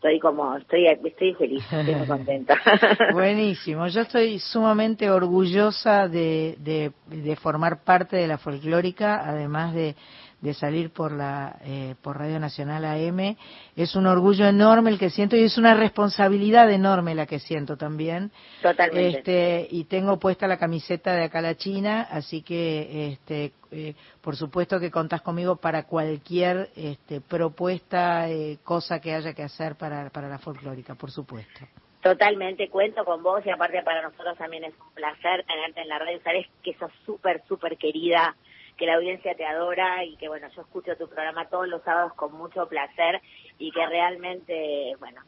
estoy 0.00 0.18
como, 0.18 0.56
estoy, 0.56 0.86
estoy 0.86 1.34
feliz, 1.34 1.62
estoy 1.70 2.06
contenta. 2.06 2.58
Buenísimo, 3.12 3.86
yo 3.88 4.00
estoy 4.00 4.38
sumamente 4.38 5.10
orgullosa 5.10 6.08
de, 6.08 6.56
de, 6.58 6.92
de 7.06 7.36
formar 7.36 7.84
parte 7.84 8.16
de 8.16 8.26
la 8.26 8.38
folclórica, 8.38 9.20
además 9.28 9.74
de, 9.74 9.94
de 10.40 10.54
salir 10.54 10.90
por 10.90 11.12
la 11.12 11.58
eh, 11.64 11.94
por 12.02 12.18
Radio 12.18 12.40
Nacional 12.40 12.84
AM. 12.84 13.36
Es 13.76 13.94
un 13.94 14.06
orgullo 14.06 14.46
enorme 14.46 14.90
el 14.90 14.98
que 14.98 15.10
siento 15.10 15.36
y 15.36 15.44
es 15.44 15.58
una 15.58 15.74
responsabilidad 15.74 16.70
enorme 16.70 17.14
la 17.14 17.26
que 17.26 17.38
siento 17.38 17.76
también. 17.76 18.30
Totalmente. 18.62 19.18
Este, 19.18 19.68
y 19.70 19.84
tengo 19.84 20.18
puesta 20.18 20.46
la 20.46 20.58
camiseta 20.58 21.14
de 21.14 21.24
acá 21.24 21.40
la 21.40 21.56
China, 21.56 22.08
así 22.10 22.42
que 22.42 23.12
este, 23.12 23.52
eh, 23.70 23.94
por 24.20 24.36
supuesto 24.36 24.80
que 24.80 24.90
contás 24.90 25.22
conmigo 25.22 25.56
para 25.56 25.84
cualquier 25.84 26.70
este, 26.74 27.20
propuesta, 27.20 28.28
eh, 28.28 28.58
cosa 28.64 29.00
que 29.00 29.14
haya 29.14 29.34
que 29.34 29.42
hacer 29.42 29.76
para, 29.76 30.10
para 30.10 30.28
la 30.28 30.38
folclórica, 30.38 30.94
por 30.94 31.10
supuesto. 31.10 31.60
Totalmente, 32.02 32.70
cuento 32.70 33.04
con 33.04 33.22
vos 33.22 33.44
y 33.44 33.50
aparte 33.50 33.82
para 33.82 34.00
nosotros 34.00 34.36
también 34.38 34.64
es 34.64 34.72
un 34.80 34.90
placer 34.94 35.44
tenerte 35.44 35.82
en 35.82 35.88
la 35.88 35.98
radio. 35.98 36.18
Sabes 36.24 36.46
que 36.62 36.72
sos 36.74 36.90
súper, 37.04 37.42
súper 37.46 37.76
querida, 37.76 38.34
que 38.80 38.86
la 38.86 38.94
audiencia 38.94 39.34
te 39.34 39.44
adora 39.44 40.02
y 40.06 40.16
que 40.16 40.28
bueno, 40.28 40.48
yo 40.56 40.62
escucho 40.62 40.96
tu 40.96 41.06
programa 41.06 41.50
todos 41.50 41.68
los 41.68 41.82
sábados 41.82 42.14
con 42.14 42.32
mucho 42.32 42.66
placer 42.66 43.20
y 43.60 43.70
que 43.70 43.86
realmente, 43.86 44.96
bueno, 44.98 45.20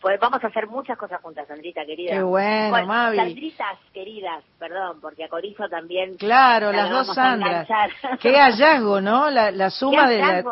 pues 0.00 0.18
vamos 0.20 0.42
a 0.42 0.46
hacer 0.46 0.66
muchas 0.68 0.96
cosas 0.96 1.20
juntas, 1.20 1.46
Sandrita 1.48 1.84
querida. 1.84 2.12
Qué 2.12 2.22
bueno, 2.22 2.86
Mavi. 2.86 3.16
Sandritas 3.16 3.78
queridas, 3.92 4.44
perdón, 4.60 5.00
porque 5.00 5.24
a 5.24 5.28
Corizo 5.28 5.68
también. 5.68 6.16
Claro, 6.16 6.70
la 6.72 6.84
las 6.84 6.90
dos 6.90 7.14
Sandras. 7.14 7.68
Qué 8.20 8.36
hallazgo, 8.38 9.00
¿no? 9.00 9.28
La, 9.28 9.50
la 9.50 9.70
suma 9.70 10.08
de 10.08 10.18
la, 10.18 10.44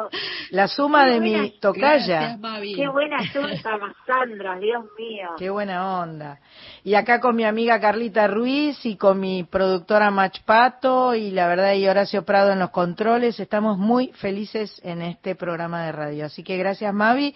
la 0.50 0.68
suma 0.68 1.04
Qué 1.04 1.10
de 1.12 1.18
buena- 1.20 1.42
mi 1.42 1.50
tocaya. 1.60 2.38
Qué 2.76 2.88
buena 2.88 3.18
junta, 3.32 3.78
Sandras, 4.06 4.60
Dios 4.60 4.84
mío. 4.98 5.28
Qué 5.38 5.48
buena 5.50 6.00
onda. 6.00 6.40
Y 6.82 6.94
acá 6.94 7.20
con 7.20 7.36
mi 7.36 7.44
amiga 7.44 7.80
Carlita 7.80 8.26
Ruiz 8.26 8.84
y 8.84 8.96
con 8.96 9.20
mi 9.20 9.44
productora 9.44 10.10
Mach 10.10 10.40
Pato 10.44 11.14
y 11.14 11.30
la 11.30 11.46
verdad 11.46 11.72
y 11.74 11.86
Horacio 11.86 12.24
Prado 12.24 12.50
en 12.52 12.58
los 12.58 12.70
controles, 12.70 13.38
estamos 13.40 13.78
muy 13.78 14.08
felices 14.14 14.80
en 14.84 15.02
este 15.02 15.34
programa 15.36 15.84
de 15.84 15.92
radio. 15.92 16.26
Así 16.26 16.42
que 16.42 16.56
gracias 16.56 16.92
Mavi. 16.92 17.27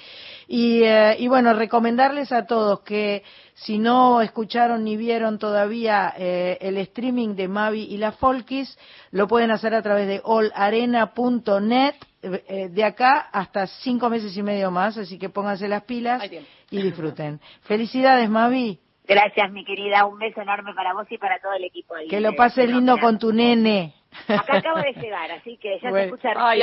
Y, 0.49 0.83
eh, 0.83 1.17
y 1.19 1.29
bueno, 1.29 1.53
recomendarles 1.55 2.33
a 2.33 2.47
todos 2.47 2.81
que 2.81 3.23
si 3.55 3.79
no 3.79 4.21
escucharon 4.21 4.85
ni 4.85 4.97
vieron 4.97 5.39
todavía 5.39 6.13
eh, 6.17 6.59
el 6.61 6.79
streaming 6.79 7.37
de 7.37 7.49
Mavi 7.49 7.83
y 7.83 7.97
la 7.97 8.13
Folkis, 8.13 8.79
lo 9.11 9.29
pueden 9.29 9.51
hacer 9.51 9.75
a 9.75 9.83
través 9.83 10.09
de 10.09 10.23
allarena.net 10.25 11.95
eh, 12.23 12.45
eh, 12.49 12.69
de 12.69 12.85
acá 12.85 13.29
hasta 13.33 13.67
cinco 13.67 14.09
meses 14.09 14.37
y 14.37 14.43
medio 14.43 14.71
más, 14.71 14.97
así 14.97 15.19
que 15.19 15.29
pónganse 15.29 15.69
las 15.69 15.85
pilas 15.85 16.23
y 16.71 16.83
disfruten. 16.83 17.41
Felicidades, 17.63 18.29
Mavi. 18.29 18.79
Gracias, 19.07 19.51
mi 19.53 19.65
querida. 19.65 20.07
Un 20.07 20.19
beso 20.19 20.41
enorme 20.41 20.73
para 20.75 20.95
vos 20.95 21.07
y 21.11 21.19
para 21.19 21.39
todo 21.41 21.53
el 21.53 21.65
equipo 21.65 21.95
ahí. 21.95 22.09
Que 22.09 22.21
lo 22.21 22.35
pases 22.35 22.69
lindo 22.69 22.99
con 22.99 23.19
tu 23.19 23.33
nene. 23.33 23.95
Acá 24.29 24.59
acabo 24.59 24.79
de 24.79 24.93
llegar, 24.93 25.31
así 25.33 25.57
que 25.59 25.79
ya 25.81 25.91
Bueno. 25.91 26.17
se 26.17 26.29
escucha. 26.29 26.33
Ay, 26.37 26.63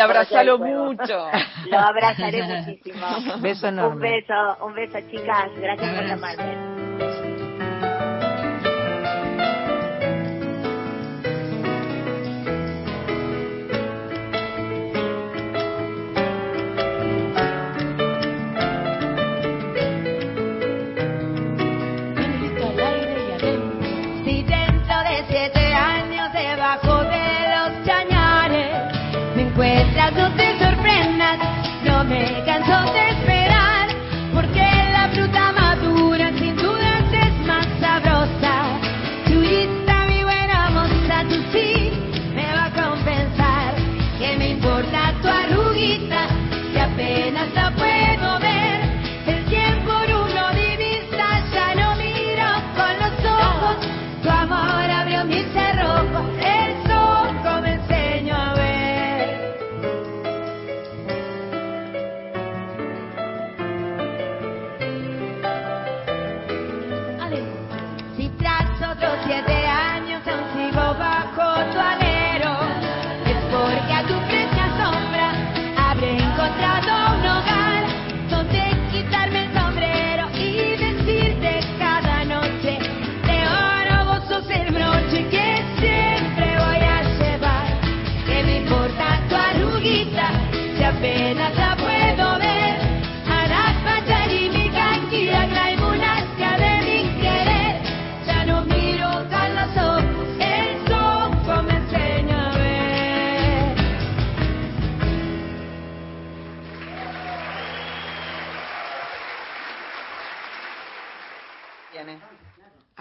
juego. 0.57 0.85
mucho. 0.85 1.27
Lo 1.69 1.79
abrazaré 1.79 2.43
muchísimo. 2.65 3.07
Beso 3.39 3.67
Un 3.67 3.99
beso, 3.99 4.57
un 4.65 4.73
beso, 4.73 4.99
chicas. 5.09 5.49
Gracias 5.57 5.95
por 5.95 6.05
llamarme. 6.05 7.18
Encuentras, 30.09 30.33
no 30.33 30.48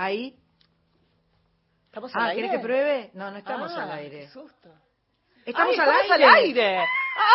Ahí. 0.09 0.35
¿Estamos 1.87 2.15
al 2.17 2.23
Ah, 2.23 2.27
aire? 2.29 2.37
¿querés 2.43 2.57
que 2.57 2.63
pruebe? 2.67 3.11
No, 3.13 3.31
no 3.31 3.37
estamos 3.37 3.73
Ah, 3.77 3.83
al 3.83 3.93
aire. 3.93 4.21
qué 4.21 4.29
susto. 4.29 4.71
Estamos 5.45 5.75
Ay, 5.79 5.81
al 5.81 5.91
aire. 6.13 6.25
al 6.25 6.35
aire. 6.35 6.79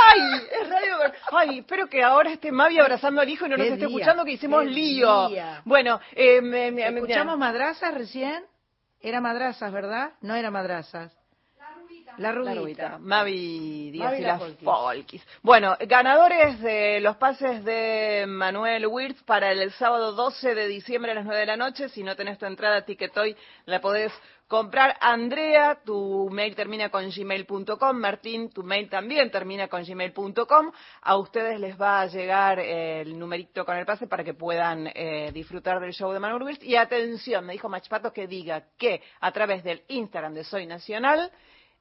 Ay, 0.07 0.21
es 0.59 0.69
radio. 0.69 0.95
Ay, 1.31 1.59
espero 1.59 1.87
que 1.87 2.01
ahora 2.03 2.31
esté 2.31 2.51
Mavi 2.51 2.79
abrazando 2.79 3.21
al 3.21 3.29
hijo 3.29 3.45
y 3.45 3.49
no 3.49 3.57
nos 3.57 3.67
esté 3.67 3.77
día, 3.77 3.87
escuchando 3.87 4.25
que 4.25 4.31
hicimos 4.31 4.65
lío. 4.65 5.27
día. 5.29 5.61
Bueno, 5.65 5.99
eh, 6.13 6.41
me, 6.41 6.71
me- 6.71 6.89
me- 6.91 6.99
¿Escuchamos 6.99 7.37
madrazas 7.37 7.93
recién? 7.93 8.43
Era 9.01 9.19
madrazas, 9.21 9.71
¿verdad? 9.71 10.13
No 10.21 10.33
era 10.35 10.49
madrazas. 10.49 11.15
La 12.17 12.29
La 12.29 12.31
rubita. 12.33 12.55
rubita. 12.55 12.97
Mavi 12.99 13.91
Díaz 13.91 14.11
Mavi 14.11 14.17
y 14.17 14.21
la 14.21 14.27
las 14.27 14.39
Folkis. 14.39 14.63
Folkis. 14.63 15.27
Bueno, 15.41 15.75
ganadores 15.87 16.59
de 16.61 16.99
los 16.99 17.17
pases 17.17 17.63
de 17.63 18.25
Manuel 18.27 18.87
Wirtz 18.87 19.23
para 19.23 19.51
el 19.51 19.71
sábado 19.73 20.13
12 20.13 20.55
de 20.55 20.67
diciembre 20.67 21.11
a 21.11 21.15
las 21.15 21.25
9 21.25 21.39
de 21.39 21.45
la 21.45 21.57
noche. 21.57 21.89
Si 21.89 22.03
no 22.03 22.15
tenés 22.15 22.37
tu 22.37 22.45
entrada 22.45 22.85
Ticketoy, 22.85 23.35
la 23.65 23.81
podés 23.81 24.11
comprar. 24.47 24.95
Andrea, 25.01 25.79
tu 25.83 26.29
mail 26.31 26.55
termina 26.55 26.89
con 26.89 27.09
gmail.com. 27.09 27.97
Martín, 27.97 28.49
tu 28.51 28.61
mail 28.63 28.87
también 28.89 29.31
termina 29.31 29.67
con 29.67 29.83
gmail.com. 29.83 30.71
A 31.01 31.17
ustedes 31.17 31.59
les 31.59 31.79
va 31.79 32.01
a 32.01 32.05
llegar 32.05 32.59
eh, 32.59 33.01
el 33.01 33.17
numerito 33.17 33.65
con 33.65 33.77
el 33.77 33.85
pase 33.85 34.05
para 34.05 34.23
que 34.23 34.35
puedan 34.35 34.91
eh, 34.93 35.31
disfrutar 35.33 35.79
del 35.79 35.93
show 35.93 36.11
de 36.11 36.19
Manuel 36.19 36.43
Wirtz. 36.43 36.63
Y 36.63 36.75
atención, 36.75 37.45
me 37.45 37.53
dijo 37.53 37.67
Machpato 37.69 38.13
que 38.13 38.27
diga 38.27 38.63
que 38.77 39.01
a 39.21 39.31
través 39.31 39.63
del 39.63 39.81
Instagram 39.87 40.35
de 40.35 40.43
Soy 40.43 40.67
Nacional 40.67 41.31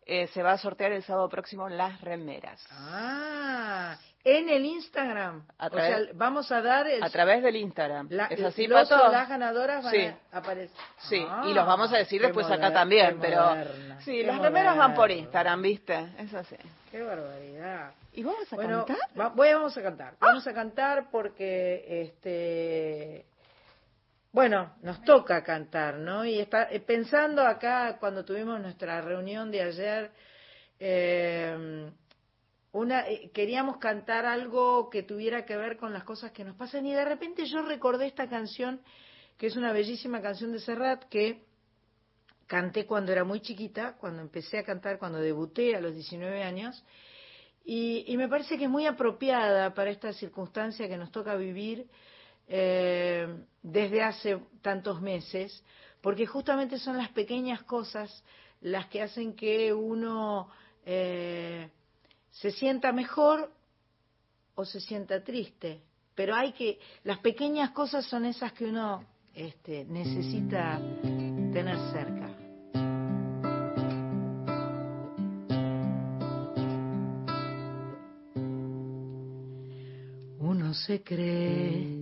eh, 0.06 0.26
se 0.28 0.42
va 0.42 0.52
a 0.52 0.58
sortear 0.58 0.92
el 0.92 1.02
sábado 1.02 1.28
próximo 1.28 1.68
las 1.68 2.00
remeras. 2.00 2.60
Ah, 2.72 3.96
en 4.24 4.48
el 4.48 4.64
Instagram. 4.64 5.44
A 5.58 5.66
o 5.66 5.70
sea, 5.70 5.98
vamos 6.14 6.50
a 6.52 6.60
dar 6.62 6.86
el, 6.86 7.02
A 7.02 7.10
través 7.10 7.42
del 7.42 7.56
Instagram. 7.56 8.06
la- 8.10 8.26
¿Es 8.26 8.40
así, 8.42 8.66
los 8.66 8.88
Pato? 8.88 9.08
o 9.08 9.10
las 9.12 9.28
ganadoras 9.28 9.82
van 9.84 9.92
Sí. 9.92 10.10
a 10.32 10.36
aparecer. 10.38 10.76
Sí, 11.08 11.26
Ah, 11.28 11.44
y 11.46 11.54
los 11.54 11.66
vamos 11.66 11.92
a 11.92 11.96
decir 11.98 12.22
después 12.22 12.48
acá 12.50 12.72
también, 12.72 13.18
pero 13.20 13.46
moderna, 13.46 14.00
sí, 14.00 14.22
las 14.22 14.38
remeras 14.40 14.76
van 14.76 14.94
por. 14.94 15.10
Instagram, 15.10 15.60
¿viste? 15.62 16.08
Es 16.18 16.32
así. 16.34 16.56
Qué 16.90 17.02
barbaridad. 17.02 17.92
¿Y 18.12 18.22
vamos 18.22 18.52
a 18.52 18.56
bueno, 18.56 18.84
cantar? 18.84 19.08
va- 19.18 19.28
voy, 19.30 19.52
vamos 19.52 19.76
a 19.76 19.82
cantar. 19.82 20.14
Vamos 20.20 20.46
a 20.46 20.52
cantar 20.52 21.06
porque, 21.10 22.02
este, 22.02 23.24
bueno, 24.32 24.74
nos 24.82 25.02
toca 25.02 25.44
cantar, 25.44 25.98
¿no? 25.98 26.24
Y 26.24 26.38
está, 26.38 26.64
eh, 26.70 26.80
pensando 26.80 27.42
acá, 27.42 27.98
cuando 28.00 28.24
tuvimos 28.24 28.58
nuestra 28.60 29.02
reunión 29.02 29.50
de 29.50 29.62
ayer, 29.62 30.10
eh, 30.80 31.90
una, 32.72 33.06
eh, 33.06 33.30
queríamos 33.34 33.76
cantar 33.76 34.24
algo 34.24 34.88
que 34.88 35.02
tuviera 35.02 35.44
que 35.44 35.54
ver 35.56 35.76
con 35.76 35.92
las 35.92 36.04
cosas 36.04 36.32
que 36.32 36.44
nos 36.44 36.56
pasan 36.56 36.86
y 36.86 36.94
de 36.94 37.04
repente 37.04 37.44
yo 37.44 37.60
recordé 37.60 38.06
esta 38.06 38.26
canción, 38.26 38.80
que 39.36 39.48
es 39.48 39.56
una 39.56 39.70
bellísima 39.70 40.22
canción 40.22 40.50
de 40.52 40.60
Serrat 40.60 41.04
que 41.10 41.44
canté 42.46 42.86
cuando 42.86 43.12
era 43.12 43.24
muy 43.24 43.40
chiquita, 43.40 43.96
cuando 43.98 44.22
empecé 44.22 44.58
a 44.58 44.64
cantar, 44.64 44.98
cuando 44.98 45.18
debuté 45.18 45.76
a 45.76 45.80
los 45.80 45.94
19 45.94 46.42
años, 46.42 46.82
y, 47.64 48.04
y 48.06 48.16
me 48.16 48.28
parece 48.28 48.56
que 48.56 48.64
es 48.64 48.70
muy 48.70 48.86
apropiada 48.86 49.74
para 49.74 49.90
esta 49.90 50.12
circunstancia 50.14 50.88
que 50.88 50.96
nos 50.96 51.12
toca 51.12 51.36
vivir 51.36 51.86
eh, 52.48 53.26
desde 53.62 54.02
hace 54.02 54.38
tantos 54.60 55.00
meses, 55.00 55.62
porque 56.00 56.26
justamente 56.26 56.78
son 56.78 56.96
las 56.96 57.10
pequeñas 57.10 57.62
cosas 57.62 58.24
las 58.60 58.86
que 58.86 59.02
hacen 59.02 59.34
que 59.34 59.72
uno 59.72 60.48
eh, 60.84 61.68
se 62.30 62.50
sienta 62.50 62.92
mejor 62.92 63.52
o 64.54 64.64
se 64.64 64.80
sienta 64.80 65.22
triste. 65.22 65.82
Pero 66.14 66.34
hay 66.34 66.52
que, 66.52 66.78
las 67.04 67.18
pequeñas 67.18 67.70
cosas 67.70 68.04
son 68.06 68.26
esas 68.26 68.52
que 68.52 68.66
uno 68.66 69.04
este, 69.34 69.84
necesita 69.84 70.78
tener 71.02 71.76
cerca. 71.92 72.28
Uno 80.38 80.74
se 80.74 81.02
cree 81.02 82.01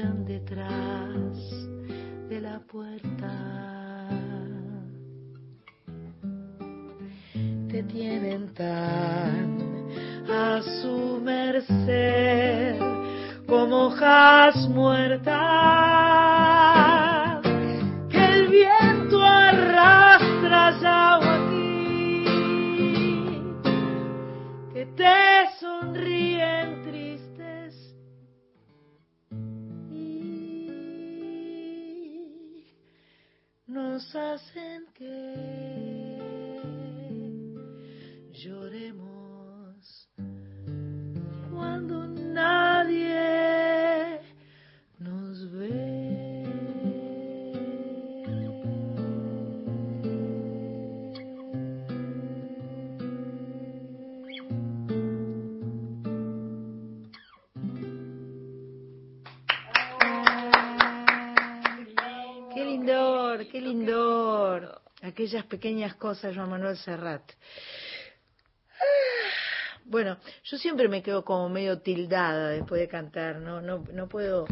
detrás 0.00 1.36
de 2.30 2.40
la 2.40 2.60
puerta. 2.60 4.08
Te 7.68 7.82
tienen 7.82 8.54
tan 8.54 9.58
a 10.30 10.62
su 10.62 11.20
merced 11.22 12.78
como 13.46 13.88
hojas 13.88 14.56
muertas 14.70 15.51
pequeñas 65.62 65.94
cosas, 65.94 66.34
Juan 66.34 66.50
Manuel 66.50 66.76
Serrat. 66.76 67.22
Bueno, 69.84 70.16
yo 70.42 70.56
siempre 70.58 70.88
me 70.88 71.04
quedo 71.04 71.24
como 71.24 71.48
medio 71.48 71.80
tildada 71.80 72.48
después 72.48 72.80
de 72.80 72.88
cantar, 72.88 73.36
no, 73.36 73.60
no, 73.60 73.84
no 73.92 74.08
puedo 74.08 74.46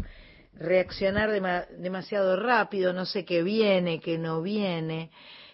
reaccionar 0.53 1.29
dema- 1.29 1.67
demasiado 1.67 2.37
rápido, 2.41 2.93
no 2.93 3.05
sé 3.05 3.25
qué 3.25 3.43
viene, 3.43 3.99
qué 3.99 4.17
no 4.17 4.41
viene. 4.41 5.11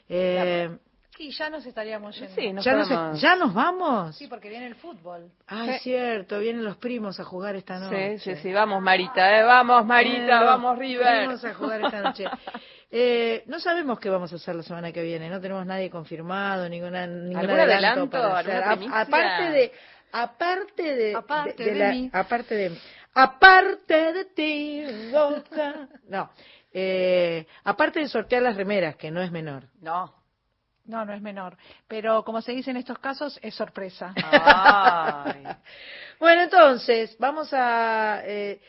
Eh, 0.09 0.69
Y 1.17 1.31
ya 1.31 1.49
nos 1.49 1.65
estaríamos 1.65 2.15
yendo. 2.19 2.35
Sí, 2.35 2.53
nos 2.53 2.63
¿ya, 2.63 2.73
nos, 2.75 3.21
¿Ya 3.21 3.35
nos 3.35 3.51
vamos? 3.55 4.15
Sí, 4.15 4.27
porque 4.27 4.49
viene 4.49 4.67
el 4.67 4.75
fútbol. 4.75 5.31
Ah, 5.47 5.65
es 5.73 5.81
cierto, 5.81 6.37
vienen 6.37 6.63
los 6.63 6.77
primos 6.77 7.19
a 7.19 7.23
jugar 7.23 7.55
esta 7.55 7.79
noche. 7.79 8.19
Sí, 8.19 8.35
sí, 8.35 8.41
sí, 8.43 8.53
vamos 8.53 8.79
Marita, 8.83 9.39
eh, 9.39 9.43
vamos 9.43 9.83
Marita, 9.87 10.41
Eh, 10.41 10.45
vamos 10.45 10.77
River. 10.77 11.25
Vamos 11.27 11.43
a 11.43 11.53
jugar 11.55 11.81
esta 11.83 12.01
noche. 12.01 12.25
Eh, 12.89 13.43
no 13.47 13.59
sabemos 13.59 13.99
qué 13.99 14.09
vamos 14.09 14.31
a 14.31 14.37
hacer 14.37 14.55
la 14.55 14.63
semana 14.63 14.91
que 14.93 15.03
viene, 15.03 15.29
no 15.29 15.41
tenemos 15.41 15.65
nadie 15.65 15.89
confirmado, 15.89 16.69
ninguna, 16.69 17.05
ningún 17.05 17.35
¿Algún 17.37 17.59
adelanto, 17.59 17.85
adelanto, 17.85 18.09
para 18.09 18.37
alguna 18.37 18.39
hacer. 18.39 18.63
A- 18.63 18.75
primicia? 18.77 19.01
aparte 19.01 19.51
de, 19.51 19.71
aparte 20.13 20.95
de, 20.95 21.15
Aparte 21.15 21.63
de 21.65 21.71
de 21.73 21.79
la- 21.79 21.91
mí. 21.91 22.09
aparte 22.13 22.55
de, 22.55 22.77
aparte 23.13 24.13
de 24.13 24.25
ti, 24.25 24.85
loca. 25.11 25.87
No, 26.07 26.29
eh, 26.71 27.45
aparte 27.65 27.99
de 27.99 28.07
sortear 28.07 28.41
las 28.41 28.55
remeras, 28.55 28.95
que 28.95 29.11
no 29.11 29.21
es 29.21 29.31
menor. 29.31 29.63
No. 29.81 30.15
No, 30.85 31.03
no 31.03 31.11
es 31.13 31.21
menor. 31.21 31.57
Pero 31.89 32.23
como 32.23 32.41
se 32.41 32.53
dice 32.53 32.71
en 32.71 32.77
estos 32.77 32.97
casos, 32.99 33.37
es 33.41 33.53
sorpresa. 33.53 34.13
Ay. 34.23 35.43
Bueno, 36.19 36.41
entonces, 36.41 37.15
vamos 37.19 37.49
a, 37.53 38.21
eh, 38.25 38.59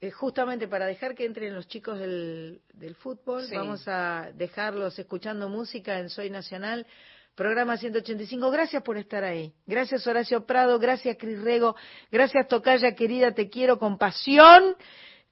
eh, 0.00 0.10
justamente 0.10 0.68
para 0.68 0.86
dejar 0.86 1.14
que 1.14 1.24
entren 1.24 1.54
los 1.54 1.66
chicos 1.68 1.98
del, 1.98 2.60
del 2.74 2.94
fútbol, 2.94 3.44
Sí. 3.44 3.56
vamos 3.56 3.86
a 3.88 4.30
dejarlos 4.34 4.98
escuchando 4.98 5.48
música 5.48 5.98
en 5.98 6.10
Soy 6.10 6.28
Nacional, 6.30 6.86
programa 7.34 7.76
185. 7.76 8.50
Gracias 8.50 8.82
por 8.82 8.98
estar 8.98 9.24
ahí. 9.24 9.52
Gracias 9.66 10.06
Horacio 10.06 10.44
Prado, 10.46 10.78
gracias 10.78 11.16
Cris 11.18 11.40
Rego, 11.40 11.76
gracias 12.10 12.46
Tocaya 12.48 12.94
querida, 12.94 13.32
te 13.32 13.48
quiero 13.48 13.78
con 13.78 13.98
pasión. 13.98 14.76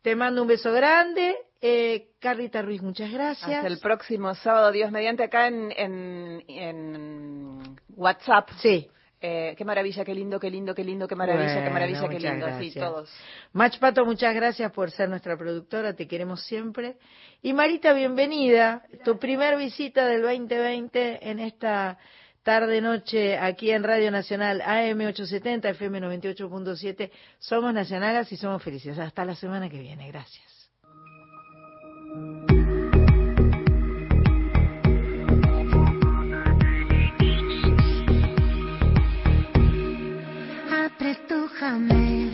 Te 0.03 0.15
mando 0.15 0.43
un 0.43 0.49
beso 0.49 0.71
grande. 0.71 1.35
Eh, 1.63 2.09
Carlita 2.21 2.61
Ruiz, 2.61 2.83
muchas 2.83 3.11
gracias. 3.11 3.51
Hasta 3.51 3.69
el 3.69 3.79
próximo 3.79 4.35
sábado, 4.35 4.71
Dios 4.71 4.91
mediante, 4.91 5.23
acá 5.25 5.47
en, 5.47 5.73
en, 5.75 6.45
en 6.47 7.77
WhatsApp. 7.97 8.51
Sí. 8.61 8.87
Eh, 9.27 9.55
qué 9.57 9.65
maravilla, 9.65 10.05
qué 10.05 10.15
lindo, 10.15 10.39
qué 10.39 10.51
lindo, 10.51 10.75
qué 10.75 10.85
lindo, 10.85 11.09
qué 11.09 11.17
maravilla, 11.17 11.65
qué 11.65 11.71
maravilla, 11.71 12.09
qué 12.11 12.21
lindo. 12.21 12.47
Sí, 12.47 12.53
gracias. 12.53 12.75
todos. 12.75 13.11
Mach 13.55 13.79
Pato, 13.79 14.05
muchas 14.05 14.35
gracias 14.35 14.71
por 14.71 14.91
ser 14.91 15.09
nuestra 15.09 15.35
productora, 15.39 15.95
te 15.95 16.07
queremos 16.07 16.43
siempre. 16.43 16.97
Y 17.41 17.55
Marita, 17.55 17.95
bienvenida, 17.95 18.83
tu 19.03 19.19
primer 19.19 19.57
visita 19.57 20.05
del 20.05 20.21
2020 20.21 21.31
en 21.31 21.39
esta 21.39 21.97
tarde-noche 22.43 23.39
aquí 23.39 23.71
en 23.71 23.83
Radio 23.83 24.11
Nacional 24.11 24.61
AM870, 24.61 25.71
FM 25.71 26.03
98.7. 26.03 27.11
Somos 27.39 27.73
nacionales 27.73 28.31
y 28.31 28.37
somos 28.37 28.63
felices. 28.63 28.99
Hasta 28.99 29.25
la 29.25 29.35
semana 29.35 29.71
que 29.71 29.79
viene, 29.79 30.07
gracias. 30.09 30.71
jamás. 41.61 42.34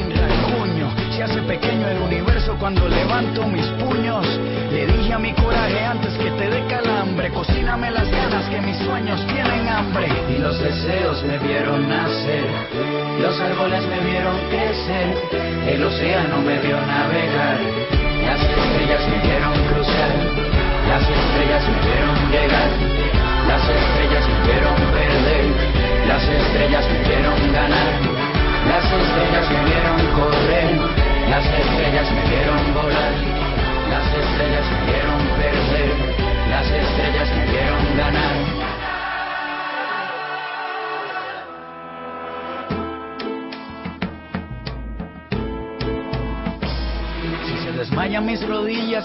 Hace 1.21 1.41
pequeño 1.41 1.87
el 1.87 1.99
universo 1.99 2.55
cuando 2.59 2.87
levanto 2.87 3.45
mis 3.47 3.65
puños. 3.81 4.25
Le 4.71 4.87
dije 4.87 5.13
a 5.13 5.19
mi 5.19 5.33
coraje 5.33 5.85
antes 5.85 6.13
que 6.17 6.31
te 6.31 6.49
dé 6.49 6.65
calambre. 6.67 7.29
Cocíname 7.31 7.91
las 7.91 8.09
ganas 8.09 8.49
que 8.49 8.59
mis 8.61 8.77
sueños 8.77 9.19
tienen 9.27 9.67
hambre. 9.67 10.07
Y 10.29 10.39
los 10.39 10.59
deseos 10.59 11.23
me 11.23 11.37
vieron 11.39 11.87
nacer. 11.87 12.45
Los 13.21 13.39
árboles 13.39 13.83
me 13.87 13.99
vieron 14.09 14.37
crecer. 14.49 15.15
El 15.67 15.83
océano 15.83 16.41
me 16.41 16.59
vio 16.59 16.77
navegar. 16.81 17.59
Las 18.25 18.41
estrellas 18.41 19.07
me 19.09 19.27
vieron 19.27 19.53
cruzar. 19.67 20.40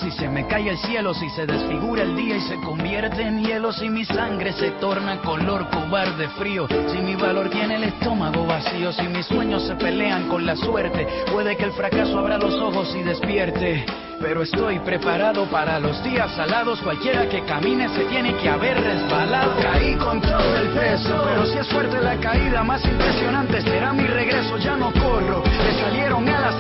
Si 0.07 0.13
se 0.13 0.29
me 0.29 0.47
cae 0.47 0.71
el 0.71 0.79
cielo, 0.79 1.13
si 1.15 1.29
se 1.31 1.47
desfigura 1.47 2.05
el 2.05 2.15
día 2.15 2.37
y 2.37 2.41
se 2.43 2.55
convierte 2.61 3.23
en 3.23 3.43
hielo, 3.45 3.73
si 3.73 3.89
mi 3.89 4.05
sangre 4.05 4.53
se 4.53 4.71
torna 4.73 5.21
color 5.21 5.69
cobarde 5.69 6.29
frío, 6.39 6.69
si 6.93 6.99
mi 6.99 7.17
valor 7.17 7.51
tiene 7.51 7.75
el 7.75 7.85
estómago 7.85 8.47
vacío, 8.47 8.93
si 8.93 9.03
mis 9.09 9.27
sueños 9.27 9.67
se 9.67 9.75
pelean 9.75 10.29
con 10.29 10.47
la 10.47 10.55
suerte, 10.55 11.09
puede 11.33 11.57
que 11.57 11.65
el 11.65 11.73
fracaso 11.73 12.21
abra 12.21 12.39
los 12.39 12.55
ojos 12.55 12.95
y 12.95 13.03
despierte. 13.03 13.85
Pero 14.21 14.43
estoy 14.43 14.79
preparado 14.79 15.45
para 15.47 15.79
los 15.79 16.03
días 16.03 16.31
salados. 16.35 16.81
Cualquiera 16.81 17.29
que 17.29 17.45
camine 17.45 17.87
se 17.91 18.05
tiene 18.05 18.35
que 18.37 18.49
haber 18.49 18.81
resbalado. 18.81 19.55
Caí 19.61 19.95
con 19.97 20.23
todo 20.23 20.57
el 20.57 20.69
peso, 20.69 21.23
pero 21.27 21.45
si 21.45 21.59
es 21.59 21.69
fuerte 21.69 22.01
la 22.01 22.17
caída, 22.17 22.63
más 22.63 22.83
impresionante 22.85 23.61
será 23.61 23.93
mi 23.93 24.07
regreso. 24.07 24.57
Ya 24.57 24.75
no 24.75 24.91
corro, 24.93 25.43
le 25.45 25.81
salieron 25.81 26.27
alas 26.29 26.57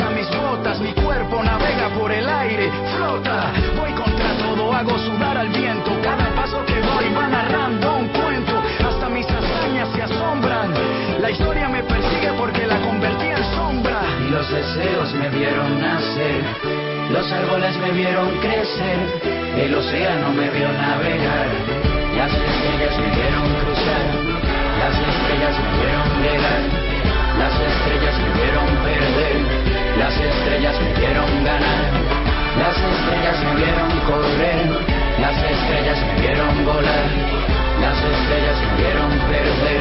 Mi 0.74 0.92
cuerpo 0.92 1.42
navega 1.42 1.88
por 1.98 2.10
el 2.10 2.28
aire, 2.28 2.70
flota. 2.96 3.52
Voy 3.78 3.92
contra 3.92 4.36
todo, 4.38 4.72
hago 4.72 4.98
sudar 4.98 5.38
al 5.38 5.48
viento. 5.48 5.92
Cada 6.02 6.28
paso 6.34 6.64
que 6.66 6.74
voy 6.74 7.14
va 7.14 7.28
narrando 7.28 7.96
un 7.96 8.08
cuento. 8.08 8.60
Hasta 8.86 9.08
mis 9.08 9.26
hazañas 9.26 9.88
se 9.94 10.02
asombran. 10.02 10.74
La 11.20 11.30
historia 11.30 11.68
me 11.68 11.82
persigue 11.84 12.32
porque 12.36 12.66
la 12.66 12.80
convertí 12.80 13.26
en 13.26 13.44
sombra. 13.54 14.02
Y 14.26 14.30
los 14.30 14.50
deseos 14.50 15.14
me 15.14 15.28
vieron 15.30 15.80
nacer. 15.80 16.86
Los 17.10 17.30
árboles 17.30 17.76
me 17.78 17.92
vieron 17.92 18.28
crecer, 18.40 18.98
el 19.56 19.74
océano 19.74 20.32
me 20.32 20.50
vio 20.50 20.66
navegar, 20.72 21.46
las 22.16 22.32
estrellas 22.32 22.98
me 22.98 23.14
vieron 23.14 23.54
cruzar, 23.62 24.04
las 24.80 24.98
estrellas 24.98 25.56
me 25.62 25.70
vieron 25.78 26.22
llegar, 26.22 26.85
las 27.38 27.52
estrellas 27.60 28.18
me 28.18 28.42
vieron 28.42 28.66
perder, 28.84 29.36
las 29.98 30.14
estrellas 30.18 30.80
me 30.80 31.00
vieron 31.00 31.44
ganar, 31.44 31.92
las 32.58 32.76
estrellas 32.76 33.44
me 33.44 33.54
vieron 33.56 33.90
correr, 34.08 34.66
las 35.20 35.36
estrellas 35.42 35.98
me 36.06 36.20
vieron 36.20 36.64
volar, 36.64 37.06
las 37.80 37.98
estrellas 37.98 38.58
me 38.60 38.82
vieron 38.82 39.10
perder, 39.28 39.80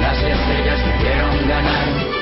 las 0.00 0.18
estrellas 0.18 0.80
me 0.86 1.02
vieron 1.02 1.48
ganar. 1.48 2.15